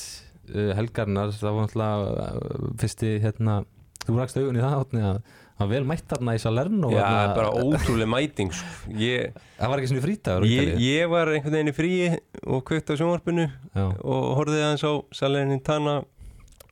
uh, 0.55 0.71
helgarnar, 0.79 1.35
það 1.37 1.57
var 1.59 1.67
náttúrulega 1.67 2.31
uh, 2.31 2.71
fyrsti, 2.81 3.11
hérna, 3.27 3.59
þú 4.07 4.17
rakst 4.23 4.39
augun 4.41 4.57
í 4.57 4.63
það 4.65 4.79
átni 4.79 5.03
að 5.11 5.19
það 5.61 5.67
var 5.67 5.73
vel 5.75 5.85
mætt 5.91 6.07
þarna 6.09 6.35
í 6.35 6.41
Salerno 6.41 6.91
Já, 6.95 7.03
þarna- 7.05 7.35
bara 7.37 7.51
ótrúlega 7.61 8.09
mæting 8.15 8.53
sko. 8.57 8.95
ég, 8.97 9.35
Það 9.59 9.69
var 9.75 9.83
ekki 9.83 9.91
svona 9.93 10.05
frítagur 10.07 10.47
ég, 10.49 10.71
ég 10.81 11.11
var 11.13 11.29
einhvern 11.35 11.53
veginn 11.59 11.73
í 11.73 11.77
fríi 11.77 12.07
og 12.49 12.65
kveikt 12.71 12.89
á 12.89 12.95
sjónvarpinu 12.97 13.45
Já, 13.77 13.85
og 14.01 14.27
horfði 14.41 14.63
aðeins 14.65 14.87
á 14.89 14.93
Salernin 15.21 15.61
Tana 15.63 15.99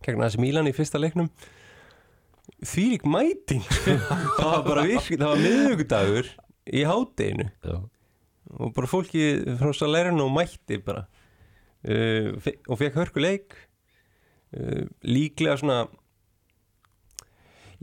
gegn 0.00 0.22
aðeins 0.24 0.38
Mílan 0.40 0.70
í 0.70 0.72
fyrsta 0.72 0.96
leiknum. 1.02 1.28
Þvílík 2.64 3.04
mæting 3.06 3.62
sko. 3.66 3.94
það 4.38 4.50
var 4.54 4.64
bara 4.66 4.84
virk, 4.88 5.08
það 5.12 5.28
var 5.30 5.40
miðugudagur 5.44 6.28
í 6.78 6.84
hádeginu. 6.88 7.48
Já, 7.66 7.76
og 8.58 8.72
bara 8.76 8.90
fólki 8.90 9.24
frá 9.60 9.72
Salerno 9.76 10.28
mætti 10.32 10.78
bara. 10.82 11.04
Uh, 11.86 12.34
og 12.66 12.78
fekk 12.80 12.96
hörku 12.98 13.22
leik 13.22 13.54
uh, 14.56 14.86
líklega 15.06 15.58
svona 15.60 15.84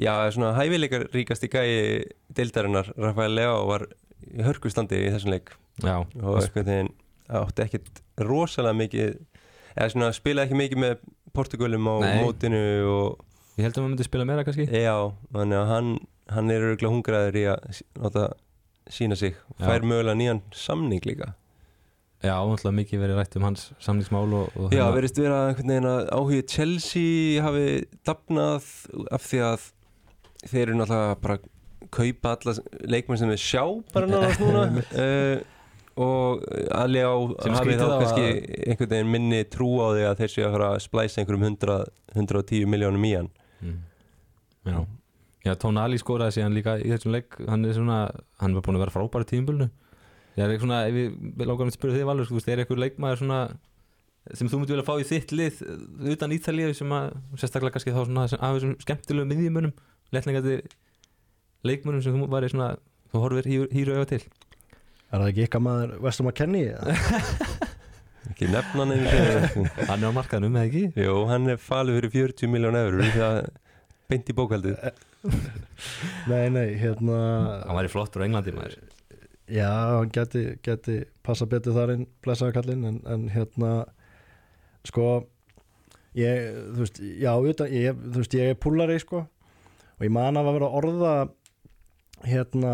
já, 0.02 0.14
svona 0.36 0.54
hæfileikar 0.58 1.08
ríkasti 1.14 1.50
gæi 1.52 2.04
deildarinnar 2.36 2.90
Rafael 2.98 3.36
Leao 3.38 3.66
var 3.70 3.88
í 4.26 4.44
hörkustandi 4.46 5.00
í 5.06 5.12
þessum 5.14 5.36
leik. 5.36 5.54
Já, 5.84 5.98
og 6.02 6.40
einhvern 6.42 6.66
veginn 6.70 6.92
átti 7.36 7.66
ekkit 7.66 8.02
rosalega 8.22 8.78
mikið 8.80 9.16
eða 9.76 9.92
svona 9.92 10.12
spilaði 10.16 10.48
ekki 10.50 10.60
mikið 10.62 10.82
með 10.84 10.98
Portugalum 11.36 11.88
á 11.92 11.96
Nei. 12.00 12.20
mótinu 12.24 12.62
og 12.88 13.24
ég 13.60 13.66
held 13.68 13.76
að 13.78 13.82
maður 13.84 13.94
myndi 13.94 14.08
spila 14.08 14.28
meira 14.28 14.46
kannski. 14.48 14.68
Já, 14.72 14.96
þannig 15.36 15.60
að 15.60 15.72
hann, 15.74 15.90
hann 16.32 16.52
er 16.54 16.68
örgulega 16.70 16.94
hungraður 16.96 17.40
í 17.42 17.46
að 17.52 17.82
láta 18.04 18.28
sína 18.92 19.18
sig, 19.20 19.36
Já. 19.60 19.66
fær 19.66 19.84
mögulega 19.88 20.16
nýjan 20.20 20.42
samning 20.56 21.04
líka. 21.08 21.34
Já, 22.24 22.40
náttúrulega 22.42 22.78
mikið 22.80 23.02
verið 23.04 23.18
rætt 23.20 23.36
um 23.38 23.44
hans 23.46 23.66
samlingsmál 23.84 24.32
og, 24.34 24.54
og 24.58 24.72
Já, 24.74 24.86
hérna- 24.88 25.42
einhvern 25.50 25.72
veginn 25.74 25.90
að 25.92 26.06
áhugi 26.16 26.42
Chelsea 26.50 27.42
hafi 27.44 27.66
dafnað 28.08 28.70
af 29.12 29.26
því 29.28 29.42
að 29.52 29.66
þeir 30.50 30.64
eru 30.70 30.78
náttúrulega 30.80 31.20
bara 31.24 31.38
að 31.40 31.52
kaupa 31.96 32.32
alla 32.36 32.56
leikmenn 32.92 33.22
sem 33.22 33.32
við 33.32 33.44
sjá 33.44 33.64
bara 33.94 34.10
náttúrulega 34.10 34.48
núna. 34.50 34.86
Uh, 34.92 35.38
og 36.06 36.44
Ali 36.76 37.00
á 37.06 37.14
Sem 37.40 37.56
hafi 37.56 37.70
skrítið 37.70 37.86
þá 37.86 37.96
kannski 38.02 38.26
að- 38.26 38.68
einhvern 38.68 38.92
veginn 38.96 39.14
minni 39.14 39.44
trú 39.48 39.70
á 39.80 39.88
því 39.96 40.04
að 40.10 40.20
þeir 40.22 40.34
séu 40.34 40.46
að 40.48 40.58
fara 40.58 40.70
að 40.74 40.84
splæsa 40.84 41.22
einhverjum 41.22 41.48
100, 41.54 41.80
110 42.16 42.68
miljónum 42.74 43.08
í 43.08 43.14
hann. 43.16 43.30
Mm. 43.64 43.80
Já, 44.66 44.78
já 45.46 45.54
Tónali 45.62 46.02
skoraði 46.02 46.40
síðan 46.40 46.58
líka 46.58 46.76
í 46.82 46.92
þessum 46.92 47.16
leik. 47.16 47.38
Hann 47.48 47.64
er 47.64 47.78
svona, 47.78 48.00
hann 48.42 48.58
var 48.58 48.66
búin 48.66 48.80
að 48.80 48.86
vera 48.88 48.96
frábæri 48.98 49.30
tímubölnu 49.32 49.70
ég 50.36 50.44
er 50.44 50.52
ekki 50.52 50.66
svona, 50.66 50.82
ef 50.90 50.96
við 50.96 51.16
við 51.40 51.48
langarum 51.48 51.72
að 51.72 51.78
spyrja 51.78 51.96
þig 51.96 52.08
Valur, 52.10 52.28
þú 52.28 52.38
veist, 52.38 52.50
er 52.52 52.62
eitthvað 52.62 52.82
leikmaður 52.84 53.22
svona 53.22 53.40
sem 54.36 54.50
þú 54.50 54.60
myndi 54.60 54.74
vilja 54.74 54.86
fá 54.88 54.96
í 55.00 55.06
þitt 55.08 55.34
lið 55.38 55.60
utan 56.12 56.34
Ítalíu 56.36 56.74
sem 56.76 56.92
að, 56.98 57.12
sérstaklega 57.40 57.76
kannski 57.78 57.94
þá 57.96 58.02
svona 58.02 58.26
af 58.26 58.56
þessum 58.58 58.74
skemmtilegu 58.82 59.30
miðjumunum 59.30 59.74
letningandi 60.14 60.60
leikmunum 61.66 62.04
sem 62.06 62.14
þú 62.18 62.28
væri 62.30 62.50
svona, 62.52 62.76
þú 63.14 63.24
horfir 63.24 63.50
hýru, 63.50 63.96
auga 63.98 64.10
til 64.16 64.24
Er 65.14 65.22
það 65.22 65.30
ekki 65.32 65.44
ykkar 65.46 65.62
maður 65.64 65.92
Vestum 66.04 66.28
að 66.30 66.36
kenni? 66.40 66.64
ekki 68.32 68.48
nefna 68.52 68.86
einu 68.90 68.96
sinni. 69.10 69.70
hann 69.90 70.02
er 70.04 70.10
á 70.12 70.18
markaðnum, 70.18 70.56
eða 70.58 70.70
ekki? 70.70 70.84
Jú, 71.06 71.18
hann 71.30 71.50
er 71.54 71.60
falið 71.62 72.00
fyrir 72.00 72.14
40 72.34 72.52
miljón 72.52 72.78
eurur 72.80 73.12
það 73.14 73.38
beint 74.10 74.30
í 74.30 74.36
bókaldið 74.38 74.80
Nei, 76.32 76.50
nei, 76.54 76.76
hérna 76.82 77.20
hann 77.66 77.78
væri 77.80 77.92
flottur 77.94 78.26
á 78.26 78.28
Englandi 78.28 78.54
maður 78.56 78.76
Já, 79.46 79.70
hann 80.00 80.10
geti, 80.14 80.44
geti 80.66 81.00
passa 81.26 81.46
betur 81.50 81.76
þar 81.78 81.94
inn 81.96 82.08
blessaða 82.26 82.56
kallinn 82.58 82.86
en, 82.90 83.00
en 83.06 83.28
hérna 83.34 83.72
sko 84.86 85.06
ég, 86.18 86.50
þú 86.74 86.82
veist, 86.82 87.00
já, 87.22 87.32
utan, 87.38 87.70
ég, 87.74 87.98
þú 88.10 88.24
veist, 88.24 88.38
ég 88.38 88.54
er 88.54 88.60
púlari 88.62 88.98
sko 89.02 89.26
og 89.96 90.08
ég 90.08 90.14
man 90.14 90.40
að 90.40 90.50
vera 90.52 90.70
að 90.70 90.78
orða 90.82 91.14
hérna 92.26 92.74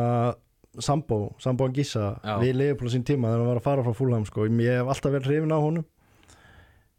Sambo, 0.80 1.34
Sambo 1.42 1.68
Angissa 1.68 2.14
við 2.40 2.56
Leopold 2.56 2.94
sín 2.94 3.04
tíma 3.08 3.32
þegar 3.32 3.42
hann 3.42 3.50
var 3.50 3.60
að 3.60 3.66
fara 3.66 3.84
frá 3.86 3.98
Fulham 3.98 4.26
sko, 4.28 4.46
ég 4.48 4.80
hef 4.80 4.92
alltaf 4.94 5.12
verið 5.12 5.28
hrifin 5.28 5.56
á 5.56 5.60
honum. 5.60 5.86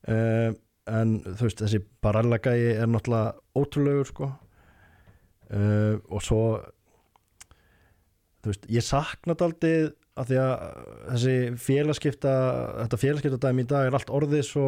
Uh, 0.03 0.53
en 0.93 1.16
þú 1.25 1.47
veist, 1.47 1.62
þessi 1.62 1.81
Barella 2.03 2.41
gæi 2.43 2.75
er 2.75 2.91
náttúrulega 2.91 3.33
ótrúlegur 3.57 4.11
sko. 4.11 4.29
Uh, 5.53 5.97
og 6.12 6.25
svo 6.25 6.43
þú 8.43 8.53
veist, 8.53 8.68
ég 8.77 8.85
sakna 8.85 9.37
daldið 9.39 9.93
að 10.20 10.29
því 10.29 10.41
að 10.43 10.64
þessi 11.12 11.37
félagskipta 11.64 12.33
þetta 12.83 13.01
félagskipta 13.01 13.41
dæmi 13.47 13.64
í 13.64 13.70
dag 13.70 13.89
er 13.89 13.97
allt 13.97 14.12
orðið 14.12 14.45
svo 14.51 14.66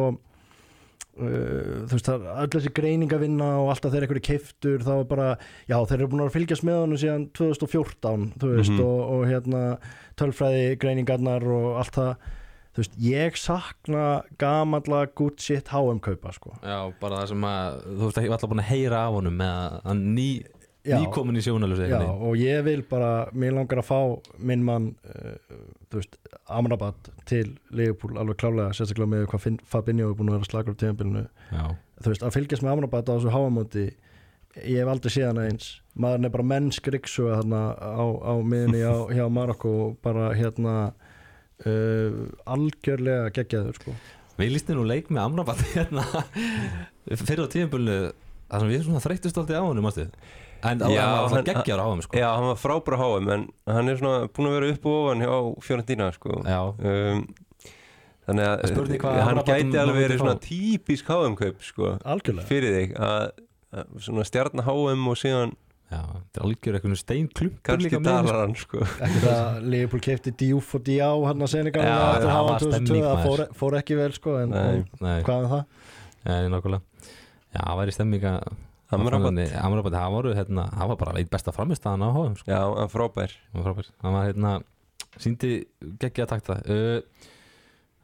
uh, 1.17 1.85
þú 1.87 1.95
veist, 1.95 2.07
það 2.09 2.25
er 2.25 2.39
öll 2.43 2.53
þessi 2.55 2.71
greiningavinna 2.79 3.49
og 3.63 3.69
alltaf 3.73 3.93
þeir 3.95 4.07
eru 4.09 4.23
keiftur, 4.29 4.79
þá 4.85 4.93
er 4.99 5.03
bara 5.11 5.27
já, 5.69 5.77
þeir 5.85 5.99
eru 6.01 6.09
búin 6.13 6.25
að 6.25 6.33
fylgjast 6.35 6.65
með 6.67 6.79
honum 6.83 7.01
síðan 7.01 7.27
2014, 7.37 8.25
þú 8.41 8.53
veist, 8.55 8.73
Mhm. 8.75 8.81
og, 8.85 8.99
og 9.15 9.27
hérna 9.29 9.61
tölfræði 10.19 10.65
greiningarnar 10.81 11.43
og 11.47 11.69
allt 11.81 11.95
það 11.99 12.15
þú 12.75 12.81
veist, 12.83 12.95
ég 12.99 13.37
sakna 13.39 14.05
gamalla 14.37 15.05
good 15.15 15.39
shit 15.39 15.69
HM 15.71 15.99
kaupa, 16.03 16.33
sko 16.35 16.57
Já, 16.61 16.91
bara 16.99 17.21
það 17.21 17.27
sem 17.31 17.45
að 17.47 17.77
þú 17.85 18.01
veist 18.09 18.17
ekki 18.19 18.33
alltaf 18.35 18.49
búin 18.51 18.63
að 18.65 18.71
heyra 18.73 19.03
af 19.07 19.13
honum 19.15 19.37
með 19.39 19.53
að 19.61 19.77
hann 19.85 20.01
ný. 20.17 20.29
Nýkomin 20.85 21.39
í 21.39 21.43
sjónalösi 21.45 21.89
og 21.95 22.37
ég 22.39 22.63
vil 22.67 22.83
bara, 22.89 23.27
mér 23.33 23.57
langar 23.57 23.81
að 23.81 23.89
fá 23.89 23.99
minn 24.37 24.65
mann, 24.65 24.91
uh, 25.09 25.59
þú 25.89 26.01
veist 26.01 26.17
Amrabat 26.53 27.11
til 27.29 27.55
Leopold 27.73 28.19
alveg 28.21 28.39
klálega, 28.41 28.73
sérstaklega 28.77 29.11
með 29.15 29.27
hvað 29.31 29.61
Fabinho 29.69 30.11
er 30.11 30.17
búin 30.17 30.31
að 30.31 30.39
vera 30.39 30.49
slagur 30.51 30.77
á 30.77 30.81
tíðanbylunu 30.81 31.25
Já, 31.25 31.65
þú 32.01 32.13
veist, 32.13 32.25
að 32.25 32.35
fylgjast 32.37 32.65
með 32.65 32.75
Amrabat 32.75 33.09
á 33.09 33.13
þessu 33.15 33.33
háamóti 33.33 33.87
ég 34.61 34.79
hef 34.79 34.91
aldrei 34.91 35.11
séð 35.11 35.29
hana 35.31 35.47
eins 35.49 35.71
maður 35.99 36.27
er 36.27 36.33
bara 36.35 36.47
mennsk 36.51 36.87
riksuga 36.93 37.39
þarna 37.41 37.61
á, 37.75 38.05
á 38.05 38.33
miðinni 38.43 38.83
á, 38.83 38.95
hjá 39.15 39.25
Marokko 39.31 39.95
bara 40.05 40.29
hérna 40.35 40.75
uh, 41.65 42.21
algjörlega 42.45 43.31
geggjaður 43.35 43.79
sko. 43.79 43.95
Við 44.35 44.51
lístum 44.51 44.79
nú 44.79 44.87
leik 44.87 45.11
með 45.11 45.23
Amrabat 45.29 45.63
hérna 45.75 46.05
fyrir 47.05 47.45
á 47.47 47.51
tíðanbölinu 47.51 47.99
þar 48.45 48.63
sem 48.63 48.73
við 48.73 48.83
svona 48.87 49.03
þreyttust 49.03 49.39
alltaf 49.41 49.63
á 49.63 49.67
honum 49.67 49.87
mástu. 49.87 50.07
En 50.71 50.81
á, 50.81 50.85
hann 50.85 50.95
var 50.95 51.05
hann- 51.05 51.37
alltaf 51.39 51.47
geggjar 51.49 51.81
á 51.81 51.85
honum 51.85 52.03
sko. 52.05 52.17
Já, 52.19 52.27
hann 52.35 52.47
var 52.51 52.59
frábæra 52.61 52.97
háum 53.01 53.31
en 53.35 53.47
hann 53.67 53.89
er 53.89 53.97
svona 54.01 54.27
búin 54.29 54.49
að 54.49 54.55
vera 54.59 54.71
upp 54.75 54.85
og 54.85 54.99
ofan 55.05 55.25
hjá 55.25 55.63
Fiorentina 55.67 56.11
sko. 56.15 56.41
Já. 56.45 56.61
um, 56.79 57.25
Þannig 58.25 58.47
að 58.49 58.61
Það 58.65 58.95
hvað 59.03 59.19
hann 59.21 59.39
gæti 59.45 59.77
alveg 59.77 59.97
verið 60.01 60.21
svona 60.23 60.39
típisk 60.41 61.09
háumkaup 61.13 61.59
sko, 61.61 61.91
algjörlega 62.09 62.47
fyrir 62.49 62.73
þig 62.73 62.95
að, 62.97 63.25
að 63.77 63.99
svona 64.01 64.25
stjarnar 64.25 64.65
háum 64.65 65.03
og 65.11 65.19
síðan 65.21 65.53
Já, 65.85 65.99
þetta 66.01 66.39
er 66.41 66.45
algjör 66.47 66.75
eitthvað 66.79 66.95
steinklumpur 66.97 67.83
líka 67.83 67.99
með 68.01 68.07
dalar 68.09 68.39
hann 68.41 68.55
sko. 68.57 68.79
ekkert 68.81 69.27
að 69.29 69.67
Leopold 69.69 70.03
kefti 70.07 70.31
Diouf 70.41 70.71
og 70.79 70.81
Diá 70.87 71.11
hann 71.27 71.45
að 71.45 71.51
Senegal 71.53 71.83
Já, 71.85 71.93
eftir 71.93 72.25
það 72.25 72.33
háan 72.33 72.47
var 72.49 72.63
2002 72.63 72.71
stemning, 72.73 73.05
það 73.05 73.21
fór, 73.27 73.43
fór 73.59 73.77
ekki 73.83 73.97
vel 73.99 74.15
sko, 74.17 74.33
en, 74.41 74.55
Nei. 74.55 74.63
en 74.81 75.05
Nei, 75.05 75.19
hvað 75.27 75.45
er 75.45 75.51
það? 75.53 75.93
Nei, 76.25 76.39
nákvæmlega 76.55 77.11
Já, 77.53 77.59
það 77.61 77.77
væri 77.83 77.95
stemming 77.99 78.25
að 78.31 78.49
Amrabat. 78.93 79.39
Það 79.89 80.11
voru 80.13 80.33
hérna, 80.37 80.65
var 80.91 80.97
bara 80.99 81.15
eitt 81.19 81.31
besta 81.33 81.53
framistæðan 81.55 82.05
á 82.05 82.09
hóðum 82.13 82.35
sko. 82.37 82.51
Já, 82.51 82.59
hann 82.77 82.91
frábær. 82.91 83.31
Hann 83.51 83.63
var 83.63 83.71
frábær. 83.73 83.87
Hann 84.03 84.13
var 84.17 84.27
hérna 84.29 84.51
síndi 85.21 85.53
geggja 86.01 86.27
takta. 86.29 86.59
Uh, 86.69 86.99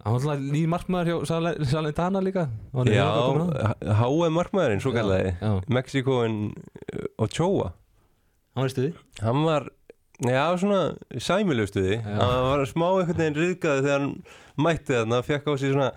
hann 0.02 0.16
var 0.16 0.24
alltaf 0.24 0.42
nýr 0.56 0.72
markmaður 0.72 1.12
hjá 1.12 1.28
Sal- 1.30 1.66
Salentana 1.70 2.24
líka. 2.24 2.48
Var 2.74 2.90
hann 2.90 2.96
Já, 2.96 3.94
háum 4.02 4.34
markmaðurinn 4.40 4.82
svo 4.84 4.94
kallaði 4.96 5.36
já, 5.38 5.52
Mexikoin 5.70 6.40
Ochoa. 7.22 7.72
Hann 8.56 8.66
var 8.66 8.72
í 8.72 8.74
stuði? 8.74 8.92
Hann 9.22 9.46
var, 9.48 9.70
já 10.26 10.44
svona 10.60 10.82
sæmilegu 11.22 11.70
stuði. 11.70 12.00
Já. 12.02 12.18
Hann 12.18 12.50
var 12.50 12.66
smá 12.74 12.88
einhvern 12.90 13.22
veginn 13.22 13.40
riðgaði 13.40 13.86
þegar 13.86 14.02
hann 14.02 14.12
mætti 14.62 14.98
þarna 14.98 15.22
Fekk 15.30 15.48
á 15.48 15.54
sig 15.62 15.76
svona 15.76 15.92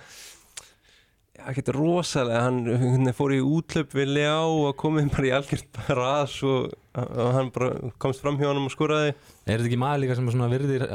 Já, 1.45 1.51
ekki 1.53 1.75
rosalega, 1.77 2.41
hann 2.47 3.13
fór 3.17 3.35
í 3.37 3.41
útlöp 3.45 3.93
við 3.97 4.15
Ljá 4.17 4.37
og 4.49 4.71
komið 4.81 5.11
bara 5.13 5.29
í 5.29 5.33
algjört 5.37 5.79
ras 5.93 6.39
og, 6.47 6.73
og 6.97 7.31
hann 7.37 7.51
bara 7.53 7.93
komst 8.01 8.23
fram 8.25 8.39
hjá 8.41 8.49
hann 8.49 8.63
og 8.63 8.73
skoraði 8.73 9.11
er 9.13 9.59
þetta 9.59 9.69
ekki 9.69 9.81
maður 9.83 10.05
líka 10.05 10.17
sem 10.17 10.31
er 10.33 10.55
virðir 10.55 10.87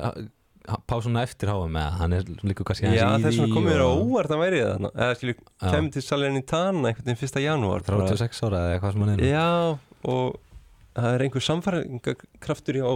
pásuna 0.89 1.23
eftir 1.25 1.49
háum 1.53 1.71
með 1.73 1.97
hann 1.99 2.15
er 2.17 2.27
líka 2.45 2.65
kannski 2.67 2.89
Já, 2.89 3.05
aðeins 3.07 3.21
í 3.21 3.27
þess 3.27 3.39
vegna 3.39 3.47
því 3.49 3.57
komið 3.57 3.73
þér 3.75 3.83
á 3.85 3.89
óvart 3.93 4.33
að 4.33 4.43
væri 4.43 4.61
þarna 4.65 4.91
eða 4.95 5.17
skilju, 5.19 5.35
Já. 5.39 5.69
kemur 5.69 5.93
til 5.95 6.03
Salernitana 6.05 6.91
einhvern 6.91 7.09
veginn 7.09 7.29
1. 7.29 7.41
janúar 7.45 7.85
bara. 7.87 8.09
36 8.09 8.43
ára 8.45 8.63
eða 8.63 8.75
eitthvað 8.77 8.95
sem 8.95 9.05
hann 9.05 9.13
er 9.15 9.25
Já, 9.29 9.47
og 10.13 10.39
það 10.99 11.11
er 11.13 11.25
einhver 11.25 11.45
samfæringakraftur 11.49 12.79
hjá 12.81 12.89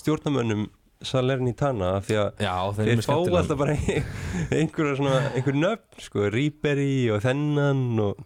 stjórnamönnum 0.00 0.68
Salernitana 1.06 1.94
af 1.98 2.08
því 2.08 2.16
að 2.20 2.42
Já, 2.44 2.54
þeir 2.76 3.02
fá 3.06 3.14
alltaf 3.16 3.58
bara 3.60 3.76
einhverja 4.60 4.96
svona, 4.98 5.20
einhver 5.34 5.56
nöfn 5.56 6.04
sko, 6.04 6.26
Ríberi 6.34 6.92
og 7.14 7.22
þennan 7.24 7.82
og, 8.04 8.20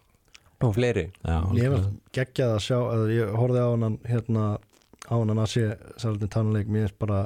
og 0.64 0.74
fleiri. 0.76 1.06
Já, 1.22 1.38
Ég 1.60 1.74
var 1.74 1.84
geggjað 2.16 2.54
að 2.56 2.62
sjá 2.66 2.78
að 2.82 3.04
ég 3.14 3.34
horfði 3.38 3.62
á 3.62 3.68
hann 3.74 3.98
hérna 4.08 4.46
á 5.04 5.14
hann 5.14 5.34
að 5.36 5.50
sé 5.52 5.64
sælutinn 6.00 6.32
tannleik 6.32 6.70
mér 6.72 6.88
er 6.88 6.96
bara 6.98 7.24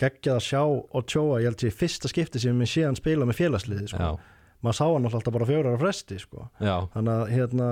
geggjað 0.00 0.38
að 0.38 0.46
sjá 0.48 0.62
Ochoa, 1.00 1.40
ég 1.40 1.50
held 1.52 1.64
ég 1.68 1.76
fyrsta 1.76 2.10
skipti 2.10 2.42
sem 2.42 2.62
ég 2.64 2.70
sé 2.70 2.84
hann 2.86 2.98
spila 2.98 3.28
með 3.28 3.38
félagsliði 3.42 3.90
sko. 3.92 4.02
Já, 4.02 4.31
maður 4.62 4.76
sá 4.78 4.84
hann 4.86 5.06
alltaf 5.08 5.32
bara 5.34 5.46
fjórar 5.48 5.74
á 5.74 5.82
fresti 5.82 6.18
sko. 6.22 6.44
já, 6.62 6.74
þannig 6.94 7.12
að 7.18 7.32
hérna 7.34 7.68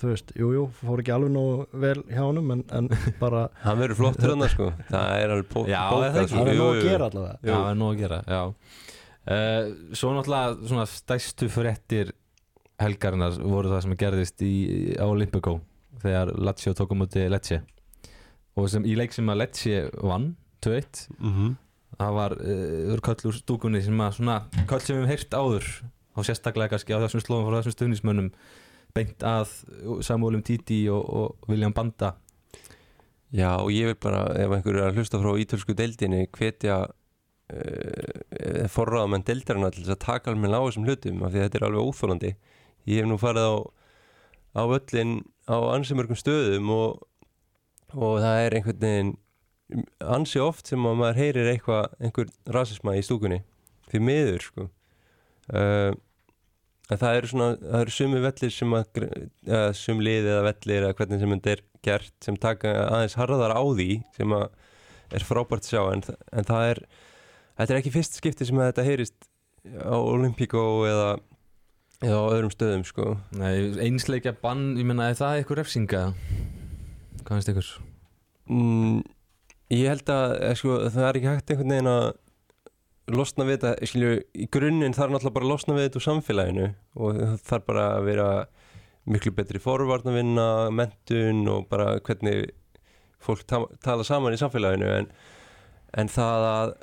þú 0.00 0.10
veist, 0.12 0.32
jú, 0.38 0.50
jú, 0.54 0.64
fór 0.80 1.02
ekki 1.02 1.14
alveg 1.16 1.32
nú 1.34 1.44
vel 1.82 1.96
hjá 2.06 2.20
honum 2.22 2.52
en, 2.54 2.62
en 2.78 2.88
bara 3.18 3.48
Hann 3.66 3.80
verður 3.82 3.98
flottur 3.98 4.34
hann 4.34 4.46
sko. 4.52 4.68
Það 4.90 5.16
er 5.24 5.34
alveg 5.34 5.50
bókað 5.54 6.06
það 6.14 6.28
sko. 6.30 6.44
það 6.44 6.52
er 6.54 6.60
nóg 6.60 6.70
að 6.76 6.86
gera 6.86 7.08
allavega. 7.10 7.36
Já, 7.42 7.54
það 7.56 7.70
er 7.72 7.80
nóg 7.82 7.90
að 7.96 8.00
gera 8.04 8.20
Já. 8.30 8.42
Uh, 9.30 9.66
Svo 9.92 10.12
náttúrulega 10.16 10.68
svona 10.70 10.86
stæstu 10.88 11.48
fréttir 11.52 12.12
helgarinnar 12.80 13.34
voru 13.42 13.68
það 13.74 13.82
sem 13.84 13.96
gerðist 14.00 14.42
í, 14.46 14.52
á 14.96 15.04
Olympico 15.04 15.58
þegar 16.00 16.30
Lazio 16.40 16.72
tók 16.78 16.94
á 16.94 16.96
móti 16.96 17.26
Lecce. 17.28 17.58
Og 18.56 18.70
sem, 18.72 18.86
í 18.88 18.94
leik 18.96 19.12
sem 19.12 19.28
að 19.30 19.42
Lecce 19.42 19.82
vann 20.00 20.30
2-1 20.64 21.04
Mhm. 21.20 21.50
það 22.00 22.14
var 22.16 22.32
uh, 22.40 22.96
köll 23.04 23.28
úr 23.28 23.36
stúkunni 23.36 23.82
sem 23.84 24.00
að 24.00 24.16
svona 24.16 24.38
köll 24.70 24.80
sem 24.80 24.96
við 24.96 25.02
hefum 25.02 25.10
heyrt 25.12 25.36
áður 25.36 25.68
og 26.16 26.26
sérstaklega 26.26 26.74
kannski 26.74 26.96
á 26.96 27.02
þessum 27.04 27.24
slóðum 27.24 27.48
frá 27.48 27.60
þessum 27.60 27.76
stöfnismönnum 27.76 28.30
beint 28.96 29.22
að 29.22 29.52
Samuelum 30.02 30.42
Titi 30.46 30.82
og, 30.90 31.04
og 31.06 31.50
William 31.50 31.74
Banda. 31.74 32.16
Já, 33.30 33.60
og 33.60 33.70
ég 33.70 33.86
vil 33.86 33.98
bara, 34.02 34.24
ef 34.34 34.50
einhver 34.56 34.74
er 34.74 34.88
að 34.88 34.98
hlusta 34.98 35.20
frá 35.22 35.30
ítölsku 35.38 35.76
deildinni, 35.78 36.24
hvetja 36.34 36.80
uh, 36.90 38.64
forraðamenn 38.74 39.26
deildarinnar 39.26 39.76
til 39.76 39.84
þess 39.84 39.94
að 39.94 40.02
taka 40.06 40.34
alveg 40.34 40.50
á 40.50 40.66
þessum 40.66 40.88
hlutum 40.88 41.22
af 41.22 41.30
því 41.30 41.44
þetta 41.44 41.60
er 41.60 41.66
alveg 41.68 41.86
óþólandi 41.86 42.32
ég 42.88 43.02
hef 43.02 43.08
nú 43.08 43.18
farið 43.20 43.46
á, 43.46 43.56
á 44.58 44.62
öllin 44.64 45.14
á 45.46 45.56
ansi 45.74 45.96
mörgum 45.96 46.18
stöðum 46.18 46.70
og, 46.74 47.06
og 47.94 48.18
það 48.22 48.44
er 48.44 48.56
einhvern 48.58 48.82
veginn 48.82 49.14
ansi 50.02 50.42
oft 50.42 50.70
sem 50.70 50.86
að 50.86 50.98
maður 50.98 51.20
heyrir 51.20 51.52
eitthvað, 51.52 51.92
einhver 52.02 52.30
rasisma 52.50 52.96
í 52.98 53.04
stúkunni. 53.06 53.44
Því 53.90 54.00
miður 54.02 54.46
sko 54.46 54.66
uh, 55.54 55.92
það 56.90 57.18
eru 57.18 57.30
svona 57.30 57.50
það 57.58 57.84
eru 57.84 57.94
sumi 57.94 58.22
vellir 58.24 58.54
sem 58.54 58.76
að 58.78 59.02
eða 59.04 59.66
sum 59.78 60.02
lið 60.02 60.30
eða 60.32 60.46
vellir 60.48 60.86
eða 60.86 60.96
hvernig 60.98 61.22
sem 61.22 61.34
þetta 61.36 61.54
er 61.54 61.64
gert 61.86 62.16
sem 62.24 62.38
taka 62.40 62.74
aðeins 62.88 63.16
harðar 63.20 63.54
á 63.54 63.62
því 63.62 63.90
sem 64.16 64.36
að 64.36 64.48
er 65.16 65.26
frábært 65.26 65.66
sjá 65.66 65.80
en, 65.90 66.04
en 66.06 66.46
það 66.46 66.66
er 66.72 66.82
þetta 67.58 67.72
er 67.72 67.80
ekki 67.80 67.94
fyrst 67.94 68.18
skipti 68.20 68.46
sem 68.48 68.60
að 68.60 68.72
þetta 68.72 68.86
heyrist 68.86 69.30
á 69.84 69.96
Olympico 69.98 70.64
eða 70.88 71.10
eða 72.00 72.16
á 72.16 72.32
öðrum 72.32 72.52
stöðum 72.54 72.84
sko 72.88 73.06
Nei, 73.36 73.76
einsleikja 73.84 74.32
bann, 74.40 74.74
ég 74.80 74.86
menna, 74.88 75.10
er 75.10 75.18
það 75.18 75.40
eitthvað 75.40 75.60
refsinga? 75.60 76.02
Hvað 77.20 77.34
finnst 77.34 77.52
ykkur? 77.52 77.70
mm, 78.50 79.00
ég 79.76 79.90
held 79.92 80.12
að 80.14 80.36
eh, 80.38 80.54
sko, 80.58 80.78
það 80.88 81.08
er 81.08 81.20
ekki 81.20 81.30
hægt 81.30 81.52
einhvern 81.52 81.74
veginn 81.74 81.92
að 81.92 82.06
losna 83.16 83.46
við 83.48 83.58
þetta, 83.58 83.88
skilju, 83.90 84.12
í 84.34 84.46
grunninn 84.52 84.96
þarf 84.96 85.14
náttúrulega 85.14 85.36
bara 85.38 85.46
að 85.48 85.52
losna 85.54 85.76
við 85.76 85.86
þetta 85.86 86.00
úr 86.00 86.06
samfélaginu 86.06 86.68
og 86.96 87.20
það 87.20 87.42
þarf 87.48 87.66
bara 87.70 87.86
að 87.96 88.06
vera 88.10 88.28
miklu 89.10 89.32
betri 89.34 89.62
forvarnavinna, 89.62 90.46
mentun 90.74 91.42
og 91.50 91.66
bara 91.70 91.96
hvernig 92.06 92.52
fólk 93.20 93.42
ta 93.48 93.64
tala 93.84 94.06
saman 94.06 94.36
í 94.36 94.40
samfélaginu. 94.40 94.92
En, 95.00 95.10
en 96.00 96.12
það 96.12 96.46
að 96.50 96.76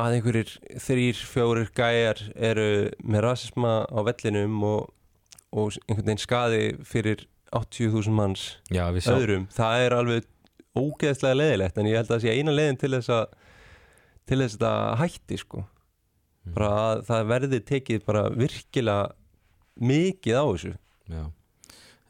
að 0.00 0.16
einhverjir 0.16 0.52
þrýr, 0.82 1.20
fjórir 1.30 1.70
gæjar 1.74 2.20
eru 2.34 2.90
með 3.06 3.24
rasisma 3.28 3.74
á 3.86 3.98
vellinum 4.06 4.56
og, 4.66 4.90
og 5.54 5.76
einhvern 5.86 6.08
veginn 6.08 6.22
skaði 6.22 6.62
fyrir 6.88 7.26
80.000 7.54 8.14
manns 8.14 8.46
Já, 8.74 8.88
öðrum, 8.90 9.46
það 9.54 9.84
er 9.84 9.94
alveg 9.94 10.30
ógeðslega 10.74 11.38
leðilegt 11.38 11.78
en 11.78 11.86
ég 11.86 12.00
held 12.00 12.10
að 12.10 12.16
það 12.16 12.24
sé 12.24 12.34
eina 12.34 12.54
leiðin 12.54 12.80
til 12.82 12.92
þess 12.96 13.12
að 13.14 13.36
til 14.28 14.40
þess 14.40 14.56
að 14.56 14.64
þetta 14.64 14.98
hætti 15.02 15.38
sko. 15.40 15.64
Bara 16.54 16.72
að 16.80 17.04
það 17.08 17.30
verði 17.30 17.60
tekið 17.70 18.02
bara 18.04 18.24
virkilega 18.32 19.12
mikið 19.80 20.36
á 20.36 20.44
þessu. 20.44 20.74
Já. 21.08 21.22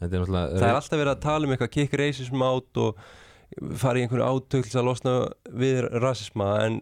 Þetta 0.01 0.09
er 0.09 0.25
náttúrulega 0.25 0.57
það 0.59 0.69
er 0.69 0.79
alltaf 0.79 1.01
verið 1.01 1.13
að 1.15 1.23
tala 1.25 1.47
um 1.47 1.55
eitthvað 1.55 1.73
kick 1.77 1.95
racism 2.01 2.43
át 2.45 2.81
og 2.83 3.05
fara 3.79 4.01
í 4.01 4.05
einhverju 4.05 4.27
átökl 4.27 4.81
að 4.81 4.89
losna 4.89 5.15
við 5.63 5.87
rasisma 6.03 6.51
en 6.65 6.81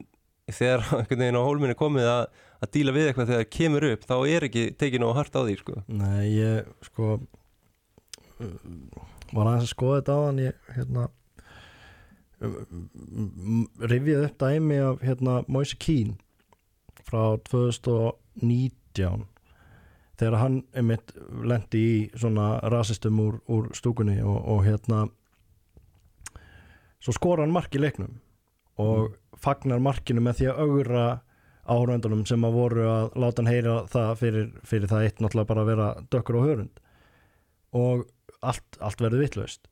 þegar 0.52 0.86
einhvern 0.98 1.24
veginn 1.24 1.38
á 1.38 1.46
hólminni 1.46 1.78
komið 1.78 2.08
að, 2.10 2.24
að 2.64 2.72
díla 2.76 2.96
við 2.96 3.10
eitthvað 3.10 3.30
þegar 3.30 3.44
það 3.44 3.54
kemur 3.58 3.88
upp 3.90 4.06
þá 4.08 4.16
er 4.32 4.48
ekki 4.48 4.64
tekið 4.80 5.04
nóg 5.04 5.16
hart 5.18 5.38
á 5.38 5.40
því 5.42 5.56
sko. 5.60 5.78
Nei, 5.92 6.22
ég 6.32 6.70
sko 6.88 7.10
uh, 7.18 8.54
var 9.32 9.52
aðeins 9.52 9.68
að 9.68 9.74
skoða 9.74 10.00
þetta 10.00 10.16
á 10.16 10.20
hann 10.26 10.42
ég 10.42 10.72
hérna 10.78 11.08
rifið 13.92 14.26
upp 14.26 14.38
dæmi 14.42 14.78
af 14.82 15.02
hérna 15.04 15.40
Moise 15.48 15.76
Keane 15.78 16.16
frá 17.06 17.36
2019 17.50 19.26
þegar 20.18 20.38
hann 20.38 20.60
einmitt 20.76 21.14
lendi 21.42 21.82
í 21.82 21.96
svona 22.14 22.54
rasistum 22.72 23.18
úr, 23.22 23.40
úr 23.50 23.72
stúkunni 23.74 24.20
og, 24.22 24.38
og 24.38 24.64
hérna 24.66 25.06
svo 27.02 27.14
skora 27.16 27.46
hann 27.46 27.54
mark 27.54 27.74
í 27.74 27.82
leiknum 27.82 28.20
og 28.82 29.16
fagnar 29.42 29.82
markinu 29.82 30.22
með 30.22 30.40
því 30.40 30.50
að 30.50 30.62
augra 30.66 31.04
áhörvendunum 31.62 32.24
sem 32.26 32.44
að 32.46 32.56
voru 32.56 32.86
að 32.90 33.18
láta 33.22 33.42
hann 33.42 33.50
heyra 33.50 33.74
það 33.90 34.12
fyrir, 34.18 34.48
fyrir 34.66 34.90
það 34.90 35.06
eitt 35.06 35.20
náttúrulega 35.22 35.50
bara 35.50 35.62
að 35.62 35.70
vera 35.70 35.88
dökkur 36.10 36.38
og 36.38 36.46
hörund. 36.48 36.80
Og 37.78 38.02
allt, 38.42 38.78
allt 38.82 39.02
verður 39.02 39.22
vitlaust 39.22 39.68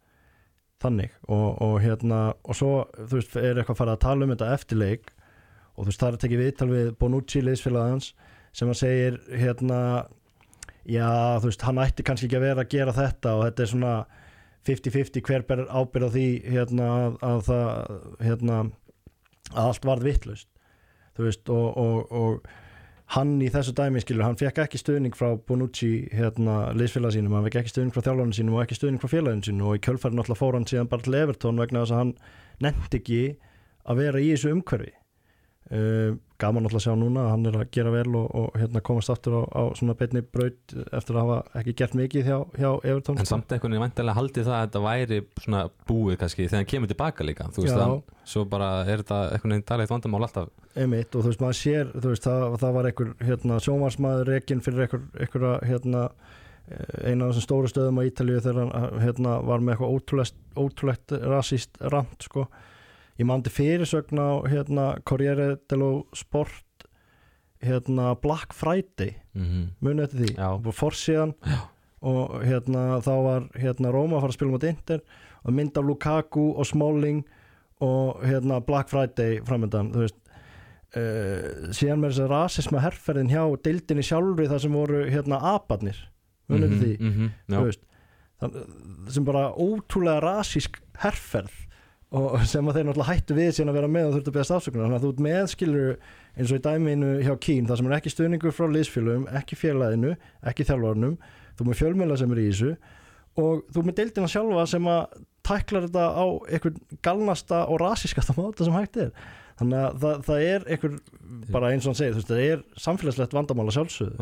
þannig. 0.81 1.15
Og, 1.29 1.49
og 1.63 1.75
hérna 1.85 2.21
og 2.45 2.57
svo 2.57 2.73
þú 2.97 3.19
veist 3.19 3.37
er 3.37 3.59
eitthvað 3.59 3.75
að 3.77 3.81
fara 3.83 3.97
að 3.97 4.05
tala 4.07 4.27
um 4.27 4.35
þetta 4.35 4.53
eftir 4.57 4.81
leik 4.81 5.13
og 5.75 5.85
þú 5.85 5.91
veist 5.91 6.03
það 6.03 6.09
er 6.09 6.17
að 6.17 6.25
tekja 6.25 6.41
viðtal 6.41 6.71
við 6.71 6.89
Bonucci 7.01 7.45
liðsfélagans 7.45 8.11
sem 8.57 8.73
að 8.73 8.81
segir 8.81 9.21
hérna 9.31 9.81
já 10.89 11.09
þú 11.41 11.51
veist 11.51 11.67
hann 11.67 11.83
ætti 11.85 12.07
kannski 12.07 12.29
ekki 12.29 12.41
að 12.41 12.47
vera 12.49 12.65
að 12.65 12.73
gera 12.75 12.97
þetta 12.97 13.37
og 13.37 13.45
þetta 13.47 13.65
er 13.65 13.73
svona 13.75 13.95
50-50 14.69 15.25
hver 15.25 15.45
ber 15.49 15.63
ábyrð 15.71 16.11
á 16.11 16.15
því 16.15 16.27
hérna 16.45 16.89
að 17.25 17.45
það 17.47 18.01
hérna 18.27 18.59
að 19.51 19.63
allt 19.67 19.87
varð 19.89 20.09
vittlust 20.09 20.51
þú 21.17 21.27
veist 21.27 21.53
og, 21.53 21.69
og, 21.81 22.13
og 22.13 22.51
hann 23.11 23.33
í 23.43 23.49
þessu 23.51 23.75
dæmi 23.75 24.03
skilur, 24.05 24.23
hann 24.23 24.39
fekk 24.39 24.61
ekki 24.65 24.79
stuðning 24.79 25.17
frá 25.19 25.33
Bonucci 25.49 26.07
hérna 26.15 26.71
liðsfélag 26.79 27.17
sínum, 27.17 27.35
hann 27.35 27.47
fekk 27.49 27.61
ekki 27.63 27.73
stuðning 27.75 27.95
frá 27.97 28.05
þjálfarnin 28.07 28.37
sínum 28.37 28.59
og 28.59 28.63
ekki 28.65 28.79
stuðning 28.79 29.03
frá 29.03 29.11
félagin 29.11 29.43
sínum. 29.49 29.67
Og 29.67 29.81
í 29.81 29.83
kjölfærin 29.87 30.21
náttúrulega 30.21 30.39
fór 30.39 30.59
hann 30.59 30.69
síðan 30.71 30.91
bara 30.93 31.07
til 31.07 31.19
Evertón 31.19 31.59
vegna 31.59 31.83
þess 31.83 31.97
að 31.97 32.03
hann 32.05 32.15
nefndi 32.63 33.01
ekki 33.01 33.23
að 33.91 34.03
vera 34.05 34.23
í 34.23 34.31
þessu 34.31 34.55
umhverfi 34.55 34.95
gaman 35.71 36.65
náttúrulega 36.65 36.81
að 36.81 36.87
sjá 36.87 36.95
núna 36.99 37.25
að 37.27 37.29
hann 37.31 37.47
er 37.47 37.57
að 37.61 37.69
gera 37.77 37.91
vel 37.95 38.15
og, 38.19 38.25
og 38.41 38.57
hérna 38.59 38.81
komast 38.83 39.13
aftur 39.13 39.37
á, 39.39 39.43
á 39.55 39.63
svona 39.79 39.95
betni 39.99 40.23
braut 40.25 40.75
eftir 40.99 41.19
að 41.19 41.21
hafa 41.21 41.61
ekki 41.61 41.75
gert 41.79 41.95
mikið 42.01 42.27
hjá, 42.27 42.39
hjá 42.57 42.71
Evertón 42.81 43.21
En 43.21 43.29
samt 43.29 43.53
einhvern 43.55 43.77
veginn 43.77 43.85
vantilega 43.85 44.17
haldið 44.19 44.49
það 44.49 44.57
að 44.57 44.65
þetta 44.65 44.83
væri 44.87 45.21
svona 45.45 45.61
búið 45.87 46.19
kannski 46.23 46.49
þegar 46.49 46.59
hann 46.59 46.71
kemur 46.73 46.91
tilbaka 46.91 47.27
líka 47.29 47.47
þú 47.55 47.67
veist 47.67 47.77
Já. 47.77 47.83
það, 47.85 47.95
svo 48.33 48.45
bara 48.51 48.71
er 48.83 49.05
þetta 49.05 49.21
einhvern 49.29 49.55
veginn 49.55 49.69
daglegt 49.71 49.95
vandamál 49.95 50.23
alltaf 50.27 50.51
Einmitt, 50.79 51.15
og 51.15 51.25
þú 51.25 51.31
veist, 51.33 51.41
maður 51.43 51.59
sér, 51.59 51.89
þú 51.97 52.13
veist, 52.13 52.27
það, 52.27 52.45
það 52.63 52.75
var 52.77 52.89
einhver 52.91 53.09
hérna, 53.27 53.57
sjónvarsmaður 53.65 54.29
rekin 54.31 54.61
fyrir 54.63 54.85
einhver, 54.85 55.01
einhverja, 55.19 55.55
hérna, 55.67 56.03
eh, 56.71 56.93
eina 57.11 57.27
af 57.27 57.33
þessum 57.33 57.47
stóru 57.47 57.71
stöðum 57.73 57.99
á 57.99 58.07
Ítalíu 58.07 58.43
þegar 58.45 58.61
hann 58.61 59.01
hérna, 59.03 59.33
var 59.49 59.65
með 59.65 59.75
eitthvað 59.75 59.97
ótrúlegt, 59.97 60.37
ótrúlegt 60.55 61.17
rasíst 61.27 61.81
rand, 61.83 62.15
sko. 62.23 62.47
Ég 63.21 63.27
mandi 63.29 63.51
fyrirsögn 63.53 64.17
á, 64.17 64.31
hérna, 64.49 64.85
Corriere 65.05 65.59
dello 65.69 66.07
Sport, 66.17 66.87
hérna, 67.61 68.15
Black 68.17 68.55
Friday, 68.57 69.13
mm 69.35 69.45
-hmm. 69.45 69.67
munið 69.81 70.05
eftir 70.05 70.21
því, 70.21 70.31
Já. 70.37 70.49
og 70.67 70.75
forsíðan, 70.75 71.35
og 72.01 72.45
hérna, 72.45 73.01
þá 73.05 73.15
var, 73.23 73.43
hérna, 73.55 73.93
Róma 73.93 74.17
að 74.17 74.21
fara 74.21 74.33
að 74.33 74.39
spila 74.39 74.51
mot 74.51 74.65
Inter, 74.65 75.01
og 75.45 75.53
mynd 75.53 75.77
af 75.77 75.85
Lukaku 75.85 76.55
og 76.57 76.67
Smalling, 76.67 77.27
og 77.81 78.25
hérna 78.25 78.61
Black 78.61 78.89
Friday 78.89 79.41
framöndan, 79.41 79.93
þú 79.93 79.99
veist. 79.99 80.17
Uh, 80.97 81.71
síðan 81.71 82.01
með 82.01 82.11
þess 82.11 82.21
að 82.21 82.31
rasisma 82.31 82.81
herrferðin 82.81 83.31
hjá 83.31 83.63
deildinni 83.63 84.03
sjálfri 84.03 84.49
þar 84.49 84.59
sem 84.59 84.73
voru 84.73 85.05
hérna 85.07 85.39
abarnir 85.39 86.11
munið 86.49 86.71
mm 86.71 86.81
því? 86.81 86.97
mm 87.01 87.13
-hmm. 87.13 87.31
þú 87.47 87.65
veist, 87.65 87.81
það, 88.41 88.51
sem 89.09 89.25
bara 89.25 89.53
ótrúlega 89.55 90.21
rasísk 90.21 90.81
herrferð 90.99 91.70
og 92.11 92.41
sem 92.51 92.67
að 92.67 92.77
þeir 92.77 92.87
náttúrulega 92.89 93.15
hættu 93.15 93.37
við 93.37 93.51
síðan 93.55 93.71
að 93.71 93.77
vera 93.79 93.91
með 93.95 94.07
og 94.09 94.15
þurftu 94.17 94.31
að 94.33 94.37
beðast 94.37 94.55
afsökunar. 94.57 94.87
Þannig 94.87 94.99
að 94.99 95.05
þú 95.05 95.11
ert 95.13 95.25
með 95.27 95.43
skilur 95.53 95.91
eins 96.35 96.51
og 96.51 96.59
í 96.59 96.63
dæminu 96.65 97.11
hjá 97.23 97.35
Kín 97.47 97.69
þar 97.69 97.79
sem 97.81 97.91
er 97.91 97.97
ekki 97.99 98.13
stuðningur 98.15 98.57
frá 98.57 98.67
liðsfélögum 98.71 99.29
ekki 99.41 99.59
félaginu, 99.61 100.15
ekki 100.51 100.67
þjálfarnum 100.67 101.15
þú 101.59 101.69
með 101.69 101.79
fjölmjöla 101.83 102.19
sem 102.19 102.35
er 102.35 102.41
í 102.43 102.49
þessu 102.51 102.73
og 103.41 103.63
þú 103.71 103.85
með 103.87 103.99
deildina 104.01 104.31
sjálfa 104.31 104.67
sem 104.73 104.89
að 104.91 105.21
tæklar 105.47 105.87
þetta 105.87 106.07
á 106.11 106.25
einhvern 106.51 106.81
galnasta 107.05 107.63
og 107.71 107.81
rasískasta 107.83 108.35
máta 108.37 108.67
sem 108.67 108.75
hægt 108.75 108.99
er. 109.07 109.15
Þannig 109.61 109.81
að 109.81 109.97
það, 110.03 110.21
það 110.27 110.45
er 110.49 110.63
einhver 110.73 110.93
bara 111.53 111.71
eins 111.71 111.85
og 111.85 111.93
hann 111.93 111.99
segir, 111.99 112.15
þú 112.15 112.21
veist, 112.21 112.31
það 112.31 112.45
er 112.47 112.63
samfélagslegt 112.81 113.35
vandamál 113.37 113.67
að 113.69 113.77
sjálfsögðu. 113.77 114.15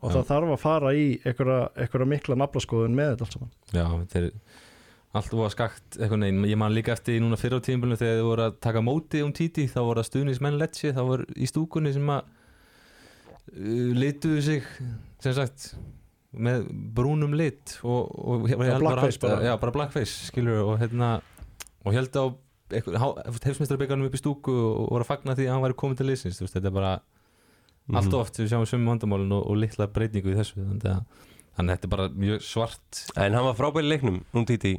Og 0.00 0.14
það 0.14 0.28
þarf 0.30 0.52
að 0.54 0.62
fara 0.62 0.92
í 0.96 1.06
einhverja 1.28 2.08
mikla 2.08 2.38
naflaskoðun 2.40 2.96
með 2.96 3.10
þetta 3.12 3.26
allt 3.26 3.36
saman. 3.36 3.50
Já, 3.76 3.84
þetta 3.92 4.22
er 4.22 4.30
allt 5.18 5.30
búið 5.32 5.46
að 5.48 5.54
skakt 5.56 5.98
einhvern 6.00 6.24
veginn, 6.26 6.44
ég 6.50 6.58
man 6.60 6.74
líka 6.74 6.92
eftir 6.94 7.20
núna 7.22 7.38
fyrir 7.40 7.58
á 7.58 7.66
tímabölinu 7.66 7.98
þegar 8.00 8.18
þið 8.20 8.26
voru 8.28 8.44
að 8.46 8.56
taka 8.66 8.82
móti 8.84 9.22
um 9.24 9.32
títi 9.36 9.66
þá 9.70 9.78
voru 9.86 10.02
að 10.02 10.08
stuðnismenn 10.10 10.58
Lecce, 10.60 10.92
þá 10.96 11.02
voru 11.08 11.26
í 11.36 11.48
stúkunni 11.50 11.92
sem 11.96 12.10
að 12.14 12.22
uh, 13.56 13.92
lituðu 14.00 14.42
sig 14.46 14.66
sem 15.22 15.36
sagt 15.36 15.70
með 16.36 16.66
brúnum 16.96 17.32
lit 17.38 17.78
og, 17.86 18.10
og 18.12 18.48
Já, 18.50 18.56
blackface 18.82 19.20
bara. 19.22 19.38
já, 19.46 19.54
bara 19.62 19.72
blackface, 19.72 20.26
skilur 20.28 20.64
og 20.66 20.80
hérna 20.82 21.14
og 21.86 21.94
held 21.96 22.16
á 22.18 22.24
hefsmeistarabyggarnum 23.46 24.08
upp 24.10 24.16
í 24.18 24.20
stúku 24.20 24.52
og 24.52 24.88
voru 24.90 25.04
að 25.06 25.10
fagna 25.12 25.36
því 25.38 25.46
að 25.46 25.52
hann 25.54 25.64
væri 25.64 25.76
komin 25.78 25.98
til 26.00 26.08
veist, 26.10 26.26
þetta 26.42 26.66
er 26.72 26.74
bara 26.74 26.94
Mhm. 27.86 27.96
allt 28.00 28.14
of 28.14 28.20
oft 28.26 28.34
við 28.40 28.48
sjáum 28.50 28.64
sömu 28.66 28.88
vandamálin 28.90 29.30
og, 29.32 29.44
og 29.46 29.56
litla 29.62 29.86
breytingu 29.86 30.32
í 30.32 30.34
þessu 30.34 30.56
þannig 30.58 30.86
að, 30.90 31.02
þannig 31.54 31.70
að 31.70 31.76
þetta 31.76 31.86
er 31.86 31.92
bara 31.92 32.06
mjög 32.18 32.40
svart 32.42 33.02
En 33.14 33.32
hann 33.38 33.44
var 33.46 33.54
frábæri 33.54 33.86
leiknum, 33.86 34.16
hún 34.34 34.46
títi 34.48 34.72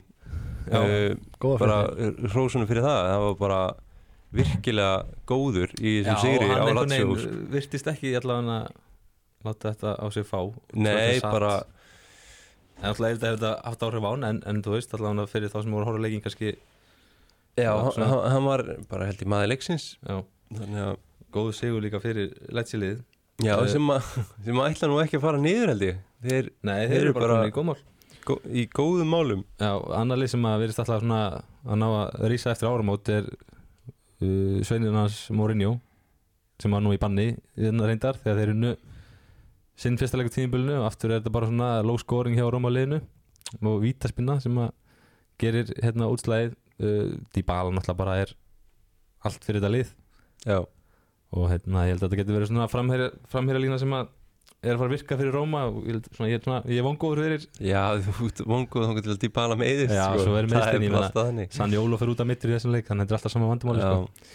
bara 0.69 1.77
fyrir 1.95 2.31
hrósunum 2.33 2.67
fyrir 2.69 2.83
það 2.85 2.99
það 3.11 3.23
var 3.25 3.35
bara 3.41 3.59
virkilega 4.37 5.05
góður 5.29 5.71
í 5.79 5.93
þessum 6.03 6.21
sigri 6.23 6.47
á 6.51 6.65
veginn 6.67 7.47
virtist 7.53 7.87
ekki 7.93 8.11
allavega 8.19 8.57
að 8.57 8.71
láta 9.47 9.71
þetta 9.71 9.93
á 10.03 10.05
sig 10.11 10.25
fá. 10.27 10.39
Nei, 10.75 11.19
bara 11.23 11.51
en 12.77 12.89
alltaf 12.91 13.07
er 13.07 13.19
þetta, 13.23 13.51
haft 13.63 13.85
áhrif 13.87 14.03
á 14.05 14.09
hann 14.11 14.25
en, 14.27 14.39
en 14.45 14.59
þú 14.65 14.73
veist 14.75 14.93
allavega 14.97 15.27
fyrir 15.31 15.53
þá 15.53 15.61
sem 15.63 15.71
voru 15.77 15.95
á 15.95 16.03
leikin 16.03 16.23
kannski 16.25 16.55
Já, 17.57 17.71
hann, 17.73 18.43
var 18.45 18.61
bara 18.91 19.07
held 19.09 19.21
í 19.23 19.25
maður 19.31 19.49
leiksins. 19.55 19.85
Já, 20.05 20.19
Þannig 20.53 20.83
að 20.83 20.97
góðu 21.33 21.53
sigur 21.57 21.81
líka 21.81 22.01
fyrir 22.03 22.35
lætsilið 22.53 22.99
Já, 23.41 23.55
Eh, 23.61 23.67
sem 23.71 23.87
að 23.93 24.67
ætla 24.67 24.87
nú 24.91 24.99
ekki 25.01 25.17
að 25.17 25.23
fara 25.25 25.37
niður 25.41 25.71
held 25.71 25.83
ég. 25.87 25.97
Þeir 26.25 26.51
nei, 26.65 26.77
þeir, 26.83 26.91
Þeir 26.91 27.01
eru 27.07 27.13
bara, 27.13 27.25
bara- 27.27 27.39
bara 27.39 27.49
í 27.49 27.55
góðmál 27.55 27.77
gó, 28.27 28.37
í 28.47 28.65
góðum 28.69 29.11
málum. 29.13 29.43
Já, 29.61 29.71
annar 29.97 30.19
lið 30.19 30.33
sem 30.33 30.47
að 30.47 30.63
verðist 30.63 30.81
alltaf 30.83 31.03
svona 31.03 31.21
að 31.67 31.79
ná 31.81 31.87
að 31.87 32.27
rísa 32.31 32.51
eftir 32.53 32.69
áramót 32.69 33.11
er 33.13 33.27
uh, 33.31 34.59
sveininn 34.67 34.97
hans 34.97 35.25
Mourinho 35.33 35.77
sem 36.61 36.73
var 36.73 36.83
nú 36.83 36.93
í 36.95 37.01
banni 37.01 37.29
hérna 37.57 37.89
reyndar 37.89 38.17
þegar 38.21 38.39
þeir 38.41 38.53
unnu 38.55 38.73
sinn 39.77 39.97
fyrsta 39.99 40.17
leikur 40.17 40.33
tíðinbölinu 40.33 40.79
og 40.79 40.87
aftur 40.87 41.13
er 41.13 41.21
þetta 41.21 41.33
bara 41.35 41.49
svona 41.51 41.69
low 41.85 41.99
scoring 42.01 42.37
hjá 42.37 42.47
Róma 42.49 42.71
liðinu 42.73 43.01
og 43.61 43.83
vítaspinna 43.83 44.39
sem 44.41 44.57
að 44.57 44.71
gerir 45.41 45.69
hérna 45.83 46.09
útslæðið 46.09 46.55
uh, 46.55 47.13
Dybala 47.35 47.75
náttúrulega 47.75 48.01
bara 48.01 48.17
er 48.23 48.33
allt 49.27 49.43
fyrir 49.45 49.61
þetta 49.61 49.73
lið. 49.73 49.93
Já, 50.47 50.59
og 51.35 51.49
hérna 51.51 51.85
ég 51.87 51.95
held 51.95 52.01
að 52.01 52.07
þetta 52.07 52.21
getur 52.21 52.37
verið 52.39 52.51
svona 52.51 52.69
framherja 52.71 53.61
lína 53.61 53.79
sem 53.81 53.93
að 53.97 54.09
er 54.67 54.75
að 54.75 54.81
fara 54.81 54.89
að 54.89 54.93
virka 54.95 55.17
fyrir 55.19 55.35
Róma 55.35 55.61
og 55.69 55.77
ég, 55.87 55.97
ég, 56.27 56.47
er 56.47 56.71
ég 56.71 56.79
er 56.81 56.85
vongóður 56.85 57.21
fyrir 57.23 57.45
já 57.67 57.81
þú 58.05 58.27
ert 58.29 58.41
vonguð 58.51 58.87
þá 58.87 59.01
til 59.01 59.13
að 59.13 59.19
dýbala 59.23 59.57
meiðist 59.59 59.93
Já, 59.95 60.03
sko. 60.11 60.23
svo 60.25 60.35
er 60.37 60.47
Það 60.47 60.53
meiðslin, 60.55 60.85
ég 60.87 60.93
bara 60.93 60.97
meina, 60.97 61.01
alltaf 61.07 61.27
þannig. 61.29 61.53
Sanni 61.57 61.79
Ólof 61.81 62.01
fyrir 62.03 62.13
út 62.15 62.23
af 62.23 62.29
mittur 62.31 62.51
í 62.51 62.55
þessum 62.57 62.75
leik 62.75 62.89
þannig 62.89 63.03
að 63.03 63.07
þetta 63.07 63.15
er 63.15 63.19
alltaf 63.19 63.35
sama 63.35 63.49
vandamáli 63.51 63.83
Já, 63.83 63.91
sko. 63.93 64.33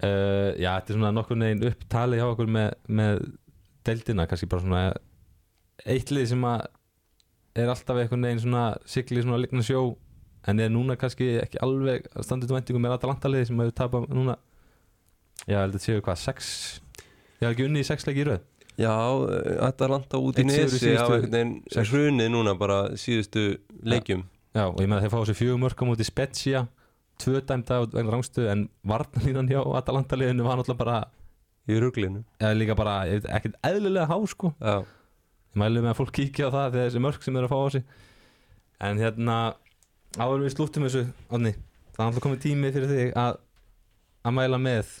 uh, 0.00 0.50
Já, 0.60 0.70
þetta 0.70 0.92
er 0.94 0.98
svona 1.00 1.12
nokkur 1.16 1.40
neginn 1.42 1.68
upptalið 1.70 2.22
hjá 2.22 2.26
okkur 2.30 2.50
með, 2.56 2.70
með 3.00 3.22
deildina, 3.86 4.26
kannski 4.30 4.50
bara 4.50 4.64
svona 4.66 4.82
eitt 5.86 6.12
lið 6.14 6.28
sem 6.32 6.48
að 6.48 6.66
er 7.56 7.72
alltaf 7.72 8.00
eitthvað 8.02 8.22
neginn 8.24 8.42
svona 8.44 8.64
sigli 8.88 9.22
svona 9.24 9.40
líkna 9.40 9.64
sjó 9.64 9.84
en 10.46 10.60
er 10.62 10.70
núna 10.70 10.96
kannski 11.00 11.32
ekki 11.42 11.60
alveg 11.64 12.06
að 12.14 12.26
standa 12.26 12.46
til 12.46 12.54
vendingum 12.56 12.84
með 12.84 12.96
Atalanta 12.98 13.30
liði 13.30 13.48
sem 13.50 13.62
hefur 13.62 13.76
tapað 13.80 14.10
núna? 14.14 14.36
Já, 15.46 15.56
ég 15.56 15.62
held 15.62 15.72
að 15.72 15.78
þetta 15.78 15.86
séu 15.86 16.04
hvað, 16.06 16.20
sex? 16.22 16.50
Hef 17.40 17.48
ekki 17.50 17.66
unnið 17.66 17.82
í 17.84 17.88
sex 17.88 18.06
leiki 18.06 18.22
í 18.22 18.26
röð 18.28 18.44
já 18.80 18.92
Atalanta 19.66 20.20
út 20.20 20.38
í 20.38 20.44
Einn 20.44 20.52
sigur 20.52 21.26
í 21.26 21.30
nesi 21.32 21.84
hrunið 21.90 22.32
núna 22.32 22.56
bara 22.58 22.80
síðustu 22.98 23.56
leikjum. 23.82 24.24
Já, 24.56 24.66
og 24.70 24.80
ég 24.80 24.88
með 24.88 24.98
að 24.98 25.06
þeir 25.06 25.14
fá 25.14 25.20
sér 25.28 25.38
fjögum 25.40 25.64
mörgum 25.66 25.92
út 25.92 26.02
í 26.02 26.08
Spezia 26.08 26.66
tvö 27.20 27.40
dæmda 27.48 27.82
vegna 27.92 28.12
rángstu 28.12 28.46
en 28.52 28.66
varnalínan 28.84 29.48
hjá 29.50 29.60
Atalanta 29.78 30.18
liðinu 30.18 30.44
var 30.46 30.60
náttúrulega 30.60 30.82
bara 30.82 30.98
í 31.66 31.78
ruglinu. 31.82 32.22
Eða 32.40 32.58
líka 32.58 32.76
bara 32.78 32.96
ekkert 33.08 33.56
eðlilega 33.66 34.08
há 34.10 34.16
sko. 34.28 34.52
Já, 34.60 34.84
ég 34.84 35.60
mælu 35.62 35.82
með 35.82 35.94
að 35.94 36.00
fólk 36.00 36.12
kíkja 36.20 36.50
á 36.52 36.54
það 36.56 36.76
þegar 36.76 36.90
þessi 36.90 37.04
mörg 37.06 37.24
sem 37.24 37.40
eru 37.40 37.48
að 37.48 37.54
fá 37.54 37.58
á 37.58 37.68
sig. 37.76 37.86
En 38.86 39.00
hérna 39.00 39.36
áður 40.20 40.44
við 40.44 40.54
slúttum 40.54 40.86
þessu 40.86 41.06
Onni, 41.32 41.54
það 41.96 42.02
er 42.02 42.08
alltaf 42.10 42.24
komið 42.24 42.42
tími 42.44 42.72
fyrir 42.74 42.92
þig 42.92 43.16
að 43.16 43.40
að 44.26 44.34
mæla 44.34 44.58
með 44.60 44.92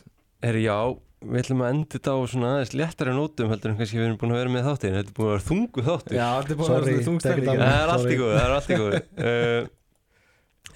er 0.46 0.58
já 0.62 0.76
Við 1.24 1.40
ætlum 1.40 1.62
að 1.64 1.70
enda 1.72 1.88
þetta 1.96 2.12
á 2.12 2.18
svona 2.28 2.48
aðeins 2.54 2.72
léttari 2.76 3.12
nótum 3.16 3.48
heldur 3.48 3.72
en 3.72 3.78
kannski 3.78 3.96
við 3.96 4.04
erum 4.04 4.18
búin 4.20 4.34
að 4.34 4.40
vera 4.42 4.52
með 4.52 4.66
þáttin 4.66 4.96
Þetta 4.96 5.10
er 5.10 5.16
búin 5.16 5.26
að 5.26 5.32
vera 5.32 5.44
þungu 5.46 5.84
þáttur. 5.86 6.16
Já, 6.18 6.26
þetta 6.26 6.52
er 6.52 6.58
búin 6.60 6.68
Sorry, 6.68 6.76
að 6.76 6.90
vera 6.90 7.06
þungstemning 7.06 7.46
dæmi. 7.46 7.62
Það 7.62 7.78
er 7.80 7.92
allt 7.94 8.10
í 8.10 8.18
góð, 8.20 8.32
það 8.34 8.44
er 8.44 8.54
allt 8.56 8.68
í 8.68 8.78
góð 8.82 8.96
uh, 9.30 9.70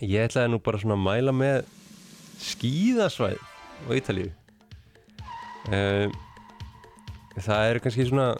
Ég 0.00 0.24
ætlaði 0.24 0.52
nú 0.54 0.60
bara 0.64 0.80
svona 0.80 0.96
að 0.96 1.04
mæla 1.04 1.34
með 1.36 1.68
skíðasvæð 2.40 3.44
á 3.44 3.90
Ítalíu. 4.00 4.30
Um, 5.68 6.16
það 7.36 7.64
eru 7.68 7.84
kannski 7.84 8.08
svona 8.08 8.30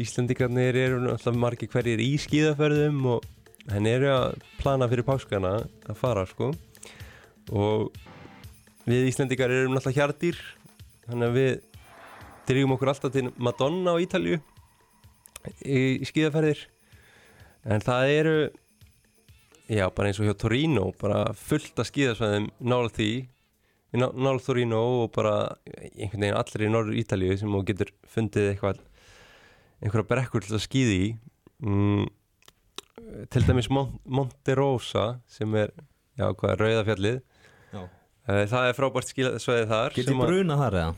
Íslandingarnir 0.00 0.80
eru 0.80 1.02
alltaf 1.12 1.36
margir 1.36 1.68
hverjir 1.72 2.00
í 2.00 2.14
skíðaferðum 2.20 3.04
og 3.12 3.28
henni 3.72 3.92
eru 3.92 4.08
að 4.14 4.40
plana 4.62 4.88
fyrir 4.88 5.04
páskana 5.04 5.58
að 5.84 6.00
fara 6.00 6.24
sko. 6.32 6.54
Og 7.52 7.92
við 8.88 9.10
Íslandingar 9.12 9.52
erum 9.52 9.76
alltaf 9.76 9.96
hjartýr 9.96 10.40
þannig 11.06 11.28
að 11.28 11.36
við 11.36 11.52
drýjum 12.46 12.74
okkur 12.76 12.92
alltaf 12.92 13.14
til 13.14 13.28
Madonna 13.42 13.94
á 13.94 14.02
Ítalíu 14.02 14.38
í 15.62 16.06
skíðaferðir. 16.06 16.66
En 17.66 17.82
það 17.82 18.12
eru 18.14 18.36
já 19.66 19.86
bara 19.90 20.10
eins 20.10 20.20
og 20.22 20.28
hjá 20.28 20.36
Torino 20.38 20.90
bara 21.00 21.24
fullt 21.38 21.78
af 21.82 21.90
skíðasvæðum 21.90 22.50
nála 22.60 22.92
því. 22.94 23.10
Nála 23.96 24.36
Torino 24.44 24.82
og 25.04 25.14
bara 25.14 25.36
einhvern 25.94 26.26
veginn 26.26 26.38
allir 26.38 26.66
í 26.66 26.70
norður 26.72 27.00
Ítalíu 27.02 27.38
sem 27.38 27.54
þú 27.54 27.62
getur 27.70 27.92
fundið 28.12 28.52
eitthvað 28.52 28.82
einhverja 29.82 30.10
brekkur 30.10 30.46
til 30.46 30.56
að 30.58 30.66
skýði 30.66 30.98
í. 30.98 31.08
Mm, 31.66 32.06
til 33.32 33.46
dæmis 33.46 33.70
Mon 33.72 33.96
Monte 34.04 34.54
Rosa 34.58 35.06
sem 35.30 35.54
er, 35.58 35.72
já 36.18 36.28
hvað 36.28 36.52
er, 36.52 36.62
Rauðafjallið 36.62 37.22
það 38.26 38.68
er 38.70 38.76
frábært 38.78 39.10
skíðasvæðið 39.12 39.68
þar 39.72 39.94
Get 39.96 40.08
sem 40.08 40.16
ég 40.16 40.22
að- 40.24 40.32
bruna 40.32 40.56
þar 40.62 40.78
eða? 40.82 40.94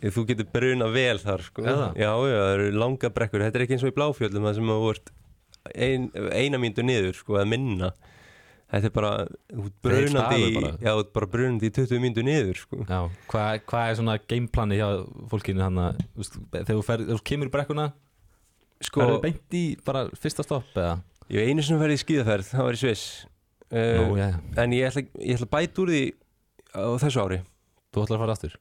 Þú 0.00 0.22
getur 0.30 0.46
bruna 0.54 0.86
vel 0.94 1.18
þar 1.20 1.42
sko 1.44 1.62
það? 1.66 1.80
Já, 2.00 2.08
já, 2.08 2.36
það 2.40 2.52
eru 2.54 2.68
langa 2.80 3.10
brekkur 3.12 3.42
Þetta 3.44 3.58
er 3.60 3.64
ekki 3.66 3.74
eins 3.76 3.82
og 3.84 3.90
í 3.92 3.96
bláfjöldum 3.98 4.46
það 4.48 4.54
sem 4.56 4.70
þú 4.70 4.78
vart 4.86 5.10
ein, 5.76 6.06
eina 6.32 6.56
mínútu 6.62 6.84
niður 6.88 7.18
sko, 7.18 7.36
eða 7.36 7.50
minna 7.52 7.90
Þetta 8.70 8.86
er 8.86 8.94
bara, 8.94 9.10
þú 9.50 9.64
brunandi 9.82 10.36
í, 10.40 10.50
bara. 10.56 10.70
Já, 10.80 10.92
bara 11.12 11.26
brunandi 11.26 11.68
í 11.68 11.74
20 11.74 12.00
mínútu 12.00 12.22
niður 12.24 12.60
sko 12.62 12.78
Já, 12.88 13.00
hvað 13.28 13.60
hva 13.68 13.82
er 13.90 13.98
svona 13.98 14.14
gameplani 14.30 14.78
hjá 14.80 14.88
fólkinu 15.34 15.64
hann 15.66 15.80
að 15.84 16.00
þegar 16.54 16.70
þú, 16.78 16.84
fer, 16.86 17.04
þú 17.10 17.18
kemur 17.32 17.50
í 17.50 17.54
brekkuna 17.58 17.88
Sko, 18.80 19.02
verður 19.04 19.20
beint 19.26 19.52
í 19.58 19.64
bara 19.84 20.06
fyrsta 20.16 20.46
stopp 20.46 20.70
eða? 20.80 20.94
ég 21.28 21.42
hef 21.44 21.50
einu 21.52 21.62
sem 21.66 21.76
verið 21.82 21.98
í 21.98 22.02
skíðaferð 22.06 22.48
Það 22.54 22.64
var 22.70 22.78
í 22.78 22.80
Sviss 22.80 23.04
uh, 23.68 24.00
Nú, 24.00 24.16
já, 24.16 24.30
En 24.64 24.72
ég 24.78 24.88
ætla, 24.88 25.04
ég 25.20 25.36
ætla 25.36 25.50
að 25.50 25.52
bæta 25.58 25.82
úr 25.84 25.92
því 25.92 26.02
á 26.74 26.82
þessu 27.02 27.22
ári. 27.24 27.40
Þú 27.90 28.04
ætlar 28.04 28.18
að 28.18 28.24
fara 28.24 28.36
aftur? 28.36 28.58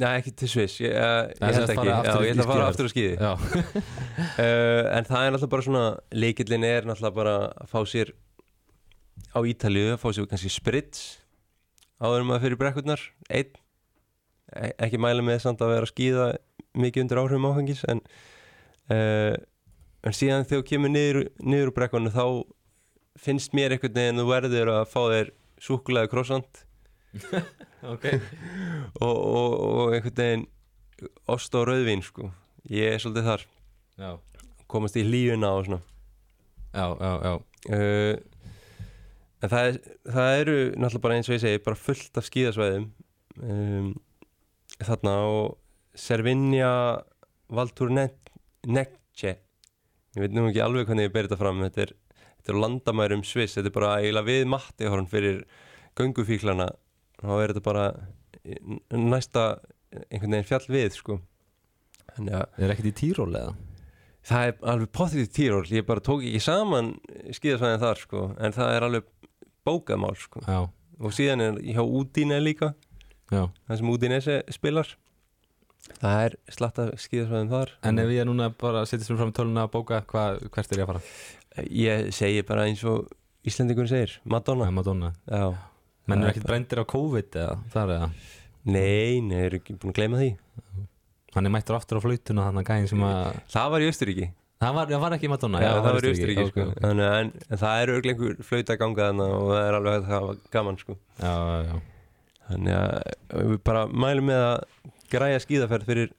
Nei, 0.00 0.10
ekki 0.16 0.32
til 0.38 0.48
Sviss, 0.48 0.78
ég, 0.80 0.94
uh, 0.96 1.28
ég 1.28 1.40
sem 1.40 1.60
held 1.60 1.72
ekki. 1.74 1.88
Já, 1.90 2.12
ég 2.24 2.32
ætla 2.32 2.44
að 2.46 2.50
fara 2.50 2.68
aftur 2.70 2.88
á 2.88 2.92
skíði. 2.92 3.16
Já, 3.20 3.32
uh, 3.36 4.84
En 4.96 5.08
það 5.08 5.24
er 5.24 5.34
náttúrulega 5.34 5.52
bara 5.54 5.66
svona 5.66 5.82
Leikillin 6.16 6.66
er 6.68 6.88
náttúrulega 6.88 7.18
bara 7.18 7.34
að 7.50 7.72
fá 7.72 7.80
sér 7.90 8.12
á 9.36 9.40
Ítalíu, 9.44 9.90
að 9.94 10.00
fá 10.00 10.08
sér 10.16 10.30
kannski 10.30 10.52
sprits 10.54 11.02
áður 12.00 12.22
en 12.22 12.30
maður 12.30 12.46
fyrir 12.46 12.60
brekkurnar 12.62 13.02
einn. 13.28 13.58
E- 14.56 14.72
ekki 14.86 15.02
mæla 15.02 15.22
með 15.26 15.42
samt 15.44 15.60
að 15.62 15.74
vera 15.74 15.86
að 15.86 15.92
skýða 15.92 16.30
mikið 16.80 17.04
undir 17.04 17.20
áhrifum 17.20 17.50
áfengis 17.50 17.84
en, 17.90 18.00
uh, 18.94 19.36
en 20.06 20.16
síðan 20.16 20.46
þegar 20.46 20.64
þú 20.64 20.68
kemur 20.70 20.94
niður, 20.94 21.20
niður 21.44 21.70
úr 21.70 21.76
brekkunum 21.76 22.14
þá 22.14 22.24
finnst 23.20 23.52
mér 23.58 23.74
einhvern 23.76 23.98
veginn 23.98 24.22
þú 24.22 24.26
verður 24.30 24.72
að 24.78 24.84
fá 24.88 25.00
þér 25.12 25.32
súkulega 25.60 26.10
krossant 26.10 26.64
ok. 27.92 28.06
Og, 29.00 29.16
og, 29.16 29.54
og 29.60 29.94
einhvern 29.96 30.16
veginn 30.20 30.46
ost 31.30 31.54
og 31.56 31.68
rauðvín 31.70 32.04
sko. 32.04 32.30
Ég 32.70 32.94
er 32.94 33.02
svolítið 33.02 33.28
þar, 33.30 33.46
Já, 34.00 34.10
komast 34.70 34.98
í 35.00 35.04
hlíuna 35.06 35.54
og 35.56 35.66
svona. 35.66 35.80
Já, 36.70 36.86
já, 37.00 37.12
já. 37.26 37.32
Uh, 37.70 38.14
en 39.40 39.52
það, 39.52 39.70
er, 39.70 39.78
það 40.06 40.38
eru 40.42 40.56
náttúrulega 40.76 41.04
bara 41.06 41.18
eins 41.18 41.30
og 41.30 41.36
ég 41.36 41.44
segi 41.44 41.62
bara 41.64 41.80
fullt 41.80 42.20
af 42.20 42.28
skíðasvæðum. 42.28 42.88
Um, 43.40 43.92
þarna 44.80 45.16
og 45.28 45.46
Servinja 45.98 46.72
Valtur 47.50 47.90
Nekce 47.92 49.38
ég 50.16 50.24
veit 50.24 50.34
nú 50.34 50.48
ekki 50.48 50.62
alveg 50.64 50.88
hvernig 50.88 51.08
ég 51.08 51.14
ber 51.14 51.28
þetta 51.28 51.40
fram. 51.40 51.60
Þetta 51.66 51.84
er, 51.84 51.92
þetta 52.40 52.52
er 52.52 52.60
landamærum 52.64 53.24
Sviss. 53.26 53.56
Þetta 53.56 53.70
er 53.70 53.76
bara 53.76 53.90
eiginlega 54.00 54.28
við 54.28 54.48
Mattihorn 54.50 55.10
fyrir 55.10 55.42
göngufíklana 55.98 56.70
þá 57.20 57.32
er 57.44 57.52
þetta 57.54 57.62
bara 57.66 57.86
n- 58.44 58.80
næsta 59.10 59.44
einhvern 60.10 60.36
veginn 60.36 60.48
fjall 60.48 60.66
við 60.70 60.94
sko 60.98 61.18
þannig 62.14 62.36
að 62.40 62.62
Er 62.64 62.72
ekkert 62.74 62.90
í 62.90 62.96
Tíról 63.02 63.30
eða? 63.34 63.54
Það 64.30 64.46
er 64.50 64.56
alveg 64.68 64.90
potið 64.92 65.20
í 65.24 65.28
tíról, 65.32 65.62
ég 65.72 65.86
bara 65.88 66.02
tók 66.04 66.20
ekki 66.28 66.40
saman 66.44 66.90
skíðasvæðin 67.32 67.80
þar 67.80 68.00
sko, 68.02 68.24
en 68.36 68.52
það 68.52 68.72
er 68.76 68.84
alveg 68.84 69.06
bókaðmál 69.64 70.16
sko. 70.20 70.42
Já, 70.44 70.58
Og 71.00 71.14
síðan 71.16 71.40
er 71.40 71.54
hjá 71.64 71.80
Údíne 71.80 72.36
líka, 72.44 72.74
já 73.32 73.46
það 73.48 73.78
sem 73.80 73.88
Údínese 73.94 74.34
spilar. 74.52 74.90
Það 76.02 76.18
er 76.26 76.36
slatta 76.52 76.84
skíðasvæðin 77.00 77.48
þar. 77.54 77.72
En 77.88 77.98
ef 78.04 78.12
ég 78.12 78.28
núna 78.28 78.50
bara 78.60 78.82
setjast 78.84 79.08
mér 79.14 79.22
fram 79.22 79.32
í 79.32 79.36
töluna 79.40 79.64
að 79.64 79.72
bóka, 79.78 80.02
hvað, 80.12 80.42
hvert 80.52 80.74
er 80.76 80.82
ég 80.82 80.84
að 80.84 80.92
fara? 80.92 81.02
Ég 81.80 82.12
segi 82.20 82.44
bara 82.52 82.66
eins 82.68 82.84
og 82.84 83.08
Íslendingur 83.48 83.88
segir, 83.88 84.18
Madonna. 84.28 84.68
Nei, 84.68 84.76
Madonna 84.76 85.14
Já. 85.32 85.46
Menn 86.10 86.20
Það 86.20 86.26
er 86.26 86.30
er 86.30 86.34
ekkert 86.34 86.48
brændir 86.50 86.82
á 86.82 86.84
COVID 86.90 87.38
eða 87.44 87.54
þar 87.74 87.92
eða? 87.96 88.08
Nei, 88.70 89.20
nei, 89.24 89.38
er 89.46 89.56
ekki 89.60 89.76
búin 89.80 89.92
að 89.94 89.98
gleyma 90.00 90.20
því. 90.20 90.30
Hann 91.36 91.46
er 91.48 91.52
mættur 91.54 91.76
aftur 91.78 92.00
á 92.00 92.04
flautuna 92.04 92.46
þannig 92.50 92.66
að 92.66 92.70
gæðin 92.74 92.88
sem 92.90 93.04
að 93.06 93.40
Það 93.54 93.68
var 93.74 93.84
í 93.84 93.90
Östuríki. 93.90 94.28
Það 94.60 94.74
var, 94.76 94.90
það 94.90 95.00
var 95.06 95.14
ekki 95.16 95.28
Madonna 95.32 95.60
Já, 95.62 95.70
það 95.78 95.94
var 95.96 96.04
í 96.04 96.10
Östuríki 96.10 96.46
sko. 96.50 96.64
Þannig, 96.82 97.06
að- 97.06 97.20
en, 97.20 97.30
en 97.48 97.60
það 97.62 97.82
eru 97.84 97.94
örugglega 97.96 98.16
einhver 98.18 98.48
flauta 98.50 98.74
að 98.74 98.80
ganga 98.82 99.06
þarna 99.06 99.28
og 99.38 99.46
það 99.54 99.62
er 99.68 99.78
alveg 99.78 99.94
að 100.00 100.10
hafa 100.10 100.34
gaman 100.56 100.80
sko. 100.82 100.96
Já, 101.22 101.32
já, 101.32 101.62
já 101.70 101.78
Þannig 102.50 102.74
að 102.80 103.46
við 103.52 103.60
bara 103.70 103.84
mælum 104.04 104.26
með 104.26 104.42
að 104.50 104.90
græja 105.14 105.38
skíðaferð 105.46 105.86
fyrir 105.86 106.12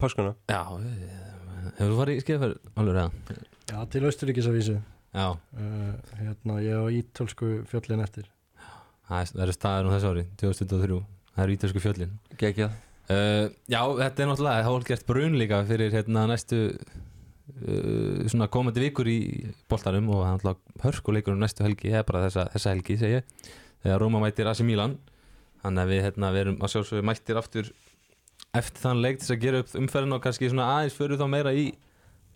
páskuna. 0.00 0.32
Já, 0.48 0.60
hefur 1.76 1.92
þú 1.92 1.98
farið 2.00 2.16
í 2.18 2.24
skeiðferð 2.24 2.56
alveg 2.80 2.98
eða? 3.04 3.38
Já, 3.70 3.78
til 3.92 4.04
Austuríkis 4.08 4.48
að 4.50 4.58
vísu 4.58 4.76
Já, 5.14 5.28
uh, 5.30 5.92
hérna, 6.18 6.56
ég 6.64 6.74
á 6.74 6.84
ítölsku 6.90 7.50
fjöllin 7.70 8.02
eftir 8.02 8.26
það 9.08 9.20
er- 9.20 9.32
það 9.34 9.44
eru 9.46 9.54
staður 9.58 9.88
um 9.90 9.94
þessu 9.96 10.10
ári, 10.14 10.24
2023 10.40 11.00
Það 11.34 11.42
eru 11.44 11.54
ítölsku 11.56 11.80
fjöllin. 11.82 12.10
Gekjað. 12.38 12.74
uh, 13.10 13.48
Já, 13.66 13.80
þetta 13.98 14.22
er 14.22 14.28
náttúrulega 14.30 14.66
hálfgert 14.68 15.06
brun 15.08 15.34
líka 15.40 15.64
fyrir 15.66 15.90
hérna 15.90 16.28
næstu 16.30 16.60
uh, 16.70 18.24
svona 18.30 18.46
komandi 18.52 18.82
vikur 18.84 19.08
í 19.10 19.18
boltanum 19.70 20.08
og 20.14 20.22
það 20.22 20.28
er 20.28 20.36
náttúrulega 20.38 20.84
hörkuleikur 20.86 21.34
um 21.34 21.42
næstu 21.42 21.64
helgi, 21.66 21.90
eða 21.92 22.06
bara 22.08 22.22
þessa, 22.28 22.46
þessa 22.54 22.74
helgi 22.74 22.96
segi 23.00 23.16
ég, 23.18 23.50
þegar 23.84 24.00
Róma 24.04 24.22
mætir 24.22 24.46
AC 24.50 24.62
Milan. 24.66 24.96
Þannig 25.64 25.82
að 25.86 25.90
við 25.94 26.02
hérna 26.04 26.30
við 26.34 26.42
erum 26.44 26.58
að 26.62 26.72
sjálfsögðu 26.74 27.06
mættir 27.08 27.38
aftur 27.40 27.70
eftir 28.54 28.82
þann 28.84 29.00
leik 29.02 29.18
til 29.22 29.34
að 29.34 29.40
gera 29.42 29.60
upp 29.64 29.72
umferðin 29.80 30.14
og 30.14 30.22
kannski 30.22 30.50
svona 30.52 30.66
aðeins 30.76 30.94
fyrir 30.98 31.18
þá 31.18 31.26
meira 31.32 31.52
í 31.56 31.64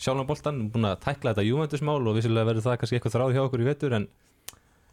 sjálfan 0.01 0.27
boltan, 0.27 0.63
búin 0.73 0.89
að 0.89 1.01
tækla 1.05 1.35
þetta 1.35 1.45
Juventus-mál 1.47 2.01
og 2.09 2.17
vissilega 2.17 2.49
verður 2.49 2.65
það 2.67 2.79
kannski 2.81 2.99
eitthvað 2.99 3.15
þráð 3.15 3.35
hjá 3.37 3.43
okkur 3.45 3.63
í 3.63 3.69
vetur 3.69 3.95
en 3.99 4.07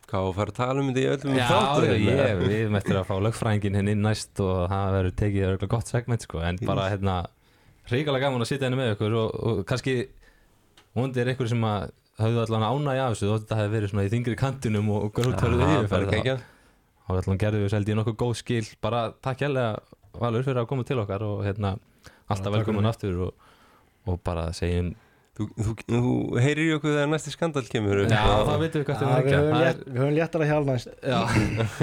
Hvað 0.05 0.27
að 0.29 0.35
fara 0.37 0.53
að 0.53 0.57
tala 0.59 0.81
um 0.81 0.89
þetta 0.91 1.01
í 1.01 1.07
öllum 1.15 1.37
Já, 1.39 1.45
þáttunum, 1.49 2.03
ég, 2.05 2.19
eða? 2.21 2.49
við 2.51 2.73
mættum 2.75 2.99
að 2.99 3.07
fá 3.09 3.15
lögfræðingin 3.25 3.77
henni 3.79 3.95
næst 3.97 4.41
og 4.43 4.57
það 4.69 4.95
verður 4.95 5.15
tekið 5.21 5.45
örgulega 5.49 5.71
gott 5.71 5.91
segment 5.91 6.25
sko, 6.27 6.41
en 6.45 6.59
bara 6.61 6.89
hérna 6.91 7.15
ríkalega 7.89 8.27
gaman 8.27 8.45
að 8.45 8.51
sitja 8.51 8.67
henni 8.67 8.79
með 8.81 8.91
ykkur 8.95 9.15
og, 9.17 9.39
og 9.49 9.63
kannski 9.69 9.95
vondi 10.95 11.23
er 11.23 11.31
ykkur 11.33 11.49
sem 11.49 11.65
að 11.65 11.87
hafðu 12.21 12.43
allan 12.45 12.67
ánægi 12.69 13.01
af 13.03 13.15
þessu 13.15 13.31
þótt 13.31 13.47
þetta 13.47 13.57
hefði 13.59 13.73
verið 13.75 13.91
svona 13.91 14.05
í 14.05 14.11
þingri 14.13 14.35
kantinum 14.39 14.91
og, 14.93 15.07
og 15.07 15.15
grótverðu 15.17 15.65
Aha, 15.65 15.79
yfirferð 15.81 16.45
þá 17.05 17.17
allan 17.19 17.41
gerðu 17.41 17.63
við 17.65 17.73
seldi 17.73 17.95
nokkuð 17.97 18.15
góð 18.21 18.37
skil. 18.39 18.63
Bara 18.81 19.07
takk 19.23 19.43
hérlega 19.45 19.75
Valur 20.15 20.45
fyrir 20.45 20.61
að 20.61 20.69
koma 20.71 20.85
til 20.87 21.01
okkar 21.01 21.25
og 21.27 21.41
hérna 21.45 21.75
alltaf 22.31 22.53
velkomin 22.55 22.87
aftur 22.87 23.17
og, 23.27 23.49
og 24.07 24.21
bara 24.25 24.47
segjum 24.55 24.93
Þú, 25.35 25.45
þú, 25.59 25.71
þú 25.91 26.01
heyrir 26.39 26.69
í 26.69 26.73
okkur 26.77 26.93
þegar 26.95 27.09
næsti 27.11 27.31
skandal 27.33 27.65
kemur 27.67 28.03
upp. 28.05 28.11
Já, 28.13 28.21
og- 28.23 28.45
það 28.47 28.61
veitum 28.61 28.81
við 28.81 28.85
hvað 28.87 29.01
það 29.01 29.65
er 29.67 29.81
við 29.83 29.97
höfum 29.99 30.13
léttara 30.15 30.45
hjálp 30.47 30.69
næst. 30.69 30.87
Já, 31.03 31.17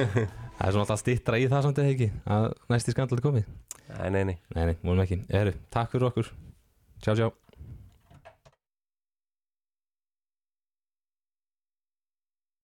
það 0.57 0.65
er 0.69 0.73
svona 0.73 0.85
alltaf 0.87 1.03
stittra 1.03 1.41
í 1.43 1.49
það 1.53 1.67
samt 1.67 1.81
eða 1.83 1.93
ekki 1.93 2.09
að 2.33 2.47
næsti 2.73 2.95
skandal 2.97 3.19
er 3.19 3.25
komið? 3.27 3.51
Nei, 3.93 4.09
nei, 4.15 4.23
nei. 4.31 4.37
Nei, 4.57 4.65
nei, 4.71 4.77
múlum 4.81 5.05
ekki. 5.05 5.19
Eru, 5.37 5.53
takk 5.75 5.93
fyrir 5.93 6.09
okkur. 6.09 6.31
Tjá, 7.05 7.13
tjá. 7.19 7.29